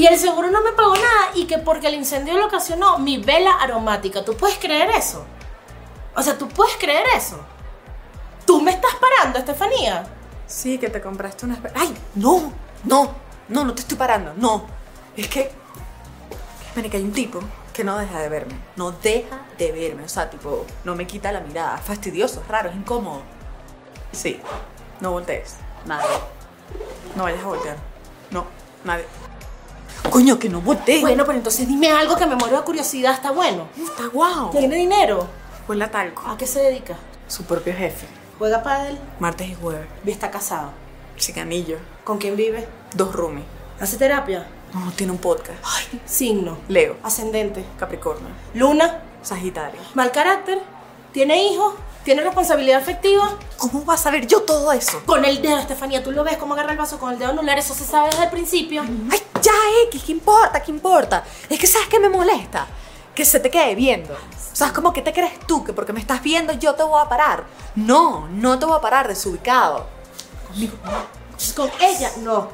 Y 0.00 0.06
el 0.06 0.18
seguro 0.18 0.50
no 0.50 0.62
me 0.62 0.72
pagó 0.72 0.94
nada 0.94 1.32
y 1.34 1.44
que 1.44 1.58
porque 1.58 1.88
el 1.88 1.92
incendio 1.94 2.32
lo 2.38 2.46
ocasionó 2.46 2.96
mi 2.98 3.18
vela 3.18 3.52
aromática. 3.60 4.24
¿Tú 4.24 4.34
puedes 4.34 4.56
creer 4.56 4.88
eso? 4.96 5.26
O 6.16 6.22
sea, 6.22 6.38
¿tú 6.38 6.48
puedes 6.48 6.74
creer 6.78 7.04
eso? 7.14 7.38
¿Tú 8.46 8.62
me 8.62 8.70
estás 8.70 8.92
parando, 8.94 9.38
Estefanía? 9.38 10.06
Sí, 10.46 10.78
que 10.78 10.88
te 10.88 11.02
compraste 11.02 11.44
una... 11.44 11.56
espe- 11.58 11.72
¡Ay! 11.74 11.94
No, 12.14 12.50
no, 12.84 13.10
no, 13.48 13.64
no 13.66 13.74
te 13.74 13.82
estoy 13.82 13.98
parando, 13.98 14.32
no. 14.38 14.64
Es 15.18 15.28
que... 15.28 15.52
Marica, 16.74 16.96
hay 16.96 17.04
un 17.04 17.12
tipo 17.12 17.40
que 17.74 17.84
no 17.84 17.98
deja 17.98 18.20
de 18.20 18.30
verme. 18.30 18.54
No 18.76 18.92
deja 18.92 19.38
de 19.58 19.70
verme. 19.70 20.04
O 20.04 20.08
sea, 20.08 20.30
tipo, 20.30 20.64
no 20.84 20.94
me 20.94 21.06
quita 21.06 21.30
la 21.30 21.40
mirada. 21.40 21.76
Es 21.76 21.82
fastidioso, 21.84 22.40
es 22.40 22.48
raro, 22.48 22.70
es 22.70 22.74
incómodo. 22.74 23.20
Sí, 24.12 24.40
no 25.00 25.10
voltees. 25.10 25.56
Nadie. 25.84 26.06
No 27.16 27.24
vayas 27.24 27.44
a 27.44 27.48
voltear. 27.48 27.76
No, 28.30 28.46
nadie. 28.84 29.04
Coño, 30.08 30.38
que 30.38 30.48
no 30.48 30.60
voltees. 30.60 31.02
Bueno, 31.02 31.24
pero 31.24 31.36
entonces 31.38 31.68
dime 31.68 31.90
algo 31.90 32.16
que 32.16 32.26
me 32.26 32.36
muero 32.36 32.56
de 32.56 32.64
curiosidad, 32.64 33.12
está 33.14 33.30
bueno. 33.30 33.68
está 33.76 34.06
guau. 34.06 34.50
¿Tiene 34.50 34.76
dinero? 34.76 35.26
Huele 35.68 35.84
a 35.84 35.90
talco. 35.90 36.22
¿A 36.26 36.36
qué 36.36 36.46
se 36.46 36.60
dedica? 36.60 36.96
Su 37.28 37.44
propio 37.44 37.74
jefe. 37.74 38.06
¿Juega 38.38 38.62
pádel? 38.62 38.98
Martes 39.18 39.48
y 39.48 39.54
jueves. 39.54 39.86
¿Y 40.04 40.10
está 40.10 40.30
casado? 40.30 40.70
Sin 41.16 41.38
anillo. 41.38 41.78
¿Con 42.04 42.18
quién 42.18 42.36
vive? 42.36 42.66
Dos 42.94 43.14
roomies. 43.14 43.44
¿Hace 43.78 43.98
terapia? 43.98 44.46
No, 44.72 44.90
tiene 44.92 45.12
un 45.12 45.18
podcast. 45.18 45.58
Ay, 45.64 46.00
signo. 46.06 46.56
Leo. 46.68 46.96
Ascendente. 47.02 47.64
Capricornio. 47.78 48.28
Luna. 48.54 49.02
Sagitario. 49.22 49.80
Mal 49.94 50.10
carácter. 50.10 50.58
¿Tiene 51.12 51.44
hijos? 51.44 51.74
¿Tiene 52.10 52.24
responsabilidad 52.24 52.80
afectiva? 52.80 53.38
¿Cómo 53.56 53.84
vas 53.84 54.00
a 54.00 54.02
saber 54.02 54.26
yo 54.26 54.42
todo 54.42 54.72
eso? 54.72 55.00
Con 55.06 55.24
el 55.24 55.40
dedo, 55.40 55.58
Estefanía, 55.58 56.02
tú 56.02 56.10
lo 56.10 56.24
ves 56.24 56.38
cómo 56.38 56.54
agarra 56.54 56.72
el 56.72 56.76
vaso 56.76 56.98
con 56.98 57.12
el 57.12 57.20
dedo 57.20 57.30
anular, 57.30 57.56
eso 57.56 57.72
se 57.72 57.84
sabe 57.84 58.08
desde 58.10 58.24
el 58.24 58.30
principio. 58.30 58.82
Ay, 59.08 59.22
ya, 59.40 59.52
X, 59.86 60.02
¿qué 60.04 60.10
importa? 60.10 60.60
¿Qué 60.60 60.72
importa? 60.72 61.22
Es 61.48 61.56
que 61.56 61.68
¿sabes 61.68 61.86
qué 61.86 62.00
me 62.00 62.08
molesta? 62.08 62.66
Que 63.14 63.24
se 63.24 63.38
te 63.38 63.48
quede 63.48 63.76
viendo. 63.76 64.12
O 64.12 64.56
sea, 64.56 64.66
es 64.66 64.72
como 64.72 64.92
que 64.92 65.02
te 65.02 65.12
crees 65.12 65.38
tú 65.46 65.62
que 65.62 65.72
porque 65.72 65.92
me 65.92 66.00
estás 66.00 66.20
viendo 66.20 66.52
yo 66.54 66.74
te 66.74 66.82
voy 66.82 67.00
a 67.00 67.08
parar. 67.08 67.44
No, 67.76 68.26
no 68.26 68.58
te 68.58 68.66
voy 68.66 68.76
a 68.76 68.80
parar 68.80 69.06
desubicado. 69.06 69.86
Conmigo. 70.48 70.76
Con 71.54 71.70
ella, 71.80 72.10
no. 72.22 72.50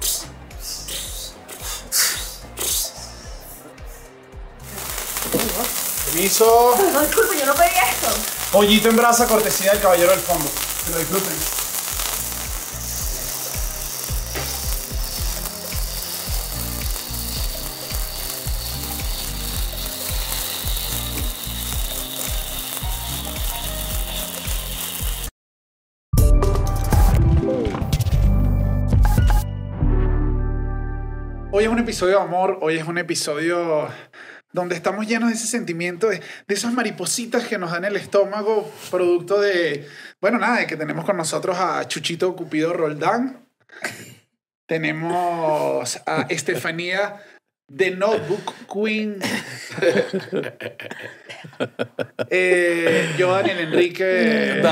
Permiso. 6.06 6.76
No, 6.92 7.00
disculpe, 7.00 7.36
yo 7.38 7.46
no 7.46 7.54
pedí 7.54 7.68
esto. 7.90 8.08
Pollito 8.52 8.88
en 8.88 8.96
brasa, 8.96 9.26
cortesía 9.26 9.72
del 9.72 9.80
caballero 9.80 10.10
del 10.10 10.20
fondo. 10.20 10.48
Que 10.84 10.92
lo 10.92 10.98
disfruten. 10.98 11.32
Hoy 31.50 31.64
es 31.64 31.70
un 31.70 31.78
episodio 31.78 32.18
de 32.18 32.22
amor, 32.22 32.58
hoy 32.60 32.76
es 32.76 32.86
un 32.86 32.98
episodio 32.98 33.88
donde 34.56 34.74
estamos 34.74 35.06
llenos 35.06 35.28
de 35.28 35.34
ese 35.34 35.46
sentimiento, 35.46 36.08
de, 36.08 36.22
de 36.48 36.54
esas 36.54 36.72
maripositas 36.72 37.46
que 37.46 37.58
nos 37.58 37.72
dan 37.72 37.84
el 37.84 37.94
estómago, 37.94 38.72
producto 38.90 39.38
de, 39.38 39.86
bueno, 40.18 40.38
nada, 40.38 40.60
de 40.60 40.66
que 40.66 40.78
tenemos 40.78 41.04
con 41.04 41.18
nosotros 41.18 41.58
a 41.58 41.86
Chuchito 41.86 42.34
Cupido 42.34 42.72
Roldán, 42.72 43.46
tenemos 44.66 46.00
a 46.06 46.22
Estefanía 46.30 47.22
The 47.76 47.90
Notebook 47.90 48.54
Queen, 48.72 49.18
eh, 52.30 53.14
yo 53.18 53.32
Daniel 53.32 53.58
Enrique, 53.58 54.60
No, 54.62 54.68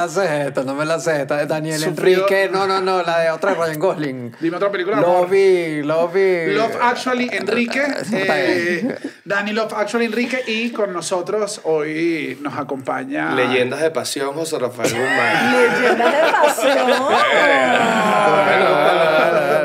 la 0.00 0.08
sé 0.08 0.46
esta, 0.48 0.62
no 0.62 0.74
me 0.74 0.84
la 0.84 0.98
sé 0.98 1.22
esta. 1.22 1.44
Daniel 1.46 1.78
Sufrido- 1.80 2.22
Enrique, 2.28 2.48
no, 2.52 2.66
no, 2.66 2.80
no, 2.80 3.02
la 3.02 3.18
de 3.20 3.30
otra 3.30 3.54
Ryan 3.54 3.78
Gosling. 3.78 4.36
dime 4.40 4.56
otra 4.56 4.70
película. 4.70 4.96
de 4.96 5.02
amor. 5.04 5.22
Lo 5.22 5.26
vi, 5.26 5.82
lo 5.82 6.08
vi. 6.08 6.46
Love 6.54 6.76
Actually 6.80 7.28
Enrique, 7.32 7.82
eh, 8.12 8.98
Dani 9.24 9.52
Love 9.52 9.74
Actually 9.76 10.06
Enrique 10.06 10.42
y 10.46 10.70
con 10.70 10.92
nosotros 10.92 11.60
hoy 11.64 12.38
nos 12.40 12.56
acompaña 12.58 13.34
Leyendas 13.34 13.80
de 13.80 13.90
pasión, 13.90 14.32
José 14.34 14.58
Rafael 14.58 14.90
Guzmán. 14.90 15.52
Leyendas 15.80 16.12
de 16.12 16.32
pasión. 16.32 16.90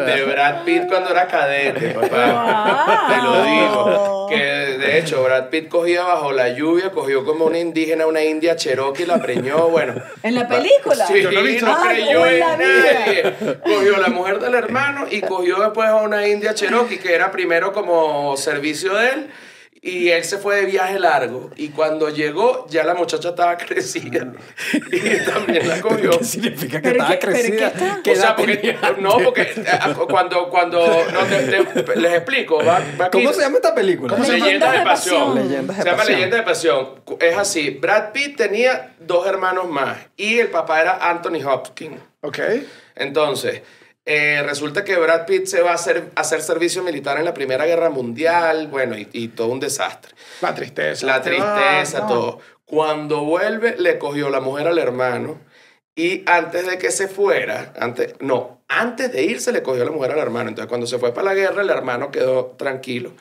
De 0.06 0.24
Brad 0.26 0.64
Pitt 0.64 0.88
cuando 0.88 1.10
era 1.10 1.28
cadete, 1.28 1.90
papá. 1.90 3.08
Te 3.10 3.22
lo 3.22 3.44
digo. 3.44 4.25
Que 4.30 4.38
de 4.38 4.98
hecho, 5.00 5.24
Brad 5.24 5.50
Pitt 5.50 5.70
cogía 5.70 6.04
bajo 6.04 6.32
la 6.32 6.50
lluvia, 6.50 6.92
cogió 6.92 7.26
como 7.26 7.46
una 7.46 7.60
indígena, 7.60 8.06
una 8.08 8.24
india 8.24 8.56
cherokee, 8.56 9.06
la 9.06 9.22
preñó, 9.22 9.70
bueno. 9.70 9.96
¿En 10.24 10.36
la 10.36 10.48
película? 10.48 11.08
Sí, 11.08 11.22
Yo 11.22 11.32
no 11.32 11.40
he 11.40 11.44
visto. 11.44 11.66
no 11.66 11.78
creyó 11.82 12.26
en 12.26 12.40
nadie. 12.40 13.34
Cogió 13.64 13.98
la 13.98 14.08
mujer 14.10 14.40
del 14.40 14.56
hermano 14.56 15.06
y 15.10 15.22
cogió 15.22 15.60
después 15.60 15.88
a 15.88 15.96
una 15.96 16.28
india 16.28 16.54
cherokee 16.54 16.98
que 17.00 17.14
era 17.14 17.32
primero 17.32 17.74
como 17.74 18.36
servicio 18.38 18.94
de 18.96 19.10
él. 19.10 19.28
Y 19.88 20.10
él 20.10 20.24
se 20.24 20.40
fue 20.40 20.56
de 20.56 20.66
viaje 20.66 20.98
largo. 20.98 21.52
Y 21.56 21.70
cuando 21.70 22.10
llegó, 22.10 22.66
ya 22.70 22.84
la 22.84 22.96
muchacha 22.96 23.30
estaba 23.30 23.56
crecida. 23.66 24.34
Y 24.92 25.26
también 25.30 25.68
la 25.68 25.80
cogió. 25.80 26.10
¿Qué 26.18 26.24
significa 26.26 26.82
que 26.82 26.90
¿Pero 26.90 27.04
estaba 27.04 27.20
qué- 27.20 27.20
crecida? 27.20 27.74
O 28.12 28.16
sea, 28.16 28.36
porque, 28.36 28.76
no, 29.00 29.18
porque 29.20 29.42
eh, 29.44 29.64
cuando, 30.10 30.50
cuando 30.50 30.80
no, 31.14 31.20
te- 31.26 31.84
te- 31.84 31.96
les 31.98 32.14
explico, 32.14 32.58
va, 32.66 32.82
va 33.00 33.06
aquí. 33.06 33.20
¿Cómo 33.22 33.32
se 33.32 33.42
llama 33.42 33.58
esta 33.58 33.76
película? 33.76 34.12
¿Cómo 34.14 34.26
se 34.26 34.32
llama? 34.34 34.46
Leyendas 34.46 34.72
de 34.72 34.78
Leyendas 34.80 34.98
de 35.04 35.10
pasión. 35.12 35.36
Leyendas 35.36 35.78
de 35.78 35.84
se 35.84 35.88
llama 35.90 35.98
pasión. 35.98 36.16
Leyenda 36.16 36.38
de 36.38 36.44
pasión. 36.44 36.90
Es 37.20 37.38
así. 37.38 37.70
Brad 37.70 38.12
Pitt 38.12 38.38
tenía 38.38 38.96
dos 39.00 39.28
hermanos 39.28 39.70
más 39.70 39.98
y 40.18 40.40
el 40.40 40.48
papá 40.48 40.82
era 40.82 41.10
Anthony 41.12 41.46
Hopkins. 41.46 42.00
Ok. 42.22 42.40
Entonces, 42.96 43.62
eh, 44.06 44.44
resulta 44.44 44.84
que 44.84 44.96
Brad 44.98 45.26
Pitt 45.26 45.48
se 45.48 45.62
va 45.62 45.72
a 45.72 45.76
hacer, 45.76 46.12
hacer 46.16 46.42
servicio 46.42 46.84
militar 46.84 47.18
en 47.18 47.26
la 47.26 47.34
Primera 47.34 47.66
Guerra 47.66 47.90
Mundial, 47.90 48.68
bueno, 48.68 48.98
y, 48.98 49.08
y 49.12 49.30
todo 49.30 49.48
un 49.48 49.60
desastre. 49.60 50.14
La 50.42 50.54
tristeza. 50.54 51.06
La 51.06 51.22
tristeza, 51.22 52.02
no. 52.02 52.08
todo. 52.08 52.40
Cuando 52.66 53.24
vuelve, 53.24 53.76
le 53.78 53.98
cogió 53.98 54.30
la 54.30 54.42
mujer 54.42 54.68
al 54.68 54.78
hermano. 54.78 55.40
Y 55.96 56.24
antes 56.28 56.68
de 56.68 56.78
que 56.78 56.92
se 56.92 57.08
fuera, 57.08 57.74
antes, 57.80 58.16
no, 58.20 58.62
antes 58.68 59.12
de 59.12 59.24
irse 59.24 59.52
le 59.52 59.64
cogió 59.64 59.86
la 59.86 59.92
mujer 59.92 60.12
al 60.12 60.20
hermano. 60.20 60.50
Entonces, 60.50 60.70
cuando 60.70 60.88
se 60.88 61.00
fue 61.00 61.14
para 61.14 61.26
la 61.26 61.34
guerra, 61.34 61.62
el 61.62 61.70
hermano 61.70 62.12
quedó 62.12 62.54
tranquilo. 62.58 63.12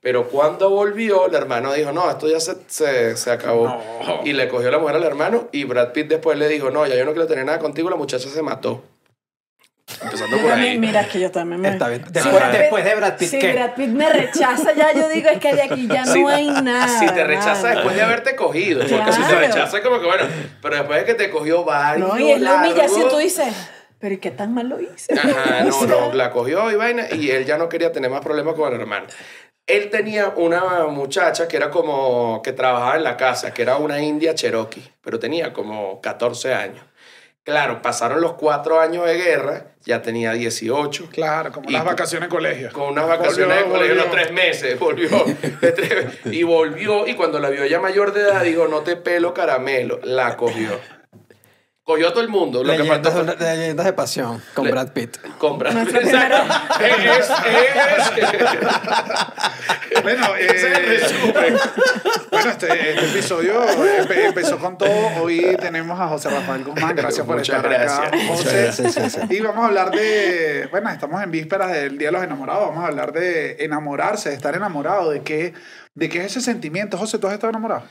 Pero 0.00 0.28
cuando 0.28 0.70
volvió, 0.70 1.26
el 1.26 1.34
hermano 1.34 1.72
dijo, 1.74 1.92
no, 1.92 2.08
esto 2.08 2.28
ya 2.28 2.40
se, 2.40 2.56
se, 2.68 3.16
se 3.16 3.30
acabó. 3.30 3.66
No. 3.66 4.20
Y 4.24 4.32
le 4.32 4.48
cogió 4.48 4.70
la 4.70 4.78
mujer 4.78 4.96
al 4.96 5.04
hermano. 5.04 5.48
Y 5.52 5.64
Brad 5.64 5.92
Pitt 5.92 6.08
después 6.08 6.38
le 6.38 6.48
dijo, 6.48 6.70
no, 6.70 6.86
ya 6.86 6.96
yo 6.96 7.04
no 7.04 7.12
quiero 7.12 7.26
tener 7.26 7.44
nada 7.44 7.58
contigo, 7.58 7.90
la 7.90 7.96
muchacha 7.96 8.28
se 8.28 8.42
mató. 8.42 8.82
Empezando 10.02 10.38
por 10.38 10.52
ahí. 10.52 10.78
Mira 10.78 11.06
que 11.08 11.20
yo 11.20 11.30
también 11.30 11.60
me... 11.60 11.68
Está 11.70 11.88
bien. 11.88 12.04
Después, 12.10 12.84
de 12.84 12.94
Brad 12.94 13.16
Pitt, 13.16 13.28
Si 13.28 13.38
¿qué? 13.38 13.52
Brad 13.52 13.74
Pitt 13.74 13.88
me 13.88 14.08
rechaza 14.08 14.72
ya, 14.74 14.92
yo 14.94 15.08
digo, 15.08 15.28
es 15.30 15.38
que 15.38 15.54
de 15.54 15.62
aquí 15.62 15.86
ya 15.88 16.04
no 16.04 16.12
Si- 16.12 16.24
hay 16.24 16.46
nada. 16.62 16.88
Si 16.88 17.06
te 17.06 17.24
rechaza 17.24 17.62
nada. 17.62 17.74
después 17.76 17.96
de 17.96 18.02
haberte 18.02 18.36
cogido. 18.36 18.80
Porque 18.88 19.12
si 19.12 19.22
te 19.22 19.34
rechaza 19.34 19.78
es 19.78 19.84
como 19.84 20.00
que 20.00 20.06
bueno, 20.06 20.24
pero 20.62 20.76
después 20.76 21.00
de 21.00 21.04
que 21.06 21.14
te 21.14 21.30
cogió 21.30 21.64
varios. 21.64 22.08
No, 22.08 22.18
y 22.18 22.30
es 22.30 22.40
la 22.40 22.54
humillación, 22.56 23.08
tú 23.08 23.18
dices, 23.18 23.52
pero 23.98 24.14
¿y 24.14 24.18
qué 24.18 24.30
tan 24.30 24.54
mal 24.54 24.68
lo 24.68 24.80
hice? 24.80 25.12
Ajá, 25.14 25.64
no, 25.64 25.86
no, 25.86 26.12
la 26.14 26.30
cogió 26.30 26.70
y 26.70 26.76
vaina 26.76 27.04
y 27.12 27.30
él 27.30 27.44
ya 27.44 27.58
no 27.58 27.68
quería 27.68 27.92
tener 27.92 28.10
más 28.10 28.20
problemas 28.20 28.54
con 28.54 28.72
el 28.72 28.80
hermano. 28.80 29.06
Él 29.66 29.88
tenía 29.90 30.30
una 30.30 30.86
muchacha 30.88 31.46
que 31.46 31.56
era 31.56 31.70
como 31.70 32.40
que 32.42 32.52
trabajaba 32.52 32.96
en 32.96 33.04
la 33.04 33.16
casa, 33.16 33.52
que 33.54 33.62
era 33.62 33.76
una 33.76 34.00
india 34.02 34.34
cherokee, 34.34 34.82
pero 35.00 35.20
tenía 35.20 35.52
como 35.52 36.00
14 36.00 36.54
años. 36.54 36.82
Claro, 37.50 37.82
pasaron 37.82 38.20
los 38.20 38.34
cuatro 38.34 38.80
años 38.80 39.04
de 39.06 39.14
guerra, 39.16 39.66
ya 39.84 40.02
tenía 40.02 40.32
18. 40.32 41.08
Claro, 41.10 41.50
como 41.52 41.68
con- 41.68 41.84
vacaciones 41.84 42.26
en 42.28 42.30
colegio. 42.30 42.72
Con 42.72 42.90
unas 42.90 43.08
vacaciones 43.08 43.64
Volvió, 43.64 43.64
de 43.64 43.70
colegio 43.72 43.94
los 43.96 44.10
tres 44.10 44.32
meses, 44.32 44.78
volvió. 44.78 45.08
de 45.60 46.08
y 46.30 46.42
volvió, 46.44 47.06
y 47.06 47.14
cuando 47.14 47.38
la 47.40 47.50
vio 47.50 47.66
ya 47.66 47.80
mayor 47.80 48.12
de 48.12 48.20
edad, 48.22 48.42
dijo, 48.42 48.68
no 48.68 48.80
te 48.80 48.96
pelo 48.96 49.34
caramelo. 49.34 49.98
La 50.04 50.36
cogió. 50.36 50.78
Cogió 51.82 52.08
a 52.08 52.10
todo 52.12 52.22
el 52.22 52.28
mundo. 52.28 52.62
Lo 52.62 52.76
que 52.76 52.84
faltó 52.84 53.08
Leyendas, 53.10 53.40
leyendas 53.40 53.86
de 53.86 53.92
pasión 53.94 54.40
con 54.54 54.64
Le- 54.66 54.70
Brad 54.70 54.92
Pitt. 54.92 55.16
comprar. 55.38 55.74
Nuestra 55.74 56.00
Exacto. 56.00 56.84
Es, 56.84 57.30
es, 58.20 60.02
Bueno, 60.02 60.26
eh, 60.38 61.00
bueno 62.30 62.50
este, 62.50 62.90
este 62.90 63.04
episodio 63.06 63.64
empe- 63.66 64.24
empezó 64.26 64.58
con 64.58 64.78
todo. 64.78 64.88
Hoy 65.22 65.56
tenemos 65.60 65.98
a 65.98 66.06
José 66.08 66.28
Rafael 66.30 66.64
Guzmán. 66.64 66.94
Gracias 66.94 67.26
por 67.26 67.36
Muchas 67.38 67.56
estar 67.56 67.70
gracias. 67.72 67.98
acá, 67.98 68.18
José. 68.28 68.62
gracias, 68.62 68.94
sí, 68.94 69.10
sí. 69.10 69.20
Y 69.36 69.40
vamos 69.40 69.64
a 69.64 69.68
hablar 69.68 69.90
de, 69.90 70.68
bueno, 70.70 70.90
estamos 70.90 71.20
en 71.22 71.30
vísperas 71.30 71.72
del 71.72 71.98
Día 71.98 72.08
de 72.08 72.12
los 72.12 72.22
Enamorados. 72.22 72.68
Vamos 72.68 72.84
a 72.84 72.88
hablar 72.88 73.12
de 73.12 73.56
enamorarse, 73.64 74.28
de 74.28 74.36
estar 74.36 74.54
enamorado, 74.54 75.10
de 75.10 75.22
qué, 75.22 75.54
de 75.94 76.08
qué 76.08 76.20
es 76.20 76.26
ese 76.26 76.40
sentimiento. 76.42 76.96
José, 76.98 77.18
¿tú 77.18 77.26
has 77.26 77.32
estado 77.34 77.50
enamorado? 77.50 77.82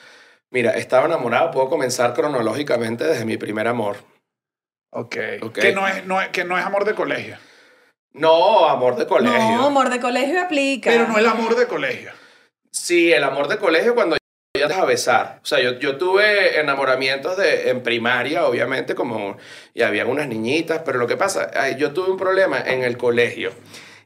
Mira, 0.51 0.71
estaba 0.71 1.05
enamorado. 1.05 1.51
Puedo 1.51 1.69
comenzar 1.69 2.13
cronológicamente 2.13 3.03
desde 3.05 3.25
mi 3.25 3.37
primer 3.37 3.67
amor. 3.67 3.97
Ok. 4.91 5.15
Ok. 5.41 5.59
Que, 5.59 5.73
no 5.73 5.87
es, 5.87 6.05
no 6.05 6.21
es- 6.21 6.29
que 6.29 6.43
no 6.43 6.57
es 6.57 6.65
amor 6.65 6.85
de 6.85 6.95
colegio. 6.95 7.37
No, 8.13 8.67
amor 8.67 8.95
de 8.95 9.05
colegio. 9.05 9.39
No, 9.39 9.67
amor 9.67 9.89
de 9.89 9.99
colegio 9.99 10.41
aplica. 10.41 10.89
Pero 10.89 11.07
no 11.07 11.17
el 11.17 11.27
amor 11.27 11.55
de 11.55 11.67
colegio. 11.67 12.11
Sí, 12.71 13.11
el 13.13 13.23
amor 13.23 13.47
de 13.47 13.57
colegio 13.57 13.93
cuando 13.93 14.17
ya 14.57 14.67
te 14.67 14.73
vas 14.73 14.81
a 14.81 14.85
besar. 14.85 15.39
O 15.43 15.45
sea, 15.45 15.59
yo, 15.61 15.73
yo 15.79 15.97
tuve 15.97 16.59
enamoramientos 16.59 17.37
de, 17.37 17.69
en 17.69 17.83
primaria, 17.83 18.45
obviamente, 18.47 18.95
como 18.95 19.37
y 19.75 19.83
había 19.83 20.07
unas 20.07 20.27
niñitas, 20.27 20.81
pero 20.83 20.97
lo 20.97 21.05
que 21.07 21.17
pasa, 21.17 21.69
yo 21.77 21.93
tuve 21.93 22.09
un 22.11 22.17
problema 22.17 22.59
en 22.59 22.83
el 22.83 22.97
colegio. 22.97 23.51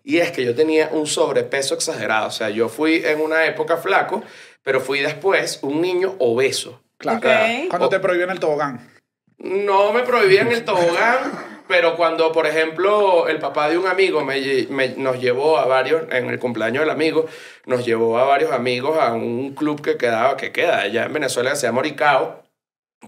Y 0.03 0.17
es 0.17 0.31
que 0.31 0.43
yo 0.43 0.53
tenía 0.53 0.89
un 0.91 1.07
sobrepeso 1.07 1.75
exagerado. 1.75 2.27
O 2.27 2.31
sea, 2.31 2.49
yo 2.49 2.67
fui 2.67 3.01
en 3.05 3.21
una 3.21 3.45
época 3.45 3.77
flaco, 3.77 4.21
pero 4.63 4.79
fui 4.81 4.99
después 4.99 5.59
un 5.61 5.81
niño 5.81 6.15
obeso. 6.19 6.81
Claro. 6.97 7.19
Ok. 7.19 7.69
Cuando 7.69 7.89
te 7.89 7.99
prohíben 7.99 8.29
el 8.29 8.39
tobogán. 8.39 8.89
No 9.37 9.91
me 9.91 10.03
prohibían 10.03 10.51
el 10.53 10.63
tobogán, 10.63 11.31
pero 11.67 11.97
cuando, 11.97 12.31
por 12.31 12.47
ejemplo, 12.47 13.27
el 13.27 13.39
papá 13.39 13.69
de 13.69 13.77
un 13.77 13.87
amigo 13.87 14.23
me, 14.23 14.39
me- 14.69 14.95
nos 14.95 15.19
llevó 15.19 15.57
a 15.57 15.65
varios, 15.65 16.03
en 16.11 16.29
el 16.29 16.39
cumpleaños 16.39 16.81
del 16.81 16.89
amigo, 16.89 17.25
nos 17.65 17.85
llevó 17.85 18.17
a 18.17 18.23
varios 18.23 18.51
amigos 18.53 18.97
a 18.99 19.11
un 19.13 19.53
club 19.53 19.81
que 19.81 19.97
quedaba, 19.97 20.37
que 20.37 20.51
queda 20.53 20.79
allá 20.81 21.05
en 21.05 21.13
Venezuela, 21.13 21.49
que 21.51 21.55
se 21.57 21.67
llama 21.67 21.77
Moricao, 21.77 22.43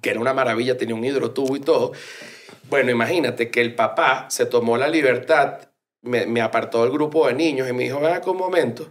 que 0.02 0.10
era 0.10 0.20
una 0.20 0.34
maravilla, 0.34 0.78
tenía 0.78 0.96
un 0.96 1.06
hidrotubo 1.06 1.56
y 1.56 1.62
todo. 1.62 1.94
Bueno, 2.70 2.92
imagínate 2.92 3.50
que 3.50 3.62
el 3.62 3.74
papá 3.76 4.26
se 4.30 4.46
tomó 4.46 4.76
la 4.78 4.88
libertad, 4.90 5.60
me, 6.02 6.26
me 6.26 6.42
apartó 6.42 6.82
del 6.84 6.92
grupo 6.92 7.28
de 7.28 7.34
niños 7.34 7.70
y 7.70 7.74
me 7.74 7.84
dijo, 7.84 8.00
ven 8.02 8.14
acá 8.14 8.30
un 8.32 8.38
momento, 8.38 8.90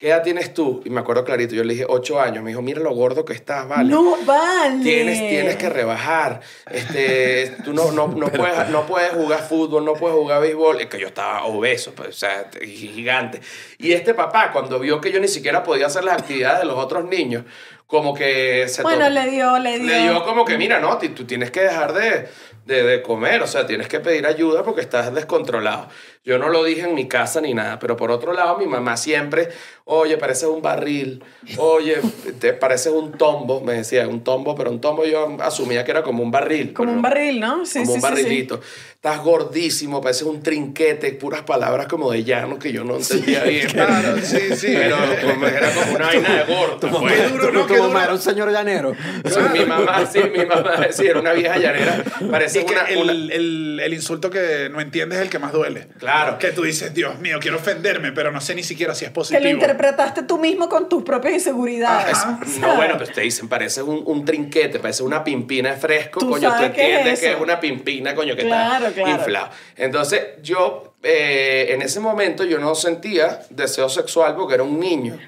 ¿qué 0.00 0.08
edad 0.08 0.22
tienes 0.22 0.54
tú? 0.54 0.80
Y 0.86 0.90
me 0.90 1.00
acuerdo 1.00 1.24
clarito, 1.24 1.54
yo 1.54 1.62
le 1.62 1.74
dije, 1.74 1.84
ocho 1.88 2.18
años. 2.20 2.42
Me 2.42 2.50
dijo, 2.50 2.62
mira 2.62 2.80
lo 2.80 2.90
gordo 2.94 3.24
que 3.26 3.34
estás, 3.34 3.68
vale. 3.68 3.90
No 3.90 4.16
vale. 4.24 4.82
Tienes, 4.82 5.18
tienes 5.18 5.56
que 5.56 5.68
rebajar. 5.68 6.40
Este, 6.70 7.54
tú 7.64 7.72
no, 7.74 7.92
no, 7.92 8.08
no, 8.08 8.28
puedes, 8.32 8.68
no 8.70 8.86
puedes 8.86 9.10
jugar 9.12 9.40
fútbol, 9.46 9.84
no 9.84 9.92
puedes 9.92 10.16
jugar 10.16 10.40
béisbol. 10.40 10.80
Es 10.80 10.86
que 10.86 10.98
yo 10.98 11.06
estaba 11.08 11.44
obeso, 11.44 11.92
pues, 11.94 12.08
o 12.08 12.12
sea, 12.12 12.48
gigante. 12.62 13.40
Y 13.78 13.92
este 13.92 14.14
papá, 14.14 14.50
cuando 14.52 14.78
vio 14.78 15.00
que 15.00 15.12
yo 15.12 15.20
ni 15.20 15.28
siquiera 15.28 15.62
podía 15.62 15.86
hacer 15.86 16.02
las 16.02 16.18
actividades 16.22 16.60
de 16.60 16.64
los 16.66 16.76
otros 16.78 17.04
niños, 17.04 17.44
como 17.86 18.14
que 18.14 18.66
se 18.68 18.82
Bueno, 18.82 19.10
le 19.10 19.28
dio, 19.30 19.58
le 19.58 19.78
dio. 19.78 19.86
le 19.86 20.02
dio 20.02 20.24
como 20.24 20.44
que, 20.44 20.56
mira, 20.56 20.80
no, 20.80 20.96
ti- 20.96 21.08
tú 21.10 21.24
tienes 21.26 21.50
que 21.50 21.60
dejar 21.60 21.92
de, 21.92 22.28
de, 22.64 22.82
de 22.84 23.02
comer, 23.02 23.42
o 23.42 23.48
sea, 23.48 23.66
tienes 23.66 23.88
que 23.88 23.98
pedir 24.00 24.26
ayuda 24.26 24.62
porque 24.62 24.80
estás 24.80 25.12
descontrolado. 25.12 25.88
Yo 26.22 26.38
no 26.38 26.50
lo 26.50 26.62
dije 26.64 26.82
en 26.82 26.94
mi 26.94 27.08
casa 27.08 27.40
ni 27.40 27.54
nada, 27.54 27.78
pero 27.78 27.96
por 27.96 28.10
otro 28.10 28.34
lado, 28.34 28.58
mi 28.58 28.66
mamá 28.66 28.98
siempre, 28.98 29.48
oye, 29.86 30.18
pareces 30.18 30.48
un 30.48 30.60
barril, 30.60 31.24
oye, 31.56 31.96
te 32.38 32.52
pareces 32.52 32.92
un 32.92 33.12
tombo, 33.12 33.62
me 33.62 33.72
decía, 33.72 34.06
un 34.06 34.22
tombo, 34.22 34.54
pero 34.54 34.70
un 34.70 34.82
tombo 34.82 35.06
yo 35.06 35.38
asumía 35.40 35.82
que 35.82 35.92
era 35.92 36.02
como 36.02 36.22
un 36.22 36.30
barril. 36.30 36.74
Como 36.74 36.92
un 36.92 37.00
barril, 37.00 37.40
¿no? 37.40 37.64
Sí, 37.64 37.78
como 37.78 37.92
sí, 37.92 37.92
un 37.92 38.00
sí, 38.02 38.06
sí. 38.06 38.12
barrilito. 38.22 38.60
Estás 38.94 39.24
gordísimo, 39.24 40.02
pareces 40.02 40.24
un 40.24 40.42
trinquete, 40.42 41.10
puras 41.14 41.40
palabras 41.40 41.86
como 41.86 42.12
de 42.12 42.22
llano 42.22 42.58
que 42.58 42.70
yo 42.70 42.84
no 42.84 42.96
entendía 42.98 43.42
bien. 43.44 43.66
Claro, 43.68 44.18
sí, 44.22 44.40
sí. 44.56 44.74
Pero 44.74 44.96
como- 45.26 45.46
era 45.46 45.72
como 45.72 45.94
una 45.96 46.06
vaina 46.06 46.44
de 46.44 46.54
gordo. 46.54 46.76
Tu 46.80 46.86
mamá, 46.88 47.00
pues. 47.08 47.32
duro, 47.32 47.46
tu- 47.46 47.52
¿no? 47.54 47.66
tu 47.66 47.76
mamá 47.78 48.04
era 48.04 48.12
un 48.12 48.20
señor 48.20 48.52
llanero. 48.52 48.92
Sí, 49.24 49.40
mi 49.58 49.64
mamá, 49.64 50.04
sí, 50.04 50.20
mi 50.36 50.44
mamá, 50.44 50.86
sí, 50.90 51.06
era 51.06 51.18
una 51.18 51.32
vieja 51.32 51.56
llanera. 51.56 52.04
Parecía 52.30 52.60
Y 52.60 52.66
que 52.66 52.72
una, 52.74 52.84
el, 52.84 52.98
una- 52.98 53.12
el- 53.12 53.80
el 53.82 53.94
insulto 53.94 54.28
que 54.28 54.68
no 54.70 54.82
entiendes 54.82 55.16
es 55.20 55.24
el 55.24 55.30
que 55.30 55.38
más 55.38 55.52
duele. 55.52 55.88
Claro. 55.98 56.09
Que 56.38 56.50
tú 56.52 56.62
dices, 56.62 56.92
Dios 56.94 57.18
mío, 57.18 57.38
quiero 57.40 57.56
ofenderme, 57.58 58.12
pero 58.12 58.30
no 58.32 58.40
sé 58.40 58.54
ni 58.54 58.62
siquiera 58.62 58.94
si 58.94 59.04
es 59.04 59.10
positivo. 59.10 59.42
lo 59.42 59.48
interpretaste 59.50 60.22
tú 60.24 60.38
mismo 60.38 60.68
con 60.68 60.88
tus 60.88 61.02
propias 61.02 61.34
inseguridades. 61.34 62.16
Ajá. 62.16 62.40
No, 62.60 62.76
bueno, 62.76 62.96
pues 62.96 63.12
te 63.12 63.20
dicen, 63.20 63.48
parece 63.48 63.82
un, 63.82 64.02
un 64.06 64.24
trinquete, 64.24 64.78
parece 64.80 65.02
una 65.02 65.22
pimpina 65.22 65.70
de 65.72 65.76
fresco, 65.76 66.20
Tú 66.20 66.30
coño, 66.30 66.48
tú 66.48 66.54
sabes 66.54 66.70
qué 66.72 66.82
es 66.82 66.88
entiendes 66.98 67.20
que 67.20 67.32
es 67.32 67.40
una 67.40 67.60
pimpina, 67.60 68.14
coño, 68.14 68.34
que 68.34 68.42
Claro, 68.44 68.86
está 68.88 69.02
claro. 69.02 69.16
inflado. 69.18 69.50
Entonces, 69.76 70.22
yo, 70.42 70.94
eh, 71.02 71.68
en 71.70 71.82
ese 71.82 72.00
momento, 72.00 72.44
yo 72.44 72.58
no 72.58 72.74
sentía 72.74 73.40
deseo 73.50 73.88
sexual 73.88 74.34
porque 74.36 74.54
era 74.54 74.62
un 74.62 74.80
niño. 74.80 75.18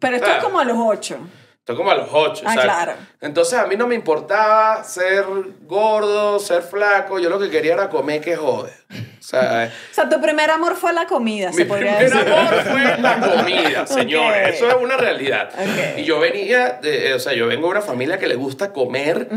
Pero 0.00 0.16
esto 0.16 0.26
es 0.26 0.32
Claro. 0.34 0.44
como 0.46 0.58
a 0.60 0.64
los 0.64 0.76
ocho. 0.78 1.18
Estoy 1.62 1.76
como 1.76 1.92
a 1.92 1.94
los 1.94 2.08
ocho. 2.10 2.42
Ah, 2.44 2.54
claro. 2.60 2.94
Entonces, 3.20 3.56
a 3.56 3.66
mí 3.68 3.76
no 3.76 3.86
me 3.86 3.94
importaba 3.94 4.82
ser 4.82 5.24
gordo, 5.60 6.40
ser 6.40 6.60
flaco, 6.62 7.20
yo 7.20 7.30
lo 7.30 7.38
que 7.38 7.50
quería 7.50 7.74
era 7.74 7.88
comer 7.88 8.20
que 8.20 8.34
jode. 8.34 8.72
O 8.90 9.22
sea, 9.22 9.70
O 9.92 9.94
sea, 9.94 10.08
tu 10.08 10.20
primer 10.20 10.50
amor 10.50 10.74
fue 10.74 10.92
la 10.92 11.06
comida, 11.06 11.52
se 11.52 11.58
Mi 11.58 11.64
podría 11.66 11.98
primer 11.98 12.14
decir. 12.14 12.32
amor 12.32 12.54
fue 12.64 12.98
la 13.00 13.20
comida, 13.20 13.86
señores. 13.86 14.56
Eso 14.56 14.68
es 14.70 14.74
una 14.74 14.96
realidad. 14.96 15.50
Ok. 15.54 15.98
Y 15.98 16.02
yo 16.02 16.18
venía, 16.18 16.80
de, 16.82 17.10
eh, 17.10 17.14
o 17.14 17.20
sea, 17.20 17.32
yo 17.32 17.46
vengo 17.46 17.66
de 17.68 17.70
una 17.70 17.80
familia 17.80 18.18
que 18.18 18.26
le 18.26 18.34
gusta 18.34 18.72
comer, 18.72 19.28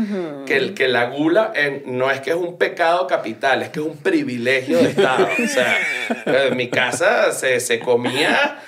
que, 0.46 0.56
el- 0.56 0.74
que 0.74 0.88
la 0.88 1.04
gula 1.04 1.52
en- 1.54 1.84
no 1.96 2.10
es 2.10 2.20
que 2.22 2.30
es 2.30 2.36
un 2.36 2.58
pecado 2.58 3.06
capital, 3.06 3.62
es 3.62 3.68
que 3.68 3.78
es 3.78 3.86
un 3.86 3.98
privilegio 3.98 4.78
de 4.78 4.88
Estado. 4.90 5.28
O 5.44 5.46
sea, 5.46 5.76
en 6.48 6.56
mi 6.56 6.68
casa 6.70 7.30
se, 7.30 7.60
se 7.60 7.78
comía 7.78 8.58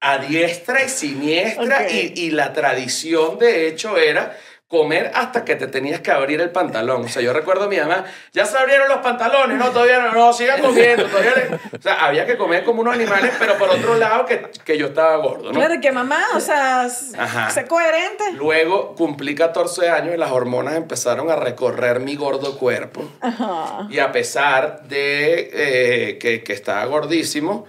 a 0.00 0.18
diestra 0.18 0.82
y 0.84 0.88
siniestra 0.88 1.82
Ok. 1.86 1.92
y, 1.92 2.20
y 2.26 2.30
la 2.30 2.52
tradición, 2.52 3.38
de 3.38 3.68
hecho, 3.68 3.98
era 3.98 4.36
comer 4.66 5.10
hasta 5.16 5.44
que 5.44 5.56
te 5.56 5.66
tenías 5.66 6.00
que 6.00 6.12
abrir 6.12 6.40
el 6.40 6.50
pantalón. 6.50 7.04
O 7.04 7.08
sea, 7.08 7.20
yo 7.20 7.32
recuerdo 7.32 7.64
a 7.64 7.68
mi 7.68 7.76
mamá, 7.76 8.04
ya 8.32 8.46
se 8.46 8.56
abrieron 8.56 8.88
los 8.88 8.98
pantalones, 8.98 9.58
no, 9.58 9.70
todavía 9.70 9.98
no, 9.98 10.12
no, 10.12 10.32
sigan 10.32 10.60
comiendo, 10.62 11.06
todavía 11.06 11.32
le-". 11.34 11.56
O 11.76 11.82
sea, 11.82 11.94
había 12.06 12.24
que 12.24 12.36
comer 12.36 12.62
como 12.62 12.80
unos 12.82 12.94
animales, 12.94 13.32
pero 13.36 13.58
por 13.58 13.68
otro 13.68 13.96
lado 13.96 14.24
que, 14.26 14.46
que 14.64 14.78
yo 14.78 14.86
estaba 14.86 15.16
gordo, 15.16 15.46
¿no? 15.52 15.58
Claro 15.58 15.80
que 15.82 15.90
mamá, 15.90 16.22
o 16.34 16.40
sea, 16.40 16.86
Ajá. 17.18 17.50
sé 17.50 17.66
coherente. 17.66 18.30
Luego 18.34 18.94
cumplí 18.94 19.34
14 19.34 19.90
años 19.90 20.14
y 20.14 20.18
las 20.18 20.30
hormonas 20.30 20.76
empezaron 20.76 21.32
a 21.32 21.36
recorrer 21.36 21.98
mi 21.98 22.14
gordo 22.14 22.56
cuerpo. 22.56 23.02
Ajá. 23.20 23.88
Y 23.90 23.98
a 23.98 24.12
pesar 24.12 24.84
de 24.84 25.50
eh, 25.52 26.18
que, 26.18 26.44
que 26.44 26.52
estaba 26.52 26.84
gordísimo, 26.84 27.66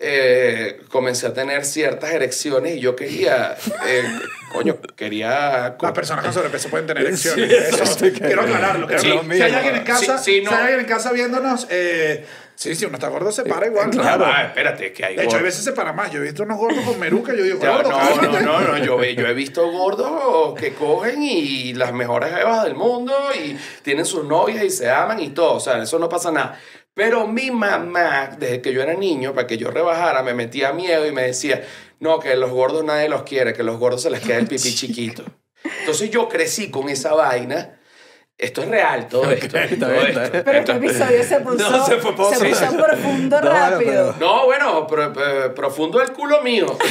eh, 0.00 0.80
comencé 0.90 1.26
a 1.26 1.34
tener 1.34 1.64
ciertas 1.64 2.12
erecciones 2.12 2.76
y 2.76 2.80
yo 2.80 2.94
quería, 2.94 3.56
eh, 3.86 4.04
coño, 4.52 4.78
quería... 4.96 5.76
Las 5.80 5.92
personas 5.92 6.24
con 6.24 6.32
sobrepeso 6.32 6.68
pueden 6.68 6.86
tener 6.86 7.04
Sí, 7.16 7.28
erecciones. 7.28 7.52
eso 7.74 7.82
Eso, 7.82 7.94
sí 7.98 8.12
que- 8.12 8.20
quiero 8.20 8.42
aclararlo. 8.42 8.86
quiero 8.86 9.02
Sí, 9.02 9.08
aclararlo. 9.08 9.34
si 9.34 9.42
hay 9.42 9.52
alguien 9.54 9.74
en 9.76 9.84
casa, 9.84 10.18
Sí, 10.18 10.34
sí, 10.36 10.40
no. 10.42 10.50
si 10.50 10.56
hay 10.56 10.60
alguien 10.62 10.80
en 10.80 10.86
casa 10.86 11.12
viéndonos, 11.12 11.66
eh, 11.70 12.24
sí, 12.54 12.76
si 12.76 12.84
uno 12.84 12.94
está 12.94 13.08
gordo 13.08 13.32
se 13.32 13.42
para 13.44 13.66
igual. 13.66 13.90
Ya 13.90 14.00
claro. 14.00 14.22
va, 14.24 14.42
espérate, 14.44 14.92
que 14.92 15.04
hay 15.04 15.16
De 15.16 15.22
hecho, 15.22 15.30
hay 15.36 15.42
gordos. 15.42 15.42
veces 15.42 15.64
se 15.64 15.72
para 15.72 15.92
más. 15.92 16.12
Yo 16.12 16.20
he 16.20 16.22
visto 16.22 16.44
unos 16.44 16.58
gordos 16.58 16.84
con 16.84 16.98
meruca. 17.00 17.34
Yo 17.34 17.42
digo, 17.42 17.58
gordo, 17.58 17.90
no, 17.90 18.22
no, 18.22 18.40
no, 18.40 18.60
no, 18.60 18.78
yo, 18.78 19.02
yo 19.02 19.26
he 19.26 19.34
visto 19.34 19.68
gordos 19.70 20.54
que 20.58 20.74
cogen 20.74 21.22
y 21.24 21.74
las 21.74 21.92
mejores 21.92 22.32
jevas 22.32 22.62
del 22.64 22.76
mundo 22.76 23.12
y 23.34 23.56
tienen 23.82 24.04
sus 24.06 24.24
novias 24.24 24.62
y 24.64 24.70
se 24.70 24.88
aman 24.88 25.18
y 25.18 25.30
todo, 25.30 25.54
o 25.54 25.60
sea, 25.60 25.82
eso 25.82 25.98
no 25.98 26.08
pasa 26.08 26.30
nada. 26.30 26.58
Pero 26.98 27.28
mi 27.28 27.52
mamá, 27.52 28.30
desde 28.40 28.60
que 28.60 28.72
yo 28.72 28.82
era 28.82 28.92
niño, 28.94 29.32
para 29.32 29.46
que 29.46 29.56
yo 29.56 29.70
rebajara, 29.70 30.24
me 30.24 30.34
metía 30.34 30.72
miedo 30.72 31.06
y 31.06 31.12
me 31.12 31.22
decía, 31.22 31.62
no, 32.00 32.18
que 32.18 32.34
los 32.34 32.50
gordos 32.50 32.82
nadie 32.82 33.08
los 33.08 33.22
quiere, 33.22 33.52
que 33.54 33.62
los 33.62 33.78
gordos 33.78 34.02
se 34.02 34.10
les 34.10 34.20
queda 34.20 34.38
el 34.38 34.48
pipí 34.48 34.74
chiquito. 34.74 35.22
Entonces 35.80 36.10
yo 36.10 36.28
crecí 36.28 36.72
con 36.72 36.88
esa 36.88 37.14
vaina. 37.14 37.76
Esto 38.36 38.62
es 38.62 38.68
real, 38.68 39.06
todo 39.08 39.30
esto. 39.30 39.56
está 39.58 39.76
todo 39.78 39.90
bien, 39.90 40.06
esto. 40.08 40.20
está 40.22 40.30
bien. 40.30 40.44
Pero 40.44 40.58
este 40.58 40.72
episodio 40.72 41.22
se 41.24 41.40
puso, 41.44 41.70
No, 41.70 41.86
se 41.86 41.96
fue 41.98 42.16
por 42.16 42.34
se 42.34 42.44
puso 42.48 42.76
profundo 42.76 43.40
No, 43.40 43.48
rápido. 43.48 43.80
pero- 43.80 44.14
No, 44.18 44.44
bueno, 44.46 44.86
pro- 44.88 45.12
pro- 45.12 45.54
profundo 45.54 46.02
el 46.02 46.12
culo 46.12 46.42
mío. 46.42 46.66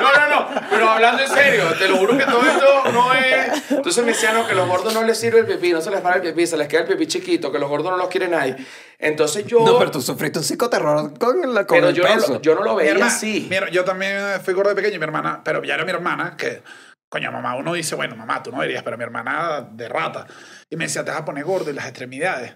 No, 0.00 0.12
no, 0.12 0.28
no, 0.54 0.60
pero 0.70 0.88
hablando 0.88 1.22
en 1.22 1.28
serio, 1.28 1.64
te 1.78 1.88
lo 1.88 1.96
juro 1.98 2.16
que 2.18 2.24
todo 2.24 2.42
esto 2.42 2.92
no 2.92 3.12
es... 3.14 3.70
Entonces 3.70 4.04
me 4.04 4.12
decían, 4.12 4.34
no, 4.34 4.46
que 4.46 4.54
los 4.54 4.68
gordos 4.68 4.92
no 4.94 5.02
les 5.02 5.18
sirve 5.18 5.40
el 5.40 5.46
pipí, 5.46 5.72
no 5.72 5.80
se 5.80 5.90
les 5.90 6.00
para 6.00 6.16
el 6.16 6.22
pipí, 6.22 6.46
se 6.46 6.56
les 6.56 6.68
queda 6.68 6.82
el 6.82 6.86
pipí 6.88 7.06
chiquito, 7.06 7.50
que 7.52 7.58
los 7.58 7.68
gordos 7.68 7.90
no 7.90 7.96
los 7.96 8.08
quiere 8.08 8.28
nadie. 8.28 8.56
Entonces 8.98 9.46
yo... 9.46 9.60
No, 9.64 9.78
pero 9.78 9.90
tú 9.90 10.00
sufriste 10.02 10.38
un 10.38 10.44
psicoterror 10.44 11.18
con, 11.18 11.54
la, 11.54 11.66
con 11.66 11.76
pero 11.78 11.88
el 11.88 11.94
yo, 11.94 12.02
no 12.06 12.14
peso. 12.14 12.32
lo, 12.34 12.40
yo 12.42 12.54
no 12.54 12.62
lo 12.62 12.72
Mi 12.72 12.78
veía 12.78 12.92
hermana- 12.92 13.12
así. 13.12 13.48
mi 13.50 13.56
yo 13.72 13.84
también 13.84 14.40
fui 14.42 14.54
gordo 14.54 14.70
de 14.70 14.76
pequeño 14.76 14.96
y 14.96 14.98
mi 14.98 15.04
hermana, 15.04 15.40
pero 15.44 15.62
ya 15.64 15.74
era 15.74 15.84
mi 15.84 15.90
hermana 15.90 16.36
que, 16.36 16.62
coño, 17.08 17.30
mamá, 17.32 17.54
uno 17.56 17.72
dice, 17.74 17.94
bueno, 17.94 18.16
mamá, 18.16 18.42
tú 18.42 18.50
no 18.50 18.56
deberías, 18.60 18.82
pero 18.82 18.96
mi 18.96 19.04
hermana 19.04 19.66
de 19.70 19.88
rata. 19.88 20.26
Y 20.70 20.76
me 20.76 20.84
decía, 20.84 21.04
te 21.04 21.10
vas 21.10 21.20
a 21.20 21.24
poner 21.24 21.44
gordo 21.44 21.70
y 21.70 21.74
las 21.74 21.86
extremidades 21.86 22.54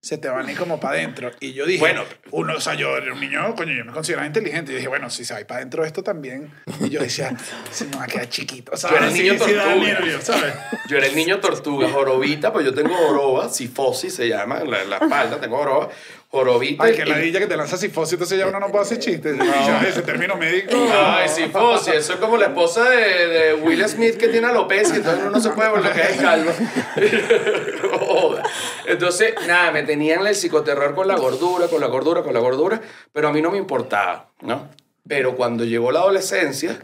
se 0.00 0.16
te 0.16 0.28
van 0.28 0.46
a 0.46 0.52
ir 0.52 0.56
como 0.56 0.78
para 0.78 0.94
adentro. 0.94 1.30
Y 1.40 1.52
yo 1.54 1.66
dije, 1.66 1.80
Bueno. 1.80 2.04
uno, 2.30 2.54
o 2.56 2.60
sea, 2.60 2.74
yo 2.74 2.96
era 2.96 3.12
un 3.12 3.20
niño, 3.20 3.54
coño, 3.56 3.72
yo 3.72 3.84
me 3.84 3.92
consideraba 3.92 4.26
inteligente. 4.26 4.72
Y 4.72 4.76
dije, 4.76 4.88
bueno, 4.88 5.10
si 5.10 5.24
se 5.24 5.34
va 5.34 5.40
para 5.46 5.58
adentro 5.58 5.84
esto 5.84 6.02
también. 6.04 6.52
Y 6.80 6.88
yo 6.90 7.00
decía, 7.00 7.36
se 7.72 7.84
me 7.86 7.96
va 7.96 8.04
a 8.04 8.06
quedar 8.06 8.28
chiquito. 8.28 8.76
¿sabes? 8.76 8.96
era 8.98 9.08
el 9.08 9.14
niño 9.14 9.32
Sí, 9.34 9.38
sí 9.38 9.54
tortuga. 9.54 9.74
nervios, 9.74 10.24
¿sabes? 10.24 10.54
Yo 10.88 10.98
era 10.98 11.06
el 11.08 11.16
niño 11.16 11.40
tortuga, 11.40 11.90
jorobita, 11.90 12.52
pues 12.52 12.64
yo 12.64 12.72
tengo 12.74 12.94
joroba, 12.94 13.48
sifosis 13.48 14.14
se 14.14 14.28
llama, 14.28 14.60
en 14.60 14.70
la, 14.70 14.82
en 14.82 14.90
la 14.90 14.96
espalda 14.98 15.40
tengo 15.40 15.58
joroba, 15.58 15.88
jorobita. 16.30 16.84
Ay, 16.84 16.94
que 16.94 17.04
la 17.04 17.20
que 17.20 17.46
te 17.46 17.56
lanza 17.56 17.76
sifosis, 17.76 18.14
entonces 18.14 18.38
ya 18.38 18.46
uno 18.46 18.60
no 18.60 18.68
puede 18.68 18.84
hacer 18.84 18.98
chistes. 18.98 19.36
Ya, 19.68 19.82
ese 19.82 20.02
término 20.02 20.36
médico. 20.36 20.74
Ay, 20.92 21.28
sifosis, 21.28 21.94
eso 21.94 22.14
es 22.14 22.18
como 22.18 22.36
la 22.36 22.46
esposa 22.46 22.88
de, 22.90 23.26
de 23.28 23.54
Will 23.54 23.86
Smith 23.88 24.16
que 24.16 24.28
tiene 24.28 24.46
alopecia, 24.46 24.96
entonces 24.96 25.20
uno 25.22 25.30
no 25.30 25.40
se 25.40 25.50
puede 25.50 25.70
volver 25.70 25.92
a 25.92 26.16
calvo. 26.16 26.50
Joda. 28.00 28.42
Entonces, 28.86 29.34
nada, 29.46 29.70
me 29.72 29.82
tenían 29.82 30.26
el 30.26 30.34
psicoterror 30.34 30.94
con 30.94 31.08
la 31.08 31.16
gordura, 31.16 31.68
con 31.68 31.80
la 31.80 31.86
gordura, 31.86 32.22
con 32.22 32.34
la 32.34 32.40
gordura, 32.40 32.80
pero 33.12 33.28
a 33.28 33.32
mí 33.32 33.42
no 33.42 33.50
me 33.50 33.58
importaba, 33.58 34.30
¿no? 34.40 34.68
Pero 35.06 35.36
cuando 35.36 35.64
llegó 35.64 35.90
la 35.90 36.00
adolescencia, 36.00 36.78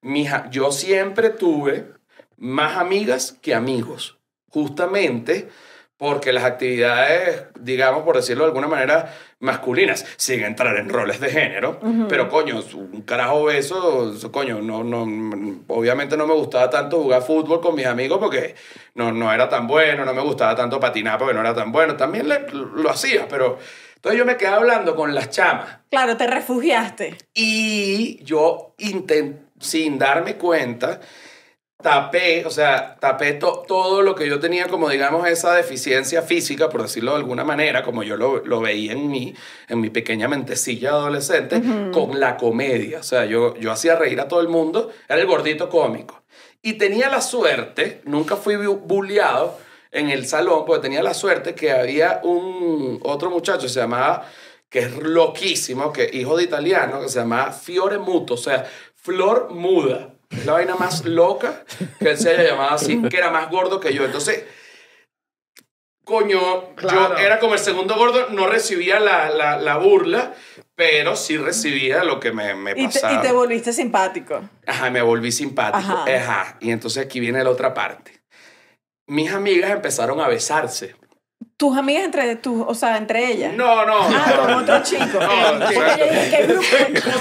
mija, 0.00 0.48
yo 0.50 0.70
siempre 0.70 1.30
tuve 1.30 1.92
más 2.36 2.76
amigas 2.76 3.36
que 3.42 3.54
amigos, 3.54 4.18
justamente 4.48 5.48
porque 5.98 6.32
las 6.32 6.44
actividades, 6.44 7.44
digamos, 7.58 8.02
por 8.02 8.16
decirlo 8.16 8.44
de 8.44 8.48
alguna 8.48 8.68
manera, 8.68 9.14
masculinas, 9.40 10.04
sin 10.16 10.42
entrar 10.44 10.76
en 10.76 10.88
roles 10.90 11.20
de 11.20 11.30
género, 11.30 11.80
pero 12.08 12.28
coño, 12.28 12.62
un 12.74 13.02
carajo 13.02 13.44
beso, 13.44 14.12
coño, 14.30 14.60
no, 14.60 14.84
no, 14.84 15.02
obviamente 15.68 16.16
no 16.16 16.26
me 16.26 16.34
gustaba 16.34 16.68
tanto 16.68 17.00
jugar 17.02 17.22
fútbol 17.22 17.60
con 17.60 17.74
mis 17.74 17.86
amigos 17.86 18.18
porque 18.18 18.54
no, 18.94 19.10
no 19.12 19.32
era 19.32 19.48
tan 19.48 19.66
bueno, 19.66 20.04
no 20.04 20.12
me 20.12 20.22
gustaba 20.22 20.54
tanto 20.54 20.78
patinar 20.78 21.18
porque 21.18 21.32
no 21.34 21.40
era 21.40 21.54
tan 21.54 21.72
bueno, 21.72 21.96
también 21.96 22.28
le- 22.28 22.46
lo 22.50 22.90
hacía, 22.90 23.26
pero 23.28 23.58
entonces 23.94 24.18
yo 24.18 24.26
me 24.26 24.36
quedé 24.36 24.48
hablando 24.48 24.94
con 24.94 25.14
las 25.14 25.30
chamas. 25.30 25.78
Claro, 25.90 26.16
te 26.16 26.26
refugiaste. 26.26 27.16
y 27.34 28.22
yo 28.22 28.74
sin 29.58 29.98
darme 29.98 30.34
cuenta, 30.36 31.00
tapé, 31.82 32.44
o 32.46 32.50
sea, 32.50 32.96
tapé 32.98 33.34
to- 33.34 33.62
todo 33.68 34.02
lo 34.02 34.14
que 34.14 34.26
yo 34.28 34.40
tenía 34.40 34.66
como, 34.66 34.88
digamos, 34.88 35.28
esa 35.28 35.54
deficiencia 35.54 36.22
física, 36.22 36.68
por 36.68 36.82
decirlo 36.82 37.12
de 37.12 37.18
alguna 37.18 37.44
manera, 37.44 37.82
como 37.82 38.02
yo 38.02 38.16
lo, 38.16 38.44
lo 38.44 38.60
veía 38.60 38.92
en 38.92 39.08
mí, 39.10 39.34
en 39.68 39.80
mi 39.80 39.90
pequeña 39.90 40.26
mentecilla 40.28 40.90
adolescente, 40.90 41.62
con 41.92 42.18
la 42.18 42.36
comedia. 42.36 43.00
O 43.00 43.02
sea, 43.02 43.24
yo, 43.26 43.56
yo 43.56 43.70
hacía 43.72 43.96
reír 43.96 44.20
a 44.20 44.28
todo 44.28 44.40
el 44.40 44.48
mundo, 44.48 44.90
era 45.08 45.20
el 45.20 45.26
gordito 45.26 45.68
cómico. 45.68 46.22
Y 46.62 46.74
tenía 46.74 47.08
la 47.10 47.20
suerte, 47.20 48.00
nunca 48.04 48.36
fui 48.36 48.54
bu- 48.56 48.80
bulleado 48.80 49.56
en 49.92 50.10
el 50.10 50.26
salón, 50.26 50.64
porque 50.66 50.82
tenía 50.82 51.02
la 51.02 51.14
suerte 51.14 51.54
que 51.54 51.70
había 51.70 52.20
un 52.24 53.00
otro 53.04 53.30
muchacho, 53.30 53.68
se 53.68 53.78
llamaba, 53.80 54.26
que 54.68 54.80
es 54.80 54.96
loquísimo, 54.96 55.92
que 55.92 56.10
hijo 56.12 56.36
de 56.36 56.42
italiano, 56.44 57.00
que 57.00 57.08
se 57.08 57.20
llamaba 57.20 57.52
Fiore 57.52 57.98
Muto, 57.98 58.34
o 58.34 58.38
sea, 58.38 58.66
flor 58.96 59.50
muda. 59.52 60.14
Es 60.30 60.44
la 60.46 60.52
vaina 60.54 60.74
más 60.76 61.04
loca 61.04 61.64
que 61.98 62.10
él 62.10 62.18
se 62.18 62.30
haya 62.30 62.42
llamado 62.42 62.70
así, 62.74 63.00
que 63.10 63.16
era 63.16 63.30
más 63.30 63.50
gordo 63.50 63.80
que 63.80 63.92
yo. 63.94 64.04
Entonces, 64.04 64.44
coño, 66.04 66.74
Claro. 66.76 67.16
yo 67.16 67.18
era 67.18 67.38
como 67.38 67.54
el 67.54 67.60
segundo 67.60 67.96
gordo, 67.96 68.28
no 68.30 68.46
recibía 68.46 69.00
la, 69.00 69.28
la, 69.30 69.56
la 69.58 69.76
burla, 69.76 70.34
pero 70.74 71.16
sí 71.16 71.36
recibía 71.36 72.04
lo 72.04 72.20
que 72.20 72.32
me, 72.32 72.54
me 72.54 72.72
Y 72.72 72.74
te, 72.88 73.00
pasaba. 73.00 73.14
y 73.14 73.20
te 73.26 73.32
volviste 73.32 73.72
simpático. 73.72 74.40
Ajá, 74.66 74.90
me 74.90 75.02
volví 75.02 75.32
simpático. 75.32 75.78
Ajá. 75.92 76.04
Ajá. 76.04 76.56
Y 76.60 76.70
entonces 76.70 77.04
aquí 77.04 77.18
viene 77.20 77.42
la 77.42 77.50
otra 77.50 77.74
parte. 77.74 78.12
Mis 79.08 79.32
amigas 79.32 79.70
empezaron 79.70 80.20
a 80.20 80.28
besarse. 80.28 80.94
Tus 81.56 81.76
amigas 81.78 82.04
entre 82.04 82.36
tus, 82.36 82.64
o 82.66 82.74
sea, 82.74 82.96
entre 82.98 83.30
ellas. 83.32 83.54
No, 83.54 83.86
no. 83.86 83.98
Ah, 84.02 84.34
no. 84.36 84.42
con 84.42 84.54
otro 84.54 84.82
chico. 84.82 85.04
No, 85.20 85.58
Porque 85.58 85.74
exacto. 85.74 86.04
yo 86.04 86.10
dije, 86.10 86.30
¿qué 86.30 86.46
grupo? 86.46 87.00
¿Cómo 87.04 87.18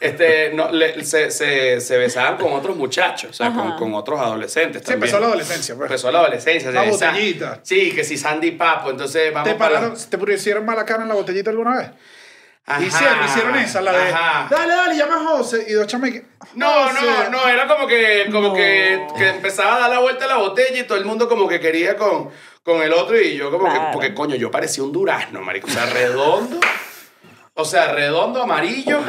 Este, 0.00 0.52
no, 0.54 0.70
le- 0.70 1.04
se, 1.04 1.30
se, 1.30 1.80
se 1.80 1.96
besaban 1.98 2.36
con 2.36 2.52
otros 2.52 2.76
muchachos, 2.76 3.30
o 3.30 3.34
sea, 3.34 3.52
con, 3.52 3.76
con 3.76 3.94
otros 3.94 4.20
adolescentes. 4.20 4.82
Sí, 4.82 4.86
también. 4.86 5.02
empezó 5.04 5.20
la 5.20 5.26
adolescencia, 5.26 5.74
pues. 5.74 5.90
Empezó 5.90 6.10
la 6.12 6.18
adolescencia. 6.20 6.70
La 6.70 6.82
botellita. 6.84 7.60
Sí, 7.62 7.92
que 7.92 8.04
si 8.04 8.16
Sandy 8.16 8.52
Papo, 8.52 8.90
entonces 8.90 9.32
vamos 9.32 9.48
¿Te 9.48 9.54
para 9.56 9.74
pararon, 9.74 9.96
te 10.08 10.18
pusieron 10.18 10.64
mala 10.64 10.84
cara 10.84 11.02
en 11.02 11.08
la 11.08 11.14
botellita 11.14 11.50
alguna 11.50 11.76
vez? 11.78 11.90
Ajá. 12.66 12.82
Hicieron, 12.84 13.24
hicieron 13.24 13.56
esa, 13.56 13.80
la 13.80 13.92
de. 13.92 14.12
Ajá. 14.12 14.46
Dale, 14.50 14.74
dale, 14.74 14.96
llama 14.96 15.14
a 15.16 15.18
José. 15.36 15.64
Y 15.68 15.72
dos 15.72 15.86
chamas 15.86 16.10
que. 16.10 16.22
No, 16.54 16.92
no, 16.92 17.30
no, 17.30 17.48
era 17.48 17.66
como 17.66 17.86
que, 17.86 18.26
como 18.30 18.48
No. 18.48 18.54
que, 18.54 19.06
que 19.16 19.28
empezaba 19.30 19.76
a 19.76 19.78
dar 19.80 19.90
la 19.90 19.98
vuelta 20.00 20.26
a 20.26 20.28
la 20.28 20.36
botella 20.36 20.78
y 20.80 20.82
todo 20.84 20.98
el 20.98 21.06
mundo 21.06 21.28
como 21.30 21.48
que 21.48 21.60
quería 21.60 21.96
con, 21.96 22.28
con 22.62 22.82
el 22.82 22.92
otro 22.92 23.18
y 23.18 23.36
yo 23.36 23.50
como 23.50 23.64
que, 23.64 23.70
Claro. 23.72 23.90
porque 23.94 24.12
coño, 24.12 24.36
yo 24.36 24.50
parecía 24.50 24.84
un 24.84 24.92
durazno, 24.92 25.40
marico, 25.40 25.66
o 25.66 25.70
sea, 25.70 25.86
redondo, 25.86 26.60
o 27.60 27.64
sea, 27.64 27.90
redondo, 27.92 28.40
amarillo 28.42 29.00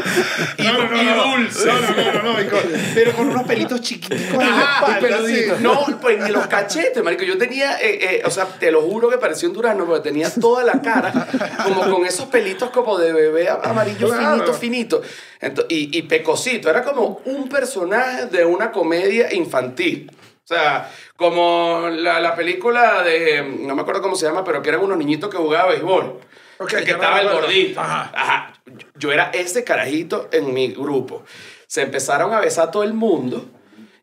y, 0.57 0.63
No, 0.63 0.73
no, 0.73 0.89
no, 0.89 1.01
y 1.01 1.05
no. 1.05 1.23
dulce. 1.37 1.67
No, 1.67 1.73
no, 1.79 2.13
no, 2.13 2.23
no, 2.23 2.33
no, 2.33 2.49
pero 2.95 3.13
con 3.13 3.29
unos 3.29 3.43
pelitos 3.43 3.79
chiquiticos 3.81 4.33
en 4.33 4.39
la 4.39 4.61
Ajá, 4.61 4.97
espalda, 4.97 5.17
así. 5.23 5.45
no, 5.61 5.85
pues 6.01 6.19
ni 6.23 6.29
los 6.31 6.47
cachetes, 6.47 7.03
marico. 7.03 7.23
Yo 7.23 7.37
tenía, 7.37 7.79
eh, 7.79 7.99
eh, 8.17 8.21
o 8.25 8.31
sea, 8.31 8.45
te 8.47 8.71
lo 8.71 8.81
juro 8.81 9.07
que 9.09 9.19
parecía 9.19 9.47
un 9.49 9.53
durazno 9.53 9.85
porque 9.85 10.09
tenía 10.09 10.33
toda 10.33 10.63
la 10.63 10.81
cara 10.81 11.27
como 11.63 11.89
con 11.91 12.05
esos 12.07 12.25
pelitos 12.25 12.71
como 12.71 12.97
de 12.97 13.13
bebé 13.13 13.47
amarillo 13.49 14.07
Claro. 14.07 14.53
finito, 14.53 14.53
finito. 14.53 15.01
Ento- 15.41 15.65
y, 15.69 15.95
y 15.95 16.01
pecosito. 16.03 16.71
Era 16.71 16.83
como 16.83 17.21
un 17.25 17.47
personaje 17.49 18.25
de 18.25 18.45
una 18.45 18.71
comedia 18.71 19.31
infantil. 19.33 20.11
O 20.43 20.47
sea, 20.49 20.89
como 21.15 21.87
la, 21.91 22.19
la 22.19 22.35
película 22.35 23.03
de, 23.03 23.43
no 23.59 23.75
me 23.75 23.83
acuerdo 23.83 24.01
cómo 24.01 24.15
se 24.15 24.25
llama, 24.25 24.43
pero 24.43 24.63
que 24.63 24.69
eran 24.69 24.81
unos 24.81 24.97
niñitos 24.97 25.29
que 25.29 25.37
jugaban 25.37 25.69
béisbol. 25.69 26.19
Ok, 26.59 26.69
que 26.69 26.91
estaba 26.91 27.21
el 27.21 27.29
gordito. 27.29 27.79
Ajá. 27.79 28.11
Ajá. 28.13 28.53
Yo 28.95 29.11
era 29.11 29.31
ese 29.33 29.63
carajito 29.63 30.27
en 30.31 30.53
mi 30.53 30.67
grupo. 30.73 31.23
Se 31.67 31.81
empezaron 31.81 32.33
a 32.33 32.41
besar 32.41 32.69
todo 32.69 32.83
el 32.83 32.93
mundo. 32.93 33.45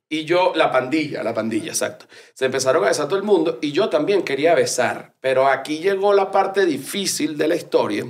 Y 0.09 0.25
yo, 0.25 0.53
la 0.55 0.71
pandilla, 0.71 1.23
la 1.23 1.35
pandilla, 1.35 1.73
exacto. 1.73 2.07
Se 2.33 2.47
empezaron 2.47 2.85
a 2.85 2.89
besar 2.89 3.09
todo 3.09 3.19
el 3.19 3.25
mundo 3.25 3.59
y 3.61 3.73
yo 3.73 3.89
también 3.89 4.23
quería 4.23 4.55
besar. 4.55 5.13
Pero 5.21 5.49
aquí 5.49 5.81
llegó 5.81 6.13
la 6.13 6.31
parte 6.31 6.65
difícil 6.65 7.37
de 7.37 7.49
la 7.49 7.57
historia. 7.57 8.05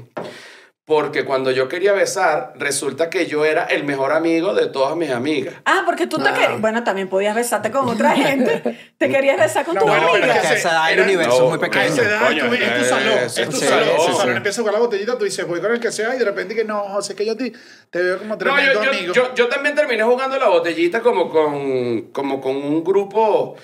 Porque 0.87 1.25
cuando 1.25 1.51
yo 1.51 1.67
quería 1.69 1.93
besar, 1.93 2.53
resulta 2.55 3.11
que 3.11 3.27
yo 3.27 3.45
era 3.45 3.65
el 3.65 3.83
mejor 3.83 4.13
amigo 4.13 4.55
de 4.55 4.69
todas 4.69 4.95
mis 4.95 5.11
amigas. 5.11 5.55
Ah, 5.65 5.83
porque 5.85 6.07
tú 6.07 6.19
te 6.19 6.33
querías. 6.33 6.61
Bueno, 6.61 6.85
también 6.85 7.09
podías 7.09 7.35
besarte 7.35 7.73
con 7.73 7.89
otra 7.89 8.13
gente. 8.15 8.63
Te 8.97 9.09
querías 9.11 9.37
besar 9.37 9.65
con 9.67 9.75
No, 9.75 9.81
tus 9.81 9.91
bueno, 9.91 10.07
pero 10.13 10.27
es 10.33 10.41
Que 10.41 10.47
a 10.47 10.55
esa 10.55 10.71
edad 10.71 10.93
el 10.93 11.01
universo 11.01 11.31
No, 11.31 11.37
es 11.37 11.49
muy 11.51 11.57
A 11.57 11.61
pequeño. 11.71 11.85
esa 11.93 12.03
edad 12.03 12.27
Coño, 12.29 12.47
tú- 12.49 12.55
es 12.55 12.79
tu 12.79 12.85
salón, 12.85 13.19
es 13.19 13.35
tu 13.35 13.53
sí, 13.57 13.65
salón. 13.67 13.89
sí, 13.99 14.07
Tu 14.07 14.13
sí. 14.13 14.17
salón 14.19 14.37
empieza 14.37 14.61
a 14.61 14.63
jugar 14.63 14.75
la 14.75 14.81
botellita, 14.81 15.19
tú 15.19 15.25
dices, 15.25 15.47
voy 15.49 15.61
con 15.61 15.73
el 15.73 15.81
que 15.81 15.91
sea, 15.91 16.15
y 16.15 16.19
de 16.21 16.25
repente 16.25 16.55
que 16.55 16.65
no, 16.65 16.79
José, 16.85 17.17
que 17.17 17.27
yo 17.27 17.33
a 17.33 17.37
ti 17.37 17.53
te 17.91 18.03
veo 18.03 18.19
como 18.19 18.35
No, 18.35 18.39
tremendo 18.39 18.73
yo, 18.75 18.85
yo, 18.85 18.91
amigo. 18.91 19.13
yo, 19.13 19.35
yo 19.35 19.49
también 19.49 19.75
terminé 19.75 20.05
jugando 20.05 20.39
la 20.39 20.49
botellita 20.49 21.01
como 21.01 21.29
con, 21.29 22.03
como 22.13 22.41
con 22.41 22.55
un 22.57 22.85
grupo. 22.85 23.57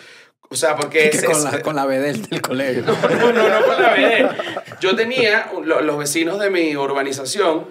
O 0.52 0.56
sea, 0.56 0.76
porque. 0.76 1.11
Que 1.11 1.23
con, 1.25 1.35
se- 1.35 1.50
la, 1.50 1.62
con 1.62 1.75
la 1.76 1.87
B 1.87 1.99
del, 1.99 2.40
colegio. 2.42 2.85
No, 2.85 3.32
no, 3.32 3.49
no 3.49 3.66
con 3.66 3.82
la 3.82 3.94
BD. 3.94 4.28
Yo 4.80 4.94
tenía, 4.94 5.50
lo- 5.64 5.80
los 5.80 5.97
vecinos 5.99 6.38
de 6.38 6.50
mi 6.50 6.76
urbanización, 6.76 7.66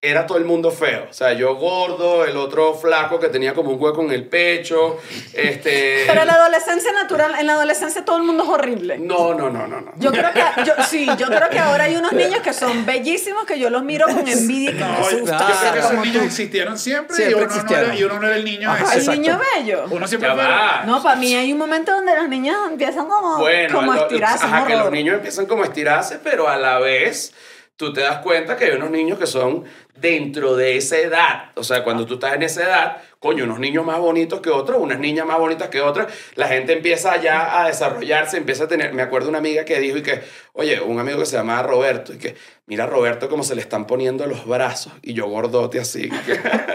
era 0.00 0.26
todo 0.26 0.38
el 0.38 0.44
mundo 0.44 0.70
feo. 0.70 1.08
O 1.10 1.12
sea, 1.12 1.32
yo 1.32 1.56
gordo, 1.56 2.24
el 2.24 2.36
otro 2.36 2.72
flaco 2.74 3.18
que 3.18 3.28
tenía 3.30 3.52
como 3.52 3.70
un 3.70 3.82
hueco 3.82 4.00
en 4.02 4.12
el 4.12 4.28
pecho. 4.28 4.96
Este. 5.34 6.04
Pero 6.06 6.20
en 6.20 6.26
la 6.28 6.34
adolescencia 6.34 6.92
natural, 6.92 7.32
en 7.40 7.48
la 7.48 7.54
adolescencia 7.54 8.04
todo 8.04 8.18
el 8.18 8.22
mundo 8.22 8.44
es 8.44 8.48
horrible. 8.48 8.98
No, 8.98 9.34
no, 9.34 9.50
no, 9.50 9.66
no, 9.66 9.80
no. 9.80 9.90
Yo 9.96 10.12
creo 10.12 10.32
que, 10.32 10.40
yo, 10.64 10.72
sí, 10.88 11.04
yo 11.18 11.26
creo 11.26 11.50
que 11.50 11.58
ahora 11.58 11.84
hay 11.84 11.96
unos 11.96 12.12
niños 12.12 12.40
que 12.42 12.52
son 12.52 12.86
bellísimos 12.86 13.44
que 13.44 13.58
yo 13.58 13.70
los 13.70 13.82
miro 13.82 14.06
con 14.06 14.28
envidia 14.28 14.70
y 14.70 14.74
que 14.74 14.84
me 14.84 14.88
No, 14.88 15.10
yo 15.10 15.24
creo 15.24 15.72
que 15.72 15.78
esos 15.80 15.92
niños 15.94 16.22
existieron 16.22 16.78
siempre, 16.78 17.16
Siempre 17.16 17.32
y, 17.40 17.42
uno 17.42 17.64
No 17.64 17.76
era, 17.76 17.94
y 17.96 18.04
uno 18.04 18.20
no 18.20 18.26
era 18.28 18.36
el 18.36 18.44
niño 18.44 18.70
Ajá, 18.70 18.84
ese. 18.84 18.92
Hay 18.92 18.98
Exacto. 19.00 19.20
niños 19.20 19.40
bellos. 19.56 19.90
Uno 19.90 20.06
siempre 20.06 20.30
fue... 20.30 20.38
va. 20.44 20.82
No, 20.86 21.02
para 21.02 21.16
mí 21.16 21.34
hay 21.34 21.52
un 21.52 21.58
momento 21.58 21.90
donde 21.92 22.14
los 22.14 22.28
niños 22.28 22.56
empiezan 22.70 23.08
como, 23.08 23.38
Bueno, 23.38 23.74
como 23.80 23.90
a 23.90 23.96
lo- 23.96 24.02
estirarse. 24.02 24.44
ajá, 24.44 24.64
que 24.64 24.76
los 24.76 24.92
niños 24.92 25.16
empiezan 25.16 25.46
como 25.46 25.64
a 25.64 25.66
estirarse, 25.66 26.20
pero 26.22 26.48
a 26.48 26.56
la 26.56 26.78
vez 26.78 27.32
tú 27.78 27.92
te 27.92 28.00
das 28.00 28.18
cuenta 28.18 28.56
que 28.56 28.64
hay 28.64 28.72
unos 28.72 28.90
niños 28.90 29.20
que 29.20 29.26
son 29.28 29.64
dentro 29.94 30.56
de 30.56 30.76
esa 30.76 30.98
edad. 30.98 31.52
O 31.54 31.62
sea, 31.62 31.84
cuando 31.84 32.06
tú 32.06 32.14
estás 32.14 32.34
en 32.34 32.42
esa 32.42 32.64
edad, 32.64 32.96
coño, 33.20 33.44
unos 33.44 33.60
niños 33.60 33.86
más 33.86 34.00
bonitos 34.00 34.40
que 34.40 34.50
otros, 34.50 34.78
unas 34.80 34.98
niñas 34.98 35.24
más 35.24 35.38
bonitas 35.38 35.68
que 35.68 35.80
otras, 35.80 36.12
la 36.34 36.48
gente 36.48 36.72
empieza 36.72 37.16
ya 37.18 37.62
a 37.62 37.68
desarrollarse, 37.68 38.36
empieza 38.36 38.64
a 38.64 38.68
tener... 38.68 38.92
Me 38.94 39.02
acuerdo 39.02 39.28
una 39.28 39.38
amiga 39.38 39.64
que 39.64 39.78
dijo 39.78 39.96
y 39.96 40.02
que, 40.02 40.22
oye, 40.54 40.80
un 40.80 40.98
amigo 40.98 41.20
que 41.20 41.26
se 41.26 41.36
llamaba 41.36 41.62
Roberto, 41.62 42.12
y 42.12 42.18
que, 42.18 42.34
mira 42.66 42.84
Roberto 42.84 43.28
cómo 43.28 43.44
se 43.44 43.54
le 43.54 43.60
están 43.60 43.86
poniendo 43.86 44.26
los 44.26 44.44
brazos, 44.44 44.92
y 45.00 45.14
yo 45.14 45.28
gordote 45.28 45.78
así. 45.78 46.10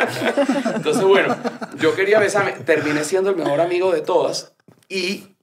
Entonces, 0.74 1.04
bueno, 1.04 1.36
yo 1.80 1.96
quería 1.96 2.20
besarme, 2.20 2.54
terminé 2.66 3.04
siendo 3.04 3.30
el 3.30 3.36
mejor 3.36 3.60
amigo 3.60 3.92
de 3.92 4.00
todas, 4.00 4.54
y 4.88 5.36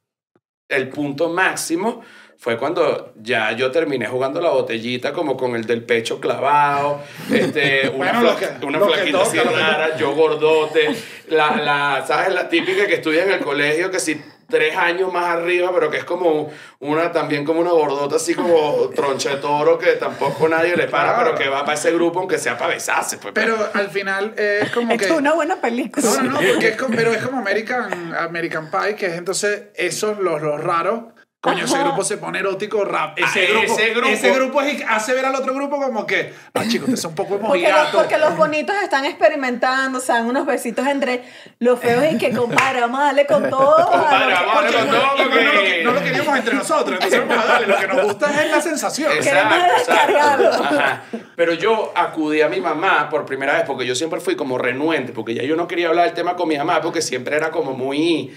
el 0.71 0.89
punto 0.89 1.29
máximo 1.29 2.01
fue 2.41 2.57
cuando 2.57 3.13
ya 3.23 3.53
yo 3.53 3.71
terminé 3.71 4.07
jugando 4.07 4.41
la 4.41 4.49
botellita 4.49 5.13
como 5.13 5.37
con 5.37 5.55
el 5.57 5.67
del 5.67 5.85
pecho 5.85 6.19
clavado, 6.21 7.01
este, 7.31 7.89
una, 7.95 8.13
Bueno, 8.13 8.23
lo 8.23 8.31
fla- 8.39 8.59
que- 8.59 8.67
una 8.67 8.79
lo 8.79 8.87
que 8.87 8.93
flaquita 8.95 9.19
toca, 9.19 9.29
así 9.29 9.39
rara, 9.41 9.97
yo 9.99 10.13
gordote, 10.15 10.89
la, 11.29 11.57
la, 11.57 12.05
¿sabes? 12.07 12.33
La 12.35 12.49
típica 12.49 12.87
que 12.87 12.95
estudia 12.95 13.25
en 13.25 13.31
el 13.33 13.41
colegio, 13.41 13.91
que 13.91 14.01
si 14.01 14.19
tres 14.49 14.75
años 14.77 15.13
más 15.13 15.27
arriba, 15.27 15.71
pero 15.73 15.91
que 15.91 15.99
es 15.99 16.05
como 16.05 16.51
una, 16.81 17.13
también 17.13 17.45
como 17.45 17.61
una 17.61 17.71
gordota 17.71 18.17
así 18.17 18.35
como 18.35 18.89
troncha 18.97 19.31
de 19.31 19.37
toro 19.37 19.79
que 19.79 19.93
tampoco 19.93 20.49
nadie 20.49 20.75
le 20.77 20.89
para, 20.89 21.15
Claro. 21.15 21.33
pero 21.37 21.39
que 21.45 21.49
va 21.51 21.61
para 21.65 21.75
ese 21.79 21.93
grupo 21.93 22.19
aunque 22.21 22.37
sea 22.39 22.57
para 22.59 22.73
besarse. 22.75 23.19
Pues, 23.19 23.33
Pero 23.35 23.55
al 23.75 23.91
final 23.91 24.35
es 24.37 24.71
como 24.73 24.97
que... 24.97 25.05
es 25.05 25.11
una 25.13 25.35
buena 25.35 25.61
película. 25.61 26.05
No, 26.17 26.23
no, 26.23 26.31
no, 26.33 26.39
porque 26.49 26.69
es 26.69 26.77
como, 26.77 26.97
pero 26.97 27.13
es 27.13 27.23
como 27.23 27.39
American, 27.39 28.13
American 28.15 28.71
Pie, 28.73 28.97
que 28.97 29.07
es 29.07 29.13
entonces 29.13 29.65
esos 29.77 30.19
los, 30.19 30.43
los 30.43 30.59
raros. 30.61 31.05
Coño, 31.43 31.65
ese 31.65 31.79
grupo 31.79 32.05
se 32.05 32.19
pone 32.19 32.39
erótico 32.41 32.85
rap. 32.85 33.19
Ese, 33.19 33.47
Ah, 33.47 33.51
grupo, 33.51 33.73
ese 33.73 33.91
grupo. 33.95 34.09
ese 34.09 34.31
grupo 34.31 34.61
hace 34.89 35.15
ver 35.15 35.25
al 35.25 35.35
otro 35.35 35.55
grupo 35.55 35.81
como 35.81 36.07
que, 36.07 36.35
ah, 36.53 36.65
chicos, 36.69 36.81
ustedes 36.81 37.01
son 37.01 37.13
un 37.13 37.15
poco 37.15 37.39
Porque 37.39 37.63
los, 37.63 37.71
mojigatos. 37.71 37.95
porque 38.03 38.19
los 38.19 38.37
bonitos 38.37 38.77
están 38.83 39.07
experimentando, 39.07 39.97
o 39.99 40.03
sea, 40.03 40.17
unos 40.21 40.45
besitos 40.45 40.87
entre 40.87 41.23
los 41.59 41.81
feos 41.81 42.05
y 42.13 42.19
que 42.19 42.33
compadre, 42.33 42.83
vamos 42.83 43.01
a 43.01 43.05
darle 43.05 43.25
con 43.25 43.49
todo. 43.49 43.79
a 43.79 43.91
Compadre, 43.91 44.19
lo 44.33 44.39
que- 44.39 44.45
vamos 44.45 44.53
a 44.53 44.61
darle 44.63 44.77
con 44.77 44.89
todo. 44.91 44.99
No, 45.01 45.25
lo, 45.25 45.31
porque- 45.31 45.83
no 45.85 45.93
lo 45.93 46.03
queríamos 46.03 46.37
entre 46.37 46.55
nosotros, 46.57 46.93
entonces 47.01 47.21
vamos 47.27 47.45
a 47.45 47.49
darle. 47.49 47.67
Lo 47.69 47.79
que 47.79 47.87
nos 47.89 48.03
gusta 48.05 48.45
es 48.45 48.51
la 48.51 48.61
sensación. 48.61 49.13
Esa- 49.13 49.31
Queremos 49.31 49.59
descargarlo. 49.79 50.51
Ajá. 50.53 51.03
Pero 51.37 51.55
yo 51.55 51.93
acudí 51.97 52.43
a 52.43 52.51
mi 52.51 52.61
mamá 52.61 53.09
por 53.09 53.25
primera 53.25 53.55
vez 53.55 53.63
porque 53.67 53.87
yo 53.87 53.95
siempre 53.95 54.21
fui 54.21 54.37
como 54.37 54.59
renuente, 54.59 55.13
porque 55.15 55.33
ya 55.35 55.43
yo 55.45 55.57
no 55.57 55.67
quería 55.67 55.89
hablar 55.89 56.05
del 56.05 56.15
tema 56.15 56.37
con 56.37 56.49
mi 56.49 56.59
mamá 56.59 56.83
porque 56.83 57.01
siempre 57.01 57.35
era 57.37 57.51
como 57.51 57.73
muy 57.73 58.37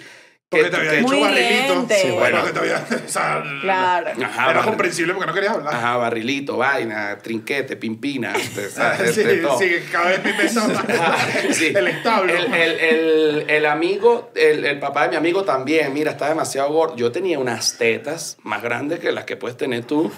Porque 0.53 0.69
que- 0.69 0.69
te 0.69 0.89
había 0.89 1.01
Muy 1.01 1.19
barrilito. 1.22 1.88
Sí, 1.89 2.07
bueno, 2.12 2.17
bueno. 2.19 2.45
que 2.45 2.51
te 2.51 2.60
había. 2.60 2.86
O 3.05 3.10
sea, 3.10 3.43
Claro. 3.62 4.07
Ajá, 4.24 4.51
era 4.51 4.62
barri- 4.62 4.65
comprensible 4.65 5.13
porque 5.13 5.27
no 5.27 5.33
querías 5.33 5.53
hablar. 5.53 5.74
Ajá, 5.74 5.98
barrilito, 5.98 6.57
vaina, 6.57 7.17
trinquete, 7.22 7.75
pimpina, 7.75 8.33
¿sabes? 8.72 9.13
sí, 9.15 9.24
de 9.24 9.38
todo. 9.38 9.60
sí, 9.60 9.69
cada 9.91 10.10
vez 10.10 10.24
me 10.24 10.33
más. 10.62 11.19
Sí. 11.51 11.74
El 11.75 11.88
establo. 11.88 12.33
El, 12.33 12.53
el- 12.53 12.79
el- 12.79 13.45
el 13.50 13.65
amigo, 13.65 14.31
el, 14.36 14.65
el 14.65 14.79
papá 14.79 15.03
de 15.03 15.10
mi 15.10 15.15
amigo 15.15 15.43
también, 15.43 15.93
mira, 15.93 16.12
está 16.12 16.29
demasiado 16.29 16.69
gordo. 16.72 16.95
Yo 16.95 17.12
tenía 17.12 17.39
unas 17.39 17.77
tetas 17.77 18.38
más 18.43 18.62
grandes 18.62 19.00
que 19.00 19.12
las 19.12 19.25
que 19.25 19.36
puedes 19.36 19.57
tener 19.57 19.83
tú. 19.86 20.12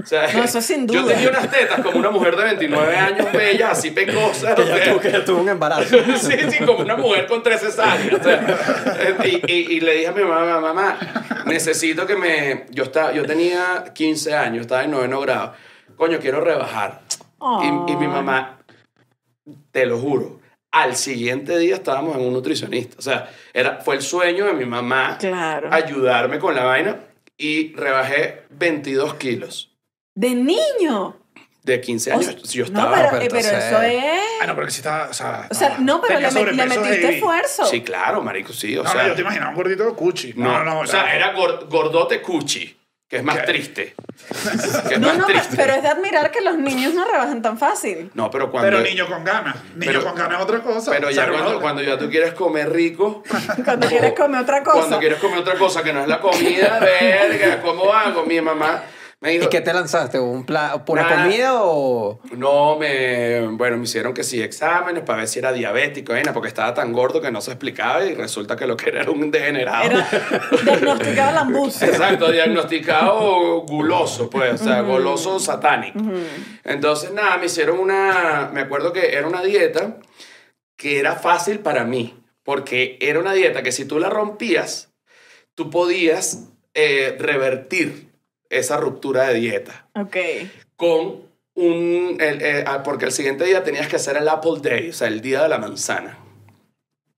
O 0.00 0.06
sea, 0.06 0.32
No, 0.32 0.44
eso 0.44 0.60
sin 0.62 0.86
Yo 0.86 1.02
duda. 1.02 1.14
tenía 1.14 1.30
unas 1.30 1.50
tetas 1.50 1.80
como 1.80 1.98
una 1.98 2.10
mujer 2.10 2.36
de 2.36 2.44
29 2.44 2.96
años, 2.96 3.32
bella, 3.32 3.70
así 3.72 3.90
pecosas. 3.90 4.54
Que 4.54 4.62
o 4.62 4.66
ya 4.66 4.76
sea, 4.76 4.84
tuvo, 4.92 5.00
que 5.00 5.12
ya 5.12 5.24
tuvo 5.24 5.40
un 5.40 5.48
embarazo. 5.48 5.96
sí, 6.20 6.36
sí, 6.50 6.64
como 6.64 6.78
una 6.80 6.96
mujer 6.96 7.26
con 7.26 7.42
13 7.42 7.80
años. 7.82 8.20
o 8.20 8.22
sea, 8.22 9.16
y, 9.24 9.42
y- 9.52 9.76
y 9.76 9.79
le 9.80 9.94
dije 9.94 10.08
a 10.08 10.12
mi 10.12 10.22
mamá, 10.22 10.60
mamá, 10.60 10.98
necesito 11.46 12.06
que 12.06 12.16
me... 12.16 12.66
Yo, 12.70 12.84
estaba, 12.84 13.12
yo 13.12 13.24
tenía 13.26 13.84
15 13.94 14.34
años, 14.34 14.62
estaba 14.62 14.84
en 14.84 14.90
noveno 14.92 15.20
grado. 15.20 15.54
Coño, 15.96 16.18
quiero 16.18 16.40
rebajar. 16.40 17.00
Y, 17.62 17.92
y 17.92 17.96
mi 17.96 18.06
mamá, 18.06 18.58
te 19.70 19.86
lo 19.86 19.98
juro, 19.98 20.40
al 20.72 20.94
siguiente 20.96 21.58
día 21.58 21.74
estábamos 21.74 22.16
en 22.16 22.22
un 22.22 22.32
nutricionista. 22.32 22.96
O 22.98 23.02
sea, 23.02 23.30
era, 23.52 23.80
fue 23.80 23.96
el 23.96 24.02
sueño 24.02 24.46
de 24.46 24.52
mi 24.52 24.66
mamá 24.66 25.16
Claro. 25.18 25.68
ayudarme 25.72 26.38
con 26.38 26.54
la 26.54 26.64
vaina 26.64 27.00
y 27.36 27.72
rebajé 27.74 28.42
22 28.50 29.14
kilos. 29.14 29.70
De 30.14 30.34
niño. 30.34 31.16
De 31.62 31.78
15 31.80 32.10
O 32.10 32.14
años 32.14 32.24
sea, 32.26 32.34
yo 32.36 32.62
no, 32.62 32.66
estaba... 32.68 32.94
pero, 32.96 33.08
pero 33.10 33.22
eh, 33.22 33.28
pero 33.30 33.40
entonces- 33.48 33.64
eso 33.64 33.82
es. 33.82 34.20
Ah, 34.42 34.46
no, 34.46 34.54
porque 34.54 34.70
sí 34.70 34.76
estaba. 34.78 35.08
O 35.10 35.12
sea, 35.14 35.46
O 35.50 35.54
sea, 35.54 35.76
no, 35.78 36.00
pero 36.00 36.18
le, 36.18 36.28
met- 36.30 36.52
le 36.52 36.66
metiste 36.66 36.98
heavy. 37.00 37.14
esfuerzo. 37.16 37.66
Sí, 37.66 37.82
claro, 37.82 38.22
marico, 38.22 38.52
sí. 38.54 38.78
O 38.78 38.82
No, 38.82 38.90
sea, 38.90 39.02
no, 39.02 39.08
yo 39.08 39.14
te 39.14 39.20
imaginaba 39.20 39.50
un 39.50 39.56
gordito 39.56 39.94
cuchi. 39.94 40.32
No, 40.36 40.50
No, 40.50 40.64
no, 40.64 40.80
o 40.80 40.86
sea, 40.86 41.14
era 41.14 41.34
gor- 41.34 41.68
gordote 41.68 42.22
cuchi, 42.22 42.78
que 43.06 43.18
es 43.18 43.22
más 43.22 43.38
¿Qué? 43.40 43.42
triste. 43.46 43.94
Que 44.88 44.94
es 44.94 45.00
No, 45.00 45.08
más 45.08 45.18
no, 45.18 45.26
pero, 45.26 45.38
triste. 45.40 45.56
pero 45.56 45.74
es 45.74 45.82
de 45.82 45.88
admirar 45.88 46.30
que 46.30 46.40
los 46.40 46.56
niños 46.56 46.94
no 46.94 47.04
rebajan 47.04 47.42
tan 47.42 47.58
fácil. 47.58 48.10
No, 48.14 48.30
pero 48.30 48.50
cuando... 48.50 48.70
Pero 48.70 48.80
niño 48.82 49.06
con 49.06 49.22
ganas. 49.24 49.56
Niño 49.76 49.92
Pero- 49.92 50.04
con 50.04 50.14
ganas 50.14 50.38
es 50.38 50.44
otra 50.44 50.60
cosa. 50.62 50.90
Pero 50.92 51.10
ya 51.10 51.28
cuando, 51.28 51.60
cuando 51.60 51.82
ya 51.82 51.98
tú 51.98 52.08
quieres 52.08 52.32
comer 52.32 52.72
rico... 52.72 53.22
Cuando 53.66 53.86
quieres 53.88 54.14
comer 54.14 54.40
otra 54.40 54.62
cosa. 54.62 54.78
Cuando 54.78 54.98
quieres 54.98 55.18
comer 55.18 55.38
otra 55.40 55.56
cosa 55.56 55.82
que 55.82 55.92
no 55.92 56.00
es 56.00 56.08
la 56.08 56.20
comida, 56.20 56.78
verga, 56.80 57.60
¿cómo 57.60 57.92
hago? 57.92 58.24
Mi 58.24 58.40
mamá 58.40 58.82
me 59.20 59.32
dijo... 59.32 59.44
¿Y 59.44 59.48
qué 59.48 59.60
te 59.60 59.74
lanzaste? 59.74 60.18
¿Un 60.18 60.46
pla 60.46 60.82
¿Pura 60.84 61.06
comida 61.06 61.62
o...? 61.62 62.20
No, 62.36 62.78
me, 62.78 63.46
bueno, 63.48 63.76
me 63.76 63.84
hicieron 63.84 64.14
que 64.14 64.24
sí 64.24 64.42
exámenes 64.42 65.04
para 65.04 65.18
ver 65.18 65.28
si 65.28 65.38
era 65.38 65.52
diabético, 65.52 66.14
vaina, 66.14 66.32
porque 66.32 66.48
estaba 66.48 66.72
tan 66.72 66.92
gordo 66.92 67.20
que 67.20 67.30
no 67.30 67.42
se 67.42 67.50
explicaba 67.50 68.04
y 68.04 68.14
resulta 68.14 68.56
que 68.56 68.66
lo 68.66 68.76
que 68.76 68.88
era 68.88 69.02
era 69.02 69.10
un 69.10 69.30
degenerado. 69.30 69.90
Era 69.90 70.08
diagnosticado 70.64 71.32
lambucio. 71.32 71.86
Exacto, 71.86 72.32
diagnosticado 72.32 73.60
guloso, 73.66 74.30
pues, 74.30 74.60
o 74.60 74.64
sea, 74.64 74.80
goloso 74.80 75.38
satánico. 75.38 75.98
Entonces, 76.64 77.12
nada, 77.12 77.36
me 77.36 77.46
hicieron 77.46 77.78
una, 77.78 78.50
me 78.52 78.62
acuerdo 78.62 78.92
que 78.92 79.14
era 79.14 79.26
una 79.26 79.42
dieta 79.42 79.98
que 80.76 80.98
era 80.98 81.16
fácil 81.16 81.58
para 81.58 81.84
mí, 81.84 82.18
porque 82.42 82.96
era 83.02 83.20
una 83.20 83.34
dieta 83.34 83.62
que 83.62 83.70
si 83.70 83.84
tú 83.84 83.98
la 83.98 84.08
rompías, 84.08 84.94
tú 85.54 85.68
podías 85.68 86.48
eh, 86.72 87.16
revertir 87.18 88.09
esa 88.50 88.76
ruptura 88.76 89.28
de 89.28 89.34
dieta 89.34 89.88
Ok. 89.94 90.16
con 90.76 91.22
un, 91.54 92.16
el- 92.20 92.42
eh, 92.42 92.64
ah, 92.66 92.82
porque 92.82 93.06
el 93.06 93.12
siguiente 93.12 93.44
día 93.44 93.64
tenías 93.64 93.88
que 93.88 93.96
hacer 93.96 94.16
el 94.16 94.28
Apple 94.28 94.60
Day, 94.62 94.90
o 94.90 94.92
sea, 94.92 95.08
el 95.08 95.20
día 95.20 95.42
de 95.42 95.48
la 95.48 95.58
manzana. 95.58 96.18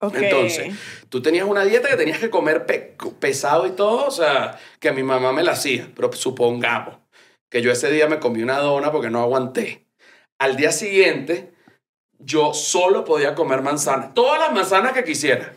Ok. 0.01 0.15
Entonces, 0.17 0.75
tú 1.09 1.23
tenías 1.23 1.47
una 1.47 1.65
dieta 1.65 1.89
que 1.89 1.97
tenías 1.97 2.19
que 2.19 2.29
comer 2.31 2.67
pe- 2.67 2.97
pesado 3.21 3.67
y 3.67 3.71
todo, 3.71 4.07
o 4.07 4.11
sea, 4.11 4.59
que 4.81 4.93
mi 4.93 5.03
mamá 5.03 5.33
me 5.33 5.43
la 5.43 5.53
hacía, 5.53 5.89
pero 5.95 6.12
supongamos 6.12 6.97
que 7.51 7.62
yo 7.62 7.71
ese 7.71 7.91
día 7.91 8.09
me 8.09 8.19
comí 8.19 8.43
una 8.43 8.59
dona 8.59 8.91
porque 8.91 9.11
no 9.11 9.21
aguanté. 9.21 9.87
Al 10.39 10.57
día 10.57 10.73
siguiente, 10.73 11.53
yo 12.18 12.53
solo 12.53 13.05
podía 13.05 13.35
comer 13.35 13.62
manzana, 13.62 14.12
todas 14.12 14.40
las 14.40 14.53
manzanas 14.53 14.92
que 14.92 15.05
quisiera, 15.05 15.55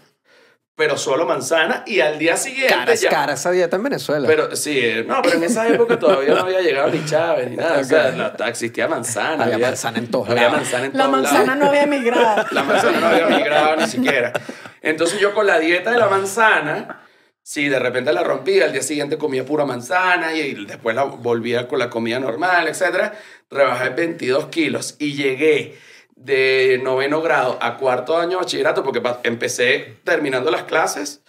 pero 0.75 0.97
solo 0.97 1.25
manzana, 1.25 1.83
y 1.87 2.01
al 2.01 2.19
día 2.19 2.35
siguiente 2.35 2.73
Cara, 2.75 2.91
es 2.93 3.01
ya... 3.01 3.09
cara 3.09 3.33
esa 3.33 3.51
dieta 3.51 3.77
en 3.77 3.83
Venezuela. 3.83 4.27
Pero 4.27 4.55
sí, 4.57 4.81
no, 5.07 5.21
pero 5.21 5.37
en 5.37 5.43
esa 5.43 5.67
época 5.69 5.97
todavía 5.97 6.33
no 6.33 6.41
había 6.41 6.59
llegado 6.61 6.89
ni 6.89 7.03
Chávez 7.05 7.49
ni 7.49 7.55
nada. 7.55 7.79
O 7.79 7.83
sea, 7.83 8.11
la- 8.11 8.49
existía 8.49 8.87
manzana. 8.87 9.45
Había 9.45 9.57
manzana 9.57 9.99
en 9.99 10.11
todos 10.11 10.29
había 10.29 10.43
lados. 10.43 10.57
manzana 10.57 10.85
en 10.87 10.91
La 10.97 11.05
todos 11.05 11.11
manzana 11.11 11.43
lados. 11.45 11.57
no 11.59 11.67
había 11.69 11.85
migrado. 11.85 12.45
La 12.51 12.63
manzana 12.63 12.99
no 12.99 13.07
había 13.07 13.27
migrado 13.27 13.75
ni 13.77 13.87
siquiera. 13.87 14.33
Entonces 14.81 15.19
yo 15.19 15.33
con 15.33 15.47
la 15.47 15.59
dieta 15.59 15.91
de 15.91 15.97
la 15.97 16.07
manzana, 16.07 17.01
sí, 17.41 17.69
de 17.69 17.79
repente 17.79 18.11
la 18.11 18.23
rompía, 18.23 18.65
al 18.65 18.73
día 18.73 18.81
siguiente 18.83 19.17
comía 19.17 19.45
pura 19.45 19.65
manzana 19.65 20.33
y 20.33 20.65
después 20.65 20.93
la 20.95 21.03
volvía 21.05 21.67
con 21.69 21.79
la 21.79 21.89
comida 21.89 22.19
normal, 22.19 22.67
etc. 22.67 23.13
Rebajé 23.49 23.89
22 23.91 24.47
kilos 24.47 24.95
y 24.99 25.13
llegué 25.13 25.77
de 26.15 26.79
noveno 26.83 27.21
grado 27.21 27.57
a 27.61 27.77
cuarto 27.77 28.17
año 28.17 28.31
de 28.31 28.35
bachillerato 28.37 28.83
porque 28.83 29.01
empecé 29.23 29.97
terminando 30.03 30.49
las 30.49 30.63
clases 30.63 31.21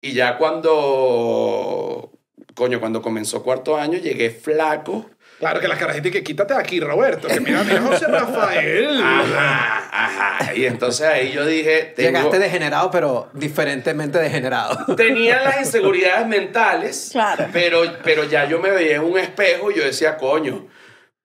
y 0.00 0.12
ya 0.12 0.36
cuando, 0.38 2.12
coño, 2.54 2.80
cuando 2.80 3.02
comenzó 3.02 3.42
cuarto 3.42 3.76
año 3.76 3.98
llegué 3.98 4.30
flaco. 4.30 5.10
Claro 5.38 5.60
que 5.60 5.68
las 5.68 5.78
carajitas 5.78 6.10
que 6.10 6.24
quítate 6.24 6.52
aquí, 6.54 6.80
Roberto. 6.80 7.28
Que 7.28 7.38
mira, 7.38 7.62
mira, 7.62 7.80
José 7.80 8.06
Rafael. 8.08 9.00
Ajá, 9.04 9.88
ajá. 9.92 10.54
Y 10.56 10.66
entonces 10.66 11.06
ahí 11.06 11.30
yo 11.30 11.46
dije, 11.46 11.92
tengo- 11.94 12.08
Llegaste 12.10 12.38
degenerado, 12.40 12.90
pero 12.90 13.28
diferentemente 13.34 14.18
degenerado. 14.18 14.76
tenía 14.96 15.40
las 15.42 15.60
inseguridades 15.60 16.26
mentales, 16.26 17.10
Claro. 17.12 17.46
pero, 17.52 17.82
pero 18.02 18.24
ya 18.24 18.46
yo 18.46 18.58
me 18.58 18.70
veía 18.70 18.96
en 18.96 19.04
un 19.04 19.16
espejo 19.16 19.70
y 19.70 19.76
yo 19.76 19.84
decía, 19.84 20.16
coño, 20.16 20.66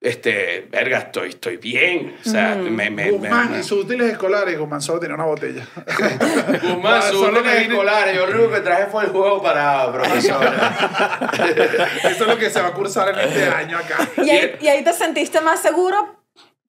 este, 0.04 0.68
verga, 0.70 0.98
estoy, 0.98 1.30
estoy 1.30 1.56
bien. 1.56 2.16
O 2.24 2.28
sea, 2.28 2.54
me, 2.54 2.70
me, 2.70 2.90
me- 2.90 3.10
Guzmán 3.10 3.52
me- 3.52 3.58
y 3.60 3.62
sus 3.62 3.84
útiles 3.84 4.10
escolares. 4.12 4.58
Guzmán 4.58 4.80
solo 4.82 5.00
tenía 5.00 5.14
una 5.16 5.24
botella. 5.24 5.66
Guzmán, 6.62 7.02
sus 7.02 7.22
útiles 7.22 7.68
escolares. 7.68 8.14
Yo 8.16 8.26
lo 8.26 8.34
único 8.34 8.50
que 8.52 8.60
traje 8.60 8.86
fue 8.86 9.04
el 9.04 9.10
juego 9.10 9.42
para 9.42 9.90
profesora. 9.92 11.28
Eso 12.04 12.08
es 12.24 12.26
lo 12.28 12.38
que 12.38 12.50
se 12.50 12.60
va 12.60 12.68
a 12.68 12.72
cursar 12.74 13.08
en 13.10 13.28
este 13.28 13.44
año 13.46 13.78
acá. 13.78 14.08
¿Y 14.22 14.30
ahí, 14.30 14.56
y 14.60 14.68
ahí 14.68 14.84
te 14.84 14.92
sentiste 14.92 15.40
más 15.40 15.60
seguro 15.60 16.22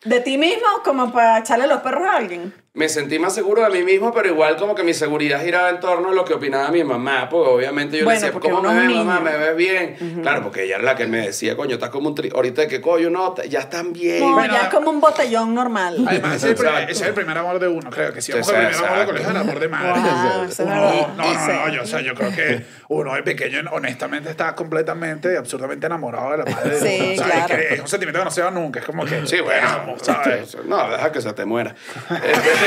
de 0.04 0.20
ti 0.22 0.38
mismo 0.38 0.68
como 0.84 1.12
para 1.12 1.40
echarle 1.40 1.68
los 1.68 1.82
perros 1.82 2.04
a 2.08 2.18
alguien. 2.18 2.54
Me 2.76 2.90
sentí 2.90 3.18
más 3.20 3.34
seguro 3.34 3.64
de 3.64 3.70
mí 3.70 3.84
mismo, 3.84 4.14
pero 4.14 4.28
igual 4.28 4.58
como 4.58 4.76
que 4.76 4.84
mi 4.84 4.94
seguridad 4.94 5.42
giraba 5.42 5.70
en 5.70 5.80
torno 5.80 6.10
a 6.10 6.14
lo 6.14 6.26
que 6.26 6.34
opinaba 6.34 6.70
mi 6.72 6.84
mamá, 6.84 7.30
porque 7.30 7.50
obviamente 7.50 7.98
yo 7.98 8.04
Bueno, 8.04 8.20
le 8.20 8.26
decía, 8.28 8.40
¿cómo 8.40 8.62
me 8.62 8.82
es 8.82 8.88
ves, 8.88 8.96
mamá? 8.98 9.20
¿Me 9.22 9.38
ves 9.38 9.56
bien? 9.56 10.20
Claro, 10.22 10.44
porque 10.44 10.64
ella 10.64 10.76
era 10.76 10.84
la 10.84 10.96
que 10.96 11.08
me 11.08 11.20
decía, 11.26 11.56
coño, 11.56 11.76
estás 11.76 11.90
como 11.90 12.10
un 12.10 12.16
tri... 12.16 12.30
Ahorita 12.36 12.68
que 12.68 12.82
coño, 12.82 13.10
no, 13.10 13.34
ya 13.48 13.60
están 13.62 13.94
bien. 13.94 14.20
No, 14.20 14.34
Bueno, 14.34 14.54
ya 14.54 14.64
es 14.64 14.70
como 14.74 14.90
un 14.92 15.00
botellón 15.00 15.56
normal. 15.56 16.04
Además, 16.06 16.36
ese 16.36 16.48
es, 16.48 16.52
el 16.52 16.56
primer, 16.58 16.74
Exacto. 16.74 16.92
ese 16.92 17.02
es 17.04 17.08
el 17.08 17.14
primer 17.16 17.38
amor 17.38 17.60
de 17.60 17.68
uno, 17.70 17.90
creo 17.90 18.12
que 18.14 18.22
si 18.22 18.32
vamos 18.34 18.50
el 18.50 18.56
primer 18.56 18.76
amor 18.76 19.00
de 19.00 19.06
colegio, 19.06 19.30
el 19.32 19.38
amor 19.38 19.60
de 19.60 19.68
madre. 19.70 20.02
Wow, 20.02 20.50
Uno- 20.60 21.14
no, 21.16 21.34
no, 21.34 21.48
no, 21.48 21.70
yo, 21.70 21.82
o 21.84 21.86
sea, 21.86 22.02
yo 22.02 22.14
creo 22.14 22.32
que 22.36 22.66
uno 22.90 23.14
de 23.16 23.24
pequeño, 23.24 23.60
honestamente, 23.72 24.30
está 24.30 24.54
completamente 24.54 25.32
y 25.34 25.38
absurdamente 25.38 25.86
enamorado 25.86 26.32
de 26.32 26.38
la 26.40 26.46
madre. 26.46 26.78
de 26.78 26.80
Sí. 26.80 27.20
O 27.20 27.24
sea, 27.26 27.46
claro. 27.46 27.62
es, 27.64 27.68
que 27.70 27.74
es 27.76 27.80
un 27.80 27.88
sentimiento 27.88 28.20
que 28.20 28.26
no 28.26 28.32
se 28.32 28.42
va 28.42 28.52
nunca, 28.52 28.80
es 28.82 28.86
como 28.86 29.06
que 29.06 29.26
Sí, 29.26 29.40
bueno, 29.40 29.96
¿sabes? 30.02 30.58
No, 30.66 30.90
deja 30.90 31.12
que 31.12 31.22
se 31.22 31.32
te 31.34 31.46
muera. 31.46 31.74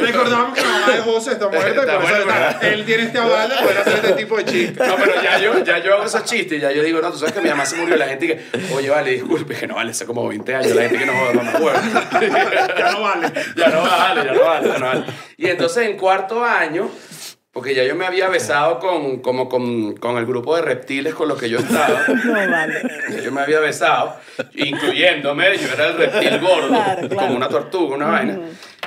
Recordamos 0.00 0.54
que 0.54 0.62
la 0.62 0.68
mamá 0.68 0.92
de 0.92 0.98
José 1.00 1.32
está 1.32 1.48
muerta 1.48 1.68
y 1.68 1.78
Está 1.78 2.00
por 2.00 2.04
eso 2.10 2.24
muerta. 2.24 2.50
está- 2.50 2.68
él 2.68 2.84
tiene 2.84 3.02
este 3.04 3.18
aval 3.18 3.48
de 3.48 3.56
poder 3.56 3.78
hacer 3.78 3.94
este 3.96 4.12
tipo 4.12 4.36
de 4.36 4.44
chistes. 4.44 4.88
No, 4.88 4.96
pero 4.96 5.22
ya 5.22 5.38
yo, 5.38 5.64
ya 5.64 5.78
yo 5.78 5.94
hago 5.94 6.04
esos 6.04 6.24
chistes, 6.24 6.60
ya 6.60 6.70
yo 6.72 6.82
digo, 6.82 7.00
no, 7.00 7.10
tú 7.12 7.18
sabes 7.18 7.34
que 7.34 7.40
mi 7.40 7.48
mamá 7.48 7.66
se 7.66 7.76
murió, 7.76 7.96
la 7.96 8.06
gente 8.08 8.26
que, 8.26 8.74
oye, 8.74 8.88
vale, 8.90 9.10
disculpe, 9.12 9.54
que 9.54 9.66
no 9.66 9.74
vale, 9.76 9.90
hace 9.90 10.06
como 10.06 10.26
20 10.28 10.54
años, 10.54 10.72
la 10.74 10.82
gente 10.82 10.98
que 10.98 11.06
no 11.06 11.12
joda, 11.14 11.32
no 11.34 11.42
me 11.42 11.50
acuerdo. 11.50 11.80
Ya 12.78 12.92
no 12.92 13.00
vale. 13.02 13.32
ya 13.56 13.68
no 13.68 13.82
vale, 13.82 14.24
ya 14.24 14.32
no 14.32 14.44
vale, 14.44 14.68
ya 14.68 14.78
no 14.78 14.86
vale. 14.86 15.04
Y 15.36 15.46
entonces 15.48 15.86
en 15.88 15.96
cuarto 15.96 16.44
año, 16.44 16.90
porque 17.58 17.74
ya 17.74 17.82
yo 17.82 17.96
me 17.96 18.06
había 18.06 18.28
besado 18.28 18.78
con, 18.78 19.18
como 19.18 19.48
con, 19.48 19.94
con 19.96 20.16
el 20.16 20.24
grupo 20.26 20.54
de 20.54 20.62
reptiles 20.62 21.12
con 21.12 21.26
los 21.26 21.36
que 21.40 21.50
yo 21.50 21.58
estaba, 21.58 22.04
No 22.24 22.32
vale. 22.32 22.82
yo 23.20 23.32
me 23.32 23.40
había 23.40 23.58
besado, 23.58 24.14
incluyéndome, 24.54 25.58
yo 25.58 25.66
era 25.74 25.86
el 25.88 25.94
reptil 25.94 26.38
gordo, 26.40 26.68
Claro, 26.68 27.08
claro. 27.08 27.16
como 27.16 27.34
una 27.36 27.48
tortuga, 27.48 27.96
una 27.96 28.06
vaina. 28.06 28.38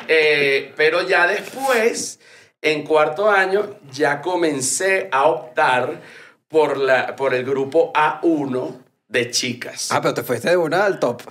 Eh, 0.08 0.72
pero 0.78 1.06
ya 1.06 1.28
después, 1.28 2.22
en 2.62 2.84
cuarto 2.84 3.30
año, 3.30 3.76
ya 3.92 4.22
comencé 4.22 5.10
a 5.12 5.26
optar 5.26 6.00
por, 6.48 6.78
la, 6.78 7.14
por 7.18 7.34
el 7.34 7.44
grupo 7.44 7.92
A1 7.92 8.78
de 9.10 9.32
chicas. 9.32 9.92
Ah, 9.92 10.00
pero 10.02 10.14
te 10.14 10.24
fuiste 10.24 10.50
de 10.50 10.56
una 10.56 10.86
al 10.86 10.98
top. 10.98 11.24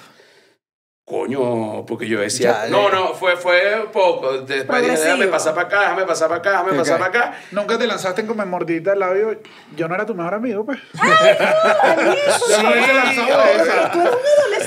Coño, 1.10 1.84
porque 1.86 2.06
yo 2.06 2.20
decía, 2.20 2.66
Ya, 2.66 2.68
no, 2.70 2.88
no, 2.88 3.14
fue, 3.14 3.36
fue 3.36 3.88
poco. 3.92 4.38
Después 4.42 4.80
dije, 4.82 4.96
déjame 4.96 5.26
pasar 5.26 5.54
para 5.56 5.66
acá, 5.66 5.80
déjame 5.80 6.04
pasar 6.04 6.28
para 6.28 6.38
acá, 6.38 6.50
déjame 6.52 6.72
pasar 6.78 6.94
Ok. 7.00 7.06
para 7.08 7.24
acá. 7.30 7.38
Nunca 7.50 7.76
te 7.78 7.86
lanzaste 7.88 8.24
con 8.26 8.48
mordidita 8.48 8.92
al 8.92 9.00
labio. 9.00 9.40
Yo 9.76 9.88
no 9.88 9.96
era 9.96 10.06
tu 10.06 10.14
mejor 10.14 10.34
amigo, 10.34 10.64
pues. 10.64 10.78
Sí, 12.46 12.62
te 12.62 12.94
lanzaba 12.94 13.50
esa. 13.50 13.90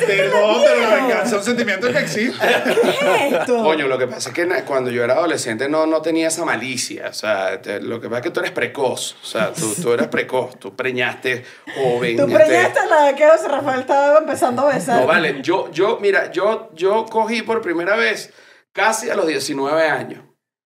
Perdón, 0.06 0.62
pero 0.64 0.82
la 0.82 0.96
venganza 0.96 1.24
es 1.28 1.34
un 1.34 1.44
sentimiento 1.44 1.92
que 1.92 2.00
existe. 2.00 2.46
¿Qué 3.00 3.28
es 3.28 3.34
esto? 3.34 3.64
Coño, 3.64 3.88
lo 3.88 3.98
que 3.98 4.08
pasa 4.08 4.30
es 4.30 4.36
que 4.36 4.48
cuando 4.66 4.90
yo 4.92 5.04
era 5.04 5.14
adolescente 5.14 5.70
no, 5.70 5.86
no 5.86 6.02
tenía 6.02 6.28
esa 6.28 6.44
malicia. 6.46 7.08
O 7.10 7.14
sea, 7.14 7.62
te- 7.62 7.80
lo 7.82 8.02
que 8.02 8.08
pasa 8.10 8.20
es 8.20 8.24
que 8.24 8.30
tú 8.32 8.40
eres 8.42 8.52
precoz. 8.52 9.16
O 9.22 9.26
sea, 9.26 9.54
tú, 9.54 9.74
tú 9.82 9.94
eres 9.94 10.08
precoz. 10.08 10.60
Tú 10.60 10.76
preñaste 10.76 11.46
joven. 11.76 12.18
Tú 12.18 12.26
preñaste 12.26 12.80
la 12.90 13.16
que 13.16 13.28
José 13.28 13.48
Rafael 13.48 13.80
estaba 13.82 14.18
empezando 14.20 14.68
a 14.68 14.74
besar. 14.74 15.02
No, 15.02 15.08
vale. 15.08 15.42
Yo, 15.42 15.72
yo, 15.72 16.00
mira, 16.02 16.32
yo, 16.34 16.70
yo 16.74 17.06
cogí 17.06 17.42
por 17.42 17.62
primera 17.62 17.96
vez 17.96 18.34
casi 18.72 19.10
a 19.10 19.16
los 19.16 19.28
19 19.28 19.88
años. 19.88 20.24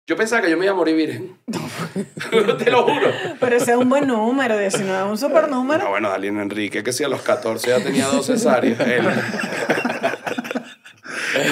Yo 0.08 0.15
pensaba 0.15 0.41
que 0.41 0.49
yo 0.49 0.58
me 0.58 0.63
iba 0.63 0.71
a 0.71 0.75
morir 0.75 0.95
virgen. 0.95 1.38
Te 2.58 2.71
lo 2.71 2.84
juro. 2.84 3.12
Pero 3.41 3.56
ese 3.58 3.71
es 3.71 3.77
un 3.77 3.89
buen 3.89 4.08
número, 4.08 4.58
19 4.58 5.03
es 5.03 5.10
un 5.10 5.17
super 5.17 5.49
número. 5.49 5.84
No, 5.84 5.89
bueno, 5.89 6.10
Dalino 6.10 6.41
Enrique, 6.41 6.82
que 6.82 6.93
si 6.93 7.03
a 7.03 7.10
los 7.10 7.21
14 7.23 7.67
ya 7.67 7.84
tenía 7.84 8.06
dos 8.08 8.25
cesáreas. 8.25 8.80
Él. 8.80 9.06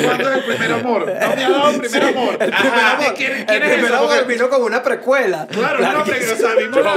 ¿Cuándo 0.04 0.32
es 0.32 0.38
el 0.38 0.44
primer 0.44 0.72
amor? 0.80 1.00
No 1.06 1.36
me 1.36 1.44
ha 1.44 1.50
dado 1.50 1.70
el 1.72 1.80
primer 1.80 2.04
amor. 2.04 2.32
El 2.34 2.38
primer 2.38 2.54
Ajá, 2.54 2.92
amor, 2.98 3.14
¿quién- 3.16 3.32
el 3.34 3.46
quién 3.46 3.64
es 3.64 3.70
primer 3.70 3.86
eso? 3.86 3.96
amor 3.98 4.10
Porque- 4.18 4.34
vino 4.34 4.50
con 4.50 4.62
una 4.64 4.84
precuela. 4.84 5.48
Claro, 5.52 5.80
no, 5.80 6.04
pero 6.06 6.34
o 6.34 6.36
sea, 6.38 6.56
vimos 6.56 6.84
la- 6.84 6.92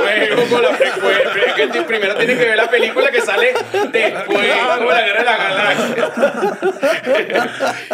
con 0.50 0.62
la 0.62 0.70
precuela. 0.78 1.32
es 1.56 1.70
que 1.70 1.82
primero 1.82 2.14
tienes 2.16 2.38
que 2.38 2.44
ver 2.44 2.56
la 2.56 2.70
película 2.70 3.10
que 3.10 3.20
sale 3.20 3.52
después, 3.92 4.56
como 4.78 4.90
la 4.90 5.02
guerra 5.02 5.18
de 5.18 5.24
la 5.24 5.36
galaxia. 5.36 6.10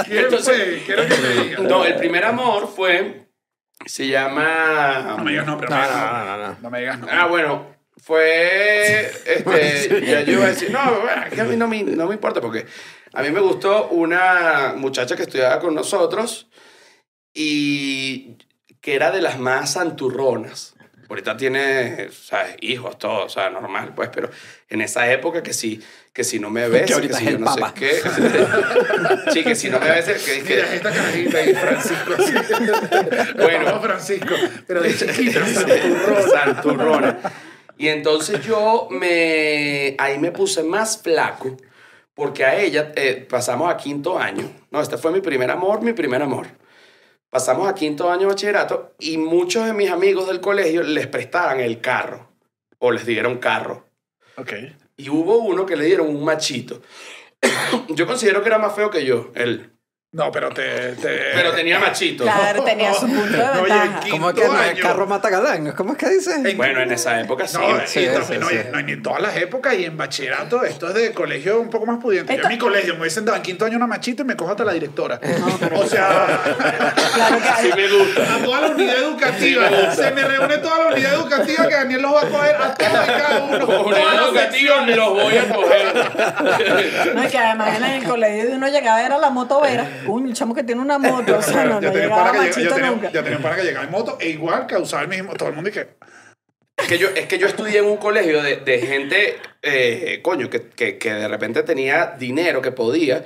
¿Quién 0.06 0.30
fue? 0.30 0.82
Quiero 0.86 1.06
que 1.06 1.16
me 1.16 1.28
digas. 1.44 1.60
No, 1.62 1.84
el 1.84 1.96
primer 1.96 2.24
amor 2.24 2.72
fue. 2.74 3.26
Se 3.86 4.06
llama. 4.06 5.16
No 5.18 5.24
me 5.24 5.30
digas 5.32 5.46
no, 5.46 5.58
pero 5.58 5.70
No, 5.70 5.76
no, 5.76 5.86
no, 5.90 6.24
no, 6.24 6.36
no. 6.48 6.56
No 6.62 6.70
me 6.70 6.78
digas 6.80 6.98
no. 6.98 7.06
Ah, 7.10 7.26
bueno. 7.26 7.74
Fue. 8.02 9.00
Este. 9.24 10.00
Ya 10.06 10.20
yo 10.22 10.32
iba 10.34 10.44
a 10.44 10.48
decir. 10.48 10.70
No, 10.70 11.00
bueno, 11.00 11.22
es 11.26 11.32
que 11.34 11.40
a 11.40 11.44
mí 11.44 11.56
no 11.56 11.66
me, 11.68 11.82
no 11.82 12.06
me 12.06 12.14
importa 12.14 12.40
porque 12.40 12.66
a 13.14 13.22
mí 13.22 13.30
me 13.30 13.40
gustó 13.40 13.88
una 13.88 14.74
muchacha 14.76 15.16
que 15.16 15.22
estudiaba 15.22 15.60
con 15.60 15.74
nosotros 15.74 16.48
y 17.32 18.36
que 18.80 18.94
era 18.94 19.10
de 19.10 19.22
las 19.22 19.38
más 19.38 19.72
santurronas. 19.72 20.74
Ahorita 21.08 21.36
tiene, 21.36 22.08
¿sabes? 22.10 22.56
Hijos, 22.60 22.98
todo, 22.98 23.26
o 23.26 23.28
sea, 23.28 23.50
normal, 23.50 23.92
pues, 23.94 24.08
pero 24.12 24.30
en 24.68 24.80
esa 24.80 25.12
época 25.12 25.42
que 25.42 25.52
si, 25.52 25.82
que 26.14 26.24
si 26.24 26.40
no 26.40 26.48
me 26.48 26.66
ves, 26.68 26.86
Que 26.86 26.94
ahorita 26.94 27.18
si 27.18 27.24
es 27.24 27.30
yo 27.30 27.36
el 27.36 27.44
no 27.44 27.54
papa. 27.54 27.68
sé 27.68 27.74
qué. 27.80 29.30
sí, 29.32 29.44
que 29.44 29.54
si 29.54 29.68
no 29.68 29.78
me 29.78 29.90
ves, 29.90 30.06
que, 30.24 30.42
que, 30.42 30.54
Mira, 30.54 30.74
esta 30.74 30.90
carajita 30.92 31.38
ahí, 31.38 31.54
Francisco. 31.54 32.14
así. 32.18 32.32
Bueno. 33.36 33.64
Bueno, 33.64 33.80
Francisco, 33.82 34.34
pero 34.66 34.80
de 34.82 34.96
chiquita, 34.96 35.46
santurrona. 35.46 36.30
Santurrona. 36.30 37.18
Y 37.76 37.88
entonces 37.88 38.40
yo 38.44 38.88
me. 38.90 39.94
Ahí 39.98 40.18
me 40.18 40.32
puse 40.32 40.62
más 40.62 41.00
flaco. 41.02 41.56
Porque 42.14 42.44
a 42.44 42.60
ella 42.60 42.92
eh, 42.96 43.26
pasamos 43.28 43.72
a 43.72 43.76
quinto 43.76 44.18
año. 44.18 44.50
No, 44.70 44.80
este 44.80 44.98
fue 44.98 45.10
mi 45.10 45.20
primer 45.20 45.50
amor, 45.50 45.82
mi 45.82 45.92
primer 45.92 46.22
amor. 46.22 46.46
Pasamos 47.28 47.68
a 47.68 47.74
quinto 47.74 48.10
año 48.10 48.20
de 48.20 48.26
bachillerato 48.26 48.94
y 49.00 49.18
muchos 49.18 49.66
de 49.66 49.72
mis 49.72 49.90
amigos 49.90 50.28
del 50.28 50.40
colegio 50.40 50.82
les 50.84 51.08
prestaban 51.08 51.58
el 51.58 51.80
carro. 51.80 52.30
O 52.78 52.92
les 52.92 53.04
dieron 53.06 53.38
carro. 53.38 53.88
Ok. 54.36 54.52
Y 54.96 55.08
hubo 55.08 55.38
uno 55.38 55.66
que 55.66 55.74
le 55.74 55.86
dieron 55.86 56.08
un 56.08 56.24
machito. 56.24 56.80
yo 57.88 58.06
considero 58.06 58.42
que 58.42 58.48
era 58.48 58.58
más 58.58 58.74
feo 58.74 58.90
que 58.90 59.04
yo, 59.04 59.32
él. 59.34 59.73
No, 60.14 60.30
pero 60.30 60.50
te. 60.50 60.92
te... 60.92 61.08
Pero 61.34 61.50
tenía 61.54 61.80
machito. 61.80 62.22
Claro, 62.22 62.62
tenía 62.62 62.94
su 62.94 63.00
punto 63.08 63.24
de 63.24 63.36
No, 63.36 63.50
oye, 63.62 63.72
ventaja. 63.74 64.00
¿qué? 64.00 64.10
¿Cómo 64.10 64.30
es 64.30 64.34
que 64.36 64.44
no 64.46 64.62
es 64.62 64.80
carro 64.80 65.06
mata 65.08 65.28
galán? 65.28 65.72
¿Cómo 65.72 65.92
es 65.94 65.98
que 65.98 66.08
dice? 66.08 66.34
En- 66.36 66.56
Bueno, 66.56 66.80
en 66.82 66.92
esa 66.92 67.20
época 67.20 67.48
sí. 67.48 67.58
No, 67.58 67.80
sí, 67.84 68.06
no, 68.14 68.24
sí. 68.24 68.34
no, 68.72 68.78
en 68.78 69.02
todas 69.02 69.20
las 69.20 69.36
épocas 69.36 69.74
y 69.74 69.84
en 69.86 69.96
bachillerato, 69.96 70.62
esto 70.62 70.86
es 70.90 70.94
de 70.94 71.12
colegio 71.12 71.60
un 71.60 71.68
poco 71.68 71.86
más 71.86 71.98
pudiente. 72.00 72.36
Yo 72.36 72.42
en 72.44 72.48
mi 72.48 72.58
colegio 72.58 72.94
me 72.94 73.00
hubiesen 73.00 73.24
dado 73.24 73.38
en 73.38 73.42
quinto 73.42 73.64
año 73.64 73.76
una 73.76 73.88
machita 73.88 74.22
y 74.22 74.24
me 74.24 74.36
cojo 74.36 74.52
hasta 74.52 74.64
la 74.64 74.72
directora. 74.74 75.18
O 75.74 75.84
sea, 75.84 76.26
Claro 77.14 77.36
que 77.38 77.42
Sí 77.62 77.70
hay. 77.72 77.72
me 77.76 77.88
gusta. 77.98 78.34
a 78.36 78.38
toda 78.38 78.60
la 78.60 78.66
unidad 78.68 78.96
educativa. 78.96 79.66
Sí, 79.68 79.72
me 79.74 79.76
gusta. 79.86 79.94
Se 79.96 80.10
me 80.12 80.22
reúne 80.22 80.58
toda 80.58 80.78
la 80.78 80.86
unidad 80.94 81.14
educativa 81.14 81.66
que 81.68 81.74
Daniel 81.74 82.02
los 82.02 82.14
va 82.14 82.20
a 82.20 82.28
coger 82.28 82.54
a 82.54 82.74
todos 82.74 83.04
y 83.04 83.10
cada 83.10 83.42
uno. 83.42 83.96
Educativo 84.28 84.74
ni 84.86 84.94
los 84.94 85.08
voy 85.10 85.36
a 85.38 85.48
coger. 85.52 87.14
No, 87.16 87.24
y 87.24 87.28
que 87.28 87.38
además 87.38 87.76
en 87.78 87.84
el 87.84 88.04
colegio 88.04 88.46
de 88.46 88.54
uno 88.54 88.68
llegaba 88.68 89.02
era 89.04 89.18
la 89.18 89.30
moto 89.30 89.60
el 90.26 90.34
chamo 90.34 90.54
que 90.54 90.62
tiene 90.64 90.80
una 90.80 90.98
moto. 90.98 91.38
O 91.38 91.42
sea, 91.42 91.64
no, 91.66 91.80
Yo 91.80 91.88
no 91.88 91.92
tenía 91.92 92.02
llegaba 92.08 92.32
para 92.32 92.32
que 92.32 92.38
llegaba- 92.38 92.44
yo 92.44 92.56
machito 92.60 92.74
tenía- 92.74 92.90
nunca. 92.90 93.10
yo 93.10 93.22
tenía 93.24 93.38
para 93.38 93.56
que 93.56 93.62
llegaba 93.64 93.84
en 93.84 93.90
moto 93.90 94.16
e 94.20 94.28
igual 94.30 94.66
causaba 94.66 95.02
el 95.02 95.08
mismo. 95.08 95.34
Todo 95.34 95.48
el 95.50 95.54
mundo 95.54 95.70
y 95.70 95.72
que. 95.72 95.88
Es 96.76 96.88
que 96.88 96.98
yo, 96.98 97.08
es 97.14 97.26
que 97.26 97.38
yo 97.38 97.46
estudié 97.46 97.78
en 97.78 97.84
un 97.84 97.98
colegio 97.98 98.42
de, 98.42 98.56
de 98.56 98.78
gente, 98.80 99.36
eh, 99.62 100.18
coño, 100.22 100.50
que, 100.50 100.62
que, 100.70 100.98
que 100.98 101.12
de 101.14 101.28
repente 101.28 101.62
tenía 101.62 102.14
dinero, 102.18 102.60
que 102.60 102.72
podía. 102.72 103.24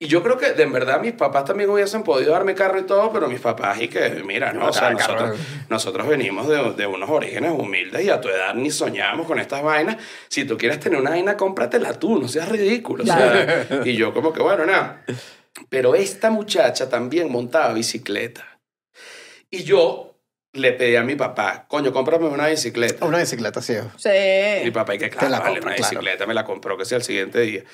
Y 0.00 0.06
yo 0.06 0.22
creo 0.22 0.38
que 0.38 0.52
de 0.52 0.62
en 0.62 0.72
verdad 0.72 1.00
mis 1.00 1.12
papás 1.12 1.44
también 1.44 1.68
hubiesen 1.68 2.04
podido 2.04 2.32
darme 2.32 2.54
carro 2.54 2.78
y 2.78 2.84
todo, 2.84 3.12
pero 3.12 3.28
mis 3.28 3.40
papás 3.40 3.82
y 3.82 3.88
que, 3.88 4.22
mira, 4.24 4.52
no, 4.52 4.66
o 4.68 4.72
sea, 4.72 4.94
Claro, 4.94 5.12
nosotros, 5.26 5.38
nosotros 5.68 6.08
venimos 6.08 6.48
de, 6.48 6.72
de 6.74 6.86
unos 6.86 7.10
orígenes 7.10 7.50
humildes 7.50 8.04
y 8.04 8.08
a 8.10 8.20
tu 8.20 8.28
edad 8.28 8.54
ni 8.54 8.70
soñábamos 8.70 9.26
con 9.26 9.38
estas 9.40 9.60
vainas. 9.60 9.96
Si 10.28 10.44
tú 10.44 10.56
quieres 10.56 10.78
tener 10.80 10.98
una 11.00 11.10
vaina, 11.10 11.36
cómpratela 11.36 11.92
tú, 11.94 12.20
no 12.20 12.28
seas 12.28 12.48
ridículo. 12.48 13.02
o 13.02 13.06
sea, 13.06 13.66
y 13.84 13.96
yo 13.96 14.14
como 14.14 14.32
que, 14.32 14.40
bueno, 14.40 14.64
nada. 14.64 15.02
Pero 15.68 15.94
esta 15.94 16.30
muchacha 16.30 16.88
también 16.88 17.30
montaba 17.30 17.72
bicicleta. 17.74 18.44
Y 19.50 19.64
yo 19.64 20.14
le 20.52 20.72
pedí 20.72 20.96
a 20.96 21.02
mi 21.02 21.14
papá, 21.14 21.66
coño, 21.68 21.92
cómprame 21.92 22.26
una 22.26 22.46
bicicleta. 22.48 23.04
Una 23.04 23.18
bicicleta, 23.18 23.60
sí. 23.62 23.74
Mi 23.74 24.64
Sí. 24.64 24.70
papá, 24.72 24.94
y 24.94 24.98
que 24.98 25.10
claro, 25.10 25.28
la 25.28 25.38
vale, 25.40 25.52
compra, 25.54 25.66
una 25.68 25.76
claro. 25.76 25.90
bicicleta, 25.90 26.26
me 26.26 26.34
la 26.34 26.44
compró 26.44 26.76
que 26.76 26.84
sea 26.84 26.98
el 26.98 27.04
siguiente 27.04 27.40
día. 27.40 27.64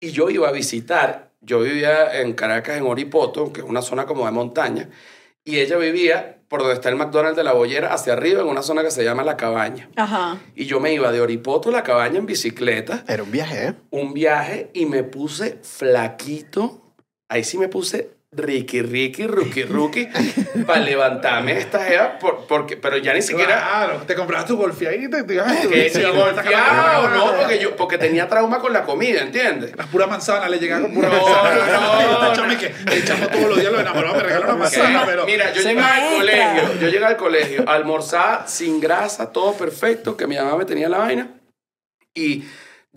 Y 0.00 0.10
yo 0.10 0.28
iba 0.30 0.48
a 0.48 0.52
visitar, 0.52 1.30
yo 1.40 1.60
vivía 1.60 2.20
en 2.20 2.34
Caracas, 2.34 2.76
en 2.76 2.84
Oripoto, 2.84 3.52
que 3.52 3.60
es 3.60 3.66
una 3.66 3.82
zona 3.82 4.04
como 4.06 4.26
de 4.26 4.32
montaña, 4.32 4.88
y 5.44 5.58
ella 5.60 5.76
vivía 5.78 6.34
por 6.48 6.60
donde 6.60 6.74
está 6.74 6.88
el 6.88 6.96
McDonald's 6.96 7.36
de 7.36 7.44
la 7.44 7.52
Bollera, 7.52 7.92
hacia 7.92 8.14
arriba, 8.14 8.40
en 8.42 8.46
una 8.48 8.62
zona 8.62 8.82
que 8.82 8.90
se 8.90 9.04
llama 9.04 9.22
La 9.22 9.36
Cabaña. 9.36 9.88
Ajá. 9.96 10.38
Y 10.54 10.64
yo 10.66 10.80
me 10.80 10.92
iba 10.92 11.10
de 11.12 11.20
Oripoto 11.20 11.68
a 11.68 11.72
La 11.72 11.82
Cabaña 11.82 12.18
en 12.18 12.26
bicicleta, 12.26 13.04
Era 13.08 13.22
un 13.22 13.30
viaje, 13.30 13.66
¿eh? 13.68 13.74
un 13.90 14.12
viaje, 14.14 14.70
y 14.72 14.86
me 14.86 15.02
puse 15.04 15.58
flaquito, 15.62 16.87
ahí 17.28 17.44
sí 17.44 17.58
me 17.58 17.68
puse 17.68 18.10
ricky, 18.30 18.82
ricky, 18.82 19.26
rookie, 19.26 19.62
rookie, 19.64 20.06
para 20.66 20.80
levantarme 20.80 21.56
esta 21.56 21.82
jeva, 21.82 22.18
por- 22.18 22.46
porque, 22.46 22.76
pero 22.76 22.98
ya 22.98 23.14
ni 23.14 23.22
siquiera... 23.22 23.54
Claro, 23.56 24.02
te 24.06 24.14
comprabas 24.14 24.46
tu 24.46 24.58
golfeadita 24.58 25.20
y 25.20 25.26
te 25.26 25.34
ibas 25.34 25.50
a 25.50 25.62
tu 25.62 25.70
Que 25.70 25.88
si 25.88 25.98
bici, 26.00 26.10
golpeado, 26.10 27.08
no, 27.08 27.32
porque 27.38 27.58
yo 27.58 27.74
porque 27.74 27.96
tenía 27.96 28.28
trauma 28.28 28.58
con 28.58 28.74
la 28.74 28.82
comida, 28.84 29.22
¿entiendes? 29.22 29.74
La 29.76 29.86
pura 29.86 30.06
manzana, 30.06 30.46
le 30.50 30.58
llegaba 30.58 30.82
con 30.82 30.92
pura 30.92 31.08
No, 31.08 31.14
manzana. 31.14 32.28
no, 32.28 32.32
chama 32.34 32.52
y 32.52 32.56
que 32.58 32.66
el 32.92 33.04
chamo 33.06 33.28
todos 33.28 33.48
los 33.48 33.60
días 33.60 33.72
lo 33.72 33.80
enamoraba, 33.80 34.18
me 34.18 34.22
regala 34.22 34.44
una 34.44 34.56
manzana, 34.56 35.02
pero. 35.06 35.24
Mira, 35.24 35.50
yo 35.54 35.62
llegaba 35.62 35.94
al 35.96 36.18
colegio, 36.18 36.62
yo 36.82 36.88
llegaba 36.88 37.08
al 37.12 37.16
colegio, 37.16 37.64
almorzaba 37.66 38.46
sin 38.46 38.78
grasa, 38.78 39.32
todo 39.32 39.54
perfecto, 39.54 40.18
que 40.18 40.26
mi 40.26 40.36
mamá 40.36 40.54
me 40.58 40.66
tenía 40.66 40.90
la 40.90 40.98
vaina, 40.98 41.30
y 42.14 42.44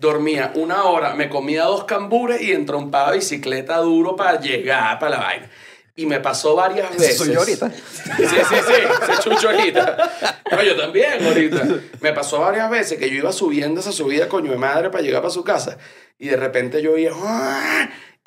dormía 0.02 0.52
una 0.56 0.84
hora, 0.84 1.14
me 1.14 1.30
comía 1.30 1.62
dos 1.64 1.84
cambures 1.84 2.42
y 2.42 2.52
entrompaba 2.52 3.12
bicicleta 3.12 3.78
duro 3.78 4.16
para 4.16 4.38
llegar 4.40 4.98
para 4.98 5.16
la 5.16 5.22
vaina. 5.22 5.50
Y 5.94 6.06
me 6.06 6.20
pasó 6.20 6.56
varias 6.56 6.90
veces. 6.90 7.16
soy 7.16 7.32
yo 7.32 7.38
ahorita. 7.38 7.70
Sí, 8.16 8.26
sí, 8.26 8.34
sí, 8.50 9.06
se 9.06 9.22
chucho 9.22 9.50
ahorita. 9.50 10.40
No, 10.50 10.62
yo 10.62 10.76
también 10.76 11.24
ahorita. 11.24 11.62
Me 12.00 12.12
pasó 12.12 12.40
varias 12.40 12.68
veces 12.68 12.98
que 12.98 13.08
yo 13.08 13.16
iba 13.16 13.32
subiendo 13.32 13.80
esa 13.80 13.92
subida, 13.92 14.28
coño 14.28 14.50
de 14.50 14.58
madre, 14.58 14.90
para 14.90 15.04
llegar 15.04 15.22
para 15.22 15.32
su 15.32 15.44
casa. 15.44 15.78
Y 16.18 16.28
de 16.28 16.36
repente 16.36 16.82
yo 16.82 16.92
oía... 16.92 17.12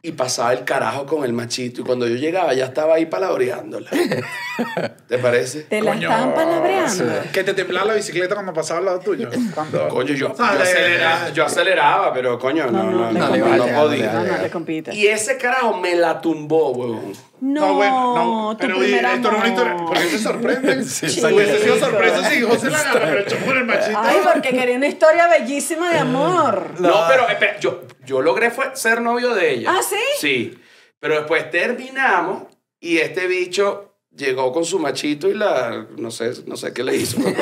Y 0.05 0.11
pasaba 0.11 0.53
el 0.53 0.63
carajo 0.65 1.07
con 1.07 1.25
el 1.25 1.33
machito. 1.33 1.81
Y 1.81 1.83
cuando 1.83 2.07
yo 2.07 2.13
llegaba, 2.15 2.53
ya 2.53 2.65
estaba 2.65 2.93
ahí 2.93 3.07
palabreándola. 3.07 3.89
¿Te 5.07 5.17
parece? 5.17 5.61
Te 5.63 5.81
la 5.81 5.93
Coño, 5.93 6.09
estaban 6.09 6.35
palabreando. 6.35 7.05
Que 7.33 7.43
te 7.43 7.55
temblaba 7.55 7.87
la 7.87 7.93
bicicleta 7.95 8.35
cuando 8.35 8.53
pasaba 8.53 8.79
al 8.81 8.85
lado 8.85 8.99
tuyo. 8.99 9.27
Cuando... 9.55 9.87
Coño, 9.87 10.13
yo, 10.13 10.35
yo, 10.35 10.43
aceleraba, 10.43 11.29
yo 11.29 11.45
aceleraba, 11.45 12.13
pero 12.13 12.37
coño, 12.37 12.67
no, 12.67 12.83
no, 12.83 13.11
le 13.11 13.19
no, 13.19 13.29
le 13.31 13.37
no, 13.37 13.37
iba 13.37 13.53
a 13.53 13.57
no 13.57 13.65
llegar, 13.65 13.81
podía. 13.81 13.97
le 13.97 14.03
iba 14.03 14.13
No, 14.13 14.37
no 14.37 14.43
te 14.43 14.49
compite. 14.51 14.95
Y 14.95 15.07
ese 15.07 15.37
carajo 15.37 15.75
me 15.79 15.95
la 15.95 16.21
tumbó, 16.21 16.69
huevón. 16.69 17.13
No, 17.41 17.73
bueno, 17.75 18.15
no. 18.15 18.57
tu 18.57 18.65
Pero 18.65 18.79
oye, 18.79 18.97
esto 18.97 19.31
no 19.31 19.37
es 19.37 19.43
una 19.43 19.47
historia. 19.49 19.77
¿Por 19.77 19.93
qué 19.97 20.03
se 20.03 20.19
sorprenden? 20.19 20.85
Sí, 20.85 21.09
Si 21.09 21.25
hubiese 21.25 21.59
sido 21.59 21.77
sorpresa 21.77 22.29
si 22.29 22.41
José 22.41 22.69
la 22.69 22.79
agarra, 22.79 23.05
pero 23.07 23.19
echó 23.19 23.37
por 23.37 23.57
el 23.57 23.65
machito. 23.65 23.99
Ay, 24.01 24.17
porque 24.23 24.49
quería 24.49 24.77
una 24.77 24.87
historia 24.87 25.27
bellísima 25.27 25.91
de 25.91 25.99
amor. 25.99 26.71
No, 26.79 27.05
pero 27.07 27.27
espera, 27.27 27.59
yo, 27.59 27.81
yo 28.05 28.21
logré 28.21 28.51
fue 28.51 28.75
ser 28.75 29.01
novio 29.01 29.33
de 29.33 29.51
ella. 29.51 29.73
¿Ah, 29.77 29.81
sí? 29.83 29.95
Sí. 30.19 30.57
Pero 30.99 31.15
después 31.15 31.51
terminamos 31.51 32.43
y 32.79 32.97
este 32.97 33.27
bicho 33.27 33.94
llegó 34.15 34.51
con 34.51 34.65
su 34.65 34.79
machito 34.79 35.27
y 35.29 35.33
la. 35.33 35.85
No 35.97 36.11
sé, 36.11 36.31
no 36.45 36.55
sé 36.57 36.73
qué 36.73 36.83
le 36.83 36.95
hizo. 36.95 37.17
bueno, 37.19 37.33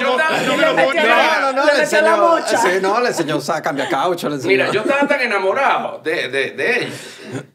yo 0.00 0.10
estaba- 0.18 0.40
no. 0.42 0.56
No, 0.56 1.52
no, 1.52 1.66
Le 1.66 1.72
le 1.72 1.80
metió 1.80 2.00
la 2.02 2.10
enseñó, 2.10 2.16
mocha. 2.16 2.56
sí, 2.58 2.68
no, 2.80 3.00
le 3.00 3.08
enseñó 3.08 3.36
o 3.36 3.40
sea, 3.40 3.60
cambia 3.62 3.88
caucho, 3.88 4.28
le 4.28 4.36
enseñó. 4.36 4.50
Mira, 4.52 4.70
yo 4.70 4.80
estaba 4.82 5.06
tan 5.06 5.20
enamorado 5.20 6.00
de, 6.02 6.28
de, 6.28 6.50
de 6.52 6.78
ella 6.78 6.90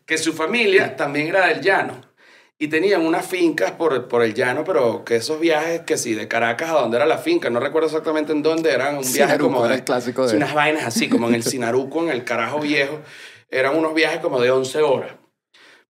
que 0.06 0.18
su 0.18 0.34
familia 0.34 0.96
también 0.96 1.28
era 1.28 1.48
del 1.48 1.62
llano. 1.62 2.02
Y 2.58 2.70
tenían 2.70 3.06
unas 3.06 3.26
fincas 3.26 3.72
por, 3.72 4.08
por 4.08 4.24
el 4.24 4.34
llano, 4.34 4.64
pero 4.64 5.04
que 5.04 5.18
esos 5.18 5.42
viajes, 5.42 5.82
que 5.82 5.98
sí, 5.98 6.14
de 6.16 6.30
Caracas 6.30 6.70
a 6.70 6.74
donde 6.76 6.96
era 6.96 7.06
la 7.06 7.18
finca, 7.18 7.50
no 7.50 7.60
recuerdo 7.60 7.88
exactamente 7.88 8.32
en 8.32 8.42
dónde, 8.44 8.72
eran 8.72 8.96
un 8.96 9.02
viaje 9.02 9.12
Sinaruco, 9.34 9.52
como 9.54 9.68
de, 9.68 9.76
el 9.76 9.84
clásico 9.84 10.26
de- 10.26 10.38
unas 10.38 10.54
vainas 10.54 10.86
así, 10.86 11.10
como 11.10 11.28
en 11.28 11.36
el 11.36 11.44
Sinaruco, 11.44 12.02
en 12.04 12.10
el 12.12 12.24
Carajo 12.24 12.60
Viejo. 12.60 13.02
Eran 13.50 13.76
unos 13.78 13.94
viajes 13.94 14.20
como 14.22 14.40
de 14.40 14.52
11 14.52 14.82
horas. 14.84 15.12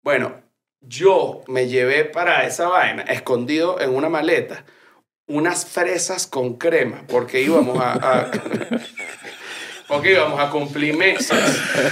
Bueno, 0.01 0.41
yo 0.87 1.43
me 1.47 1.67
llevé 1.67 2.05
para 2.05 2.45
esa 2.45 2.67
vaina, 2.67 3.03
escondido 3.03 3.79
en 3.79 3.93
una 3.95 4.09
maleta, 4.09 4.65
unas 5.27 5.65
fresas 5.65 6.27
con 6.27 6.55
crema, 6.57 7.03
porque 7.07 7.41
íbamos 7.41 7.79
a... 7.79 7.93
a- 7.93 8.31
porque 9.87 10.13
íbamos 10.13 10.39
a 10.39 10.49
cumplir 10.49 10.95
meses 10.97 11.31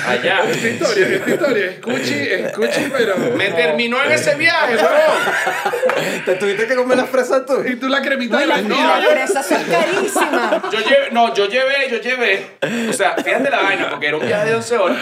allá. 0.08 0.42
Esta 0.50 0.68
historia, 0.68 1.08
esta 1.08 1.30
historia, 1.30 1.66
escuchi, 1.66 2.14
escuchi, 2.14 2.90
pero... 2.92 3.16
Me 3.38 3.52
terminó 3.52 4.04
en 4.04 4.12
ese 4.12 4.34
viaje, 4.36 4.76
weón. 4.78 6.24
¿Te 6.26 6.36
tuviste 6.36 6.66
que 6.68 6.76
comer 6.76 6.98
las 6.98 7.10
fresas 7.10 7.46
tú? 7.46 7.64
Y 7.64 7.76
tú 7.76 7.88
la 7.90 8.02
cremita 8.02 8.34
No, 8.34 8.40
de 8.40 8.46
y 8.46 8.48
la 8.48 8.56
las 8.58 8.64
no, 8.66 8.88
las 9.00 9.08
fresas 9.08 9.48
son 9.48 9.64
carísimas. 9.66 10.62
Yo 10.72 10.80
llevé, 10.80 11.12
no, 11.12 11.34
yo 11.36 11.48
llevé, 11.48 11.90
yo 11.92 11.98
llevé. 12.00 12.48
O 12.90 12.94
sea, 12.94 13.16
fíjate 13.16 13.50
la 13.50 13.62
vaina, 13.62 13.90
porque 13.92 14.08
era 14.08 14.18
un 14.18 14.26
viaje 14.26 14.50
de 14.50 14.56
11 14.56 14.78
horas. 14.78 14.98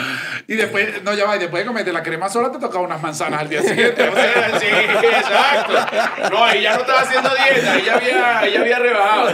Y 0.48 0.56
después, 0.56 1.02
no, 1.04 1.14
ya 1.14 1.26
va, 1.26 1.38
y 1.38 1.40
después 1.40 1.64
de 1.64 1.68
comerte 1.68 1.94
la 1.94 2.04
crema 2.04 2.28
sola 2.30 2.52
te 2.52 2.60
tocaba 2.60 2.84
unas 2.84 3.02
manzanas 3.02 3.40
al 3.42 3.50
día 3.50 3.62
siguiente. 3.62 4.02
O 4.12 4.16
sea, 4.16 4.60
sí, 4.60 4.66
exacto. 4.66 5.74
No, 6.32 6.50
ella 6.50 6.74
no 6.74 6.82
estaba 6.82 7.02
haciendo 7.02 7.30
dieta, 7.30 7.78
ella 7.78 7.94
había, 7.96 8.42
ella 8.46 8.60
había 8.60 8.80
rebajado. 8.80 9.32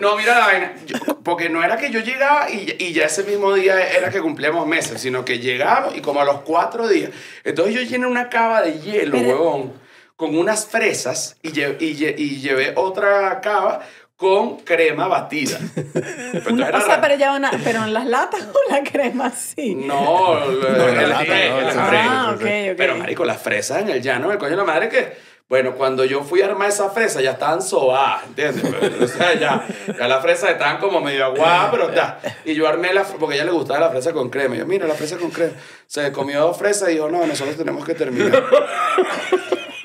No, 0.00 0.16
mira 0.16 0.38
la 0.38 0.46
vaina. 0.46 0.72
Yo- 0.86 0.98
porque 1.28 1.50
no 1.50 1.62
era 1.62 1.76
que 1.76 1.90
yo 1.90 2.00
llegaba 2.00 2.48
y, 2.48 2.67
y 2.78 2.92
ya 2.92 3.04
ese 3.06 3.24
mismo 3.24 3.52
día 3.54 3.80
era 3.92 4.10
que 4.10 4.20
cumplíamos 4.20 4.66
meses, 4.66 5.00
sino 5.00 5.24
que 5.24 5.38
llegábamos 5.38 5.96
y 5.96 6.00
como 6.00 6.20
a 6.20 6.24
los 6.24 6.40
cuatro 6.42 6.88
días. 6.88 7.10
Entonces 7.44 7.74
yo 7.74 7.82
llené 7.82 8.06
una 8.06 8.28
cava 8.28 8.62
de 8.62 8.78
hielo, 8.80 9.12
Pero- 9.12 9.28
huevón, 9.28 9.72
con 10.16 10.36
unas 10.36 10.66
fresas 10.66 11.36
y, 11.42 11.50
lle- 11.50 11.76
y, 11.80 11.94
lle- 11.96 12.14
y 12.18 12.40
llevé 12.40 12.72
otra 12.76 13.40
cava 13.40 13.80
con 14.16 14.56
crema 14.58 15.06
batida. 15.06 15.58
Pero 15.94 16.50
Una- 16.52 16.70
o 16.70 16.80
sea, 16.80 17.00
pero 17.00 17.14
ya 17.14 17.34
una, 17.36 17.52
pero 17.62 17.84
en 17.84 17.94
las 17.94 18.04
latas 18.04 18.42
o 18.52 18.72
la 18.72 18.82
crema 18.82 19.30
sí. 19.30 19.76
No, 19.76 20.40
spray, 20.44 20.72
no, 20.76 20.88
el 20.88 21.16
sí, 21.16 21.24
spray. 21.72 22.00
Ah, 22.08 22.30
ok, 22.34 22.40
ok. 22.40 22.76
Pero, 22.76 22.96
marico, 22.96 23.24
las 23.24 23.40
fresas 23.40 23.82
en 23.82 23.90
el 23.90 24.02
llano, 24.02 24.32
el 24.32 24.38
coño 24.38 24.50
de 24.52 24.56
la 24.56 24.64
madre 24.64 24.88
que... 24.88 25.27
Bueno, 25.48 25.76
cuando 25.76 26.04
yo 26.04 26.24
fui 26.24 26.42
a 26.42 26.46
armar 26.46 26.68
esa 26.68 26.90
fresa 26.90 27.22
ya 27.22 27.30
estaban 27.30 27.62
sobadas, 27.62 28.24
¿entiendes? 28.26 28.64
O 29.00 29.08
sea, 29.08 29.32
ya, 29.32 29.66
ya 29.98 30.06
las 30.06 30.20
fresas 30.20 30.50
estaban 30.50 30.76
como 30.76 31.00
medio 31.00 31.24
aguadas, 31.24 31.68
pero 31.70 31.94
ya. 31.94 32.20
Y 32.44 32.54
yo 32.54 32.68
armé 32.68 32.92
la... 32.92 33.04
Porque 33.04 33.34
a 33.34 33.36
ella 33.36 33.46
le 33.46 33.52
gustaba 33.52 33.80
la 33.80 33.88
fresa 33.88 34.12
con 34.12 34.28
crema. 34.28 34.56
Y 34.56 34.58
yo, 34.58 34.66
mira, 34.66 34.86
la 34.86 34.92
fresa 34.92 35.16
con 35.16 35.30
crema. 35.30 35.54
Se 35.86 36.12
comió 36.12 36.40
dos 36.40 36.58
fresas 36.58 36.90
y 36.90 36.94
dijo, 36.94 37.08
no, 37.08 37.26
nosotros 37.26 37.56
tenemos 37.56 37.82
que 37.86 37.94
terminar. 37.94 38.44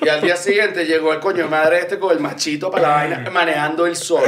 Y 0.02 0.08
al 0.10 0.20
día 0.20 0.36
siguiente 0.36 0.84
llegó 0.84 1.14
el 1.14 1.20
coño 1.20 1.48
madre 1.48 1.78
este 1.78 1.98
con 1.98 2.12
el 2.12 2.20
machito 2.20 2.70
para 2.70 2.88
la 2.88 2.94
vaina, 2.96 3.30
manejando 3.30 3.86
el 3.86 3.96
sol. 3.96 4.22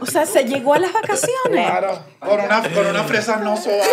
O 0.00 0.06
sea, 0.06 0.26
se 0.26 0.44
llegó 0.44 0.74
a 0.74 0.78
las 0.78 0.92
vacaciones. 0.92 1.66
Claro, 1.66 2.02
con 2.18 2.40
una, 2.40 2.62
con 2.62 2.86
una 2.86 3.04
fresa 3.04 3.36
no 3.36 3.56
soba, 3.56 3.84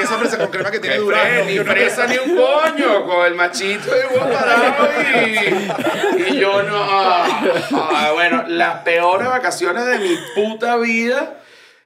esa 0.00 0.18
fresa 0.18 0.38
con 0.38 0.48
crema 0.48 0.70
que 0.70 0.78
tiene 0.80 0.96
Que 0.96 1.02
durazno. 1.02 1.40
fre- 1.40 1.46
ni 1.46 1.58
fresa 1.58 2.06
ni 2.06 2.18
un 2.18 2.36
coño, 2.36 3.06
con 3.06 3.26
el 3.26 3.34
machito 3.34 3.90
de 3.94 4.06
buen 4.06 4.32
parado 4.32 4.88
y, 5.26 6.32
y 6.32 6.36
yo 6.38 6.62
no. 6.62 6.76
ah, 6.76 7.40
ah, 7.72 8.10
bueno, 8.14 8.44
las 8.48 8.78
peores 8.82 9.28
vacaciones 9.28 9.86
de 9.86 9.98
mi 9.98 10.16
puta 10.34 10.76
vida. 10.76 11.38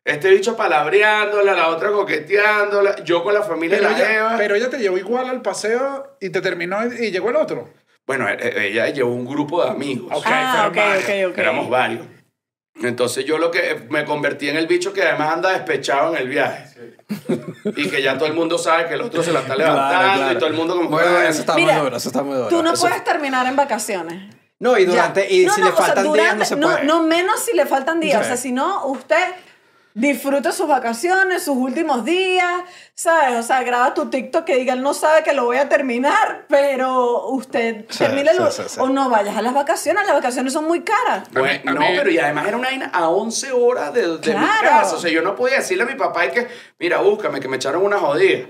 Este 0.04 0.30
bicho 0.30 0.56
palabreándola, 0.56 1.54
la 1.54 1.68
otra 1.68 1.90
coqueteándola, 1.90 3.02
yo 3.02 3.24
con 3.24 3.34
la 3.34 3.42
familia 3.42 3.78
Pero 3.78 3.88
de 3.88 3.94
la 3.94 4.00
ella, 4.00 4.08
Jeva. 4.08 4.34
pero 4.36 4.54
ella 4.54 4.70
te 4.70 4.78
llevó 4.78 4.96
igual 4.98 5.28
al 5.28 5.42
paseo 5.42 6.16
y 6.20 6.30
te 6.30 6.40
terminó 6.40 6.78
y, 6.86 7.06
y 7.06 7.10
llegó 7.10 7.30
el 7.30 7.36
otro. 7.36 7.68
Bueno, 8.06 8.28
e- 8.28 8.34
e- 8.40 8.68
ella 8.68 8.86
llevó 8.90 9.10
un 9.12 9.26
grupo 9.26 9.64
de 9.64 9.70
amigos. 9.70 10.12
Ok, 10.14 10.24
Ah, 10.28 10.66
ok, 10.68 10.74
fueron 10.74 10.92
varios. 10.92 11.04
ok, 11.26 11.32
ok. 11.32 11.38
Éramos 11.38 11.68
varios. 11.70 12.06
Entonces 12.82 13.24
yo 13.24 13.38
lo 13.38 13.50
que 13.50 13.86
me 13.90 14.04
convertí 14.04 14.48
en 14.48 14.56
el 14.56 14.66
bicho 14.66 14.92
que 14.92 15.02
además 15.02 15.32
anda 15.34 15.50
despechado 15.50 16.14
en 16.14 16.22
el 16.22 16.28
viaje. 16.28 16.94
Y 17.76 17.88
que 17.88 18.02
ya 18.02 18.16
todo 18.18 18.26
el 18.28 18.34
mundo 18.34 18.58
sabe 18.58 18.86
que 18.86 18.94
el 18.94 19.00
otro 19.00 19.22
se 19.22 19.32
la 19.32 19.40
está 19.40 19.56
levantando 19.56 20.32
y 20.32 20.34
todo 20.36 20.46
el 20.48 20.54
mundo 20.54 20.76
como... 20.76 20.90
Bueno, 20.90 21.20
eso 21.22 21.40
está 21.40 21.54
Mira, 21.54 21.74
muy 21.74 21.84
duro, 21.84 21.96
eso 21.96 22.08
está 22.08 22.22
muy 22.22 22.36
duro. 22.36 22.48
Tú 22.48 22.62
no 22.62 22.72
Eso- 22.74 22.82
puedes 22.82 23.02
terminar 23.04 23.46
en 23.46 23.56
vacaciones. 23.56 24.34
No, 24.58 24.78
y 24.78 24.86
durante, 24.86 25.22
Ya. 25.22 25.30
y 25.34 25.44
No, 25.46 25.54
si 25.54 25.60
no, 25.60 25.66
le 25.66 25.72
o 25.72 25.76
sea, 25.76 25.84
faltan 25.86 26.12
días, 26.12 26.50
no 26.52 26.68
durante- 26.68 27.00
menos 27.08 27.40
si 27.40 27.54
le 27.54 27.66
faltan 27.66 28.00
días. 28.00 28.20
Sí. 28.20 28.24
O 28.24 28.26
sea, 28.28 28.36
si 28.36 28.52
no, 28.52 28.86
usted 28.86 29.22
disfruta 29.98 30.52
sus 30.52 30.68
vacaciones, 30.68 31.42
sus 31.42 31.56
últimos 31.56 32.04
días, 32.04 32.52
¿sabes? 32.94 33.38
O 33.38 33.42
sea, 33.42 33.62
graba 33.62 33.94
tu 33.94 34.10
TikTok 34.10 34.44
que 34.44 34.56
diga, 34.56 34.74
él 34.74 34.82
no 34.82 34.92
sabe 34.92 35.22
que 35.22 35.32
lo 35.32 35.46
voy 35.46 35.56
a 35.56 35.70
terminar, 35.70 36.44
pero 36.50 37.28
usted 37.28 37.86
Sí, 37.88 37.98
termina 38.00 38.32
sí, 38.32 38.38
el- 38.42 38.52
sí, 38.52 38.62
sí. 38.68 38.78
O 38.78 38.90
no 38.90 39.08
vayas 39.08 39.34
a 39.38 39.40
las 39.40 39.54
vacaciones, 39.54 40.04
las 40.06 40.14
vacaciones 40.14 40.52
son 40.52 40.66
muy 40.66 40.82
caras. 40.82 41.30
Mí- 41.32 41.60
no, 41.64 41.80
pero 41.96 42.10
y 42.10 42.18
además 42.18 42.46
era 42.46 42.58
una 42.58 42.68
vaina 42.68 42.90
a 42.92 43.08
11 43.08 43.52
horas 43.52 43.94
de, 43.94 44.18
de 44.18 44.34
mi 44.34 44.46
casa. 44.62 44.96
O 44.96 44.98
sea, 45.00 45.10
yo 45.10 45.22
no 45.22 45.34
podía 45.34 45.56
decirle 45.56 45.84
a 45.84 45.86
mi 45.86 45.94
papá 45.94 46.26
y 46.26 46.30
que, 46.30 46.46
mira, 46.78 46.98
búscame, 46.98 47.40
que 47.40 47.48
me 47.48 47.56
echaron 47.56 47.82
una 47.82 47.96
jodida. 47.98 48.44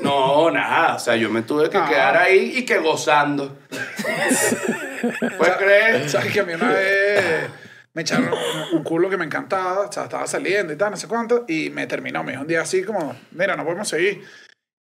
No, 0.00 0.50
nada. 0.50 0.94
O 0.94 0.98
sea, 0.98 1.14
yo 1.14 1.28
me 1.28 1.42
tuve 1.42 1.64
que 1.68 1.78
quedar 1.90 2.16
ahí 2.16 2.54
y 2.56 2.64
que 2.64 2.78
gozando. 2.78 3.54
¿Puedes 5.38 5.56
creer? 5.56 6.08
¿Sabes 6.08 6.32
que 6.32 6.40
a 6.40 6.44
mí 6.44 6.54
una 6.54 6.68
vez 6.70 7.50
me 7.94 8.02
echaron 8.02 8.30
un- 8.72 8.84
culo 8.84 9.10
que 9.10 9.16
me 9.16 9.24
encantaba, 9.24 9.86
estaba 9.86 10.26
saliendo 10.26 10.72
y 10.72 10.76
tal, 10.76 10.90
no 10.92 10.96
sé 10.96 11.08
cuánto, 11.08 11.44
y 11.48 11.70
me 11.70 11.86
terminó, 11.86 12.22
me 12.24 12.38
un 12.38 12.46
día 12.46 12.62
así 12.62 12.82
como, 12.82 13.14
mira, 13.32 13.56
no 13.56 13.64
podemos 13.64 13.88
seguir. 13.88 14.22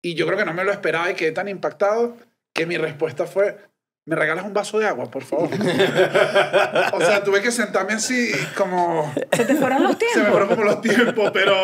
Y 0.03 0.15
yo 0.15 0.27
creo 0.27 0.39
que 0.39 0.45
no 0.45 0.53
me 0.53 0.65
lo 0.65 0.73
esperaba 0.73 1.11
y 1.11 1.15
quedé 1.15 1.33
tan 1.33 1.49
impactado 1.49 2.17
que 2.53 2.67
mi 2.67 2.77
respuesta 2.77 3.27
fue, 3.27 3.59
¿me 4.07 4.15
regalas 4.17 4.45
un 4.45 4.55
vaso 4.55 4.79
de 4.79 4.87
agua, 4.87 5.11
por 5.11 5.25
favor? 5.25 5.49
o 6.93 7.01
sea, 7.01 7.23
tuve 7.25 7.43
que 7.43 7.51
sentarme 7.51 7.95
así 7.95 8.31
como... 8.57 9.13
Se 9.33 9.45
te 9.45 9.55
fueron 9.57 9.83
los 9.83 9.97
Se 9.97 10.05
me 10.05 10.13
tiempos. 10.13 10.31
fueron 10.31 10.49
como 10.49 10.63
los 10.65 10.81
tiempos, 10.81 11.31
pero, 11.33 11.55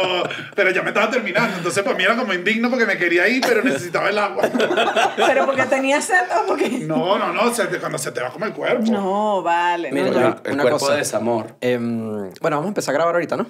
pero 0.54 0.70
ya 0.70 0.82
me 0.82 0.88
estaba 0.88 1.08
terminando. 1.10 1.56
Entonces, 1.58 1.82
para 1.84 1.96
mí 1.96 2.02
era 2.02 2.16
como 2.16 2.34
indigno 2.34 2.68
porque 2.68 2.84
me 2.84 2.98
quería 2.98 3.28
ir, 3.28 3.42
pero 3.46 3.62
necesitaba 3.62 4.10
el 4.10 4.18
agua. 4.18 4.42
Pero 5.16 5.46
porque 5.46 5.62
tenía 5.64 6.00
sed 6.00 6.24
o 6.42 6.46
porque... 6.46 6.68
No, 6.68 7.18
no, 7.18 7.32
no, 7.32 7.54
se 7.54 7.66
te- 7.66 7.78
cuando 7.78 7.96
se 7.98 8.10
te 8.12 8.20
va 8.20 8.30
como 8.30 8.44
el 8.44 8.52
cuerpo. 8.52 8.90
No, 8.90 9.42
vale. 9.42 9.92
Mira, 9.92 10.10
no, 10.10 10.40
el 10.44 10.52
Una 10.54 10.62
cuerpo 10.62 10.78
cosa. 10.80 10.92
de 10.92 10.98
desamor. 10.98 11.56
Em, 11.60 12.30
bueno, 12.40 12.56
vamos 12.56 12.64
a 12.66 12.68
empezar 12.68 12.92
a 12.94 12.98
grabar 12.98 13.14
ahorita, 13.14 13.36
¿no? 13.36 13.46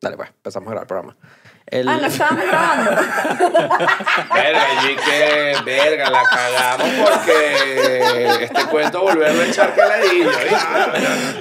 Dale, 0.00 0.16
pues, 0.16 0.28
empezamos 0.28 0.68
a 0.68 0.70
grabar 0.72 0.84
el 0.84 0.88
programa. 0.88 1.16
El- 1.70 1.88
Ah, 1.88 1.98
lo 1.98 2.06
estábamos 2.06 2.44
grabando. 2.46 2.90
Verga, 4.34 4.66
y 4.90 4.96
que 4.96 5.56
verga, 5.64 6.10
la 6.10 6.22
cagamos 6.22 6.88
porque 7.10 8.44
este 8.44 8.64
cuento 8.66 9.02
volverlo 9.02 9.42
a 9.42 9.46
echar 9.46 9.74
caladillo. 9.74 10.30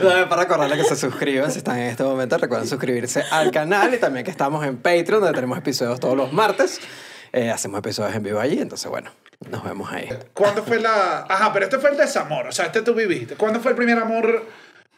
No, 0.04 0.30
Para 0.30 0.42
recordarle 0.44 0.78
que 0.78 0.84
se 0.84 0.96
suscriban 0.96 1.52
si 1.52 1.60
están 1.60 1.78
en 1.80 1.88
este 1.92 2.04
momento. 2.04 2.38
Recuerden 2.38 2.68
suscribirse 2.68 3.24
al 3.32 3.52
canal 3.52 3.94
y 3.94 3.98
también 3.98 4.26
que 4.26 4.32
estamos 4.32 4.66
en 4.66 4.78
Patreon, 4.78 5.22
donde 5.22 5.34
tenemos 5.34 5.58
episodios 5.58 6.00
todos 6.00 6.18
los 6.18 6.34
martes. 6.34 6.80
Eh, 7.34 7.50
hacemos 7.52 7.80
episodios 7.80 8.16
en 8.16 8.24
vivo 8.24 8.40
allí, 8.40 8.60
entonces 8.60 8.90
bueno, 8.90 9.12
nos 9.50 9.64
vemos 9.64 9.92
ahí. 9.92 10.10
¿Cuándo 10.34 10.64
fue 10.64 10.80
la...? 10.80 11.26
Ajá, 11.30 11.52
pero 11.54 11.66
este 11.66 11.78
fue 11.78 11.92
el 11.92 11.98
desamor, 11.98 12.48
o 12.48 12.52
sea, 12.52 12.66
este 12.66 12.82
tú 12.82 12.94
viviste. 12.94 13.36
¿Cuándo 13.36 13.60
fue 13.60 13.72
el 13.72 13.78
primer 13.78 13.98
amor 14.00 14.46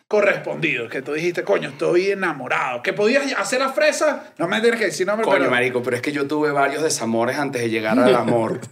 correspondido? 0.10 0.90
Que 0.90 1.04
tú 1.04 1.14
dijiste, 1.14 1.44
coño, 1.44 1.70
estoy 1.70 2.10
enamorado. 2.12 2.82
¿Que 2.82 2.94
podías 2.94 3.32
hacer 3.38 3.60
la 3.60 3.70
fresa? 3.70 4.24
No 4.40 4.48
me 4.48 4.60
tienes 4.60 4.80
que 4.80 4.88
decir 4.88 5.06
nombre, 5.06 5.24
Coño, 5.24 5.38
pero... 5.38 5.52
marico, 5.52 5.84
pero 5.84 5.96
es 5.96 6.02
que 6.02 6.12
yo 6.12 6.28
tuve 6.28 6.52
varios 6.52 6.82
desamores 6.82 7.38
antes 7.38 7.62
de 7.62 7.70
llegar 7.70 7.98
al 7.98 8.14
amor. 8.16 8.60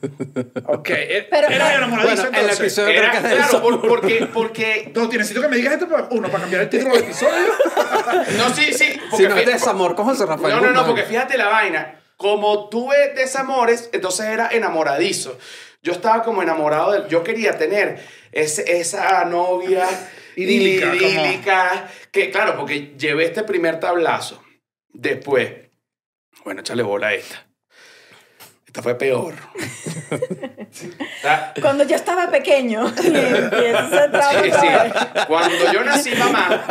Ok, 0.66 0.90
eh, 0.90 1.28
Pero- 1.30 1.48
eras 1.48 1.76
enamoradizo 1.76 2.16
Bueno, 2.24 2.30
el 2.30 2.36
entonces. 2.44 2.60
episodio- 2.60 2.90
Era, 2.90 3.10
creo 3.12 3.22
que 3.22 3.28
claro, 3.30 3.44
desamor. 3.46 3.88
porque, 3.88 4.28
porque... 4.34 4.92
No, 4.96 5.08
necesito 5.08 5.42
que 5.42 5.48
me 5.48 5.56
digas 5.58 5.74
esto, 5.74 5.88
para, 5.88 6.08
uno, 6.12 6.28
para 6.28 6.42
cambiar 6.42 6.64
el 6.64 6.70
título 6.70 6.94
del 6.96 7.04
episodio. 7.04 7.32
No, 8.38 8.50
sí, 8.56 8.74
sí. 8.74 9.00
Si 9.16 9.24
no 9.28 9.38
es 9.38 9.46
desamor 9.46 9.96
con 9.96 10.06
José 10.06 10.26
Rafael 10.26 10.56
No, 10.56 10.62
no, 10.62 10.72
no, 10.72 10.86
porque 10.88 11.04
fíjate 11.04 11.38
la 11.38 11.48
vaina. 11.50 12.00
Como 12.18 12.68
tuve 12.70 13.14
desamores, 13.16 13.90
entonces 13.94 14.26
era 14.26 14.50
enamoradizo. 14.52 15.38
Yo 15.84 15.92
estaba 15.94 16.24
como 16.24 16.42
enamorado 16.42 16.92
de... 16.94 17.10
Yo 17.10 17.24
quería 17.24 17.58
tener 17.58 18.00
ese- 18.32 18.80
esa 18.80 19.24
novia 19.26 19.86
Idílica, 20.38 20.88
como- 20.92 21.02
idílica, 21.02 21.88
que 22.12 22.30
claro, 22.32 22.56
porque 22.58 22.94
llevé 22.98 23.26
este 23.26 23.44
primer 23.44 23.80
tablazo. 23.80 24.42
Después, 24.90 25.52
bueno, 26.46 26.62
échale 26.62 26.84
bola 26.84 27.08
a 27.08 27.14
esta. 27.16 27.46
Esta 28.66 28.82
fue 28.84 28.96
peor. 28.96 29.34
Cuando 31.62 31.84
yo 31.86 31.96
estaba 31.96 32.30
pequeño 32.30 32.88
y 32.98 33.02
Sí, 33.02 34.52
sí. 34.52 34.68
Cuando 35.28 35.72
yo 35.74 35.84
nací, 35.84 36.12
mamá. 36.16 36.66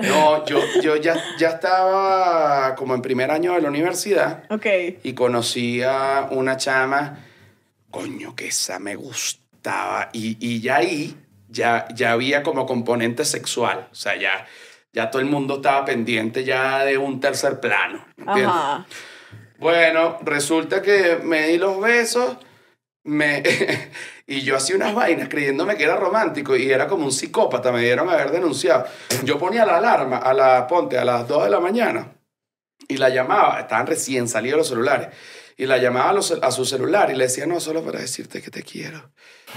No, 0.00 0.44
yo, 0.46 0.60
yo 0.82 0.96
ya, 0.96 1.16
ya 1.38 1.48
estaba 1.50 2.74
como 2.74 2.94
en 2.94 3.02
primer 3.02 3.30
año 3.30 3.54
de 3.54 3.60
la 3.62 3.68
universidad 3.68 4.44
Ok. 4.50 4.66
y 5.02 5.12
conocí 5.14 5.82
a 5.82 6.28
una 6.30 6.56
chama 6.56 7.24
coño, 7.90 8.34
que 8.34 8.48
esa 8.48 8.78
me 8.78 8.96
gustaba. 8.96 10.10
Y, 10.12 10.36
y 10.40 10.60
ya 10.60 10.76
ahí, 10.76 11.16
ya, 11.48 11.86
ya 11.94 12.12
había 12.12 12.42
como 12.42 12.66
componente 12.66 13.24
sexual. 13.24 13.88
O 13.90 13.94
sea, 13.94 14.16
ya, 14.16 14.46
ya 14.92 15.10
todo 15.10 15.20
el 15.20 15.28
mundo 15.28 15.56
estaba 15.56 15.84
pendiente 15.84 16.44
ya 16.44 16.84
de 16.84 16.98
un 16.98 17.20
tercer 17.20 17.60
plano. 17.60 18.04
¿entiendes? 18.16 18.46
Ajá. 18.46 18.86
Bueno, 19.58 20.18
resulta 20.22 20.82
que 20.82 21.18
me 21.22 21.48
di 21.48 21.58
los 21.58 21.80
besos 21.80 22.36
me, 23.08 23.42
y 24.26 24.42
yo 24.42 24.56
hacía 24.56 24.76
unas 24.76 24.94
vainas 24.94 25.28
creyéndome 25.28 25.76
que 25.76 25.84
era 25.84 25.96
romántico 25.96 26.56
y 26.56 26.70
era 26.70 26.86
como 26.86 27.04
un 27.04 27.12
psicópata, 27.12 27.72
me 27.72 27.80
dieron 27.80 28.08
a 28.08 28.12
haber 28.12 28.30
denunciado. 28.30 28.86
Yo 29.24 29.38
ponía 29.38 29.64
la 29.64 29.78
alarma 29.78 30.18
a 30.18 30.34
la 30.34 30.66
ponte 30.66 30.98
a 30.98 31.04
las 31.04 31.26
2 31.26 31.44
de 31.44 31.50
la 31.50 31.60
mañana 31.60 32.12
y 32.86 32.96
la 32.98 33.08
llamaba, 33.08 33.60
estaban 33.60 33.86
recién 33.86 34.28
salidos 34.28 34.58
los 34.58 34.68
celulares, 34.68 35.08
y 35.60 35.66
la 35.66 35.76
llamaba 35.78 36.10
a, 36.10 36.12
los- 36.14 36.38
a 36.40 36.50
su 36.52 36.64
celular 36.64 37.10
y 37.10 37.16
le 37.16 37.24
decía, 37.24 37.44
no, 37.44 37.58
solo 37.60 37.82
para 37.82 37.98
decirte 38.00 38.40
que 38.40 38.50
te 38.50 38.62
quiero. 38.62 39.10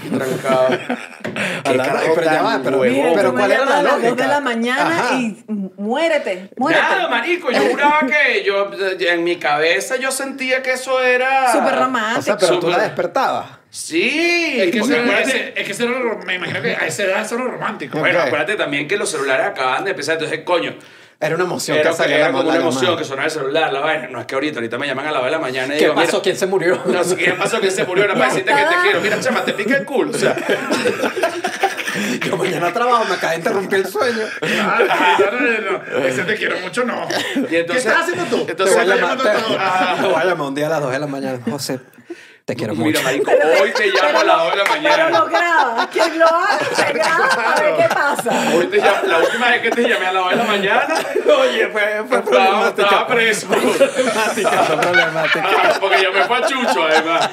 Y 0.04 0.08
trancaba. 0.08 0.68
Qué 1.22 1.70
Alarma, 1.70 1.84
carajo 1.84 2.12
pero 2.16 2.24
ya 2.26 2.42
va, 2.42 2.60
pero-. 2.64 2.78
Mira, 2.80 3.12
pero 3.14 3.30
tú 3.30 3.36
¿cuál 3.38 3.52
era 3.52 3.64
la 3.64 3.78
a 3.78 3.82
las 3.82 3.92
2 3.94 4.02
de 4.02 4.08
lógica? 4.08 4.26
la 4.26 4.40
mañana 4.40 4.98
Ajá. 4.98 5.14
y 5.14 5.44
muérete, 5.76 6.50
muérete. 6.56 6.82
Nada, 6.82 7.08
marico, 7.08 7.50
yo 7.52 7.60
juraba 7.70 8.00
que 8.06 8.42
yo, 8.44 8.70
en 8.98 9.22
mi 9.24 9.36
cabeza 9.36 9.96
yo 9.96 10.10
sentía 10.10 10.60
que 10.62 10.72
eso 10.72 11.00
era... 11.00 11.52
Súper 11.52 11.74
O 11.74 11.84
romántico. 11.84 12.22
sea, 12.22 12.36
pero 12.36 12.54
tú 12.58 12.62
Súper. 12.66 12.76
la 12.78 12.82
despertabas. 12.84 13.46
Sí, 13.70 14.56
Es 14.60 14.70
que, 14.72 14.78
eso, 14.80 14.92
acuérdate- 14.92 15.52
es, 15.52 15.52
es 15.60 15.66
que 15.66 15.72
eso 15.72 15.84
era 15.84 16.16
me 16.26 16.34
imagino 16.34 16.60
que 16.62 16.74
a 16.74 16.86
esa 16.86 17.04
edad 17.04 17.22
eso 17.22 17.36
era 17.36 17.44
romántico. 17.44 17.98
Bueno, 18.00 18.18
Ok. 18.18 18.26
acuérdate 18.26 18.56
también 18.56 18.88
que 18.88 18.96
los 18.96 19.08
celulares 19.10 19.46
acaban 19.46 19.84
de 19.84 19.90
empezar, 19.92 20.14
entonces, 20.14 20.40
coño, 20.44 20.74
Era 21.22 21.36
una 21.36 21.44
emoción 21.44 21.78
era, 21.78 21.90
que 21.90 21.96
salía 21.96 22.16
era 22.16 22.26
la- 22.26 22.32
como 22.32 22.42
una 22.48 22.58
llamada. 22.58 22.70
emoción 22.72 22.96
que 22.98 23.04
sonaba 23.04 23.24
el 23.26 23.30
celular, 23.30 23.72
la 23.72 23.80
vaina. 23.80 24.08
No 24.08 24.20
es 24.20 24.26
que 24.26 24.34
ahorita, 24.34 24.58
ahorita 24.58 24.76
me 24.78 24.86
llaman 24.88 25.06
a 25.06 25.12
la 25.12 25.18
hora 25.20 25.26
de 25.26 25.32
la 25.32 25.38
mañana 25.38 25.74
y 25.74 25.78
¿Qué 25.78 25.84
digo, 25.84 25.94
pasó? 25.94 26.06
mira, 26.08 26.22
¿Quién 26.22 26.36
se 26.36 26.46
murió? 26.46 26.82
no 26.84 27.04
sé 27.04 27.16
qué 27.16 27.32
pasó, 27.32 27.60
que 27.60 27.70
se 27.70 27.84
murió, 27.84 28.04
era 28.04 28.14
para 28.18 28.26
decirte 28.26 28.50
que 28.52 28.60
te 28.62 28.74
quiero. 28.82 29.00
Mira, 29.00 29.20
chama, 29.20 29.44
te 29.44 29.52
pica 29.54 29.76
el 29.76 29.84
culo. 29.84 30.10
O 30.10 30.14
sea, 30.18 30.36
Yo 32.26 32.36
mañana 32.38 32.72
trabajo, 32.72 33.04
me 33.04 33.14
acaba 33.14 33.32
de 33.32 33.38
interrumpir 33.38 33.78
el 33.80 33.86
sueño. 33.86 34.22
Ah, 34.60 34.80
no, 35.18 35.30
no, 35.40 35.40
no, 35.40 35.78
no. 35.98 36.06
Ese 36.06 36.22
te 36.24 36.34
quiero 36.36 36.58
mucho, 36.60 36.84
no. 36.84 37.06
y 37.50 37.56
entonces, 37.56 37.66
¿Qué 37.66 37.76
estás 37.90 38.00
haciendo 38.02 38.24
tú? 38.24 38.46
Entonces, 38.48 38.76
Te 38.76 38.82
voy 38.82 38.92
a 38.92 38.96
llamar, 38.96 39.18
te, 39.18 39.24
te 39.28 40.06
voy 40.08 40.14
a 40.16 40.24
llamar 40.24 40.46
un 40.48 40.54
día 40.54 40.66
a 40.66 40.70
las 40.70 40.80
2 40.80 40.92
de 40.92 40.98
la 40.98 41.06
mañana. 41.06 41.38
José, 41.50 41.80
te 42.44 42.56
quiero 42.56 42.74
mucho. 42.74 42.86
mira, 42.88 43.02
marico, 43.02 43.30
hoy 43.62 43.70
te 43.72 43.86
llamo 43.88 44.18
a 44.18 44.24
las 44.24 44.36
2 44.36 44.50
de 44.50 44.56
la 44.56 44.64
Pero 44.64 45.10
lo 45.10 45.26
mañana. 45.26 45.38
graba. 45.38 45.88
¿Quién 45.92 46.18
lo 46.18 46.26
hace? 46.26 46.92
Graba 46.92 47.26
a 47.56 47.60
ver 47.60 47.76
qué 47.76 47.94
pasa. 47.94 48.42
Hoy 48.56 48.66
te 48.66 48.76
llamo, 48.78 48.98
la 49.06 49.18
última 49.18 49.48
vez 49.50 49.62
que 49.62 49.70
te 49.70 49.82
llamé 49.88 50.06
a 50.06 50.12
las 50.12 50.22
2 50.24 50.30
de 50.30 50.36
la 50.36 50.44
mañana, 50.44 50.94
Oye, 51.40 51.68
fue, 51.68 52.04
fue 52.08 52.22
problemática. 52.22 52.82
estaba 52.82 53.06
preso. 53.06 53.46
Problemática, 53.46 54.50
fue 54.64 54.76
problemática. 54.80 55.48
Ah, 55.62 55.76
porque 55.80 56.02
yo 56.02 56.12
me 56.12 56.24
fue 56.24 56.36
a 56.36 56.46
Chucho, 56.46 56.82
además. 56.84 57.30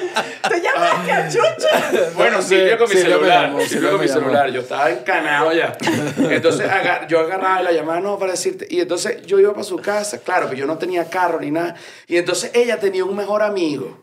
¿Tú 0.48 0.54
llamaste 0.62 1.12
a 1.12 1.28
Chucho? 1.28 2.10
Bueno, 2.14 2.40
Sí, 2.40 2.48
Silvia 2.56 2.78
con 2.78 2.88
mi 2.88 2.94
celular. 2.96 3.52
Silvia 3.66 3.90
con 3.90 4.00
mi 4.00 4.06
llamó. 4.06 4.20
celular. 4.20 4.50
Yo 4.50 4.60
estaba 4.60 4.90
encanado 4.90 5.52
ya. 5.52 5.72
Entonces 6.18 6.70
yo 7.08 7.20
agarraba 7.20 7.62
la 7.62 7.72
llamaba, 7.72 8.00
no, 8.00 8.18
para 8.18 8.32
decirte. 8.32 8.66
Y 8.70 8.80
entonces 8.80 9.22
yo 9.26 9.38
iba 9.40 9.52
para 9.52 9.64
su 9.64 9.76
casa, 9.76 10.18
claro, 10.18 10.48
que 10.48 10.56
yo 10.56 10.66
no 10.66 10.78
tenía 10.78 11.10
carro 11.10 11.40
ni 11.40 11.50
nada. 11.50 11.74
Y 12.06 12.16
entonces 12.16 12.52
ella 12.54 12.78
tenía 12.78 13.04
un 13.04 13.16
mejor 13.16 13.42
amigo. 13.42 13.98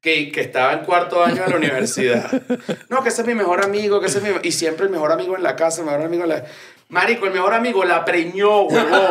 Que, 0.00 0.32
que 0.32 0.40
estaba 0.40 0.72
en 0.72 0.80
cuarto 0.80 1.22
año 1.22 1.42
de 1.44 1.50
la 1.50 1.56
universidad. 1.56 2.30
No, 2.88 3.02
que 3.02 3.10
ese 3.10 3.20
es 3.22 3.26
mi 3.26 3.34
mejor 3.34 3.62
amigo, 3.64 4.00
que 4.00 4.06
ese 4.06 4.18
es 4.18 4.24
mi... 4.24 4.30
Y 4.42 4.52
siempre 4.52 4.86
el 4.86 4.90
mejor 4.90 5.12
amigo 5.12 5.36
en 5.36 5.42
la 5.42 5.54
casa, 5.56 5.80
el 5.82 5.86
mejor 5.86 6.02
amigo 6.02 6.22
en 6.24 6.28
la... 6.30 6.44
Marico, 6.88 7.26
el 7.26 7.32
mejor 7.32 7.54
amigo 7.54 7.84
la 7.84 8.04
preñó, 8.04 8.62
huevón. 8.62 9.10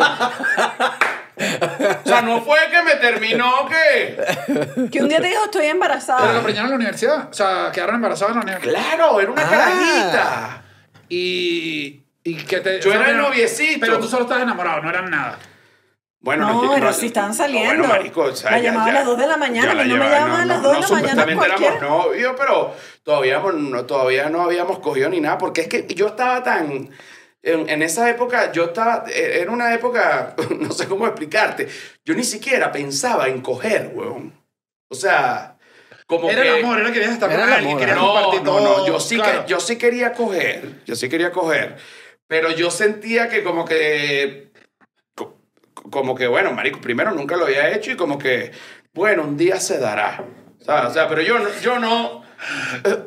O 2.04 2.08
sea, 2.08 2.20
no 2.22 2.42
fue 2.42 2.58
que 2.70 2.82
me 2.82 2.96
terminó 2.96 3.66
que... 3.68 4.88
Que 4.90 5.00
un 5.02 5.08
día 5.08 5.20
te 5.20 5.28
dijo, 5.28 5.44
estoy 5.44 5.62
Pero 5.62 5.66
lo 5.68 5.70
embarazada. 5.72 6.42
preñaron 6.42 6.66
en 6.66 6.70
la 6.72 6.76
universidad. 6.76 7.28
O 7.30 7.32
sea, 7.32 7.70
quedaron 7.72 7.94
embarazados 7.96 8.32
en 8.32 8.38
la 8.40 8.42
universidad. 8.42 8.72
Claro, 8.82 9.20
era 9.20 9.30
una 9.30 9.42
Ah. 9.42 9.48
carajita. 9.50 10.62
Y. 11.08 12.02
y 12.22 12.34
que 12.44 12.60
te, 12.60 12.80
Yo 12.80 12.90
o 12.90 12.92
sea, 12.92 13.00
era 13.00 13.10
el 13.10 13.16
noviecito. 13.16 13.80
Pero 13.80 13.98
tú 13.98 14.06
solo 14.08 14.22
estabas 14.24 14.42
enamorado, 14.42 14.82
no 14.82 14.90
eran 14.90 15.10
nada. 15.10 15.38
Bueno, 16.22 16.46
No, 16.46 16.62
yo- 16.64 16.74
pero 16.74 16.92
si 16.92 17.06
estaban 17.06 17.32
saliendo. 17.32 17.68
Bueno, 17.76 17.88
marico, 17.88 18.22
o 18.24 18.34
sea, 18.36 18.50
La 18.50 18.58
ya- 18.58 18.64
llamaba 18.70 18.86
ya- 18.86 18.90
a 18.92 18.94
las 18.96 19.06
dos 19.06 19.18
de 19.18 19.26
la 19.26 19.36
mañana, 19.38 19.74
la 19.74 19.82
que 19.84 19.88
no 19.88 19.96
me 19.96 20.10
llaman 20.10 20.40
a 20.42 20.44
las 20.44 20.62
dos 20.62 20.72
de 20.74 20.80
la 20.80 20.88
mañana 20.88 21.08
Supuestamente 21.22 21.46
éramos 21.46 21.80
novios, 21.80 22.34
pero 22.38 22.74
todavía 23.02 23.38
no, 23.54 23.84
todavía 23.86 24.28
no 24.28 24.42
habíamos 24.42 24.78
cogido 24.80 25.08
ni 25.08 25.20
nada, 25.20 25.38
porque 25.38 25.62
es 25.62 25.68
que 25.68 25.86
yo 25.94 26.08
estaba 26.08 26.42
tan... 26.42 26.90
En, 27.42 27.70
en 27.70 27.80
esa 27.82 28.10
época, 28.10 28.52
yo 28.52 28.64
estaba... 28.66 29.04
Era 29.08 29.50
una 29.50 29.72
época, 29.72 30.34
no 30.58 30.70
sé 30.72 30.86
cómo 30.88 31.06
explicarte, 31.06 31.68
yo 32.04 32.14
ni 32.14 32.22
siquiera 32.24 32.70
pensaba 32.70 33.28
en 33.28 33.40
coger, 33.40 33.92
weón. 33.94 34.34
O 34.90 34.94
sea, 34.94 35.56
como 36.06 36.28
Era 36.28 36.42
que... 36.42 36.58
el 36.58 36.64
amor, 36.64 36.78
era 36.80 36.88
que 36.88 36.92
querías 36.94 37.12
estar 37.12 37.30
con 37.30 37.40
alguien, 37.40 37.78
querías 37.78 37.96
No, 37.96 38.12
compartir 38.12 38.42
no, 38.42 38.50
todo. 38.58 38.78
no, 38.80 38.86
yo 38.86 39.00
sí, 39.00 39.16
claro. 39.16 39.46
que, 39.46 39.50
yo 39.50 39.58
sí 39.58 39.76
quería 39.78 40.12
coger, 40.12 40.82
yo 40.84 40.94
sí 40.96 41.08
quería 41.08 41.32
coger, 41.32 41.76
pero 42.26 42.50
yo 42.50 42.70
sentía 42.70 43.30
que 43.30 43.42
como 43.42 43.64
que, 43.64 44.49
como 45.90 46.14
que, 46.14 46.26
bueno, 46.26 46.52
marico, 46.52 46.80
primero 46.80 47.12
nunca 47.12 47.36
lo 47.36 47.46
había 47.46 47.70
hecho 47.70 47.92
y 47.92 47.96
como 47.96 48.18
que, 48.18 48.52
bueno, 48.92 49.22
un 49.22 49.36
día 49.36 49.60
se 49.60 49.78
dará, 49.78 50.24
¿sabes? 50.60 50.90
O 50.90 50.94
sea, 50.94 51.08
pero 51.08 51.22
yo 51.22 51.38
no, 51.38 51.48
yo 51.62 51.78
no, 51.78 52.20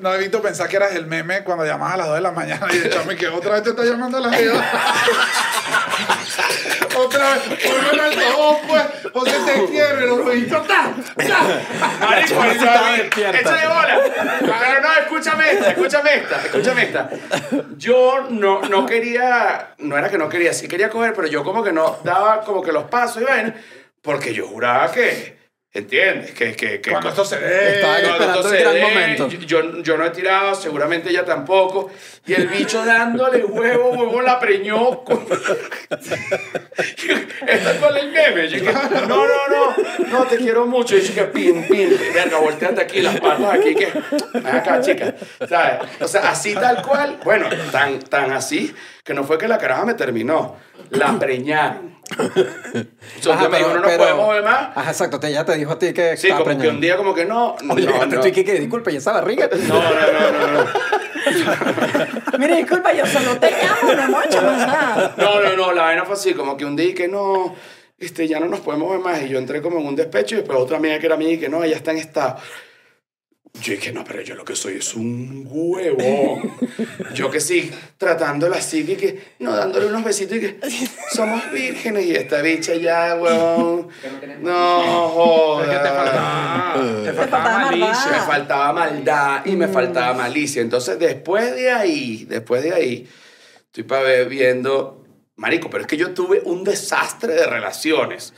No 0.01 0.13
evito 0.13 0.41
pensar 0.41 0.69
que 0.69 0.75
eras 0.75 0.95
el 0.95 1.07
meme 1.07 1.43
cuando 1.43 1.65
llamabas 1.65 1.95
a 1.95 1.97
las 1.97 2.07
2 2.07 2.15
de 2.15 2.21
la 2.21 2.31
mañana 2.31 2.67
y 2.71 2.77
de 2.77 2.89
chame 2.89 3.15
que 3.15 3.27
otra 3.27 3.53
vez 3.53 3.63
te 3.63 3.69
está 3.71 3.83
llamando 3.83 4.17
a 4.17 4.21
la 4.21 4.29
vida. 4.29 4.53
otra 6.97 7.34
vez, 7.34 7.47
vuelve 7.47 7.89
al 7.91 7.99
altavoz, 7.99 8.58
pues, 8.67 8.84
José 9.13 9.38
te 9.45 9.65
quiero 9.65 10.03
y 10.03 10.08
los 10.08 10.19
ojitos, 10.19 10.67
¡ta! 10.67 10.93
¡ta! 11.15 11.97
marico, 11.99 12.43
échale 12.45 13.67
bola, 13.67 13.99
pero 14.39 14.82
no, 14.82 14.93
escúchame 15.01 15.51
esta, 15.51 15.69
escúchame 15.71 16.15
esta, 16.15 16.41
escúchame 16.43 16.84
esta, 16.84 17.10
yo 17.77 18.27
no, 18.29 18.62
no 18.62 18.86
quería, 18.86 19.73
no 19.79 19.97
era 19.97 20.10
que 20.10 20.17
no 20.17 20.29
quería, 20.29 20.53
sí 20.53 20.67
quería 20.67 20.89
coger, 20.89 21.13
pero 21.13 21.27
yo 21.27 21.43
como 21.43 21.63
que 21.63 21.71
no 21.71 21.99
daba 22.03 22.41
como 22.41 22.62
que 22.62 22.71
los 22.71 22.86
pasos 22.86 23.21
y 23.21 23.25
bueno, 23.25 23.53
porque 24.01 24.34
yo 24.34 24.47
juraba 24.47 24.91
que, 24.91 25.42
¿entiendes? 25.73 26.31
Que, 26.31 26.55
que, 26.55 26.79
que 26.81 26.91
Cuando 26.91 27.09
esto 27.09 27.25
se 27.25 27.39
dé. 27.39 27.75
Estaba 27.75 27.97
esperando 27.99 28.53
el 28.53 28.59
gran 28.63 28.81
momento. 28.81 29.27
Yo, 29.29 29.81
yo 29.81 29.97
no 29.97 30.05
he 30.05 30.09
tirado, 30.12 30.53
seguramente 30.55 31.09
ella 31.09 31.25
tampoco. 31.25 31.89
Y 32.25 32.33
el 32.33 32.47
bicho 32.47 32.86
dándole 32.86 33.43
huevo, 33.43 33.89
huevo 33.91 34.21
la 34.21 34.39
preñó. 34.39 35.03
con- 35.03 35.25
¿Esto 37.47 37.69
es 37.69 37.77
con 37.79 37.97
el 37.97 38.12
meme? 38.12 38.47
Yo 38.47 38.63
no, 38.71 39.07
no, 39.07 39.25
no, 39.27 39.75
no, 40.09 40.23
te 40.25 40.38
quiero 40.38 40.65
mucho. 40.65 40.95
Y 40.95 41.01
yo 41.01 41.07
dije, 41.07 41.23
pin, 41.25 41.67
pin, 41.67 41.97
verga, 42.13 42.38
volteate 42.38 42.81
aquí, 42.81 43.01
las 43.01 43.19
patas 43.19 43.53
aquí, 43.55 43.75
que, 43.75 43.91
acá, 44.47 44.79
chica, 44.81 45.13
¿sabes? 45.47 45.79
O 45.99 46.07
sea, 46.07 46.29
así 46.29 46.53
tal 46.53 46.81
cual, 46.81 47.19
bueno, 47.23 47.47
tan, 47.71 47.99
tan 47.99 48.31
así, 48.31 48.73
que 49.03 49.13
no 49.13 49.23
fue 49.23 49.38
que 49.38 49.47
la 49.47 49.57
caraja 49.57 49.86
me 49.86 49.93
terminó, 49.95 50.55
la 50.91 51.17
preñaron. 51.19 51.92
Entonces 52.73 53.27
Ajá, 53.31 53.49
me 53.49 53.57
dijo, 53.57 53.69
no 53.69 53.79
nos 53.79 53.87
pero- 53.87 54.03
podemos 54.03 54.29
ver 54.33 54.43
más. 54.43 54.77
Ajá, 54.77 54.91
exacto. 54.91 55.19
Te, 55.19 55.31
ya 55.31 55.45
te 55.45 55.55
dijo 55.55 55.71
a 55.71 55.79
ti 55.79 55.93
que 55.93 56.17
Sí, 56.17 56.29
como 56.29 56.57
que 56.57 56.67
un 56.67 56.81
día 56.81 56.97
como 56.97 57.13
que 57.13 57.25
no, 57.25 57.55
no, 57.63 57.73
Oye, 57.73 57.85
no, 57.87 57.99
te 58.09 58.15
no. 58.17 58.21
que, 58.21 58.43
que 58.45 58.53
disculpe, 58.59 58.91
¿y 58.91 58.97
esa 58.97 59.13
barriga? 59.13 59.49
No, 59.67 59.75
no, 59.75 59.89
no, 59.89 60.31
no, 60.31 60.63
no. 60.63 60.69
Mire, 62.37 62.57
disculpa, 62.57 62.93
yo 62.93 63.05
solo 63.05 63.37
te 63.39 63.49
llamo, 63.51 63.93
no 64.11 64.23
hecho 64.23 64.41
más 64.41 64.57
nada. 64.67 65.13
No, 65.17 65.41
no, 65.41 65.55
no, 65.55 65.71
la 65.71 65.83
vaina 65.83 66.05
fue 66.05 66.15
así, 66.15 66.33
como 66.33 66.57
que 66.57 66.65
un 66.65 66.75
día 66.75 66.87
y 66.89 66.93
que 66.93 67.07
no, 67.07 67.55
este, 67.97 68.27
ya 68.27 68.39
no 68.39 68.47
nos 68.47 68.59
podemos 68.59 68.91
ver 68.91 68.99
más. 68.99 69.21
Y 69.23 69.29
yo 69.29 69.37
entré 69.39 69.61
como 69.61 69.79
en 69.79 69.87
un 69.87 69.95
despecho 69.95 70.35
y 70.35 70.39
después 70.39 70.59
otra 70.59 70.77
amiga 70.77 70.99
que 70.99 71.05
era 71.05 71.15
mía 71.17 71.31
y 71.31 71.39
que 71.39 71.49
no, 71.49 71.63
ella 71.63 71.75
está 71.77 71.91
en 71.91 71.97
estado. 71.97 72.37
Yo 73.61 73.73
dije, 73.73 73.91
no, 73.93 74.03
pero 74.03 74.21
yo 74.21 74.33
lo 74.35 74.43
que 74.43 74.55
soy 74.55 74.77
es 74.77 74.95
un 74.95 75.45
huevón. 75.49 76.51
Yo 77.13 77.29
que 77.29 77.39
sí, 77.39 77.71
tratándola 77.99 78.57
así, 78.57 78.83
que, 78.83 78.97
que 78.97 79.21
no, 79.39 79.55
dándole 79.55 79.85
unos 79.85 80.03
besitos 80.03 80.37
y 80.37 80.39
que 80.39 80.59
somos 81.13 81.51
vírgenes. 81.51 82.05
Y 82.07 82.15
esta 82.15 82.41
bicha 82.41 82.73
ya, 82.75 83.15
huevón. 83.15 83.89
No, 84.41 85.61
Es 85.61 85.69
que 85.69 85.75
te 85.75 85.87
joda. 85.87 85.93
faltaba, 86.03 87.03
te 87.03 87.13
faltaba 87.13 87.59
malicia. 87.59 87.85
maldad. 87.93 88.11
Me 88.11 88.25
faltaba 88.25 88.73
maldad 88.73 89.45
y 89.45 89.55
me 89.55 89.67
faltaba 89.67 90.13
malicia. 90.15 90.61
Entonces, 90.61 90.97
después 90.97 91.53
de 91.55 91.71
ahí, 91.71 92.25
después 92.27 92.63
de 92.63 92.73
ahí, 92.73 93.07
estoy 93.67 93.83
para 93.83 94.01
ver 94.01 94.27
viendo, 94.29 95.05
marico, 95.35 95.69
pero 95.69 95.81
es 95.83 95.87
que 95.87 95.95
yo 95.97 96.11
tuve 96.15 96.41
un 96.43 96.63
desastre 96.63 97.33
de 97.35 97.45
relaciones. 97.45 98.33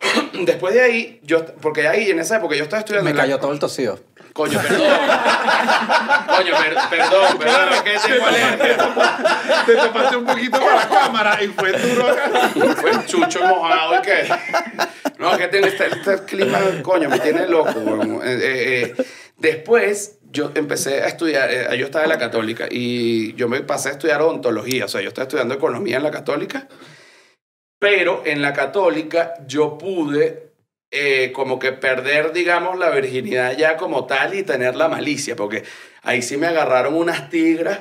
Después 0.44 0.74
de 0.74 0.80
ahí, 0.82 1.20
yo, 1.22 1.44
porque 1.60 1.88
ahí 1.88 2.10
en 2.10 2.20
esa 2.20 2.36
época 2.36 2.54
yo 2.56 2.62
estaba 2.64 2.80
estudiando. 2.80 3.04
Me 3.04 3.10
en 3.10 3.16
la- 3.16 3.22
cayó 3.24 3.38
todo 3.38 3.52
el 3.52 3.58
tosido. 3.58 3.98
Coño, 4.32 4.60
perdón. 4.60 4.86
Coño, 6.28 6.52
per- 6.56 6.76
perdón, 6.90 7.38
perdón, 7.38 7.68
es 7.74 7.82
que 7.82 8.08
tengo 8.12 8.26
alergia. 8.26 8.76
Te 9.66 9.74
tapaste 9.74 10.16
un 10.16 10.24
poquito 10.26 10.60
para 10.60 10.76
la 10.76 10.88
cámara 10.88 11.42
y 11.42 11.48
fue 11.48 11.72
duro 11.72 12.08
acá. 12.08 12.30
Fue 12.76 12.90
un 12.92 13.06
chucho 13.06 13.42
mojado 13.44 13.96
y 13.96 14.02
que. 14.02 14.28
No, 15.18 15.36
que 15.36 15.48
tengo 15.48 15.66
este, 15.66 15.86
este 15.88 16.24
clima, 16.24 16.58
coño, 16.82 17.08
me 17.08 17.18
tiene 17.18 17.48
loco. 17.48 17.72
weón. 17.80 18.20
Eh, 18.24 18.38
eh, 18.40 18.94
eh, 18.96 19.04
Después, 19.38 20.18
yo 20.30 20.50
empecé 20.54 21.02
a 21.02 21.06
estudiar, 21.08 21.48
eh, 21.50 21.76
yo 21.78 21.86
estaba 21.86 22.04
en 22.04 22.10
la 22.10 22.18
católica 22.18 22.66
y 22.70 23.34
yo 23.34 23.48
me 23.48 23.60
pasé 23.60 23.88
a 23.88 23.92
estudiar 23.92 24.20
odontología, 24.20 24.84
o 24.84 24.88
sea, 24.88 25.00
yo 25.00 25.08
estaba 25.08 25.24
estudiando 25.24 25.54
economía 25.54 25.96
en 25.96 26.02
la 26.02 26.10
católica, 26.10 26.66
pero 27.78 28.22
en 28.24 28.42
la 28.42 28.52
católica 28.52 29.34
yo 29.46 29.78
pude 29.78 30.48
eh, 30.90 31.32
como 31.34 31.58
que 31.58 31.72
perder, 31.72 32.32
digamos, 32.32 32.78
la 32.78 32.90
virginidad 32.90 33.56
ya 33.56 33.76
como 33.76 34.06
tal 34.06 34.34
y 34.34 34.42
tener 34.42 34.74
la 34.74 34.88
malicia, 34.88 35.36
porque 35.36 35.64
ahí 36.02 36.22
sí 36.22 36.36
me 36.36 36.46
agarraron 36.46 36.94
unas 36.94 37.28
tigras. 37.28 37.80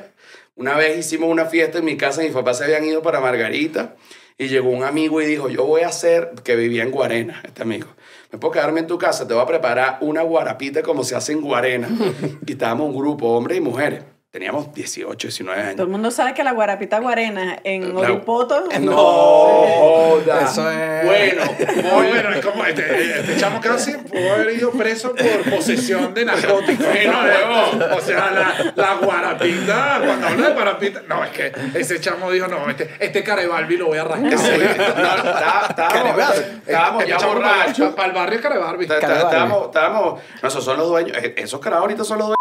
Una 0.56 0.76
vez 0.76 0.98
hicimos 0.98 1.30
una 1.30 1.46
fiesta 1.46 1.78
en 1.78 1.86
mi 1.86 1.98
casa, 1.98 2.22
mis 2.22 2.32
papás 2.32 2.58
se 2.58 2.66
habían 2.66 2.84
ido 2.84 3.02
para 3.02 3.22
Margarita 3.22 3.96
y 4.38 4.48
llegó 4.48 4.70
un 4.70 4.84
amigo 4.84 5.22
y 5.22 5.26
dijo, 5.26 5.50
yo 5.50 5.66
voy 5.66 5.82
a 5.82 5.88
hacer, 5.88 6.32
que 6.44 6.56
vivía 6.56 6.84
en 6.84 6.92
Guarena, 6.92 7.42
este 7.46 7.62
amigo, 7.62 7.88
me 8.32 8.40
puedo 8.40 8.54
quedarme 8.54 8.82
en 8.82 8.88
tu 8.88 8.98
casa, 8.98 9.28
te 9.28 9.34
voy 9.34 9.44
a 9.44 9.48
preparar 9.48 10.00
una 10.02 10.22
guarapita 10.24 10.84
como 10.84 11.04
se 11.04 11.16
hace 11.16 11.32
en 11.32 11.42
Guarena. 11.42 11.90
y 12.46 12.52
estábamos 12.52 12.90
un 12.90 12.98
grupo, 12.98 13.28
hombres 13.28 13.58
y 13.58 13.62
mujeres. 13.62 14.17
Teníamos 14.32 14.74
18, 14.74 15.28
19 15.30 15.62
años. 15.62 15.76
Todo 15.78 15.86
el 15.86 15.92
mundo 15.92 16.12
sabe 16.12 16.34
que 16.34 16.44
la 16.44 16.52
guarapita 16.52 17.00
guarena 17.00 17.58
en 17.64 17.94
La- 17.96 18.02
Oripoto. 18.02 18.66
No, 18.82 18.92
joda. 18.92 20.42
Eso 20.42 20.70
es- 20.70 21.06
Bueno, 21.06 21.44
bueno, 21.94 22.30
es 22.32 22.46
como 22.46 22.66
este, 22.66 23.20
este 23.22 23.38
chamo 23.38 23.62
casi 23.62 23.94
pudo 23.94 24.34
haber 24.34 24.52
ido 24.52 24.72
preso 24.72 25.16
por 25.16 25.50
posesión 25.56 26.14
de 26.14 26.26
narcóticos. 26.26 26.86
Bueno, 26.86 27.14
¿no? 27.14 27.24
huevón. 27.24 27.84
O 27.98 28.02
sea, 28.02 28.32
la, 28.32 28.74
la 28.76 28.96
guarapita, 28.96 30.02
cuando 30.06 30.28
habla 30.28 30.48
de 30.50 30.54
guarapita, 30.54 31.02
no, 31.08 31.24
es 31.24 31.32
que 31.32 31.52
ese 31.76 32.00
chamo 32.02 32.30
dijo, 32.30 32.48
no, 32.48 32.70
este, 32.70 32.90
este 33.00 33.24
Carebalbi 33.24 33.78
lo 33.78 33.88
voy 33.88 33.98
a. 33.98 34.04
Sí, 34.04 34.10
no, 34.22 34.30
está- 34.30 35.68
estábamos, 35.70 36.38
estábamos 36.68 37.06
ya 37.08 37.18
borrachos. 37.26 37.96
Para 37.96 38.08
el 38.10 38.14
barrio 38.14 38.42
Carebalbi. 38.42 38.84
Estábamos, 38.86 39.66
estábamos, 39.68 40.20
no, 40.42 40.48
esos 40.48 40.64
son 40.66 40.78
los 40.78 40.90
dueños, 40.90 41.18
eh, 41.18 41.34
esos 41.38 41.62
carajos 41.62 41.84
ahorita 41.84 42.04
son 42.04 42.18
los 42.20 42.28
dueños 42.28 42.38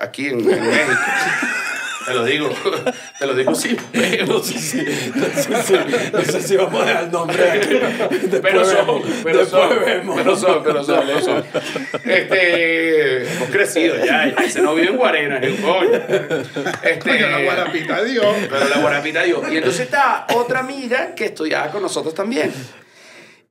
aquí 0.00 0.28
en, 0.28 0.40
en 0.40 0.46
México. 0.66 1.00
Te 2.04 2.12
lo 2.12 2.22
digo, 2.24 2.50
te 3.18 3.26
lo 3.26 3.34
digo 3.34 3.54
sin 3.54 3.76
pelos. 3.76 4.28
No 4.28 4.42
sé 4.42 4.58
si, 4.58 4.76
no 5.14 5.24
sé 5.34 5.62
si, 5.62 6.10
no 6.12 6.22
sé 6.22 6.42
si 6.42 6.56
vamos 6.56 6.82
a 6.82 6.84
dar 6.84 7.04
el 7.04 7.10
nombre 7.10 7.50
aquí. 7.50 7.74
Después 8.26 8.40
Pero 8.42 8.64
son, 8.66 9.02
pero 9.22 9.46
son, 9.46 9.70
vemos. 9.84 10.14
pero 10.16 10.36
son, 10.36 10.62
pero 10.62 10.84
son, 10.84 11.02
pero 11.06 11.20
son. 11.22 11.44
Este, 12.04 13.22
hemos 13.32 13.48
crecido 13.48 13.96
ya, 14.04 14.26
ya, 14.26 14.44
ese 14.44 14.60
no 14.60 14.74
vive 14.74 14.88
en 14.88 14.96
Guarena, 14.98 15.38
es 15.38 15.58
un 15.58 15.62
coño. 15.64 15.92
Este, 16.82 16.98
Coño, 16.98 17.28
la 17.30 17.40
guarapita 17.42 18.04
Dios. 18.04 18.36
Pero 18.50 18.68
la 18.68 18.78
guarapita 18.78 19.22
dio. 19.22 19.42
Y 19.50 19.56
entonces 19.56 19.80
está 19.80 20.26
otra 20.34 20.60
amiga 20.60 21.14
que 21.14 21.26
estudiaba 21.26 21.70
con 21.70 21.80
nosotros 21.80 22.14
también. 22.14 22.52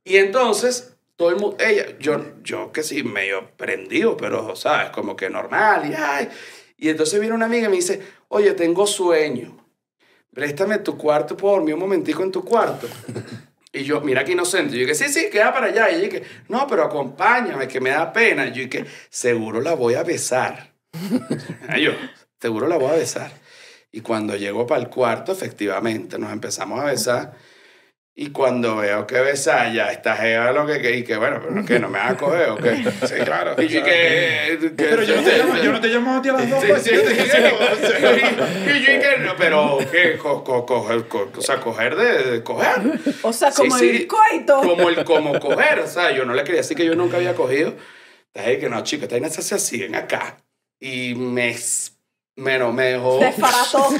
Y 0.04 0.16
entonces, 0.18 0.93
todo 1.16 1.30
el 1.30 1.36
mundo, 1.36 1.56
ella, 1.60 1.98
yo, 1.98 2.42
yo 2.42 2.72
que 2.72 2.82
sí, 2.82 3.02
medio 3.02 3.50
prendido, 3.56 4.16
pero, 4.16 4.56
¿sabes? 4.56 4.90
Como 4.90 5.16
que 5.16 5.30
normal. 5.30 5.90
Y, 5.90 5.94
ay. 5.94 6.28
y 6.76 6.88
entonces 6.88 7.20
viene 7.20 7.34
una 7.34 7.46
amiga 7.46 7.66
y 7.66 7.70
me 7.70 7.76
dice, 7.76 8.02
oye, 8.28 8.52
tengo 8.54 8.86
sueño. 8.86 9.64
Préstame 10.32 10.78
tu 10.78 10.98
cuarto, 10.98 11.36
puedo 11.36 11.54
dormir 11.54 11.74
un 11.74 11.80
momentico 11.80 12.22
en 12.22 12.32
tu 12.32 12.44
cuarto. 12.44 12.88
Y 13.74 13.82
yo, 13.82 14.00
mira 14.00 14.24
qué 14.24 14.32
inocente. 14.32 14.74
Yo 14.74 14.86
dije, 14.86 14.94
sí, 14.94 15.08
sí, 15.08 15.28
queda 15.30 15.52
para 15.52 15.66
allá. 15.66 15.90
Y 15.90 15.96
ella 15.96 16.04
dije, 16.04 16.22
no, 16.48 16.64
pero 16.68 16.84
acompáñame, 16.84 17.66
que 17.66 17.80
me 17.80 17.90
da 17.90 18.12
pena. 18.12 18.46
Y 18.46 18.52
yo 18.52 18.62
dije, 18.62 18.84
seguro 19.10 19.60
la 19.60 19.74
voy 19.74 19.94
a 19.94 20.04
besar. 20.04 20.74
Y 21.76 21.80
yo, 21.84 21.90
seguro 22.40 22.68
la 22.68 22.78
voy 22.78 22.90
a 22.90 22.94
besar. 22.94 23.32
Y 23.90 24.00
cuando 24.00 24.36
llego 24.36 24.64
para 24.64 24.80
el 24.80 24.88
cuarto, 24.88 25.32
efectivamente, 25.32 26.18
nos 26.20 26.32
empezamos 26.32 26.78
a 26.78 26.84
besar. 26.84 27.34
Y 28.16 28.30
cuando 28.30 28.76
veo 28.76 29.08
que 29.08 29.20
besa 29.20 29.72
ya 29.72 29.90
está 29.90 30.14
jeva 30.16 30.52
lo 30.52 30.64
que, 30.66 30.80
que, 30.80 30.98
y 30.98 31.02
que 31.02 31.16
bueno, 31.16 31.40
pero 31.42 31.64
que 31.64 31.80
no 31.80 31.88
me 31.88 31.98
vas 31.98 32.12
a 32.12 32.16
coger 32.16 32.48
o 32.50 32.56
qué. 32.56 32.84
Sí, 33.08 33.14
claro. 33.24 33.60
Y 33.60 33.66
que, 33.66 33.82
que- 33.82 34.70
Pero 34.76 35.02
yo 35.02 35.16
no 35.16 35.22
te 35.22 35.36
llamo, 35.38 35.56
yo 35.56 35.72
no 35.72 35.80
te 35.80 35.88
llamo 35.88 36.16
a 36.18 36.22
ti 36.22 36.28
a 36.28 36.32
las 36.34 36.48
dos, 36.48 36.62
Sí, 36.62 36.66
pues, 36.68 36.82
sí. 36.84 36.90
Y, 36.94 38.70
y 38.70 38.80
yo 38.84 38.92
dije, 38.92 39.18
no, 39.20 39.34
pero 39.36 39.78
¿qué? 39.90 40.16
Co- 40.16 40.44
co- 40.44 40.64
coger, 40.64 41.08
co- 41.08 41.30
o 41.36 41.40
sea, 41.42 41.56
coger 41.60 41.96
de, 41.96 42.30
de 42.30 42.42
coger. 42.44 42.82
O 43.22 43.32
sea, 43.32 43.50
como 43.50 43.76
sí, 43.78 43.90
el 43.90 44.06
coito. 44.06 44.60
Como 44.60 44.88
el 44.88 45.04
como 45.04 45.38
coger, 45.40 45.80
o 45.80 45.86
sea, 45.88 46.12
yo 46.12 46.24
no 46.24 46.34
le 46.34 46.44
quería 46.44 46.60
decir 46.60 46.76
que 46.76 46.84
yo 46.84 46.94
nunca 46.94 47.16
había 47.16 47.34
cogido. 47.34 47.74
Dije 48.32 48.58
que 48.60 48.68
no, 48.68 48.82
chico, 48.84 49.04
esta 49.04 49.16
vaina 49.16 49.28
se 49.28 49.40
hace 49.40 49.56
así, 49.56 49.80
ven 49.80 49.94
acá. 49.96 50.36
Y 50.80 51.14
me, 51.16 51.56
me, 52.36 52.58
no, 52.58 52.72
me 52.72 52.82
dejó... 52.84 53.20
Desbarató. 53.20 53.90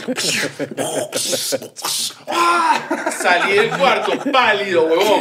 Salí 3.12 3.53
del 3.53 3.70
cuarto 3.70 4.12
pálido, 4.32 4.87
huevón. 4.87 5.20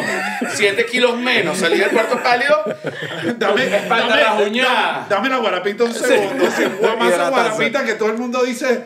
Siete 0.56 0.88
kilos 0.88 1.16
menos. 1.18 1.60
Salí 1.60 1.78
del 1.78 1.92
cuarto 1.92 2.22
pálido. 2.24 2.64
Dame, 3.38 3.66
Espalda 3.66 4.08
dame, 4.08 4.24
rajuñada. 4.24 5.06
dame 5.08 5.30
la 5.30 5.38
guarapita 5.38 5.84
un 5.84 5.94
segundo. 5.94 6.46
Si 6.50 6.64
más 6.64 6.72
esa 6.82 6.96
Hidratarse. 6.96 7.30
guarapita 7.30 7.86
que 7.86 7.94
todo 7.94 8.10
el 8.10 8.18
mundo 8.18 8.42
dice, 8.44 8.84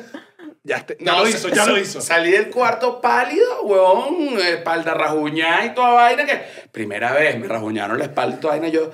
ya, 0.63 0.85
ya 0.99 1.13
lo 1.15 1.27
hizo, 1.29 1.47
ya 1.47 1.65
lo 1.65 1.77
hizo. 1.77 2.01
Salí 2.01 2.31
del 2.31 2.49
cuarto 2.49 2.99
pálido, 2.99 3.61
huevón, 3.63 4.37
espalda 4.39 4.93
rajuñada 4.93 5.63
y 5.65 5.73
toda 5.73 5.91
vaina 5.93 6.25
que... 6.25 6.41
Primera 6.73 7.13
vez 7.13 7.39
me 7.39 7.47
rajuñaron 7.47 7.97
la 7.97 8.03
espalda 8.05 8.35
y 8.35 8.39
toda 8.41 8.55
vaina. 8.55 8.67
Yo 8.67 8.91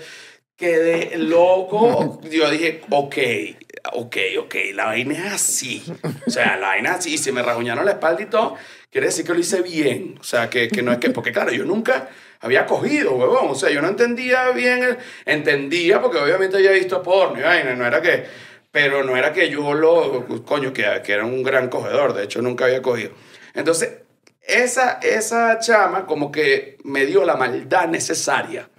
quedé 0.55 1.17
loco. 1.17 2.21
Yo 2.29 2.51
dije, 2.51 2.81
ok, 2.91 3.15
ok, 3.91 4.17
ok, 4.39 4.55
la 4.73 4.85
vaina 4.85 5.13
es 5.13 5.33
así. 5.33 5.83
O 6.25 6.29
sea, 6.29 6.57
la 6.57 6.67
vaina 6.67 6.91
es 6.91 6.95
así. 6.99 7.13
Y 7.15 7.17
si 7.17 7.31
me 7.31 7.41
rajuñaron 7.41 7.85
la 7.85 7.91
espalda 7.91 8.21
y 8.21 8.27
todo, 8.27 8.55
quiere 8.91 9.07
decir 9.07 9.25
que 9.25 9.33
lo 9.33 9.39
hice 9.39 9.61
bien. 9.61 10.17
O 10.19 10.23
sea, 10.23 10.49
que, 10.49 10.69
que 10.69 10.81
no 10.81 10.91
es 10.91 10.99
que... 10.99 11.09
Porque 11.09 11.31
claro, 11.31 11.51
yo 11.51 11.65
nunca 11.65 12.09
había 12.39 12.65
cogido, 12.65 13.13
huevón. 13.13 13.49
O 13.49 13.55
sea, 13.55 13.69
yo 13.69 13.81
no 13.81 13.89
entendía 13.89 14.49
bien... 14.51 14.97
entendía 15.25 16.01
porque 16.01 16.17
obviamente 16.17 16.57
había 16.57 16.71
visto 16.71 17.03
porno 17.03 17.39
y 17.39 17.43
vaina. 17.43 17.75
No 17.75 17.85
era 17.85 18.01
que... 18.01 18.25
Pero 18.71 19.03
no 19.03 19.15
era 19.17 19.33
que 19.33 19.49
yo 19.49 19.73
lo... 19.73 20.25
Coño, 20.45 20.73
que, 20.73 21.01
que 21.03 21.11
era 21.11 21.25
un 21.25 21.43
gran 21.43 21.69
cogedor. 21.69 22.13
De 22.13 22.23
hecho, 22.23 22.41
nunca 22.41 22.65
había 22.65 22.81
cogido. 22.81 23.11
Entonces, 23.53 23.99
esa, 24.41 24.99
esa 25.01 25.59
chama 25.59 26.05
como 26.05 26.31
que 26.31 26.77
me 26.83 27.05
dio 27.05 27.23
la 27.23 27.35
maldad 27.35 27.87
necesaria. 27.87 28.69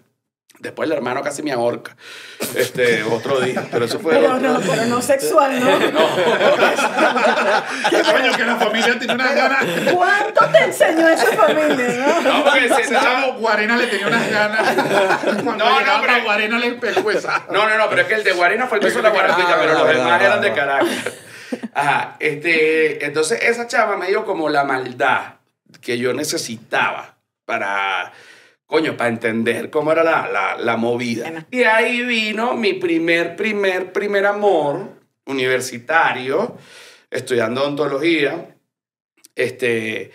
Después 0.61 0.89
el 0.89 0.97
hermano 0.97 1.21
casi 1.23 1.43
me 1.43 1.53
ahorca. 1.53 1.95
Este, 2.55 3.03
otro 3.03 3.41
día. 3.41 3.67
Pero 3.71 3.85
eso 3.85 3.99
fue... 3.99 4.15
Pero 4.15 4.35
otro- 4.37 4.53
no, 4.53 4.61
pero 4.61 4.87
no 4.87 5.03
sexual, 5.03 5.61
¿no? 5.61 5.67
Que 7.91 8.03
coño, 8.03 8.33
que 8.37 8.45
la 8.45 8.57
familia 8.57 8.99
tiene 8.99 9.15
unas 9.15 9.35
ganas. 9.35 9.65
¿Cuánto 9.93 10.47
te 10.47 10.59
enseñó 10.65 11.09
esa 11.09 11.27
familia, 11.33 12.07
no? 12.07 12.21
No, 12.23 12.45
porque 12.45 12.69
se 12.69 12.81
Ese 12.83 12.95
chavo 12.95 13.35
Guarena 13.35 13.77
le 13.77 13.87
tenía 13.89 14.07
unas 14.07 14.31
ganas. 14.31 14.75
Cuando 15.43 15.65
No, 15.65 15.81
no, 15.81 16.01
pero- 16.01 16.13
a 16.13 16.19
Guarena 16.21 16.59
le 16.59 16.73
pescueza. 16.75 17.45
No, 17.51 17.69
no, 17.69 17.77
no, 17.77 17.89
pero 17.91 18.03
es 18.03 18.09
que 18.09 18.15
el 18.15 18.25
de 18.25 18.33
Guarena 18.33 18.67
fue 18.67 18.79
el 18.79 18.85
que 18.85 18.91
hizo 18.91 19.03
la 19.03 19.09
Ah, 19.11 19.57
pero 19.61 19.75
los 19.75 19.89
demás 19.89 20.23
eran 20.23 20.41
de. 20.41 20.53
Caracas. 20.53 20.89
Ajá, 21.75 22.17
este, 22.21 23.05
entonces 23.05 23.43
esa 23.43 23.67
chava 23.67 23.97
me 23.97 24.07
dio 24.09 24.25
como 24.25 24.49
la 24.49 24.65
maldad 24.65 25.35
que 25.81 25.99
yo 25.99 26.13
necesitaba 26.15 27.17
para, 27.45 28.13
coño, 28.67 28.97
para 28.97 29.11
entender 29.11 29.71
cómo 29.71 29.93
era 29.93 30.03
la, 30.03 30.29
la, 30.29 30.57
la 30.57 30.77
movida. 30.77 31.47
Y 31.51 31.63
ahí 31.63 32.03
vino 32.03 32.55
mi 32.55 32.75
primer, 32.75 33.37
primer, 33.37 33.93
primer 33.93 34.27
amor 34.27 35.01
universitario, 35.27 36.57
estudiando 37.11 37.63
odontología, 37.63 38.57
este, 39.35 40.13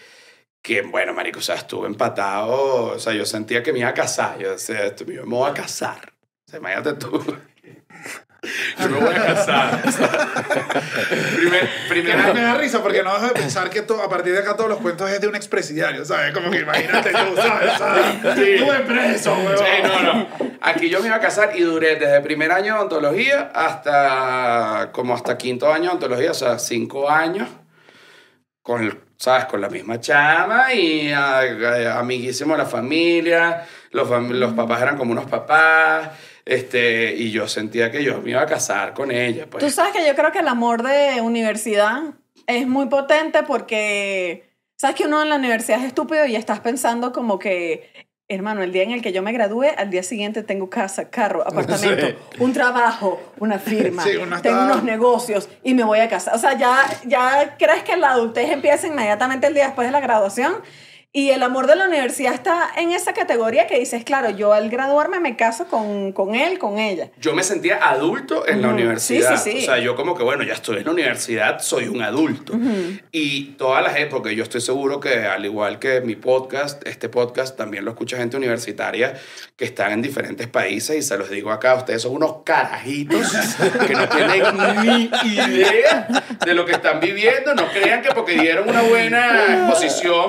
que 0.61 0.81
bueno, 0.81 1.13
marico, 1.13 1.39
o 1.39 1.41
sea, 1.41 1.55
estuve 1.55 1.87
empatado, 1.87 2.93
o 2.95 2.99
sea, 2.99 3.13
yo 3.13 3.25
sentía 3.25 3.63
que 3.63 3.73
me 3.73 3.79
iba 3.79 3.89
a 3.89 3.93
casar, 3.93 4.39
yo 4.39 4.51
decía, 4.51 4.93
me 5.05 5.21
voy 5.21 5.49
a 5.49 5.53
casar. 5.53 6.13
O 6.47 6.51
sea, 6.51 6.59
imagínate 6.59 6.93
tú. 6.93 7.23
Yo 8.79 8.89
me 8.89 8.99
voy 8.99 9.15
a 9.15 9.25
casar. 9.25 9.81
primer, 11.89 12.33
me 12.33 12.41
da 12.41 12.55
risa 12.55 12.81
porque 12.81 13.03
no 13.03 13.13
dejo 13.13 13.27
de 13.27 13.33
pensar 13.33 13.69
que 13.69 13.79
a 13.79 14.09
partir 14.09 14.33
de 14.33 14.39
acá 14.39 14.55
todos 14.55 14.69
los 14.69 14.79
cuentos 14.79 15.09
es 15.09 15.19
de 15.21 15.27
un 15.27 15.35
expresidiario, 15.35 16.05
¿sabes? 16.05 16.33
Como 16.33 16.49
que 16.49 16.59
imagínate 16.59 17.11
tú, 17.11 17.35
¿sabes? 17.35 17.73
Sí. 18.35 18.51
Estuve 18.55 18.79
preso, 18.81 19.33
weón. 19.33 19.57
Sí, 19.57 19.63
no, 19.83 20.13
no. 20.13 20.27
Aquí 20.61 20.89
yo 20.89 20.99
me 21.01 21.07
iba 21.07 21.15
a 21.17 21.19
casar 21.19 21.51
y 21.55 21.61
duré 21.61 21.95
desde 21.97 22.21
primer 22.21 22.51
año 22.51 22.75
de 22.75 22.79
ontología 22.81 23.51
hasta 23.53 24.89
como 24.91 25.13
hasta 25.15 25.37
quinto 25.37 25.71
año 25.71 25.85
de 25.89 25.95
ontología, 25.95 26.31
o 26.31 26.35
sea, 26.35 26.59
cinco 26.59 27.09
años 27.09 27.47
con 28.61 28.83
el, 28.83 28.99
¿sabes? 29.17 29.45
Con 29.45 29.61
la 29.61 29.69
misma 29.69 29.99
chama 29.99 30.73
y 30.73 31.11
a- 31.11 31.39
a- 31.39 31.99
amiguísimo 31.99 32.53
de 32.53 32.59
la 32.59 32.65
familia. 32.65 33.65
Los, 33.91 34.07
fam- 34.07 34.29
los 34.31 34.53
papás 34.53 34.81
eran 34.81 34.97
como 34.97 35.11
unos 35.11 35.25
papás. 35.25 36.09
Este, 36.49 37.13
y 37.15 37.29
yo 37.29 37.47
sentía 37.47 37.91
que 37.91 38.03
yo 38.03 38.21
me 38.21 38.31
iba 38.31 38.41
a 38.41 38.45
casar 38.47 38.95
con 38.95 39.11
ella. 39.11 39.45
Pues. 39.47 39.63
Tú 39.63 39.69
sabes 39.69 39.93
que 39.93 40.03
yo 40.05 40.15
creo 40.15 40.31
que 40.31 40.39
el 40.39 40.47
amor 40.47 40.81
de 40.81 41.21
universidad 41.21 42.01
es 42.47 42.67
muy 42.67 42.87
potente 42.87 43.43
porque 43.43 44.49
sabes 44.75 44.95
que 44.95 45.05
uno 45.05 45.21
en 45.21 45.29
la 45.29 45.35
universidad 45.35 45.79
es 45.79 45.85
estúpido 45.85 46.25
y 46.25 46.35
estás 46.35 46.59
pensando 46.61 47.11
como 47.11 47.37
que, 47.37 48.07
hermano, 48.27 48.63
el 48.63 48.71
día 48.71 48.81
en 48.81 48.89
el 48.91 49.03
que 49.03 49.11
yo 49.11 49.21
me 49.21 49.31
gradúe, 49.31 49.65
al 49.77 49.91
día 49.91 50.01
siguiente 50.01 50.41
tengo 50.41 50.71
casa, 50.71 51.11
carro, 51.11 51.43
apartamento, 51.47 52.07
Sí. 52.07 52.15
un 52.39 52.51
trabajo, 52.51 53.21
una 53.37 53.59
firma, 53.59 54.03
Sí, 54.05 54.13
tengo 54.41 54.63
unos 54.63 54.83
negocios 54.83 55.49
y 55.63 55.75
me 55.75 55.83
voy 55.83 55.99
a 55.99 56.09
casar. 56.09 56.33
O 56.35 56.39
sea, 56.39 56.57
ya, 56.57 56.77
ya 57.05 57.57
crees 57.59 57.83
que 57.83 57.95
la 57.95 58.13
adultez 58.13 58.49
empieza 58.49 58.87
inmediatamente 58.87 59.45
el 59.45 59.53
día 59.53 59.65
después 59.65 59.87
de 59.87 59.91
la 59.91 59.99
graduación 59.99 60.53
Y 61.11 61.31
el 61.31 61.41
amor 61.41 61.65
de 61.65 61.75
la 61.75 61.87
universidad 61.87 62.35
está 62.35 62.69
en 62.77 62.91
esa 62.91 63.13
categoría 63.13 63.65
que 63.65 63.79
dices, 63.79 64.03
claro, 64.03 64.29
yo 64.29 64.53
al 64.53 64.69
graduarme 64.69 65.19
me 65.19 65.35
caso 65.35 65.65
con, 65.65 66.11
con 66.11 66.35
él, 66.35 66.59
con 66.59 66.77
ella. 66.77 67.09
Yo 67.19 67.33
me 67.33 67.41
sentía 67.41 67.77
adulto 67.89 68.47
en 68.47 68.61
la 68.61 68.67
Ujú. 68.67 68.75
universidad. 68.77 69.35
Sí, 69.37 69.51
sí, 69.53 69.57
sí. 69.57 69.63
O 69.63 69.65
sea, 69.65 69.79
yo 69.79 69.95
como 69.95 70.15
que, 70.15 70.21
bueno, 70.21 70.43
ya 70.43 70.53
estoy 70.53 70.77
en 70.77 70.85
la 70.85 70.91
universidad, 70.91 71.61
soy 71.61 71.87
un 71.87 72.03
adulto. 72.03 72.53
Y 73.11 73.53
toda 73.57 73.81
la 73.81 73.89
gente, 73.89 74.11
porque 74.11 74.35
yo 74.35 74.43
estoy 74.43 74.61
seguro 74.61 74.99
que 74.99 75.25
al 75.25 75.43
igual 75.43 75.79
que 75.79 75.99
mi 76.01 76.15
podcast, 76.15 76.85
este 76.87 77.09
podcast 77.09 77.57
también 77.57 77.85
lo 77.85 77.91
escucha 77.91 78.17
gente 78.17 78.37
universitaria 78.37 79.19
que 79.55 79.65
están 79.65 79.91
en 79.93 80.03
diferentes 80.03 80.45
países 80.47 80.95
y 80.95 81.01
se 81.01 81.17
los 81.17 81.31
digo 81.31 81.49
acá, 81.51 81.73
ustedes 81.73 82.03
son 82.03 82.11
unos 82.13 82.43
carajitos 82.45 83.31
que 83.87 83.93
no 83.95 84.07
tienen 84.09 84.43
ni 84.83 85.05
idea 85.33 86.07
de 86.45 86.53
lo 86.53 86.65
que 86.65 86.73
están 86.73 86.99
viviendo. 86.99 87.55
No 87.55 87.67
crean 87.71 88.03
que 88.03 88.09
porque 88.11 88.33
dieron 88.39 88.69
una 88.69 88.83
buena 88.83 89.55
exposición 89.55 90.27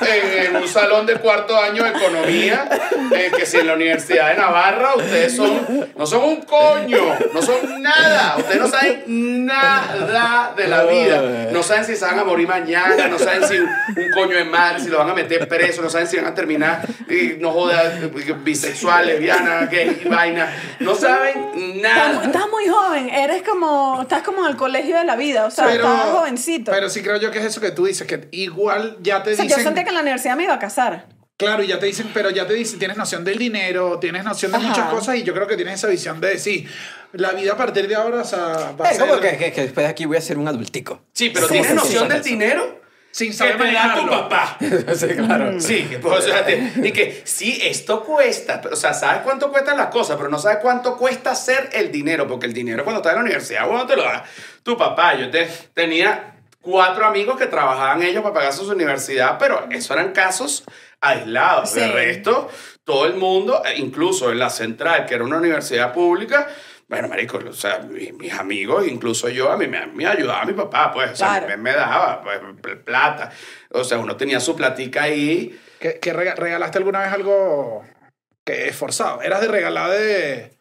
en, 0.00 0.46
en 0.46 0.56
un 0.56 0.68
salón 0.68 1.06
de 1.06 1.16
cuarto 1.16 1.56
año 1.56 1.84
de 1.84 1.90
economía, 1.90 2.68
eh, 3.14 3.32
que 3.36 3.46
si 3.46 3.58
en 3.58 3.66
la 3.66 3.74
Universidad 3.74 4.30
de 4.30 4.36
Navarra 4.36 4.94
ustedes 4.96 5.36
son, 5.36 5.88
no 5.96 6.06
son 6.06 6.24
un 6.24 6.42
coño, 6.42 7.16
no 7.32 7.42
son 7.42 7.82
nada, 7.82 8.36
ustedes 8.38 8.60
no 8.60 8.68
saben 8.68 9.46
nada 9.46 10.54
de 10.56 10.68
la 10.68 10.84
vida, 10.84 11.48
no 11.50 11.62
saben 11.62 11.84
si 11.84 11.96
se 11.96 12.04
van 12.04 12.18
a 12.18 12.24
morir 12.24 12.48
mañana, 12.48 13.08
no 13.08 13.18
saben 13.18 13.46
si 13.46 13.58
un, 13.58 13.68
coño 14.14 14.36
es 14.36 14.46
mal, 14.46 14.80
si 14.80 14.88
lo 14.88 14.98
van 14.98 15.10
a 15.10 15.14
meter 15.14 15.48
preso, 15.48 15.82
no 15.82 15.90
saben 15.90 16.06
si 16.06 16.16
van 16.16 16.26
a 16.26 16.34
terminar, 16.34 16.86
y 17.08 17.38
no 17.38 17.52
jodas, 17.52 17.94
bisexual, 18.42 19.06
lesbiana, 19.06 19.66
gay, 19.66 20.02
vaina, 20.08 20.52
no 20.80 20.94
saben 20.94 21.80
nada. 21.80 22.22
estás 22.24 22.48
muy 22.50 22.66
joven, 22.68 23.08
eres 23.10 23.42
como, 23.42 24.02
estás 24.02 24.22
como 24.22 24.44
en 24.44 24.50
el 24.50 24.56
colegio 24.56 24.96
de 24.96 25.04
la 25.04 25.16
vida, 25.16 25.46
o 25.46 25.50
sea, 25.50 25.72
estás 25.72 26.02
jovencito. 26.10 26.72
Pero 26.72 26.88
sí 26.88 27.02
creo 27.02 27.16
yo 27.18 27.30
que 27.30 27.38
es 27.38 27.44
eso 27.44 27.60
que 27.60 27.70
tú 27.70 27.86
dices, 27.86 28.06
que 28.06 28.28
igual 28.30 28.96
ya 29.00 29.22
te 29.22 29.32
o 29.32 29.36
sea, 29.36 29.44
dicen... 29.44 29.73
que 29.82 29.88
en 29.88 29.94
la 29.94 30.00
universidad 30.02 30.36
me 30.36 30.44
iba 30.44 30.54
a 30.54 30.58
casar. 30.58 31.06
Claro, 31.36 31.64
y 31.64 31.66
ya 31.66 31.80
te 31.80 31.86
dicen, 31.86 32.10
pero 32.14 32.30
ya 32.30 32.46
te 32.46 32.54
dicen, 32.54 32.78
tienes 32.78 32.96
noción 32.96 33.24
del 33.24 33.36
dinero, 33.38 33.98
tienes 33.98 34.22
noción 34.22 34.52
de 34.52 34.58
Ajá. 34.58 34.68
muchas 34.68 34.88
cosas 34.88 35.16
y 35.16 35.24
yo 35.24 35.34
creo 35.34 35.48
que 35.48 35.56
tienes 35.56 35.74
esa 35.74 35.88
visión 35.88 36.20
de 36.20 36.28
decir, 36.28 36.70
la 37.12 37.32
vida 37.32 37.54
a 37.54 37.56
partir 37.56 37.88
de 37.88 37.96
ahora 37.96 38.18
o 38.20 38.24
sea, 38.24 38.72
va 38.80 38.86
a 38.86 38.90
Es 38.90 38.98
ser 38.98 39.08
como 39.08 39.20
que, 39.20 39.36
que, 39.36 39.52
que 39.52 39.62
después 39.62 39.84
de 39.84 39.90
aquí 39.90 40.04
voy 40.04 40.16
a 40.16 40.20
ser 40.20 40.38
un 40.38 40.46
adultico. 40.46 41.02
Sí, 41.12 41.30
pero 41.34 41.48
¿Cómo 41.48 41.60
¿tienes 41.60 41.70
se 41.70 41.74
noción 41.74 42.08
del 42.08 42.18
eso? 42.20 42.28
dinero? 42.28 42.84
sin 43.10 43.28
Que 43.28 43.34
saber 43.34 43.58
te 43.58 43.64
da 43.72 43.94
tu 43.94 44.02
manejarlo. 44.02 44.28
papá. 44.28 44.58
sí, 44.96 45.06
claro. 45.06 45.60
Sí, 45.60 45.84
que, 45.88 45.98
pues, 46.00 46.18
o 46.18 46.22
sea, 46.22 46.44
te- 46.44 46.72
y 46.82 46.90
que 46.90 47.22
sí, 47.24 47.60
esto 47.62 48.02
cuesta, 48.02 48.60
pero, 48.60 48.74
o 48.74 48.76
sea, 48.76 48.92
sabes 48.92 49.22
cuánto 49.22 49.52
cuestan 49.52 49.76
las 49.76 49.86
cosas, 49.86 50.16
pero 50.16 50.28
no 50.28 50.38
sabes 50.40 50.58
cuánto 50.60 50.96
cuesta 50.96 51.30
hacer 51.30 51.70
el 51.74 51.92
dinero, 51.92 52.26
porque 52.26 52.46
el 52.46 52.52
dinero 52.52 52.82
cuando 52.82 52.98
estás 53.00 53.12
en 53.12 53.18
la 53.18 53.22
universidad, 53.24 53.68
bueno, 53.68 53.86
te 53.86 53.94
lo 53.94 54.02
da 54.02 54.24
tu 54.64 54.76
papá. 54.76 55.14
Yo 55.16 55.30
te, 55.30 55.48
tenía 55.74 56.33
cuatro 56.64 57.04
amigos 57.06 57.38
que 57.38 57.46
trabajaban 57.46 58.02
ellos 58.02 58.22
para 58.22 58.34
pagar 58.34 58.52
su 58.52 58.68
universidad, 58.70 59.36
pero 59.38 59.66
eso 59.70 59.92
eran 59.94 60.12
casos 60.12 60.64
aislados. 61.00 61.74
De 61.74 61.84
Sí. 61.86 61.92
resto, 61.92 62.48
todo 62.84 63.06
el 63.06 63.14
mundo, 63.14 63.62
e 63.64 63.76
incluso 63.78 64.32
en 64.32 64.38
la 64.38 64.50
central, 64.50 65.06
que 65.06 65.14
era 65.14 65.24
una 65.24 65.36
universidad 65.36 65.92
pública, 65.92 66.48
bueno, 66.88 67.08
marico, 67.08 67.38
o 67.48 67.52
sea, 67.52 67.78
mi- 67.80 68.12
mis 68.12 68.32
amigos, 68.32 68.86
incluso 68.86 69.28
yo, 69.28 69.50
a 69.50 69.56
mí 69.56 69.66
me, 69.66 69.86
me 69.86 70.06
ayudaba 70.06 70.44
mi 70.44 70.52
papá, 70.52 70.92
pues, 70.92 71.12
o 71.12 71.16
sea, 71.16 71.28
Claro. 71.28 71.48
me, 71.48 71.56
me 71.56 71.72
daba 71.72 72.20
pues, 72.22 72.40
pl- 72.62 72.76
plata. 72.76 73.30
O 73.70 73.84
sea, 73.84 73.98
uno 73.98 74.16
tenía 74.16 74.38
su 74.40 74.54
platica 74.56 75.02
ahí. 75.04 75.58
¿Que, 75.80 75.98
que 75.98 76.12
rega- 76.12 76.34
regalaste 76.34 76.78
alguna 76.78 77.00
vez 77.00 77.12
algo 77.12 77.84
que 78.44 78.68
es 78.68 78.76
forzado? 78.76 79.22
¿Eras 79.22 79.40
de 79.40 79.48
regalar 79.48 79.90
de... 79.90 80.52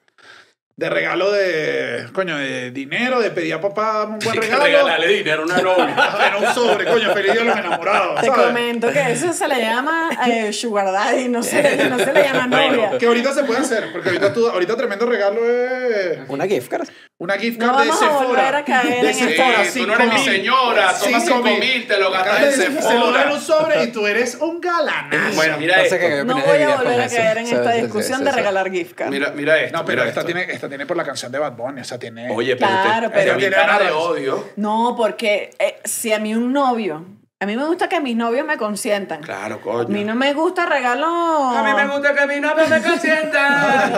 De 0.76 0.89
regalo 0.89 1.32
de, 1.32 2.07
coño, 2.13 2.36
de 2.36 2.71
dinero, 2.71 3.19
de 3.21 3.30
pedir 3.30 3.53
a 3.53 3.61
papá 3.61 4.05
un 4.05 4.17
buen 4.17 4.36
regalo. 4.36 4.63
Regalarle 4.63 5.07
dinero 5.07 5.43
a 5.43 5.45
una 5.45 5.57
novia. 5.61 5.95
Era 6.28 6.38
un 6.38 6.51
sobre, 6.55 6.86
coño, 6.86 7.13
feliz 7.13 7.32
día 7.34 7.41
de 7.41 7.47
los 7.47 7.57
enamorados. 7.57 8.19
Te 8.21 8.26
¿sabes? 8.26 8.45
comento 8.47 8.91
que 8.91 9.11
eso 9.11 9.32
se 9.34 9.47
le 9.47 9.59
llama 9.61 10.09
eh, 10.28 10.51
sugar 10.51 10.91
daddy, 10.91 11.28
no 11.30 11.43
se, 11.43 11.61
no 11.89 11.99
se 11.99 12.11
le 12.11 12.24
llama 12.24 12.47
Bueno, 12.47 12.76
novia. 12.88 12.97
Que 12.97 13.05
ahorita 13.05 13.34
se 13.36 13.43
puede 13.43 13.59
hacer, 13.59 13.91
porque 13.91 14.09
ahorita, 14.09 14.34
tú, 14.34 14.49
ahorita 14.49 14.76
tremendo 14.76 15.05
regalo 15.05 15.41
es 15.47 16.17
Una 16.28 16.47
gift 16.47 16.69
card. 16.69 16.88
una 17.19 17.38
gift 17.38 17.59
No 17.59 17.67
card 17.67 17.82
de 17.84 17.88
vamos 17.89 18.01
a 18.01 18.05
Sephora. 18.07 18.26
volver 18.28 18.55
a 18.55 18.65
caer 18.65 19.01
de 19.03 19.09
en 19.09 19.13
Sephora, 19.15 19.65
Sí, 19.65 19.80
tú 19.82 19.86
no 19.88 19.93
eres 19.93 20.13
mi 20.13 20.19
señora, 20.26 20.88
toma 20.99 21.19
Cinco 21.19 21.36
cinco 21.43 21.59
mil, 21.59 21.88
te 21.88 21.99
lo 21.99 22.11
gastas 22.11 22.43
en 22.45 22.51
Se 22.53 22.69
lo 22.71 22.82
Sephora. 22.82 23.17
dan 23.26 23.32
un 23.32 23.39
sobre 23.41 23.84
y 23.84 23.88
tú 23.91 24.07
eres 24.07 24.36
un 24.41 24.59
galanazo. 24.59 25.36
Bueno, 25.36 25.57
mira 25.59 25.78
No 25.78 25.84
esto. 25.84 25.97
qué 25.99 26.24
No 26.26 26.38
voy 26.39 26.61
a 26.63 26.78
volver 26.78 26.99
a 27.01 27.07
caer 27.07 27.38
en 27.38 27.45
esta 27.45 27.71
discusión 27.74 28.24
de 28.24 28.32
regalar 28.32 28.71
gift 28.71 28.95
card. 28.95 29.09
Mira, 29.11 29.32
mira 29.36 29.61
esto. 29.61 29.78
No, 29.78 29.86
pero 29.86 30.03
esta 30.03 30.26
tiene, 30.26 30.51
esta 30.64 30.70
tiene 30.70 30.86
por 30.86 30.95
la 30.95 31.03
canción 31.03 31.30
de 31.30 31.39
Bad 31.39 31.53
Bunny, 31.57 31.82
o 31.82 31.84
sea, 31.84 31.99
tiene... 31.99 32.32
Oye, 32.32 32.55
pero 32.55 32.72
Claro, 32.72 33.09
te, 33.09 33.16
pero- 33.16 33.36
vi 33.36 33.49
cara 33.49 33.80
de 33.80 33.91
odio. 33.91 34.47
No, 34.55 34.93
porque 34.97 35.51
eh, 35.59 35.82
si 35.84 36.14
a 36.14 36.20
mí 36.20 36.34
un 36.34 36.53
novio, 36.53 37.05
a 37.41 37.45
mí 37.45 37.57
me 37.57 37.66
gusta 37.66 37.89
que 37.89 37.99
mis 37.99 38.16
novios 38.16 38.45
me 38.47 38.55
consientan. 38.55 39.22
Claro, 39.22 39.55
A 39.55 39.59
coño. 39.61 39.89
mí 39.89 40.05
no 40.05 40.16
me 40.16 40.34
gusta 40.34 40.66
regalo. 40.66 41.05
A 41.05 41.61
mí 41.64 41.74
me 41.74 41.93
gusta 41.93 42.16
que 42.16 42.28
mi 42.28 42.39
novia 42.39 42.66
me 42.70 42.82
consienta. 42.82 43.88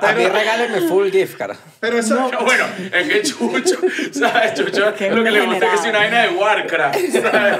A 0.00 0.12
mí 0.14 0.26
regálenme 0.26 0.80
full 0.88 1.10
gift 1.10 1.36
card. 1.36 1.56
Pero 1.78 1.98
eso... 1.98 2.30
bueno, 2.42 2.64
es 2.94 3.06
que 3.08 3.20
Chucho, 3.22 3.76
¿sabes? 4.18 4.54
Chucho, 4.54 4.94
Qué 4.94 5.10
lo 5.10 5.22
que 5.22 5.30
le 5.30 5.44
gusta 5.44 5.66
es 5.66 5.72
que 5.72 5.78
sea 5.78 5.90
una 5.90 5.98
vaina 5.98 6.22
de 6.22 6.28
Warcraft, 6.30 6.98
¿sabes? 7.12 7.58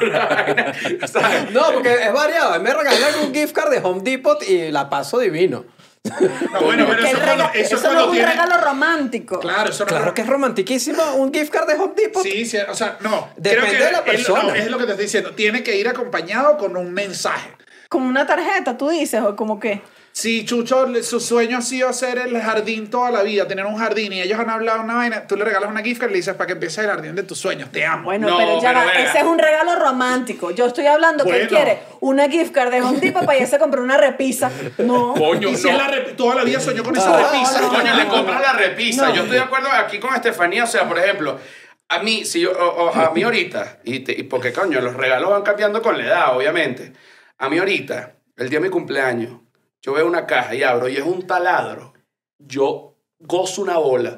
Una 0.00 0.26
vaina, 0.26 0.72
¿sabes? 1.06 1.50
No, 1.50 1.70
porque 1.74 1.92
es 1.92 2.12
variado. 2.14 2.58
Me 2.60 2.72
regalan 2.72 3.14
un 3.26 3.34
gift 3.34 3.54
card 3.54 3.70
de 3.70 3.80
Home 3.82 4.00
Depot 4.02 4.42
y 4.48 4.70
la 4.70 4.88
paso 4.88 5.18
divino. 5.18 5.66
No, 6.04 6.60
bueno, 6.60 6.84
pero 6.86 7.02
eso, 7.02 7.18
cuando, 7.24 7.44
no 7.44 8.00
es 8.00 8.06
un 8.06 8.12
tiene... 8.12 8.26
regalo 8.30 8.58
romántico. 8.58 9.40
Claro, 9.40 9.70
eso 9.70 9.84
no 9.84 9.88
Claro 9.88 10.12
que 10.12 10.20
es 10.20 10.26
romantiquísimo 10.28 11.02
un 11.14 11.32
gift 11.32 11.50
card 11.50 11.66
de 11.66 11.74
Home 11.76 11.94
Depot. 11.96 12.22
Sí, 12.22 12.44
sí, 12.44 12.58
o 12.68 12.74
sea, 12.74 12.98
no. 13.00 13.30
Depende 13.36 13.68
creo 13.68 13.78
que 13.78 13.84
de 13.86 13.92
la 13.92 13.98
él- 14.00 14.04
persona. 14.04 14.42
no, 14.42 14.54
es 14.54 14.70
lo 14.70 14.76
que 14.76 14.84
te 14.84 14.90
estoy 14.90 15.06
diciendo. 15.06 15.30
Tiene 15.34 15.62
que 15.62 15.76
ir 15.76 15.88
acompañado 15.88 16.58
con 16.58 16.76
un 16.76 16.92
mensaje. 16.92 17.50
Como 17.88 18.06
una 18.06 18.26
tarjeta, 18.26 18.76
tú 18.76 18.90
dices, 18.90 19.22
o 19.22 19.34
como 19.34 19.58
que. 19.58 19.80
Si 20.16 20.44
Chucho, 20.44 20.86
su 21.02 21.18
sueño 21.18 21.58
ha 21.58 21.60
sido 21.60 21.88
hacer 21.88 22.18
el 22.18 22.40
jardín 22.40 22.88
toda 22.88 23.10
la 23.10 23.24
vida, 23.24 23.48
tener 23.48 23.66
un 23.66 23.76
jardín, 23.76 24.12
y 24.12 24.22
ellos 24.22 24.38
han 24.38 24.48
hablado 24.48 24.80
una 24.80 24.94
vaina, 24.94 25.26
tú 25.26 25.36
le 25.36 25.44
regalas 25.44 25.68
una 25.68 25.82
gift 25.82 26.00
card 26.00 26.10
y 26.10 26.12
le 26.12 26.16
dices 26.18 26.34
para 26.34 26.46
que 26.46 26.52
empieces 26.52 26.78
el 26.78 26.86
jardín 26.86 27.16
de 27.16 27.24
tus 27.24 27.36
sueños. 27.36 27.68
Te 27.72 27.84
amo. 27.84 28.04
Bueno, 28.04 28.28
No, 28.28 28.36
pero 28.38 28.60
ya 28.62 28.68
pero 28.68 28.78
va, 28.78 28.84
verga. 28.86 29.08
ese 29.10 29.18
es 29.18 29.24
un 29.24 29.40
regalo 29.40 29.74
romántico. 29.74 30.52
Yo 30.52 30.66
estoy 30.66 30.86
hablando 30.86 31.24
que 31.24 31.30
él 31.32 31.48
Bueno. 31.48 31.64
quiere 31.64 31.80
una 31.98 32.28
gift 32.28 32.52
card 32.52 32.70
de 32.70 32.80
Home 32.82 33.00
Depot 33.00 33.26
para 33.26 33.38
irse 33.40 33.56
a 33.56 33.58
comprar 33.58 33.82
una 33.82 33.96
repisa. 33.96 34.52
No. 34.78 35.14
Coño, 35.14 35.48
y 35.48 35.56
si 35.56 35.68
no. 35.68 35.78
la 35.78 35.88
rep- 35.90 36.14
toda 36.14 36.36
la 36.36 36.44
vida 36.44 36.60
soñó 36.60 36.84
con 36.84 36.96
esa 36.96 37.10
No, 37.10 37.16
repisa. 37.16 37.60
no, 37.60 37.68
Coño, 37.70 37.82
no, 37.90 37.96
le 37.96 38.04
no, 38.04 38.10
compras 38.12 38.36
no. 38.36 38.42
la 38.42 38.52
repisa. 38.52 39.08
No. 39.08 39.14
Yo 39.16 39.22
estoy 39.22 39.36
de 39.38 39.42
acuerdo 39.42 39.68
aquí 39.72 39.98
con 39.98 40.14
Estefanía. 40.14 40.62
O 40.62 40.68
sea, 40.68 40.88
por 40.88 40.96
ejemplo, 40.96 41.40
a 41.88 41.98
mí, 41.98 42.24
si 42.24 42.38
yo, 42.40 42.52
o- 42.52 42.84
o- 42.84 42.94
a 42.94 43.10
mí 43.10 43.24
ahorita, 43.24 43.80
y, 43.82 43.98
te- 43.98 44.12
y 44.12 44.22
porque 44.22 44.52
coño, 44.52 44.80
los 44.80 44.94
regalos 44.94 45.28
van 45.30 45.42
cambiando 45.42 45.82
con 45.82 45.98
la 45.98 46.04
edad, 46.04 46.36
obviamente. 46.36 46.92
A 47.38 47.48
mí 47.48 47.58
ahorita, 47.58 48.12
el 48.36 48.48
día 48.48 48.60
de 48.60 48.66
mi 48.66 48.70
cumpleaños, 48.70 49.40
yo 49.84 49.92
veo 49.92 50.06
una 50.06 50.26
caja 50.26 50.54
y 50.54 50.62
abro 50.62 50.88
y 50.88 50.96
es 50.96 51.02
un 51.02 51.26
taladro. 51.26 51.92
Yo 52.38 52.94
gozo 53.18 53.60
una 53.60 53.76
bola. 53.76 54.16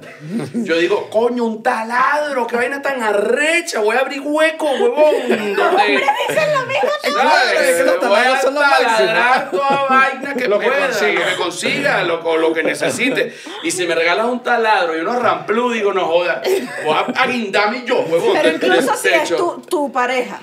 Yo 0.55 0.77
digo, 0.77 1.11
coño, 1.11 1.43
un 1.43 1.61
taladro, 1.61 2.47
qué 2.47 2.55
vaina 2.55 2.81
tan 2.81 3.03
arrecha, 3.03 3.81
voy 3.81 3.97
a 3.97 4.01
abrir 4.01 4.21
hueco, 4.25 4.65
huevón. 4.65 5.29
Donde, 5.29 6.05
Claro, 7.03 7.61
es 7.61 7.77
que 7.79 7.83
los 7.85 7.95
voy 7.99 8.01
taladros 8.01 8.37
a 8.37 8.43
son 8.43 8.55
lo 8.55 8.61
taladrar 8.61 9.51
toda 9.51 9.87
vaina 9.89 10.35
que 10.35 10.47
Lo 10.49 10.59
que 10.61 10.67
pueda, 10.69 10.87
consiga. 10.87 11.21
lo 11.21 11.27
que 11.27 11.37
consiga, 11.37 12.03
lo, 12.05 12.21
o 12.21 12.37
lo 12.37 12.53
que 12.53 12.63
necesite. 12.63 13.35
Y 13.65 13.73
si 13.73 13.89
me 13.89 13.97
regalas 13.97 14.27
un 14.27 14.45
taladro 14.45 14.97
y 14.97 15.01
unos 15.01 15.21
ramplú, 15.21 15.73
digo, 15.73 15.93
no 15.93 16.07
joda, 16.07 16.43
voy 16.85 16.95
a, 16.95 17.23
a 17.23 17.27
guindarme 17.27 17.85
yo, 17.85 18.03
huevón. 18.03 18.37
Pero 18.41 18.55
incluso 18.55 18.95
si 18.95 19.09
es 19.09 19.23
techo. 19.23 19.37
tu, 19.37 19.61
tu 19.63 19.91
pareja. 19.93 20.41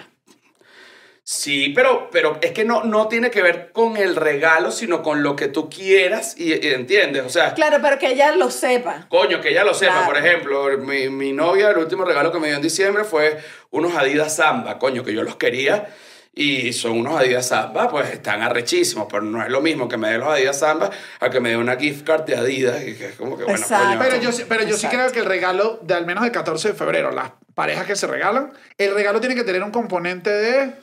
Sí, 1.26 1.70
pero, 1.74 2.10
pero 2.12 2.38
es 2.42 2.52
que 2.52 2.66
no, 2.66 2.84
no 2.84 3.08
tiene 3.08 3.32
que 3.32 3.42
ver 3.42 3.72
con 3.72 3.96
el 3.96 4.18
regalo, 4.18 4.72
sino 4.72 5.02
con 5.02 5.24
lo 5.24 5.38
que 5.38 5.48
tú 5.48 5.70
quieras 5.70 6.36
y, 6.38 6.54
y 6.54 6.74
entiendes. 6.74 7.24
O 7.26 7.30
sea, 7.30 7.54
Claro, 7.54 7.78
pero 7.82 7.98
que 7.98 8.08
ella 8.12 8.36
lo 8.36 8.52
sepa. 8.52 9.06
Coño, 9.08 9.40
que 9.40 9.50
ella 9.52 9.64
lo 9.64 9.74
sepa. 9.74 9.94
Claro. 9.94 10.08
Por 10.08 10.18
ejemplo, 10.18 10.78
mi, 10.80 11.08
mi 11.10 11.32
novia, 11.32 11.70
el 11.70 11.78
último 11.78 12.04
regalo 12.04 12.30
que 12.32 12.40
me 12.40 12.48
dio 12.48 12.58
en 12.58 12.62
diciembre 12.62 13.06
fue 13.06 13.38
unos 13.72 13.96
Adidas 13.96 14.36
Samba. 14.36 14.78
Coño, 14.80 15.04
que 15.06 15.14
yo 15.14 15.24
los 15.24 15.38
quería. 15.38 15.88
Y 16.36 16.74
son 16.74 16.94
unos 17.00 17.18
Adidas 17.18 17.48
Samba, 17.48 17.88
pues 17.90 18.10
están 18.12 18.42
arrechísimos. 18.42 19.08
Pero 19.10 19.22
no 19.22 19.42
es 19.42 19.50
lo 19.50 19.62
mismo 19.62 19.88
que 19.88 19.96
me 19.96 20.10
dé 20.10 20.18
los 20.18 20.28
Adidas 20.28 20.60
Samba 20.60 20.90
a 21.22 21.30
que 21.30 21.40
me 21.40 21.52
dé 21.52 21.58
una 21.58 21.78
gift 21.78 22.06
card 22.06 22.24
de 22.26 22.36
Adidas. 22.36 22.82
Y 22.86 22.96
que 22.96 23.06
es 23.06 23.16
como 23.16 23.38
que, 23.38 23.46
bueno, 23.46 23.60
Exacto. 23.60 23.86
coño. 23.88 24.00
Pero 24.04 24.18
yo, 24.22 24.32
sí- 24.34 24.44
pero 24.50 24.64
yo 24.66 24.76
sí 24.76 24.88
creo 24.88 25.10
que 25.14 25.20
el 25.20 25.26
regalo 25.26 25.80
de 25.84 25.94
al 25.94 26.06
menos 26.06 26.26
el 26.26 26.34
14 26.34 26.70
de 26.70 26.74
febrero, 26.74 27.12
las 27.12 27.32
parejas 27.56 27.86
que 27.88 27.96
se 27.96 28.08
regalan, 28.08 28.52
el 28.78 28.94
regalo 28.94 29.22
tiene 29.22 29.36
que 29.36 29.46
tener 29.46 29.64
un 29.64 29.72
componente 29.72 30.30
de... 30.30 30.74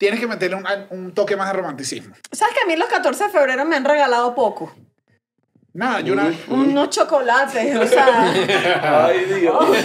Tienes 0.00 0.18
que 0.18 0.26
meterle 0.26 0.56
un, 0.56 0.64
un 0.98 1.12
toque 1.12 1.36
más 1.36 1.48
de 1.48 1.52
romanticismo. 1.58 2.14
¿Sabes 2.32 2.54
que 2.54 2.62
a 2.62 2.66
mí 2.66 2.74
los 2.74 2.88
14 2.88 3.24
de 3.24 3.28
febrero 3.30 3.66
me 3.66 3.76
han 3.76 3.84
regalado 3.84 4.34
poco? 4.34 4.74
Nada, 5.74 6.00
yo 6.00 6.14
una... 6.14 6.32
Unos 6.48 6.88
chocolates, 6.88 7.76
o 7.76 7.86
sea. 7.86 8.32
Ay, 9.06 9.24
Dios. 9.26 9.76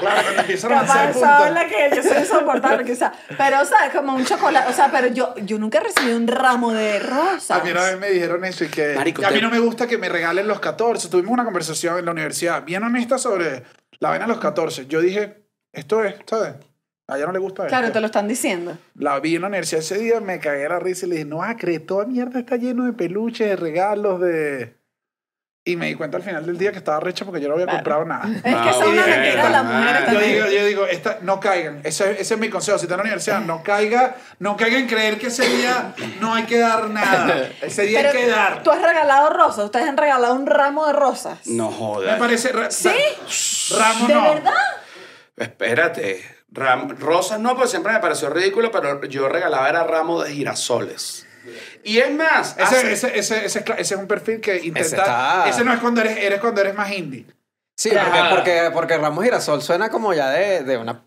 Claro, 0.00 0.22
cuando 0.22 0.40
empiezan 0.42 0.72
a 0.72 0.80
Capaz 0.82 1.10
esa 1.10 1.66
que 1.66 1.96
yo 1.96 2.02
soy 2.02 2.18
insoportable, 2.18 2.84
quizás. 2.84 3.12
Pero, 3.38 3.64
¿sabes? 3.64 3.90
Como 3.94 4.14
un 4.14 4.24
chocolate. 4.24 4.70
O 4.70 4.74
sea, 4.74 4.90
pero 4.92 5.08
yo, 5.08 5.34
yo 5.38 5.58
nunca 5.58 5.80
recibí 5.80 6.12
un 6.12 6.28
ramo 6.28 6.72
de 6.72 6.98
rosas. 7.00 7.50
A 7.58 7.64
mí 7.64 7.70
una 7.70 7.82
vez 7.84 7.98
me 7.98 8.10
dijeron 8.10 8.44
eso 8.44 8.64
y 8.64 8.68
que 8.68 8.94
Marico, 8.96 9.22
y 9.22 9.24
a 9.24 9.30
mí 9.30 9.36
te- 9.36 9.42
no 9.42 9.50
me 9.50 9.58
gusta 9.60 9.86
que 9.86 9.96
me 9.98 10.08
regalen 10.08 10.46
los 10.46 10.60
14. 10.60 11.08
Tuvimos 11.08 11.32
una 11.32 11.44
conversación 11.44 11.98
en 11.98 12.04
la 12.04 12.12
universidad 12.12 12.62
bien 12.64 12.82
honesta 12.84 13.16
sobre 13.18 13.64
la 13.98 14.10
vaina 14.10 14.26
de 14.26 14.32
los 14.32 14.40
14. 14.40 14.86
Yo 14.86 15.00
dije, 15.00 15.42
esto 15.72 16.04
es, 16.04 16.14
¿sabes? 16.26 16.54
A 17.12 17.16
ella 17.16 17.26
no 17.26 17.32
le 17.32 17.38
gusta 17.38 17.66
Claro, 17.66 17.86
esto. 17.86 17.94
te 17.94 18.00
lo 18.00 18.06
están 18.06 18.26
diciendo. 18.28 18.76
La 18.96 19.20
vi 19.20 19.36
en 19.36 19.42
la 19.42 19.48
universidad 19.48 19.80
ese 19.80 19.98
día, 19.98 20.20
me 20.20 20.38
cagué 20.40 20.68
la 20.68 20.78
risa 20.78 21.06
y 21.06 21.10
le 21.10 21.14
dije, 21.16 21.24
no 21.28 21.38
vas 21.38 21.50
a 21.50 21.56
creer, 21.56 21.84
toda 21.86 22.04
mierda 22.06 22.40
está 22.40 22.56
lleno 22.56 22.84
de 22.86 22.92
peluches, 22.92 23.48
de 23.48 23.56
regalos, 23.56 24.20
de... 24.20 24.80
Y 25.64 25.76
me 25.76 25.86
di 25.86 25.94
cuenta 25.94 26.16
al 26.16 26.24
final 26.24 26.44
del 26.44 26.58
día 26.58 26.72
que 26.72 26.78
estaba 26.78 26.98
recha 26.98 27.24
porque 27.24 27.40
yo 27.40 27.46
no 27.46 27.54
había 27.54 27.66
Claro. 27.66 27.78
comprado 27.78 28.04
nada. 28.04 28.24
Es 28.34 28.42
que 28.42 28.48
Ah, 28.50 28.70
esa 28.70 28.80
es 28.82 28.86
una 28.88 29.06
mentira 29.06 29.48
las 29.48 29.64
mujeres 29.64 29.92
Ah, 29.94 30.00
Yo 30.00 30.06
también. 30.18 30.32
digo, 30.34 30.46
yo 30.48 30.66
digo 30.66 30.86
esta, 30.86 31.18
no 31.22 31.38
caigan. 31.38 31.80
Ese, 31.84 32.20
ese 32.20 32.34
es 32.34 32.40
mi 32.40 32.48
consejo. 32.50 32.78
Si 32.78 32.86
está 32.86 32.94
en 32.94 32.98
la 32.98 33.02
universidad, 33.04 33.40
no 33.42 33.62
caiga, 33.62 34.16
no 34.40 34.56
caiga 34.56 34.76
en 34.80 34.88
creer 34.88 35.18
que 35.20 35.28
ese 35.28 35.48
día 35.48 35.94
no 36.20 36.34
hay 36.34 36.46
que 36.46 36.58
dar 36.58 36.90
nada. 36.90 37.48
Ese 37.60 37.82
día 37.82 38.00
hay 38.00 38.10
que 38.10 38.26
dar. 38.26 38.64
tú 38.64 38.72
has 38.72 38.82
regalado 38.82 39.30
rosas. 39.30 39.66
Ustedes 39.66 39.86
han 39.86 39.96
regalado 39.96 40.34
un 40.34 40.46
ramo 40.48 40.84
de 40.88 40.94
rosas. 40.94 41.38
No 41.46 41.70
Me 41.70 41.76
jodas. 41.76 42.18
parece... 42.18 42.50
ra- 42.50 42.70
¿Sí? 42.72 42.90
Ramos 43.78 44.08
¿De 44.08 44.14
no. 44.14 44.34
verdad? 44.34 44.52
Espérate. 45.36 46.24
Ram- 46.52 46.96
rosas 46.98 47.40
no, 47.40 47.54
porque 47.54 47.68
siempre 47.68 47.92
me 47.92 47.98
pareció 48.00 48.28
ridículo, 48.30 48.70
pero 48.70 49.02
yo 49.06 49.28
regalaba 49.28 49.68
era 49.68 49.84
ramo 49.84 50.22
de 50.22 50.32
girasoles. 50.32 51.26
Y 51.82 51.98
es 51.98 52.12
más, 52.14 52.52
Ese, 52.52 52.62
hace- 52.62 52.92
ese, 52.92 53.18
ese, 53.18 53.44
ese, 53.46 53.58
es 53.60 53.64
ese 53.78 53.96
un 53.96 54.06
perfil 54.06 54.40
que 54.40 54.56
intenta... 54.58 54.80
Ese, 54.80 54.96
está- 54.96 55.64
no 55.64 55.72
es 55.72 55.80
cuando 55.80 56.00
eres, 56.02 56.16
eres 56.18 56.40
cuando 56.40 56.60
eres 56.60 56.74
más 56.74 56.90
indie. 56.92 57.26
Sí, 57.74 57.90
porque, 57.90 58.20
porque, 58.30 58.70
porque 58.72 58.98
Ramos 58.98 59.24
Girasol 59.24 59.62
suena 59.62 59.88
como 59.90 60.12
ya 60.14 60.30
de, 60.30 60.62
de 60.62 60.76
una 60.76 61.02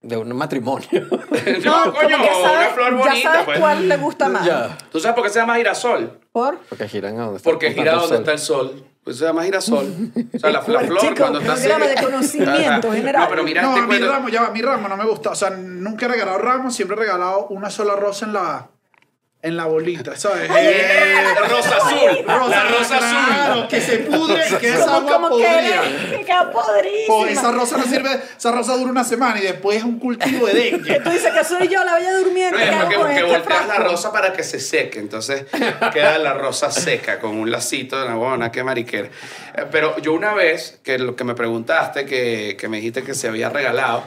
de 0.00 0.16
un 0.16 0.34
matrimonio. 0.36 0.88
no, 1.10 1.92
coño, 1.94 2.16
una 2.16 2.26
sabes- 2.32 2.72
flor 2.74 2.90
ya 2.92 2.96
bonita, 2.98 3.22
sabes 3.32 3.44
pues. 3.44 3.58
cuál 3.58 3.88
le 3.88 3.96
gusta 3.96 4.28
más. 4.28 4.44
ya. 4.46 4.78
¿Tú 4.90 5.00
sabes 5.00 5.14
por 5.14 5.24
qué 5.24 5.30
se 5.30 5.40
llama 5.40 5.56
girasol? 5.56 6.20
¿Por? 6.32 6.58
Porque 6.68 6.88
giran 6.88 7.18
a 7.18 7.24
donde 7.24 7.36
está 7.38 7.50
Porque 7.50 7.72
gira 7.72 7.94
donde 7.94 8.16
está 8.16 8.32
el 8.32 8.38
sol. 8.38 8.84
Pues 9.02 9.16
se 9.18 9.24
llama 9.24 9.42
girasol. 9.42 9.86
O 10.34 10.38
sea, 10.38 10.50
la, 10.50 10.58
la 10.66 10.80
flor 10.80 10.98
Chico, 11.00 11.14
cuando 11.16 11.40
está 11.40 11.54
así- 11.54 11.68
de 11.68 11.94
conocimiento 12.02 12.92
general. 12.92 13.22
No, 13.22 13.28
pero 13.30 13.42
mira 13.42 13.62
no, 13.62 13.68
este 13.70 13.80
mi 13.82 13.86
cuento. 13.88 14.12
ramo, 14.12 14.28
ya 14.28 14.42
va, 14.42 14.50
mi 14.50 14.60
ramo 14.62 14.88
no 14.88 14.96
me 14.96 15.04
gusta. 15.04 15.30
O 15.30 15.34
sea, 15.34 15.50
nunca 15.50 16.06
he 16.06 16.08
regalado 16.08 16.38
ramos, 16.38 16.74
siempre 16.74 16.96
he 16.96 17.00
regalado 17.00 17.46
una 17.48 17.70
sola 17.70 17.96
rosa 17.96 18.26
en 18.26 18.34
la, 18.34 18.68
en 19.40 19.56
la 19.56 19.66
bolita, 19.66 20.16
¿sabes? 20.16 20.50
Eh, 20.52 21.24
Rosa 21.48 21.76
azul. 21.76 22.24
la 22.26 22.38
rosa 22.64 22.98
claro, 22.98 23.52
azul. 23.52 23.68
que 23.68 23.80
se 23.80 23.98
pudre 23.98 24.42
y 24.50 24.54
que 24.56 24.68
es 24.70 24.78
Como, 24.80 24.96
agua 24.96 25.12
como 25.12 25.28
que 25.36 25.44
podrida. 25.44 25.84
eres- 25.84 26.26
queda 26.26 26.50
podrísima. 26.50 27.06
Po, 27.06 27.26
esa 27.26 27.52
rosa 27.52 27.76
no 27.76 27.84
sirve, 27.84 28.20
esa 28.36 28.50
rosa 28.50 28.76
dura 28.76 28.90
una 28.90 29.04
semana 29.04 29.38
y 29.38 29.42
después 29.42 29.78
es 29.78 29.84
un 29.84 30.00
cultivo 30.00 30.44
de 30.48 30.54
dengue. 30.54 31.00
Tú 31.00 31.10
dices 31.10 31.32
que 31.32 31.44
soy 31.44 31.68
yo 31.68 31.84
la 31.84 31.94
bella 31.94 32.18
durmiente. 32.18 32.70
No, 32.72 32.88
que 32.88 32.96
que, 32.96 33.00
que 33.02 33.10
este 33.14 33.22
volteas 33.38 33.66
la 33.68 33.76
rosa 33.76 34.10
para 34.12 34.32
que 34.32 34.42
se 34.42 34.58
seque. 34.58 34.98
Entonces 34.98 35.44
queda 35.92 36.18
la 36.18 36.34
rosa 36.34 36.72
seca 36.72 37.20
con 37.20 37.36
un 37.36 37.50
lacito 37.52 37.96
de 37.96 38.06
una 38.06 38.16
buena, 38.16 38.50
qué 38.50 38.64
mariquera. 38.64 39.08
Eh, 39.54 39.66
Pero 39.70 39.96
yo 40.00 40.14
una 40.14 40.34
vez, 40.34 40.80
que 40.82 40.98
lo 40.98 41.14
que 41.14 41.22
me 41.22 41.34
preguntaste, 41.36 42.06
que, 42.06 42.56
que 42.58 42.68
me 42.68 42.78
dijiste 42.78 43.04
que 43.04 43.14
se 43.14 43.28
había 43.28 43.50
regalado, 43.50 44.02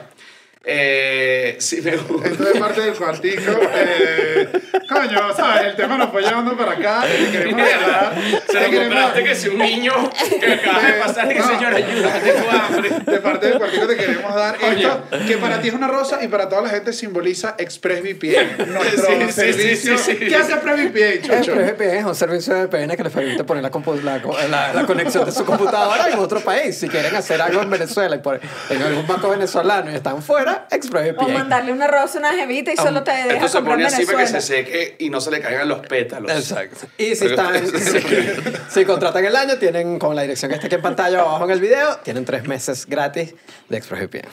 eh, 0.63 1.55
sí 1.59 1.81
me 1.81 1.97
gusta. 1.97 2.27
Esto 2.29 2.49
es 2.53 2.59
parte 2.59 2.81
del 2.81 2.93
cuartico. 2.93 3.51
Eh, 3.73 4.47
coño, 4.87 5.33
¿sabes? 5.35 5.67
El 5.67 5.75
tema 5.75 5.97
nos 5.97 6.11
fue 6.11 6.21
llevando 6.21 6.55
para 6.55 6.73
acá. 6.73 7.03
y 7.07 7.25
te 7.25 7.31
queremos. 7.31 7.67
Se 7.67 8.47
te 8.47 8.53
lo 8.53 8.69
queremos- 8.69 8.79
compraste 8.79 9.23
que 9.23 9.35
si 9.35 9.49
un 9.49 9.57
niño 9.57 9.93
que 10.39 10.53
acaba 10.53 10.81
de 10.83 10.93
pasar 10.93 11.25
y 11.31 11.33
que 11.33 11.39
No. 11.39 11.47
señora 11.47 11.77
ayuda, 11.77 12.19
tengo 12.19 12.51
hambre. 12.51 12.89
De 13.11 13.19
parte 13.19 13.47
del 13.47 13.57
cuartico 13.57 13.87
te 13.87 13.95
queremos 13.95 14.35
dar 14.35 14.57
Coño. 14.57 14.71
esto, 15.11 15.25
que 15.27 15.37
para 15.37 15.61
ti 15.61 15.69
es 15.69 15.73
una 15.73 15.87
rosa 15.87 16.23
y 16.23 16.27
para 16.27 16.47
toda 16.47 16.61
la 16.61 16.69
gente 16.69 16.93
simboliza 16.93 17.55
ExpressVPN, 17.57 18.67
nuestro 18.71 19.05
Sí, 19.07 19.13
sí, 19.19 19.25
sí, 19.27 19.31
servicio. 19.31 19.97
sí, 19.97 20.11
sí. 20.19 20.27
¿Qué 20.27 20.35
hace 20.35 20.53
ExpressVPN, 20.53 21.21
Chocho? 21.21 21.53
ExpressVPN 21.53 21.97
es 21.97 22.05
un 22.05 22.15
servicio 22.15 22.53
de 22.53 22.65
VPN 22.67 22.95
que 22.97 23.03
les 23.03 23.11
permite 23.13 23.43
poner 23.43 23.63
la, 23.63 23.71
compu- 23.71 23.99
la, 24.01 24.19
la- 24.47 24.73
la 24.73 24.85
conexión 24.85 25.25
de 25.25 25.31
su 25.31 25.43
computadora 25.45 26.07
en 26.09 26.19
otro 26.19 26.39
país. 26.41 26.77
Si 26.77 26.87
quieren 26.87 27.15
hacer 27.15 27.41
algo 27.41 27.61
en 27.63 27.69
Venezuela 27.69 28.15
y 28.15 28.19
por, 28.19 28.39
en 28.69 28.81
algún 28.83 29.07
banco 29.07 29.29
venezolano 29.29 29.91
y 29.91 29.95
están 29.95 30.21
fuera, 30.21 30.50
O 30.51 30.75
ExpressVPN. 30.75 31.33
mandarle 31.33 31.71
una 31.71 31.87
rosa 31.87 32.17
a 32.17 32.21
una 32.21 32.33
jevita 32.33 32.71
y 32.73 32.77
solo 32.77 33.03
te 33.03 33.11
deja 33.11 33.33
Esto 33.33 33.47
se 33.47 33.57
comprar 33.57 33.77
pone 33.77 33.87
así 33.87 34.05
para 34.05 34.17
que 34.19 34.27
se 34.27 34.41
seque 34.41 34.95
y 34.99 35.09
no 35.09 35.21
se 35.21 35.31
le 35.31 35.41
caigan 35.41 35.67
los 35.67 35.85
pétalos. 35.85 36.31
Exacto. 36.31 36.87
Y 36.97 37.15
si, 37.15 37.25
están, 37.25 37.67
si, 37.79 37.99
si 38.69 38.85
contratan 38.85 39.25
el 39.25 39.35
año, 39.35 39.57
tienen 39.57 39.99
con 39.99 40.15
la 40.15 40.21
dirección 40.23 40.49
que 40.49 40.55
está 40.55 40.67
aquí 40.67 40.75
en 40.75 40.81
pantalla 40.81 41.23
o 41.23 41.29
abajo 41.29 41.45
en 41.45 41.51
el 41.51 41.61
video, 41.61 41.97
tienen 42.03 42.25
tres 42.25 42.47
meses 42.47 42.85
gratis 42.85 43.33
de 43.69 43.77
ExpressVPN. 43.77 44.27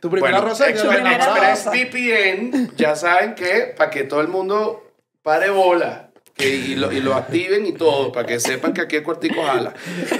Tu 0.00 0.10
primera 0.10 0.40
Bueno, 0.40 0.48
rosa. 0.48 0.68
ExpressVPN, 0.68 2.76
ya 2.76 2.94
saben 2.96 3.34
que 3.34 3.74
para 3.76 3.90
que 3.90 4.04
todo 4.04 4.20
el 4.20 4.28
mundo 4.28 4.90
pare 5.22 5.50
bola 5.50 6.10
que, 6.34 6.48
y, 6.48 6.74
lo, 6.74 6.90
y 6.92 7.00
lo 7.00 7.14
activen 7.14 7.64
y 7.66 7.72
todo, 7.72 8.10
para 8.12 8.26
que 8.26 8.40
sepan 8.40 8.72
que 8.74 8.80
aquí 8.82 8.96
el 8.96 9.02
cuartico 9.04 9.42
jala. 9.44 9.72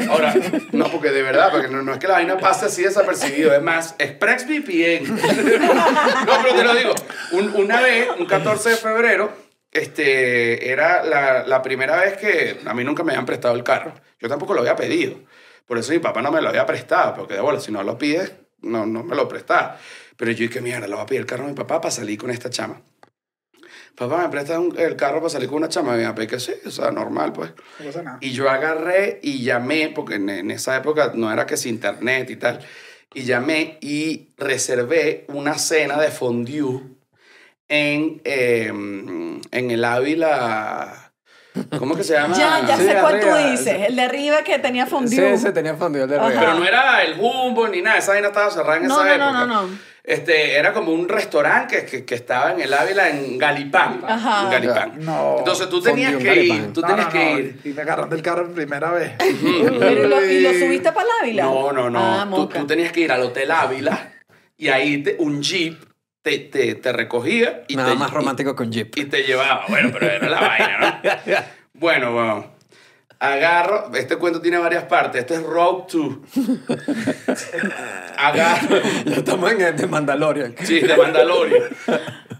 Ahora, 0.09 0.33
no, 0.73 0.89
porque 0.91 1.11
de 1.11 1.23
verdad, 1.23 1.51
porque 1.51 1.69
no, 1.69 1.83
no 1.83 1.93
es 1.93 1.99
que 1.99 2.07
la 2.07 2.15
vaina 2.15 2.39
pase 2.39 2.67
así 2.67 2.83
desapercibido, 2.83 3.53
es 3.55 3.63
más, 3.63 3.95
ExpressVPN. 3.99 5.09
no, 6.27 6.33
pero 6.43 6.55
te 6.57 6.65
lo 6.65 6.75
digo, 6.75 6.95
un- 7.33 7.55
una 7.57 7.81
vez, 7.81 8.09
un 8.19 8.27
14 8.27 8.71
de 8.71 8.77
febrero, 8.77 9.33
este, 9.73 10.71
era 10.71 11.03
la, 11.05 11.45
la 11.47 11.63
primera 11.63 11.97
vez 11.97 12.17
que 12.17 12.61
a 12.65 12.75
mí 12.75 12.85
nunca 12.85 13.03
me 13.03 13.13
habían 13.13 13.27
prestado 13.27 13.55
el 13.55 13.65
carro. 13.65 13.93
Yo 14.21 14.29
tampoco 14.29 14.55
lo 14.55 14.61
había 14.61 14.77
pedido. 14.77 15.17
Por 15.67 15.79
eso 15.79 15.93
mi 15.93 15.99
papá 15.99 16.23
no 16.23 16.31
me 16.31 16.41
lo 16.41 16.49
había 16.49 16.65
prestado, 16.67 17.15
porque 17.15 17.35
de 17.35 17.41
bola, 17.41 17.59
si 17.59 17.73
no 17.73 17.83
lo 17.83 17.99
pides, 17.99 18.33
no, 18.63 18.87
no 18.87 19.03
me 19.03 19.17
lo 19.17 19.27
prestaba. 19.29 19.79
Pero 20.17 20.31
yo 20.31 20.47
dije, 20.47 20.61
mierda, 20.61 20.87
le 20.87 20.95
voy 20.95 21.03
a 21.03 21.07
pedir 21.07 21.21
el 21.23 21.27
carro 21.27 21.45
a 21.45 21.49
mi 21.49 21.55
papá 21.55 21.81
para 21.81 21.91
salir 21.91 22.19
con 22.19 22.31
esta 22.31 22.51
chama. 22.51 22.81
Papá, 23.97 24.23
¿me 24.23 24.29
prestas 24.29 24.59
un- 24.59 24.77
el 24.79 24.97
carro 24.97 25.19
para 25.19 25.31
salir 25.31 25.49
con 25.49 25.59
una 25.59 25.69
chama? 25.69 25.95
Y 25.95 25.99
mi 26.01 26.05
papá, 26.07 26.27
que 26.27 26.41
sí, 26.41 26.53
o 26.67 26.71
sea, 26.71 26.91
normal, 26.91 27.33
pues. 27.33 27.51
No 27.79 27.87
pasa 27.87 28.03
nada. 28.03 28.19
Y 28.21 28.33
yo 28.33 28.51
agarré 28.51 29.21
y 29.23 29.43
llamé, 29.45 29.91
porque 29.95 30.15
en, 30.17 30.29
en 30.29 30.51
esa 30.51 30.77
época 30.77 31.13
no 31.15 31.33
era 31.33 31.47
que 31.47 31.57
si 31.57 31.69
internet 31.69 32.29
y 32.31 32.37
tal. 32.37 32.59
Y 33.15 33.23
llamé 33.23 33.79
y 33.81 34.31
reservé 34.37 35.25
una 35.29 35.57
cena 35.59 36.01
de 36.01 36.09
fondue 36.09 36.81
en, 37.69 38.21
eh, 38.25 38.67
en 38.69 39.71
el 39.71 39.85
Ávila. 39.85 41.04
¿Cómo 41.79 41.95
que 41.97 42.03
se 42.03 42.15
llama? 42.15 42.37
Ya, 42.37 42.67
ya 42.67 42.77
Sí, 42.77 42.85
sé 42.87 42.95
cuál 43.01 43.21
tú 43.21 43.29
dices. 43.51 43.89
El 43.89 43.97
de 43.97 44.03
arriba 44.03 44.43
que 44.43 44.59
tenía 44.59 44.87
fondue. 44.87 45.37
Sí, 45.37 45.39
se 45.43 45.53
tenía 45.53 45.75
fundido 45.75 46.05
el 46.05 46.11
de 46.11 46.17
Ajá. 46.17 46.27
arriba. 46.27 46.41
Pero 46.43 46.55
no 46.59 46.65
era 46.67 47.03
el 47.05 47.15
Jumbo 47.15 47.69
ni 47.69 47.81
nada, 47.81 47.99
esa 47.99 48.13
vaina 48.13 48.29
estaba 48.29 48.51
cerrada 48.51 48.77
en 48.79 48.87
No, 48.89 48.95
esa 48.95 49.05
no, 49.05 49.25
época. 49.25 49.31
no, 49.33 49.47
no, 49.47 49.63
no. 49.69 49.79
Este, 50.03 50.57
era 50.57 50.75
como 50.75 50.93
un 50.93 51.09
restaurante 51.09 51.79
que, 51.81 51.87
que, 51.87 52.05
que 52.05 52.15
estaba 52.15 52.53
en 52.53 52.61
el 52.61 52.75
Ávila, 52.75 53.09
en 53.09 53.39
Galipán. 53.39 54.03
Ajá. 54.07 54.43
En 54.45 54.51
Galipán. 54.51 54.93
No. 55.05 55.37
Entonces 55.39 55.69
tú 55.71 55.81
tenías 55.81 56.13
Fondue 56.13 56.31
que 56.35 56.45
ir, 56.45 56.73
tú 56.75 56.81
No, 56.83 56.87
tenías 56.89 57.07
no, 57.07 57.13
que 57.13 57.25
no, 57.25 57.39
ir. 57.39 57.61
Y 57.65 57.69
me 57.71 57.83
agarraron 57.83 58.11
del 58.11 58.21
carro 58.21 58.45
por 58.45 58.55
primera 58.55 58.91
vez. 58.91 59.13
Pero, 59.19 60.05
¿y 60.05 60.09
lo, 60.09 60.27
¿Y 60.27 60.41
lo 60.41 60.51
subiste 60.53 60.93
para 60.93 61.07
el 61.07 61.13
Ávila? 61.23 61.43
No, 61.45 61.73
no, 61.73 61.89
no. 61.89 62.01
Ah, 62.21 62.29
tú, 62.29 62.47
tú 62.49 62.67
tenías 62.67 62.93
que 62.93 63.01
ir 63.01 63.13
al 63.13 63.23
Hotel 63.23 63.51
Ávila 63.51 64.13
y 64.59 64.69
ahí 64.69 65.03
te- 65.03 65.17
un 65.21 65.43
jeep 65.43 65.79
te, 66.25 66.39
te, 66.39 66.75
te 66.75 66.93
recogía 66.93 67.65
y 67.69 67.77
Nada 67.77 67.91
te, 67.93 67.97
más 67.97 68.11
romántico 68.11 68.57
un 68.59 68.73
jeep. 68.73 68.97
y 68.97 69.05
te 69.05 69.25
llevaba. 69.25 69.67
Bueno, 69.69 69.91
pero 69.93 70.07
era 70.11 70.29
la 70.29 70.41
vaina, 70.41 71.01
¿no? 71.05 71.35
Bueno, 71.75 72.13
bueno. 72.13 72.47
Agarro, 73.19 73.91
este 73.95 74.17
cuento 74.17 74.41
tiene 74.41 74.57
varias 74.59 74.85
partes. 74.85 75.21
Este 75.21 75.35
es 75.35 75.43
Road 75.43 75.85
2. 75.93 76.17
Agarro, 78.17 78.77
Ya 79.05 79.17
estamos 79.17 79.53
en 79.53 79.61
el 79.61 79.77
de 79.77 79.87
Mandalorian. 79.87 80.55
sí, 80.63 80.81
de 80.81 80.97
Mandalorian. 80.97 81.63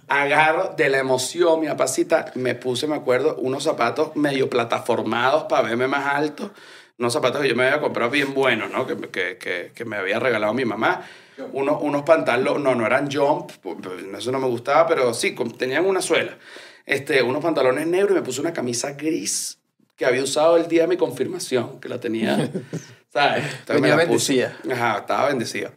Agarro 0.09 0.75
de 0.77 0.89
la 0.89 0.99
emoción, 0.99 1.61
mi 1.61 1.67
apacita, 1.67 2.33
me 2.37 2.55
puse, 2.55 2.87
me 2.87 2.95
acuerdo, 2.97 3.37
unos 3.37 3.65
zapatos 3.65 4.17
medio 4.17 4.49
plataformados 4.49 5.45
para 5.45 5.69
verme 5.69 5.89
más 5.89 6.07
alto. 6.07 6.53
Unos 6.99 7.13
zapatos 7.13 7.43
que 7.43 7.49
yo 7.49 7.57
me 7.57 7.67
había 7.67 7.81
comprado 7.81 8.11
bien 8.11 8.35
buenos, 8.35 8.71
¿no? 8.71 8.87
Que, 8.87 8.97
que, 9.11 9.37
que, 9.37 9.73
que 9.75 9.85
me 9.85 9.97
había 9.97 10.19
regalado 10.21 10.55
mi 10.55 10.65
mamá. 10.65 11.05
Unos, 11.53 11.83
unos 11.83 12.03
pantalones, 12.03 12.63
no, 12.63 12.75
no 12.77 12.87
eran 12.87 13.11
jump, 13.11 13.51
pues, 13.61 13.77
eso 14.17 14.31
no 14.31 14.39
me 14.39 14.47
gustaba, 14.47 14.87
pero 14.87 15.13
sí, 15.13 15.35
tenían 15.59 15.85
una 15.85 16.01
suela. 16.01 16.39
Este, 16.87 17.23
unos 17.23 17.43
pantalones 17.43 17.87
negros 17.89 18.13
y 18.13 18.15
me 18.15 18.23
puse 18.23 18.41
una 18.41 18.53
camisa 18.53 18.93
gris 18.93 19.59
que 19.97 20.07
había 20.07 20.23
usado 20.23 20.57
el 20.57 20.69
día 20.69 20.83
de 20.83 20.89
mi 20.89 20.97
confirmación, 20.97 21.81
que 21.81 21.89
la 21.89 21.99
tenía, 21.99 22.51
¿sabes? 23.13 23.45
Entonces 23.61 23.81
me 23.81 23.89
la 23.89 23.97
bendecida. 23.97 24.57
Ajá, 24.71 24.99
estaba 24.99 25.29
bendecida. 25.29 25.73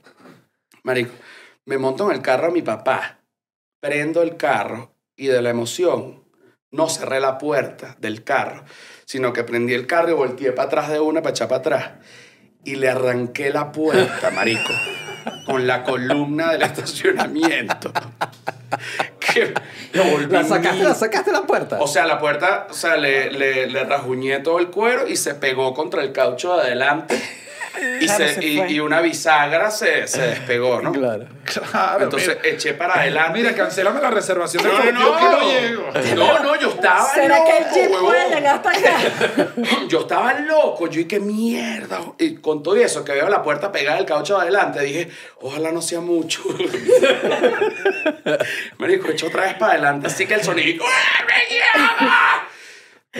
Marico, 0.83 1.13
me 1.65 1.77
monto 1.77 2.09
en 2.09 2.15
el 2.15 2.21
carro 2.21 2.47
a 2.47 2.51
mi 2.51 2.61
papá, 2.61 3.19
prendo 3.79 4.21
el 4.21 4.37
carro 4.37 4.93
y 5.15 5.27
de 5.27 5.41
la 5.41 5.49
emoción 5.49 6.27
no 6.71 6.89
cerré 6.89 7.19
la 7.19 7.37
puerta 7.37 7.95
del 7.99 8.23
carro, 8.23 8.63
sino 9.07 9.31
que 9.31 9.45
prendí 9.45 9.73
el 9.73 9.87
carro 9.87 10.09
y 10.09 10.13
volteé 10.13 10.51
para 10.51 10.67
atrás 10.67 10.89
de 10.89 10.99
una 10.99 11.21
para 11.21 11.31
echar 11.31 11.47
para 11.47 11.59
atrás 11.61 11.91
y 12.65 12.75
le 12.75 12.89
arranqué 12.89 13.51
la 13.51 13.71
puerta, 13.71 14.29
marico, 14.31 14.73
con 15.45 15.65
la 15.65 15.85
columna 15.85 16.51
del 16.51 16.63
estacionamiento. 16.63 17.93
que 19.19 19.53
lo 19.93 20.03
volví 20.03 20.33
¿La 20.33 20.43
sacaste, 20.43 20.83
la 20.83 20.93
sacaste 20.93 21.31
la 21.31 21.43
puerta? 21.43 21.79
o 21.79 21.87
sea, 21.87 22.05
la 22.05 22.19
puerta, 22.19 22.67
o 22.69 22.73
sea, 22.73 22.97
le, 22.97 23.31
le, 23.31 23.67
le 23.67 23.83
rajuñé 23.85 24.39
todo 24.39 24.59
el 24.59 24.67
cuero 24.67 25.07
y 25.07 25.15
se 25.15 25.35
pegó 25.35 25.73
contra 25.73 26.03
el 26.03 26.11
caucho 26.11 26.57
de 26.57 26.63
adelante. 26.63 27.17
Y, 27.75 28.05
Claro, 28.05 28.27
se- 28.27 28.33
se 28.35 28.45
y- 28.45 28.59
y 28.73 28.79
una 28.79 29.01
bisagra 29.01 29.69
se, 29.71 30.07
se 30.07 30.21
despegó, 30.21 30.81
¿no? 30.81 30.91
Claro. 30.91 31.25
Claro. 31.43 32.03
Entonces 32.03 32.37
mira, 32.43 32.55
eché 32.55 32.73
para 32.73 32.99
adelante. 33.01 33.37
mira, 33.39 33.53
cancélame 33.55 34.01
la 34.01 34.09
reservación 34.09 34.63
de 34.63 34.69
no, 34.69 34.77
no, 34.77 34.91
yo 34.91 34.93
no. 35.11 35.17
que 35.17 35.25
no 35.25 35.51
llego. 35.51 35.91
No, 36.15 36.39
no, 36.43 36.55
yo 36.59 36.69
estaba 36.69 37.13
¿Será 37.13 37.37
loco, 37.39 37.49
que 37.49 37.57
el 37.57 37.65
jeep 37.89 37.99
puede 37.99 38.35
llegar 38.35 38.55
hasta 38.55 38.69
acá? 38.71 38.97
Yo 39.87 39.99
estaba 40.01 40.33
loco, 40.33 40.87
yo 40.89 40.99
y 41.01 41.05
qué 41.05 41.19
mierda. 41.19 41.99
Y 42.17 42.35
con 42.35 42.61
todo 42.63 42.75
eso, 42.75 43.03
que 43.05 43.13
veo 43.13 43.29
la 43.29 43.41
puerta 43.43 43.71
pegada, 43.71 43.97
el 43.99 44.05
caucho 44.05 44.35
de 44.35 44.41
adelante, 44.43 44.81
dije, 44.81 45.09
ojalá 45.41 45.71
no 45.71 45.81
sea 45.81 45.99
mucho. 46.01 46.41
Me 48.77 48.87
dijo, 48.87 49.09
echo 49.09 49.27
otra 49.27 49.43
vez 49.43 49.53
para 49.55 49.73
adelante, 49.73 50.07
así 50.07 50.25
que 50.25 50.35
el 50.35 50.43
sonido. 50.43 50.83
Me 51.25 51.33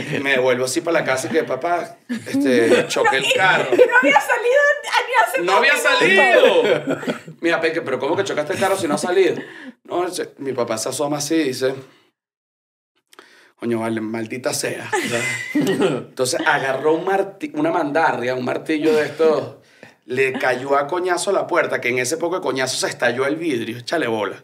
devuelvo 0.23 0.65
así 0.65 0.81
para 0.81 0.99
la 0.99 1.05
casa 1.05 1.27
y 1.27 1.31
que 1.31 1.43
papá, 1.43 1.97
este, 2.09 2.87
choqué 2.87 3.17
el 3.17 3.25
carro. 3.35 3.69
No 3.77 3.97
había 4.01 4.21
salido 4.21 4.61
ni 5.07 5.13
hace 5.23 5.41
No 5.41 5.53
había 5.57 5.77
salido. 5.77 6.99
Mira, 7.41 7.61
Peque, 7.61 7.81
pero 7.81 7.99
¿cómo 7.99 8.15
que 8.15 8.23
chocaste 8.23 8.53
el 8.53 8.59
carro 8.59 8.77
si 8.77 8.87
no 8.87 8.95
ha 8.95 8.97
salido? 8.97 9.35
No, 9.83 10.05
mi 10.37 10.53
papá 10.53 10.77
se 10.77 10.89
asoma 10.89 11.17
así 11.17 11.35
y 11.35 11.43
dice, 11.45 11.73
coño, 13.55 13.79
vale, 13.79 14.01
maldita 14.01 14.53
sea. 14.53 14.89
Entonces 15.53 16.39
agarró 16.45 16.93
un 16.95 17.05
marti- 17.05 17.51
una 17.53 17.71
mandarria, 17.71 18.35
un 18.35 18.45
martillo 18.45 18.93
de 18.95 19.03
estos, 19.05 19.55
le 20.05 20.33
cayó 20.33 20.77
a 20.77 20.87
coñazo 20.87 21.31
a 21.31 21.33
la 21.33 21.47
puerta, 21.47 21.81
que 21.81 21.89
en 21.89 21.99
ese 21.99 22.17
poco 22.17 22.35
de 22.35 22.41
coñazo 22.41 22.77
se 22.77 22.87
estalló 22.87 23.25
el 23.25 23.35
vidrio, 23.35 23.77
échale 23.79 24.07
bola. 24.07 24.43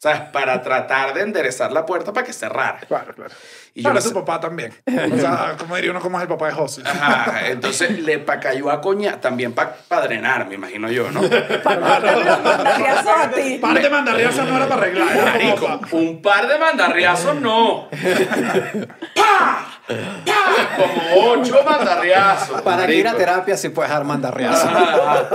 ¿Sabes? 0.00 0.20
Para 0.32 0.62
tratar 0.62 1.12
de 1.12 1.22
enderezar 1.22 1.72
la 1.72 1.84
puerta 1.84 2.12
para 2.12 2.24
que 2.24 2.32
cerrara. 2.32 2.78
Claro, 2.86 3.12
claro. 3.16 3.34
Y 3.74 3.82
yo 3.82 3.92
su 4.00 4.08
sé- 4.10 4.14
papá 4.14 4.38
también. 4.38 4.72
O 5.12 5.18
sea, 5.18 5.56
como 5.58 5.74
diría 5.74 5.90
uno, 5.90 6.00
como 6.00 6.18
es 6.18 6.22
el 6.22 6.28
papá 6.28 6.46
de 6.46 6.52
José. 6.52 6.82
Ajá, 6.86 7.48
entonces 7.48 7.98
le 7.98 8.20
pa 8.20 8.38
cayó 8.38 8.70
a 8.70 8.80
coña, 8.80 9.20
también 9.20 9.52
para 9.54 9.76
drenar, 10.02 10.46
me 10.46 10.54
imagino 10.54 10.88
yo, 10.88 11.10
¿no? 11.10 11.20
Mandarriazos 11.22 13.06
a 13.08 13.30
ti. 13.30 13.58
Par 13.60 13.80
de 13.82 13.90
mandarriazos 13.90 14.46
no 14.46 14.56
era 14.56 14.66
para 14.68 14.82
arreglar. 14.82 15.08
Marico, 15.24 15.80
un 15.92 16.22
par 16.22 16.46
de 16.46 16.58
mandarriazos 16.58 17.34
no. 17.40 17.88
¡Pah! 19.16 19.77
Como 19.88 21.30
ocho 21.32 21.62
mandarriazos. 21.64 22.62
Para 22.62 22.86
que 22.86 22.94
ir 22.96 23.08
a 23.08 23.14
terapia 23.16 23.56
si 23.56 23.70
puedes 23.70 23.90
dar 23.90 24.04
mandarriazo. 24.04 24.68
Ajá. 24.68 25.28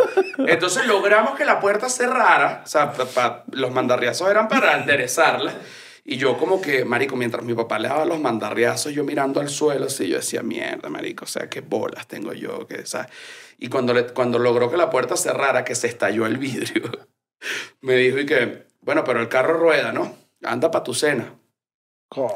Entonces 0.48 0.86
logramos 0.86 1.36
que 1.36 1.46
la 1.46 1.60
puerta 1.60 1.90
cerrara. 1.90 2.62
O 2.64 2.68
sea, 2.68 2.94
pa- 2.94 3.06
pa- 3.06 3.44
los 3.52 3.72
mandarriazos 3.72 4.30
eran 4.30 4.48
para 4.48 4.78
enderezarla. 4.78 5.54
Y 6.06 6.18
yo 6.18 6.38
como 6.38 6.62
que, 6.62 6.84
marico, 6.84 7.16
mientras 7.16 7.44
mi 7.46 7.54
papá 7.54 7.80
le 7.80 7.88
daba 7.88 8.04
los 8.06 8.20
mandarriazos, 8.20 8.92
yo 8.94 9.04
mirando 9.06 9.40
al 9.40 9.48
suelo, 9.50 9.86
así, 9.86 10.08
yo 10.10 10.18
decía, 10.18 10.44
mierda, 10.44 10.90
marico, 10.90 11.24
o 11.24 11.28
sea, 11.28 11.50
qué 11.50 11.62
bolas 11.62 12.08
tengo 12.08 12.34
yo, 12.34 12.68
que, 12.68 12.86
¿sabes? 12.86 13.08
Y 13.58 13.70
cuando, 13.70 13.94
le- 13.94 14.08
cuando 14.08 14.38
logró 14.38 14.70
que 14.70 14.76
la 14.76 14.90
puerta 14.90 15.16
cerrara, 15.16 15.64
que 15.64 15.76
se 15.76 15.88
estalló 15.88 16.26
el 16.26 16.38
vidrio, 16.38 16.92
me 17.82 17.96
dijo 17.96 18.20
y 18.20 18.26
que, 18.26 18.68
bueno, 18.82 19.04
pero 19.06 19.22
el 19.22 19.30
carro 19.30 19.54
rueda, 19.58 19.94
¿no? 19.94 20.14
Anda 20.44 20.70
para 20.72 20.84
tu 20.84 20.94
cena. 20.94 21.36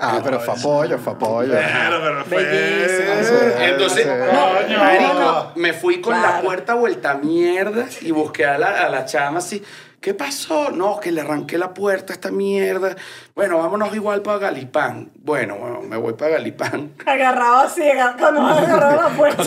Ah, 0.01 0.19
pero 0.23 0.39
fue 0.39 0.53
apoyo, 0.55 0.97
fue 0.97 1.13
apoyo. 1.13 1.53
Pero, 1.53 2.01
pero 2.01 2.25
fue- 2.25 2.43
Bellísimo. 2.43 3.61
Entonces, 3.61 4.05
Coño. 4.07 4.80
marico, 4.80 5.51
me 5.55 5.73
fui 5.73 6.01
con 6.01 6.13
la 6.13 6.21
Claro. 6.30 6.43
puerta 6.43 6.73
vuelta 6.75 7.11
a 7.11 7.15
mierda 7.15 7.86
y 8.01 8.11
busqué 8.11 8.45
a 8.45 8.57
la, 8.57 8.86
a 8.86 8.89
la 8.89 9.05
chama 9.05 9.39
así. 9.39 9.63
¿Qué 9.99 10.13
pasó? 10.13 10.69
No, 10.69 10.99
que 10.99 11.11
le 11.11 11.21
arranqué 11.21 11.57
la 11.57 11.73
puerta 11.73 12.13
a 12.13 12.15
esta 12.15 12.30
mierda. 12.30 12.95
Bueno, 13.36 13.57
vámonos 13.57 13.93
igual 13.95 14.21
para 14.21 14.38
Galipán. 14.38 15.09
Bueno, 15.15 15.55
bueno, 15.55 15.82
me 15.82 15.97
voy 15.97 16.13
para 16.13 16.34
Galipán. 16.34 16.91
Agarrado 17.03 17.57
así, 17.61 17.82
cuando 18.19 18.41
me 18.43 18.51
agarrado 18.51 19.01
la 19.01 19.09
puerta. 19.09 19.43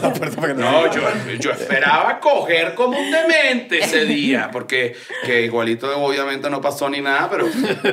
No, 0.57 0.93
yo, 0.93 1.03
yo 1.39 1.53
esperaba 1.53 2.19
coger 2.19 2.75
como 2.75 2.99
un 2.99 3.11
demente 3.13 3.79
ese 3.79 4.05
día, 4.07 4.51
porque 4.53 4.97
que 5.25 5.43
igualito 5.43 5.97
obviamente 5.99 6.51
no 6.51 6.61
pasó 6.61 6.91
ni 6.91 7.01
nada, 7.01 7.29
pero, 7.31 7.47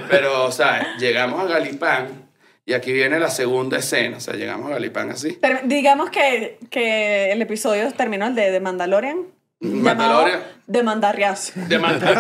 pero 0.09 0.45
o 0.45 0.51
sea, 0.51 0.97
llegamos 0.97 1.39
a 1.39 1.45
Galipán 1.45 2.26
y 2.68 2.74
aquí 2.74 2.91
viene 2.91 3.18
la 3.18 3.30
segunda 3.30 3.78
escena, 3.78 4.18
o 4.18 4.20
sea, 4.20 4.34
llegamos 4.34 4.70
a 4.70 4.74
Galipán 4.74 5.09
así. 5.09 5.39
Digamos 5.63 6.09
que, 6.09 6.59
que 6.70 7.32
el 7.32 7.41
episodio 7.41 7.89
terminó 7.93 8.28
el 8.28 8.36
de, 8.36 8.51
de 8.51 8.59
Mandalorian. 8.59 9.26
Mandalorian. 9.61 10.41
llamado 10.41 10.57
De 10.70 10.84
Mandarriazo. 10.84 11.53
De 11.55 11.80
mandar. 11.80 12.13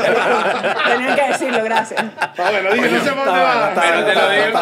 Tenían 0.87 1.15
que 1.17 1.27
decirlo, 1.33 1.63
gracias. 1.65 2.01
Ah, 2.17 2.49
bueno, 2.49 2.71
dije, 2.71 2.89
no 2.91 3.03
sé 3.03 3.09
dónde 3.09 3.25
va. 3.41 3.73
Pero 3.75 4.05
te 4.05 4.15
lo 4.15 4.29
digo. 4.29 4.59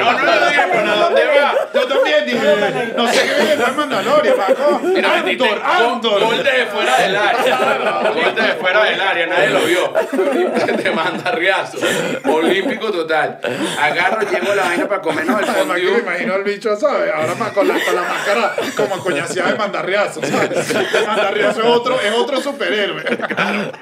No, 0.00 0.12
no 0.12 0.24
lo 0.24 0.48
dije, 0.48 0.62
pero 0.72 0.90
¿a 0.90 0.96
dónde 0.96 1.24
va? 1.24 1.54
Yo 1.72 1.86
también 1.86 2.26
dije, 2.26 2.94
no 2.96 3.12
sé 3.12 3.22
qué 3.22 3.44
viene 3.44 3.64
el 3.64 3.74
Mandalorian, 3.76 4.36
Paco. 4.36 4.80
Andor, 4.82 5.36
gol, 5.38 5.62
Andor. 5.64 6.20
gol 6.24 6.36
desde 6.42 6.66
fuera 6.66 6.96
del 6.96 7.16
área. 7.16 8.10
Gol 8.12 8.34
desde 8.34 8.52
fuera 8.54 8.84
del 8.84 9.00
área, 9.02 9.26
nadie 9.28 9.50
lo 9.50 9.60
vio. 9.60 9.92
Te 10.82 10.90
manda 10.90 11.30
riazo. 11.30 11.78
Olímpico 12.24 12.90
total. 12.90 13.38
Agarro, 13.80 14.20
llevo 14.28 14.54
la 14.56 14.64
vaina 14.64 14.88
para 14.88 15.00
comernos 15.00 15.40
el 15.42 15.48
Además 15.48 15.76
que 15.76 15.82
me 15.84 15.90
fondue. 15.90 16.02
imagino 16.12 16.34
al 16.34 16.42
bicho, 16.42 16.76
¿sabes? 16.76 17.12
Ahora 17.14 17.34
más 17.36 17.52
con 17.52 17.68
la, 17.68 17.74
con 17.74 17.94
la 17.94 18.02
máscara 18.02 18.54
como 18.76 18.98
coñaseada 18.98 19.52
de 19.52 19.58
mandarriazo, 19.58 20.20
¿sabes? 20.24 20.70
El 20.74 21.06
mandarriazo 21.06 21.60
es 21.60 21.66
otro, 21.66 22.00
es 22.00 22.12
otro 22.12 22.40
superhéroe. 22.52 23.02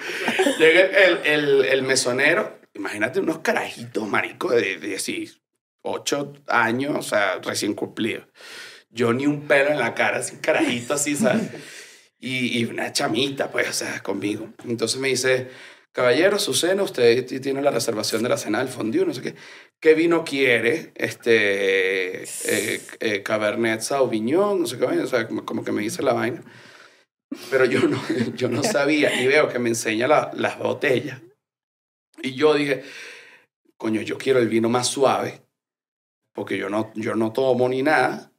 Llega 0.58 0.80
el, 0.80 1.18
el, 1.24 1.64
el 1.64 1.82
mesonero. 1.82 2.58
Imagínate 2.74 3.20
unos 3.20 3.38
carajitos, 3.38 4.06
marico, 4.08 4.50
de 4.50 4.78
18 4.78 6.32
años, 6.46 6.96
o 6.96 7.02
sea, 7.02 7.38
recién 7.42 7.74
cumplidos. 7.74 8.26
Yo 8.90 9.12
ni 9.12 9.26
un 9.26 9.46
pelo 9.46 9.70
en 9.70 9.78
la 9.78 9.94
cara, 9.94 10.18
así 10.18 10.36
carajito 10.36 10.94
así, 10.94 11.16
¿sabes? 11.16 11.48
Y, 12.18 12.58
y 12.58 12.64
una 12.64 12.92
chamita, 12.92 13.50
pues, 13.50 13.68
o 13.68 13.72
sea, 13.72 14.02
conmigo. 14.02 14.48
Entonces 14.64 15.00
me 15.00 15.08
dice, 15.08 15.48
caballero, 15.92 16.38
su 16.38 16.54
cena, 16.54 16.82
usted 16.82 17.24
tiene 17.40 17.62
la 17.62 17.70
reservación 17.70 18.22
de 18.22 18.28
la 18.28 18.36
cena 18.36 18.58
del 18.58 18.68
fondue, 18.68 19.06
no 19.06 19.14
sé 19.14 19.22
qué. 19.22 19.34
¿Qué 19.80 19.94
vino 19.94 20.24
quiere? 20.24 20.92
Este, 20.94 22.22
eh, 22.22 22.80
eh, 23.00 23.22
Cabernet 23.22 23.82
Sauvignon, 23.82 24.60
no 24.60 24.66
sé 24.66 24.78
qué 24.78 24.84
o 24.84 25.06
sea, 25.06 25.26
como, 25.26 25.44
como 25.44 25.64
que 25.64 25.72
me 25.72 25.82
dice 25.82 26.02
la 26.02 26.14
vaina. 26.14 26.42
Pero 27.50 27.64
yo 27.64 27.80
no, 27.88 28.00
yo 28.36 28.48
no 28.48 28.62
sabía 28.62 29.20
y 29.20 29.26
veo 29.26 29.48
que 29.48 29.58
me 29.58 29.68
enseña 29.68 30.06
la- 30.08 30.30
las 30.34 30.58
botellas. 30.58 31.20
Y 32.22 32.34
yo 32.34 32.54
dije, 32.54 32.82
coño, 33.76 34.00
yo 34.02 34.18
quiero 34.18 34.38
el 34.38 34.48
vino 34.48 34.68
más 34.68 34.86
suave, 34.88 35.42
porque 36.34 36.56
yo 36.58 36.68
no, 36.68 36.92
yo 36.94 37.14
no 37.14 37.32
tomo 37.32 37.68
ni 37.68 37.82
nada. 37.82 38.32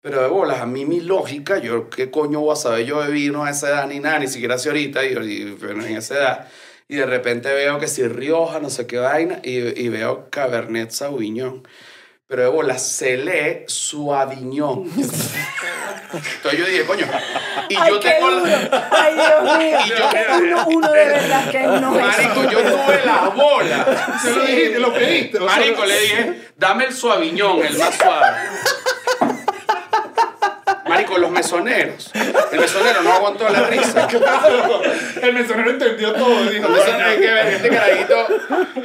Pero 0.00 0.20
de 0.20 0.28
bolas, 0.28 0.60
a 0.60 0.66
mí 0.66 0.84
mi 0.84 1.00
lógica, 1.00 1.58
yo 1.58 1.88
qué 1.88 2.10
coño 2.10 2.40
voy 2.40 2.52
a 2.52 2.56
saber 2.56 2.84
yo 2.84 3.02
de 3.02 3.10
vino 3.10 3.44
a 3.44 3.50
esa 3.50 3.68
edad 3.70 3.86
ni 3.88 4.00
nada, 4.00 4.18
ni 4.18 4.26
siquiera 4.28 4.56
hace 4.56 4.68
ahorita, 4.68 5.04
y, 5.06 5.12
y- 5.14 5.56
pero 5.58 5.72
en 5.82 5.96
esa 5.96 6.14
edad. 6.16 6.48
Y 6.88 6.96
de 6.96 7.06
repente 7.06 7.50
veo 7.54 7.78
que 7.78 7.88
si 7.88 8.06
Rioja, 8.06 8.60
no 8.60 8.68
sé 8.68 8.86
qué 8.86 8.98
vaina, 8.98 9.40
y, 9.42 9.56
y 9.80 9.88
veo 9.88 10.28
Cabernet 10.28 10.90
Sauvignon. 10.90 11.66
Pero 12.26 12.42
de 12.42 12.48
bolas, 12.48 12.86
se 12.86 13.16
lee 13.16 13.64
Suaviñón. 13.66 14.84
Entonces 14.96 16.58
yo 16.60 16.66
dije, 16.66 16.84
coño, 16.84 17.06
y 17.68 17.76
Ay, 17.76 17.90
yo 17.90 18.00
qué 18.00 18.10
tengo 18.10 18.30
duro. 18.30 18.46
la... 18.46 18.88
Ay, 18.90 19.14
Dios 19.14 19.58
mío. 19.58 19.78
Y 19.84 19.88
yo- 19.88 20.08
Que 20.10 20.26
uno, 20.42 20.64
uno 20.66 20.92
de 20.92 21.04
verdad 21.06 21.50
que 21.50 21.58
uno 21.58 21.98
es. 21.98 22.06
Marico, 22.06 22.42
yo 22.50 22.58
tuve 22.62 23.02
las 23.04 23.34
bolas. 23.34 23.86
Se 24.22 24.30
lo 24.32 24.42
dijiste, 24.44 24.78
lo 24.78 24.92
pediste. 24.92 25.40
Marico, 25.40 25.84
le 25.84 26.00
dije, 26.00 26.40
dame 26.56 26.84
el 26.84 26.94
suaviñón, 26.94 27.64
el 27.64 27.78
más 27.78 27.94
suave. 27.94 28.26
Marico, 30.94 31.18
los 31.18 31.30
mesoneros. 31.30 32.10
El 32.52 32.60
mesonero 32.60 33.02
no 33.02 33.12
aguantó 33.12 33.48
la 33.48 33.60
risa. 33.66 34.06
Claro, 34.14 34.80
el 35.22 35.32
mesonero 35.32 35.70
entendió 35.70 36.12
todo. 36.12 36.44
Dijo, 36.44 36.68
hay 37.04 37.16
que 37.18 37.30
ver, 37.32 37.46
este 37.48 37.68
carajito, 37.68 38.26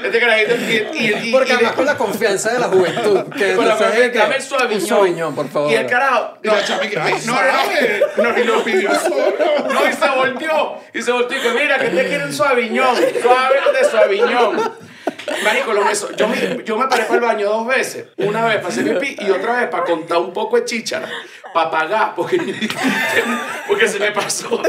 este 0.04 0.20
carajito, 0.20 0.56
y, 0.56 0.88
y, 0.98 1.28
y- 1.28 1.32
Porque 1.32 1.54
además 1.54 1.74
con 1.74 1.86
la 1.86 1.98
confianza 1.98 2.52
de 2.54 2.60
la 2.60 2.68
juventud. 2.68 3.22
Que 3.38 3.56
con 3.56 3.68
la 3.68 3.76
es 3.76 4.10
que- 4.12 4.18
dame 4.18 4.36
el 4.38 4.42
suaviñón. 4.42 4.82
Un 4.82 4.88
suaviñón, 4.88 5.36
por 5.36 5.50
favor. 5.50 5.72
Y 5.72 5.76
el 5.76 5.86
carajo, 5.86 6.38
no, 6.44 6.52
no, 6.54 6.58
no. 8.18 8.32
no, 8.34 8.40
y 8.40 8.44
lo 8.44 8.64
pidió 8.64 8.92
solo. 9.00 9.34
No, 9.72 9.90
y 9.90 9.94
se 9.94 10.10
volteó. 10.10 10.78
Y 10.94 11.02
se 11.02 11.12
volteó 11.12 11.38
y 11.38 11.42
que 11.42 11.50
mira, 11.52 11.78
que 11.78 11.90
te 11.90 12.08
quiere 12.08 12.26
un 12.26 12.34
suaviñón. 12.34 12.96
Suave 13.22 13.56
de 13.80 13.90
suaviñón. 13.90 14.89
Marico, 15.44 15.74
lo 15.74 15.84
meso- 15.84 16.16
yo, 16.16 16.28
me, 16.28 16.64
yo 16.64 16.78
me 16.78 16.88
paré 16.88 17.04
para 17.04 17.16
el 17.16 17.22
baño 17.22 17.50
dos 17.50 17.68
veces. 17.68 18.06
Una 18.18 18.46
vez 18.46 18.58
para 18.58 18.70
hacer 18.70 19.00
pipí 19.00 19.24
y 19.26 19.30
otra 19.32 19.60
vez 19.60 19.70
para 19.70 19.84
contar 19.84 20.18
un 20.20 20.34
poco 20.34 20.56
de 20.58 20.66
chíchara. 20.66 21.10
Para 21.54 21.72
pagar. 21.72 22.14
Porque, 22.16 22.38
porque 23.68 23.88
se 23.88 24.00
me 24.00 24.12
pasó. 24.12 24.62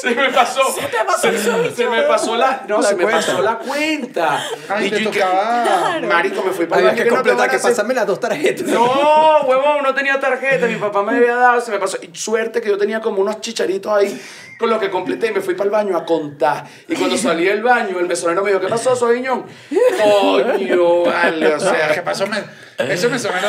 Se 0.00 0.14
me 0.14 0.30
pasó. 0.30 0.60
te 0.74 1.04
pasó 1.04 1.28
el. 1.28 1.74
Se 1.74 1.86
me 1.88 2.02
pasó 2.02 2.36
la. 2.36 2.64
No, 2.68 2.80
La 2.80 2.88
se 2.88 2.94
me 2.96 3.02
cuenta. 3.04 3.20
pasó 3.26 3.42
la 3.42 3.58
cuenta. 3.58 4.44
Ay, 4.68 4.90
te 4.90 5.02
yo 5.02 5.08
y 5.08 5.12
que- 5.12 5.20
tocaba. 5.20 5.98
Marico, 6.02 6.42
me 6.44 6.52
fui 6.52 6.66
para 6.66 6.80
el 6.82 6.88
Había 6.88 6.92
baño. 6.92 7.04
que 7.04 7.10
no 7.10 7.16
completar, 7.16 7.50
que 7.50 7.58
pásame 7.58 7.94
las 7.94 8.06
dos 8.06 8.20
tarjetas. 8.20 8.66
no, 8.68 9.40
huevón, 9.42 9.82
no 9.82 9.94
tenía 9.94 10.18
tarjeta. 10.20 10.66
Mi 10.66 10.76
papá 10.76 11.02
me 11.02 11.16
había 11.16 11.34
dado, 11.36 11.60
se 11.60 11.70
me 11.70 11.78
pasó. 11.78 11.98
Y 12.02 12.10
suerte 12.16 12.60
que 12.60 12.68
yo 12.68 12.78
tenía 12.78 13.00
como 13.00 13.20
unos 13.20 13.40
chicharitos 13.40 13.92
ahí 13.92 14.20
con 14.58 14.70
lo 14.70 14.78
que 14.78 14.88
completé 14.90 15.28
y 15.28 15.32
me 15.32 15.40
fui 15.40 15.54
para 15.54 15.64
el 15.66 15.70
baño 15.70 15.96
a 15.96 16.04
contar. 16.04 16.64
Y 16.88 16.94
cuando 16.94 17.16
salí 17.16 17.44
del 17.44 17.62
baño, 17.62 17.98
el 17.98 18.06
mesonero 18.06 18.42
me 18.42 18.50
dijo, 18.50 18.60
¿qué 18.60 18.68
pasó, 18.68 18.94
Soviñón? 18.94 19.44
Coño, 20.02 21.02
vale, 21.04 21.54
o 21.54 21.60
sea, 21.60 21.92
¿qué 21.92 22.02
pasó? 22.02 22.26
Me- 22.26 22.63
Eso 22.78 23.08
me 23.10 23.18
suena 23.18 23.40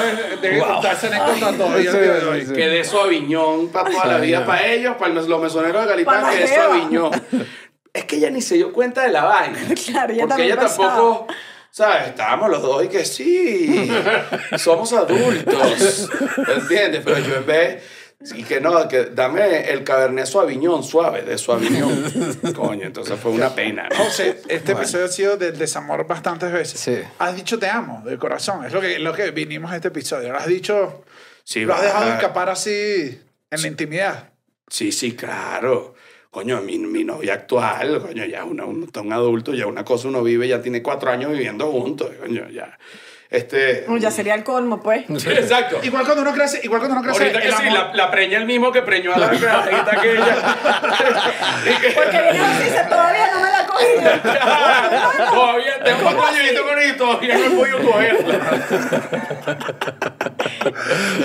de, 0.42 0.58
Wow. 0.60 0.68
contarse 0.74 1.08
anécdotas 1.08 1.58
todavía 1.58 1.92
al 1.92 2.02
día 2.02 2.14
de 2.14 2.26
hoy. 2.26 2.42
Sí, 2.42 2.48
sí. 2.48 2.54
Que 2.54 2.68
de 2.70 2.84
su 2.84 3.00
aviñón 3.00 3.70
para 3.70 3.90
toda 3.90 4.06
la 4.06 4.18
vida, 4.20 4.46
para 4.46 4.66
ellos, 4.68 4.96
para 4.98 5.14
los 5.14 5.42
mesoneros 5.42 5.84
de 5.84 5.90
Galipán, 5.90 6.30
que 6.32 6.38
de 6.42 6.48
su 6.48 6.62
aviñón. 6.62 7.12
Es 7.94 8.06
que 8.06 8.18
ella 8.18 8.30
ni 8.30 8.42
se 8.42 8.56
dio 8.56 8.72
cuenta 8.74 9.04
de 9.04 9.10
la 9.12 9.24
vaina. 9.24 9.58
Claro, 9.86 10.14
ella 10.14 10.28
Porque 10.28 10.44
ella 10.44 10.58
tampoco, 10.58 11.28
¿sabes? 11.72 12.10
Estábamos 12.10 12.50
los 12.50 12.62
dos 12.62 12.84
y 12.84 12.88
que 12.90 13.06
sí, 13.06 13.90
somos 14.58 14.92
adultos, 14.94 16.10
¿entiendes? 16.56 17.02
Pero 17.04 17.20
yo 17.20 17.36
en 17.38 17.46
vez, 17.46 17.84
y 18.34 18.44
que 18.44 18.60
no, 18.60 18.88
que 18.88 19.06
dame 19.06 19.70
el 19.70 19.84
cabernet 19.84 20.26
suaviñón, 20.26 20.84
suave, 20.84 21.22
de 21.22 21.38
suaviñón. 21.38 22.34
Coño, 22.56 22.88
entonces 22.88 23.20
fue 23.20 23.32
una 23.32 23.54
pena. 23.54 23.88
¿no? 23.90 23.96
José, 23.96 24.42
este 24.48 24.72
episodio 24.72 25.06
ha 25.06 25.10
sido 25.10 25.38
del 25.38 25.58
desamor 25.58 26.08
bastantes 26.08 26.52
veces. 26.52 26.80
Sí. 26.80 26.98
Has 27.20 27.36
dicho 27.36 27.60
te 27.60 27.68
amo, 27.68 28.02
de 28.06 28.18
corazón. 28.18 28.66
Es 28.66 28.74
lo 28.74 28.82
que, 28.82 29.00
lo 29.00 29.14
que 29.14 29.32
vinimos 29.32 29.72
a 29.72 29.76
este 29.76 29.90
episodio. 29.90 30.32
Lo 30.32 30.38
has 30.38 30.48
dicho, 30.48 31.04
Sí, 31.46 31.64
lo 31.64 31.76
has 31.76 31.84
dejado 31.84 32.12
escapar 32.12 32.50
así 32.50 33.22
en 33.52 33.62
la 33.62 33.68
intimidad. 33.68 34.34
Sí, 34.68 34.92
sí, 34.92 35.16
claro. 35.16 35.94
Coño, 36.32 36.60
mi, 36.62 36.80
mi 36.80 37.04
novia 37.04 37.36
actual, 37.36 38.02
coño, 38.02 38.26
ya 38.26 38.44
una, 38.44 38.66
un, 38.66 38.84
está 38.84 39.02
un 39.02 39.14
adulto, 39.14 39.54
ya 39.54 39.68
una 39.68 39.86
cosa 39.86 40.08
uno 40.08 40.24
vive, 40.24 40.48
ya 40.48 40.62
tiene 40.62 40.82
cuatro 40.82 41.12
años 41.12 41.32
viviendo 41.32 41.72
juntos, 41.72 42.12
coño, 42.20 42.50
ya. 42.50 42.78
Este... 43.30 43.86
Ya 44.00 44.12
sería 44.12 44.36
el 44.36 44.44
colmo, 44.44 44.82
pues. 44.82 45.06
Sí, 45.18 45.30
exacto. 45.32 45.80
Igual 45.84 46.06
cuando 46.06 46.22
uno 46.22 46.32
crece, 46.34 46.60
igual 46.64 46.80
cuando 46.80 47.00
uno 47.00 47.04
crece, 47.08 47.24
Ahorita 47.24 47.42
que 47.42 47.48
el 47.48 47.54
sí, 47.56 47.68
amor- 47.68 47.88
la, 47.90 47.94
la 48.06 48.12
preña 48.12 48.38
el 48.38 48.46
mismo 48.46 48.72
que 48.72 48.82
preñó 48.84 49.14
a 49.14 49.18
la. 49.18 49.34
Y 49.36 49.40
que- 51.82 51.90
Porque 51.92 52.22
viene 52.22 52.40
así, 52.40 52.64
dice, 52.64 52.84
todavía 52.88 53.32
no 53.34 53.40
me 53.42 53.50
la 53.50 53.66
cogí. 53.66 53.86
todavía 55.34 55.84
tengo 55.84 56.02
cuatro 56.04 56.24
añitos 56.40 56.62
con 56.62 56.80
ella 56.80 56.94
y 56.94 56.98
todavía 56.98 57.38
no 57.38 57.46
he 57.46 57.50
podido 57.50 57.80
cogerla. 57.92 58.40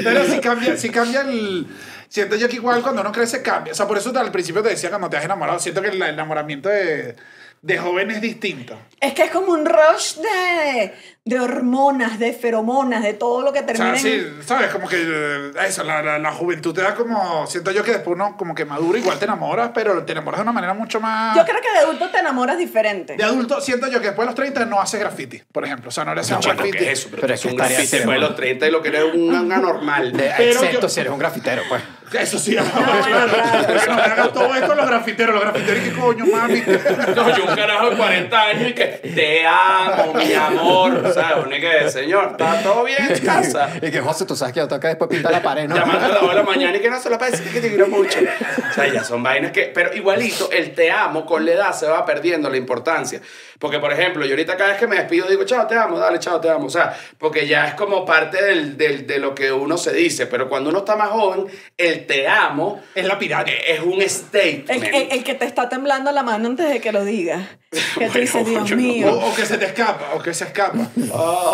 Pero 0.03 0.25
si 0.27 0.41
cambia, 0.41 0.77
si 0.77 0.91
cambia 0.91 1.21
el... 1.23 1.67
Siento 2.09 2.35
yo 2.37 2.49
que 2.49 2.57
igual 2.57 2.83
cuando 2.83 3.03
uno 3.03 3.13
crece 3.13 3.41
cambia. 3.43 3.73
O 3.73 3.77
sea, 3.77 3.87
por 3.87 3.97
eso 3.97 4.13
al 4.19 4.33
principio 4.33 4.63
te 4.63 4.71
decía 4.71 4.89
cuando 4.91 5.09
te 5.09 5.17
has 5.17 5.25
enamorado, 5.25 5.59
siento 5.61 5.81
que 5.81 5.89
el 5.91 6.03
enamoramiento 6.03 6.69
de, 6.69 7.15
de 7.63 7.79
joven 7.79 8.11
es 8.11 8.21
distinto. 8.21 8.77
Es 9.01 9.13
que 9.15 9.23
es 9.25 9.31
como 9.31 9.53
un 9.53 9.65
rush 9.65 10.17
de, 10.17 10.93
de 11.31 11.39
hormonas, 11.41 12.19
de 12.19 12.33
feromonas, 12.33 13.03
de 13.05 13.15
todo 13.15 13.43
lo 13.43 13.53
que 13.53 13.61
O 13.61 13.65
termina 13.65 13.97
sea, 13.97 14.11
en- 14.13 14.21
sí, 14.21 14.43
¿sabes? 14.47 14.69
Como 14.71 14.89
que 14.89 14.97
eh, 15.01 15.53
eso, 15.67 15.85
la, 15.85 16.03
la, 16.03 16.19
la 16.19 16.33
juventud 16.33 16.75
te 16.75 16.83
da 16.83 16.95
como... 16.95 17.47
Siento 17.47 17.71
yo 17.71 17.85
que 17.85 17.93
después 17.93 18.15
uno 18.17 18.37
como 18.37 18.55
que 18.55 18.65
madura, 18.65 18.99
igual 18.99 19.19
te 19.19 19.27
enamoras, 19.27 19.71
pero 19.73 20.03
te 20.05 20.13
enamoras 20.13 20.39
de 20.41 20.43
una 20.43 20.53
manera 20.53 20.75
mucho 20.75 21.01
más... 21.01 21.37
Yo 21.37 21.45
creo 21.45 21.61
que 21.61 21.71
de 21.71 21.79
adulto 21.79 22.09
te 22.11 22.19
enamoras 22.19 22.59
diferente. 22.59 23.17
De 23.17 23.23
adulto, 23.23 23.61
siento 23.61 23.87
yo 23.87 24.01
que 24.01 24.07
después 24.09 24.27
de 24.27 24.31
los 24.31 24.35
30 24.35 24.65
no 24.67 24.81
hace 24.81 24.99
graffiti, 24.99 25.41
por 25.53 25.65
ejemplo. 25.65 25.89
O 25.89 25.93
sea, 25.93 26.05
no 26.05 26.15
le 26.15 26.21
hace 26.23 26.35
un 26.35 26.41
graffiti. 26.41 26.77
¿qué 26.79 26.91
es 26.93 26.99
eso? 27.01 27.09
Pero, 27.11 27.21
Pero 27.23 27.35
es 27.35 27.41
que 27.43 27.49
un 27.49 27.61
así, 27.61 27.75
después 27.77 28.05
de 28.07 28.19
los 28.19 28.35
30 28.35 28.67
y 28.67 28.71
lo 28.73 28.83
que 28.83 28.89
eres 28.89 29.05
un, 29.15 29.33
un 29.35 29.53
anormal. 29.53 30.13
De- 30.13 30.33
Pero 30.37 30.51
excepto 30.51 30.81
yo- 30.83 30.89
si 30.89 31.01
eres 31.01 31.13
un 31.13 31.19
grafitero, 31.19 31.63
pues. 31.69 31.81
Eso 32.13 32.41
sí, 32.41 32.57
no 32.57 32.65
me 32.65 34.03
hagan 34.03 34.33
todo 34.33 34.53
esto 34.55 34.75
los 34.75 34.87
grafiteros. 34.87 35.33
Los 35.35 35.45
grafiteros, 35.45 35.85
¿qué 35.85 35.93
coño, 35.93 36.27
mami? 36.27 36.61
No, 37.15 37.37
yo 37.37 37.45
un 37.45 37.55
carajo 37.55 37.91
de 37.91 37.97
40 37.97 38.41
años 38.43 38.69
y 38.71 38.75
que 38.75 38.85
te 39.15 39.47
amo, 39.47 40.15
mi 40.15 40.33
amor. 40.33 41.13
¿Sabes? 41.21 41.45
Uno 41.47 41.57
y 41.57 41.61
que, 41.61 41.91
señor, 41.91 42.29
¿está 42.33 42.63
todo 42.63 42.85
bien 42.85 43.11
en 43.11 43.21
casa? 43.21 43.71
Y 43.83 43.91
que 43.91 44.01
José, 44.01 44.25
tú 44.27 44.37
sabes 44.37 44.55
que 44.55 44.61
yo 44.61 44.81
que 44.81 44.89
después 44.89 45.11
pintar 45.11 45.33
la 45.33 45.43
pared, 45.43 45.69
¿no? 45.69 45.77
Llamando 45.77 46.07
a 46.07 46.09
las 46.09 46.21
2 46.21 46.31
de 46.31 46.37
la 46.37 46.43
mañana 46.55 46.77
y 46.77 46.81
que 46.81 46.91
no 46.91 47.01
se 47.01 47.11
la 47.11 47.19
parece 47.19 47.43
que 47.45 47.61
te 47.61 47.69
quiero 47.69 47.89
mucho. 47.89 48.19
O 48.19 48.75
sea, 48.75 48.87
ya 48.93 49.05
son 49.05 49.23
vainas 49.23 49.53
que. 49.53 49.71
Pero 49.75 49.95
igualito, 49.95 50.51
el 50.51 50.75
te 50.75 50.91
amo 50.91 51.27
con 51.27 51.45
la 51.45 51.53
edad 51.53 51.73
se 51.73 51.87
va 51.87 52.05
perdiendo 52.05 52.49
la 52.49 52.57
importancia. 52.57 53.21
Porque, 53.61 53.79
por 53.79 53.93
ejemplo, 53.93 54.25
yo 54.25 54.33
ahorita 54.33 54.57
cada 54.57 54.71
vez 54.71 54.79
que 54.81 54.87
me 54.89 54.97
despido 54.97 55.29
digo, 55.29 55.45
chao, 55.45 55.67
te 55.67 55.77
amo, 55.77 55.99
dale, 55.99 56.19
chao, 56.19 56.41
te 56.41 56.49
amo. 56.51 56.67
O 56.67 56.71
sea, 56.71 56.97
porque 57.19 57.47
ya 57.47 57.69
es 57.69 57.75
como 57.75 58.05
parte 58.07 58.43
del, 58.43 58.77
del- 58.77 59.07
de 59.07 59.19
lo 59.19 59.35
que 59.35 59.53
uno 59.53 59.77
se 59.79 59.93
dice. 59.93 60.27
Pero 60.27 60.49
cuando 60.49 60.71
uno 60.71 60.79
está 60.81 60.97
más 60.97 61.11
joven, 61.11 61.47
el 61.77 62.07
te 62.07 62.27
amo 62.27 62.81
Es 62.95 63.05
la 63.05 63.19
pirata. 63.19 63.51
es 63.51 63.81
un 63.81 64.01
statement. 64.03 64.71
El, 64.71 64.85
el- 64.85 65.13
el 65.13 65.23
que 65.25 65.35
te 65.35 65.45
está 65.45 65.69
temblando 65.69 66.11
la 66.11 66.23
mano 66.23 66.49
antes 66.49 66.69
de 66.71 66.81
que 66.81 66.91
lo 66.91 67.05
digas. 67.05 67.43
Que 67.71 67.79
Bueno, 68.07 68.13
te 68.15 68.21
dice, 68.21 68.45
Dios 68.45 68.65
yo 68.69 68.75
no- 68.77 68.83
O, 68.83 68.85
mío. 68.85 69.13
o 69.27 69.35
que 69.35 69.45
se 69.47 69.57
te 69.59 69.67
escapa, 69.67 70.15
o 70.15 70.21
que 70.23 70.33
se 70.35 70.45
escapa. 70.45 70.79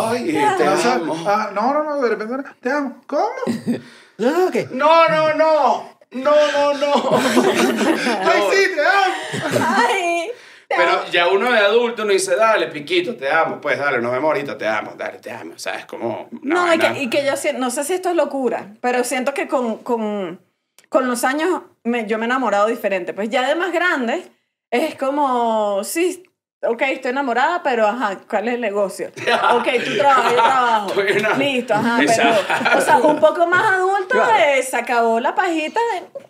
Ay, 0.09 0.33
te 0.57 0.65
amo. 0.65 1.25
ah, 1.27 1.51
no, 1.53 1.75
no, 1.75 1.83
no, 1.85 2.01
de 2.01 2.09
repente, 2.09 2.49
te 2.61 2.71
amo. 2.71 3.03
¿Cómo? 3.07 3.29
No, 4.19 4.51
que 4.51 4.67
No, 4.71 5.09
no, 5.09 5.35
no. 5.35 5.97
No, 6.13 6.35
no, 6.53 6.73
no. 6.75 7.19
Ay, 7.19 8.43
sí, 8.53 8.71
te 8.75 8.81
amo. 8.81 9.67
Ay. 9.77 10.31
Pero 10.69 11.07
ya 11.13 11.29
uno 11.29 11.51
de 11.53 11.59
adulto 11.59 12.03
uno 12.03 12.13
dice, 12.13 12.35
dale, 12.37 12.67
piquito, 12.67 13.15
te 13.17 13.31
amo. 13.31 13.61
Pues 13.61 13.79
dale, 13.79 13.99
nos 14.01 14.11
vemos 14.13 14.27
ahorita, 14.29 14.59
te 14.59 14.67
amo, 14.67 14.95
dale, 14.97 15.19
te 15.19 15.31
amo. 15.31 15.53
O 15.55 15.59
sea, 15.59 15.75
es 15.77 15.87
como. 15.87 16.29
una 16.43 16.55
No, 16.67 16.75
y 16.75 16.79
que, 16.79 17.03
y 17.03 17.11
que 17.11 17.25
yo 17.25 17.37
siento, 17.37 17.61
no 17.61 17.71
sé 17.71 17.85
si 17.85 17.93
esto 17.95 18.11
es 18.11 18.17
locura, 18.17 18.69
pero 18.81 19.05
siento 19.05 19.33
que 19.35 19.47
con, 19.49 19.79
con, 19.79 20.41
con 20.89 21.07
los 21.09 21.23
años 21.25 21.63
me- 21.85 22.07
yo 22.07 22.19
me 22.19 22.25
he 22.25 22.29
enamorado 22.29 22.67
diferente. 22.67 23.13
Pues 23.15 23.29
ya 23.31 23.47
de 23.49 23.55
más 23.55 23.73
grande 23.73 24.25
es 24.71 24.97
como, 24.97 25.85
sí, 25.85 26.25
ok, 26.63 26.83
estoy 26.83 27.13
enamorada, 27.13 27.63
pero 27.63 27.87
ajá, 27.87 28.19
¿cuál 28.29 28.49
es 28.49 28.55
el 28.55 28.61
negocio? 28.61 29.13
Ok, 29.55 29.69
tú 29.85 29.97
trabajas, 29.97 30.33
yo 30.33 30.37
trabajo. 30.37 31.39
Listo, 31.39 31.75
ajá, 31.75 31.99
pero, 32.05 32.77
o 32.77 32.81
sea, 32.81 32.97
un 32.99 33.21
poco 33.21 33.47
más 33.47 33.65
adulto, 33.75 34.09
Claro. 34.15 34.35
eh, 34.37 34.63
se 34.65 34.77
acabó 34.77 35.21
la 35.21 35.35
pajita 35.37 35.79
de... 35.93 36.27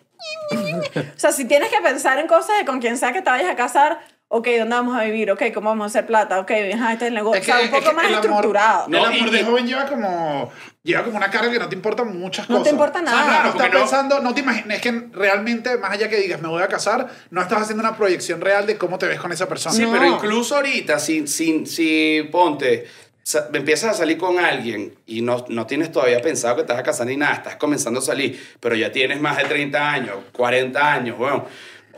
O 0.99 1.19
sea, 1.19 1.31
si 1.31 1.45
tienes 1.45 1.69
que 1.69 1.81
pensar 1.81 2.19
en 2.19 2.27
cosas 2.27 2.57
de 2.59 2.65
con 2.65 2.79
quien 2.79 2.97
sea 2.97 3.11
que 3.13 3.21
te 3.21 3.29
vayas 3.29 3.49
a 3.49 3.55
casar, 3.55 3.99
ok, 4.29 4.47
¿dónde 4.59 4.75
vamos 4.75 4.97
a 4.99 5.03
vivir? 5.05 5.31
Ok, 5.31 5.41
¿cómo 5.53 5.69
vamos 5.69 5.85
a 5.85 5.87
hacer 5.87 6.05
plata? 6.05 6.39
Ok, 6.39 6.51
ajá, 6.73 6.93
este 6.93 7.05
es 7.05 7.09
el 7.09 7.13
negocio. 7.13 7.39
Es 7.39 7.45
que, 7.45 7.51
o 7.51 7.55
sea, 7.55 7.61
un 7.63 7.65
es 7.69 7.71
poco 7.79 7.89
que 7.89 7.95
más 7.95 8.05
el 8.07 8.13
amor- 8.15 8.25
estructurado. 8.25 8.85
el 8.85 8.91
No, 8.91 9.05
amor 9.05 9.13
y- 9.27 9.29
de 9.31 9.43
joven 9.43 9.67
lleva 9.67 9.85
como, 9.85 10.51
lleva 10.83 11.03
como 11.03 11.17
una 11.17 11.29
carga 11.31 11.51
que 11.51 11.59
no 11.59 11.69
te 11.69 11.75
importan 11.75 12.19
muchas 12.19 12.49
No 12.49 12.57
te 12.57 12.59
cosas. 12.59 12.73
importa 12.73 12.99
O 12.99 13.03
sea, 13.03 13.11
nada. 13.11 13.27
no, 13.27 13.43
no 13.45 13.51
Porque 13.53 13.57
estás 13.65 13.73
no- 13.73 13.79
pensando, 13.79 14.19
no 14.21 14.33
te 14.33 14.39
imaginas, 14.41 14.75
es 14.77 14.81
que 14.81 14.91
realmente, 15.13 15.77
más 15.77 15.91
allá 15.91 16.09
que 16.09 16.17
digas 16.17 16.41
me 16.41 16.49
voy 16.49 16.61
a 16.61 16.67
casar, 16.67 17.07
no 17.29 17.41
estás 17.41 17.61
haciendo 17.61 17.81
una 17.87 17.95
proyección 17.95 18.41
real 18.41 18.65
de 18.67 18.77
cómo 18.77 18.97
te 18.97 19.07
ves 19.07 19.19
con 19.19 19.31
esa 19.31 19.47
persona. 19.47 19.73
Sí, 19.75 19.83
No. 19.83 19.91
pero 19.91 20.05
incluso 20.05 20.55
ahorita, 20.55 20.99
si, 20.99 21.25
si, 21.27 21.65
si 21.65 22.27
ponte, 22.31 22.85
sa- 23.23 23.47
empiezas 23.53 23.91
a 23.91 23.93
salir 23.93 24.17
con 24.17 24.39
alguien 24.39 24.93
y 25.05 25.21
no, 25.21 25.45
no 25.49 25.65
tienes 25.65 25.91
todavía 25.91 26.21
pensado 26.21 26.57
que 26.57 26.63
te 26.63 26.73
vas 26.73 26.81
a 26.81 26.83
casar 26.83 27.07
ni 27.07 27.15
nada, 27.17 27.33
estás 27.35 27.55
comenzando 27.55 27.99
a 27.99 28.03
salir, 28.03 28.41
pero 28.59 28.75
ya 28.75 28.91
tienes 28.91 29.19
más 29.21 29.37
de 29.37 29.45
30 29.45 29.89
años, 29.89 30.15
40 30.33 30.93
años, 30.93 31.17
bueno. 31.17 31.45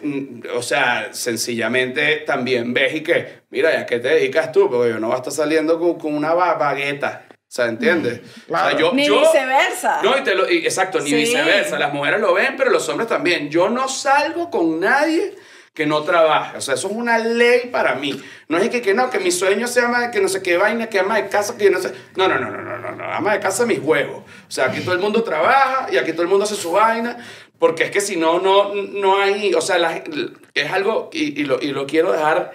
Mm, 0.01 0.41
O 0.55 0.61
sea, 0.61 1.09
sencillamente 1.11 2.17
también 2.25 2.73
ves 2.73 2.95
y 2.95 3.01
que, 3.01 3.41
mira, 3.49 3.69
¿a 3.79 3.85
qué 3.85 3.99
te 3.99 4.09
dedicas 4.09 4.51
tú? 4.51 4.69
Porque 4.69 4.89
yo 4.89 4.99
no 4.99 5.07
voy 5.07 5.15
a 5.15 5.19
estar 5.19 5.33
saliendo 5.33 5.79
con, 5.79 5.97
con 5.97 6.13
una 6.15 6.33
ba- 6.33 6.55
bagueta. 6.55 7.25
O 7.31 7.51
sea, 7.51 7.65
¿entiendes? 7.65 8.21
Claro. 8.47 8.67
O 8.67 8.69
sea, 8.69 8.79
yo, 8.79 8.93
Ni 8.93 9.07
yo- 9.07 9.19
viceversa. 9.21 10.01
No, 10.03 10.15
y 10.17 10.21
te 10.23 10.35
lo- 10.35 10.49
y- 10.49 10.57
exacto, 10.57 10.99
ni 10.99 11.09
Sí. 11.09 11.15
viceversa. 11.15 11.79
Las 11.79 11.93
mujeres 11.93 12.19
lo 12.21 12.33
ven, 12.33 12.55
pero 12.57 12.69
los 12.69 12.87
hombres 12.89 13.09
también. 13.09 13.49
Yo 13.49 13.69
no 13.69 13.87
salgo 13.87 14.51
con 14.51 14.79
nadie 14.79 15.33
que 15.73 15.87
no 15.87 16.03
trabaje. 16.03 16.57
O 16.57 16.61
sea, 16.61 16.75
eso 16.75 16.87
es 16.89 16.93
una 16.93 17.17
ley 17.17 17.69
para 17.71 17.95
mí. 17.95 18.21
No 18.49 18.57
es 18.59 18.69
que, 18.69 18.81
que 18.81 18.93
no, 18.93 19.09
que 19.09 19.19
mi 19.19 19.31
sueño 19.31 19.65
sea 19.67 19.85
ama 19.85 20.01
de 20.01 20.11
que 20.11 20.19
no 20.21 20.27
sé 20.27 20.43
qué 20.43 20.57
vaina, 20.57 20.87
que 20.87 20.99
ama 20.99 21.15
de 21.15 21.27
casa, 21.29 21.57
que 21.57 21.69
no 21.71 21.79
sé. 21.79 21.91
No, 22.15 22.27
no, 22.27 22.37
no, 22.37 22.51
no, 22.51 22.61
no, 22.61 22.77
no, 22.77 22.91
no. 22.91 23.03
Ama 23.05 23.33
de 23.33 23.39
casa 23.39 23.65
mis 23.65 23.79
huevos. 23.79 24.17
O 24.47 24.51
sea, 24.51 24.65
aquí 24.65 24.81
todo 24.81 24.93
el 24.93 24.99
mundo 24.99 25.23
trabaja 25.23 25.87
y 25.91 25.97
aquí 25.97 26.11
todo 26.11 26.23
el 26.23 26.27
mundo 26.27 26.43
hace 26.45 26.55
su 26.55 26.71
vaina. 26.73 27.17
Porque 27.59 27.83
es 27.83 27.91
que 27.91 28.01
si 28.01 28.15
no, 28.15 28.39
no, 28.39 28.73
no 28.73 29.19
hay. 29.19 29.53
O 29.53 29.61
sea, 29.61 30.03
es 30.53 30.71
algo, 30.71 31.09
y, 31.13 31.41
y 31.41 31.45
lo, 31.45 31.61
y 31.61 31.67
lo 31.67 31.85
quiero 31.85 32.11
dejar 32.11 32.53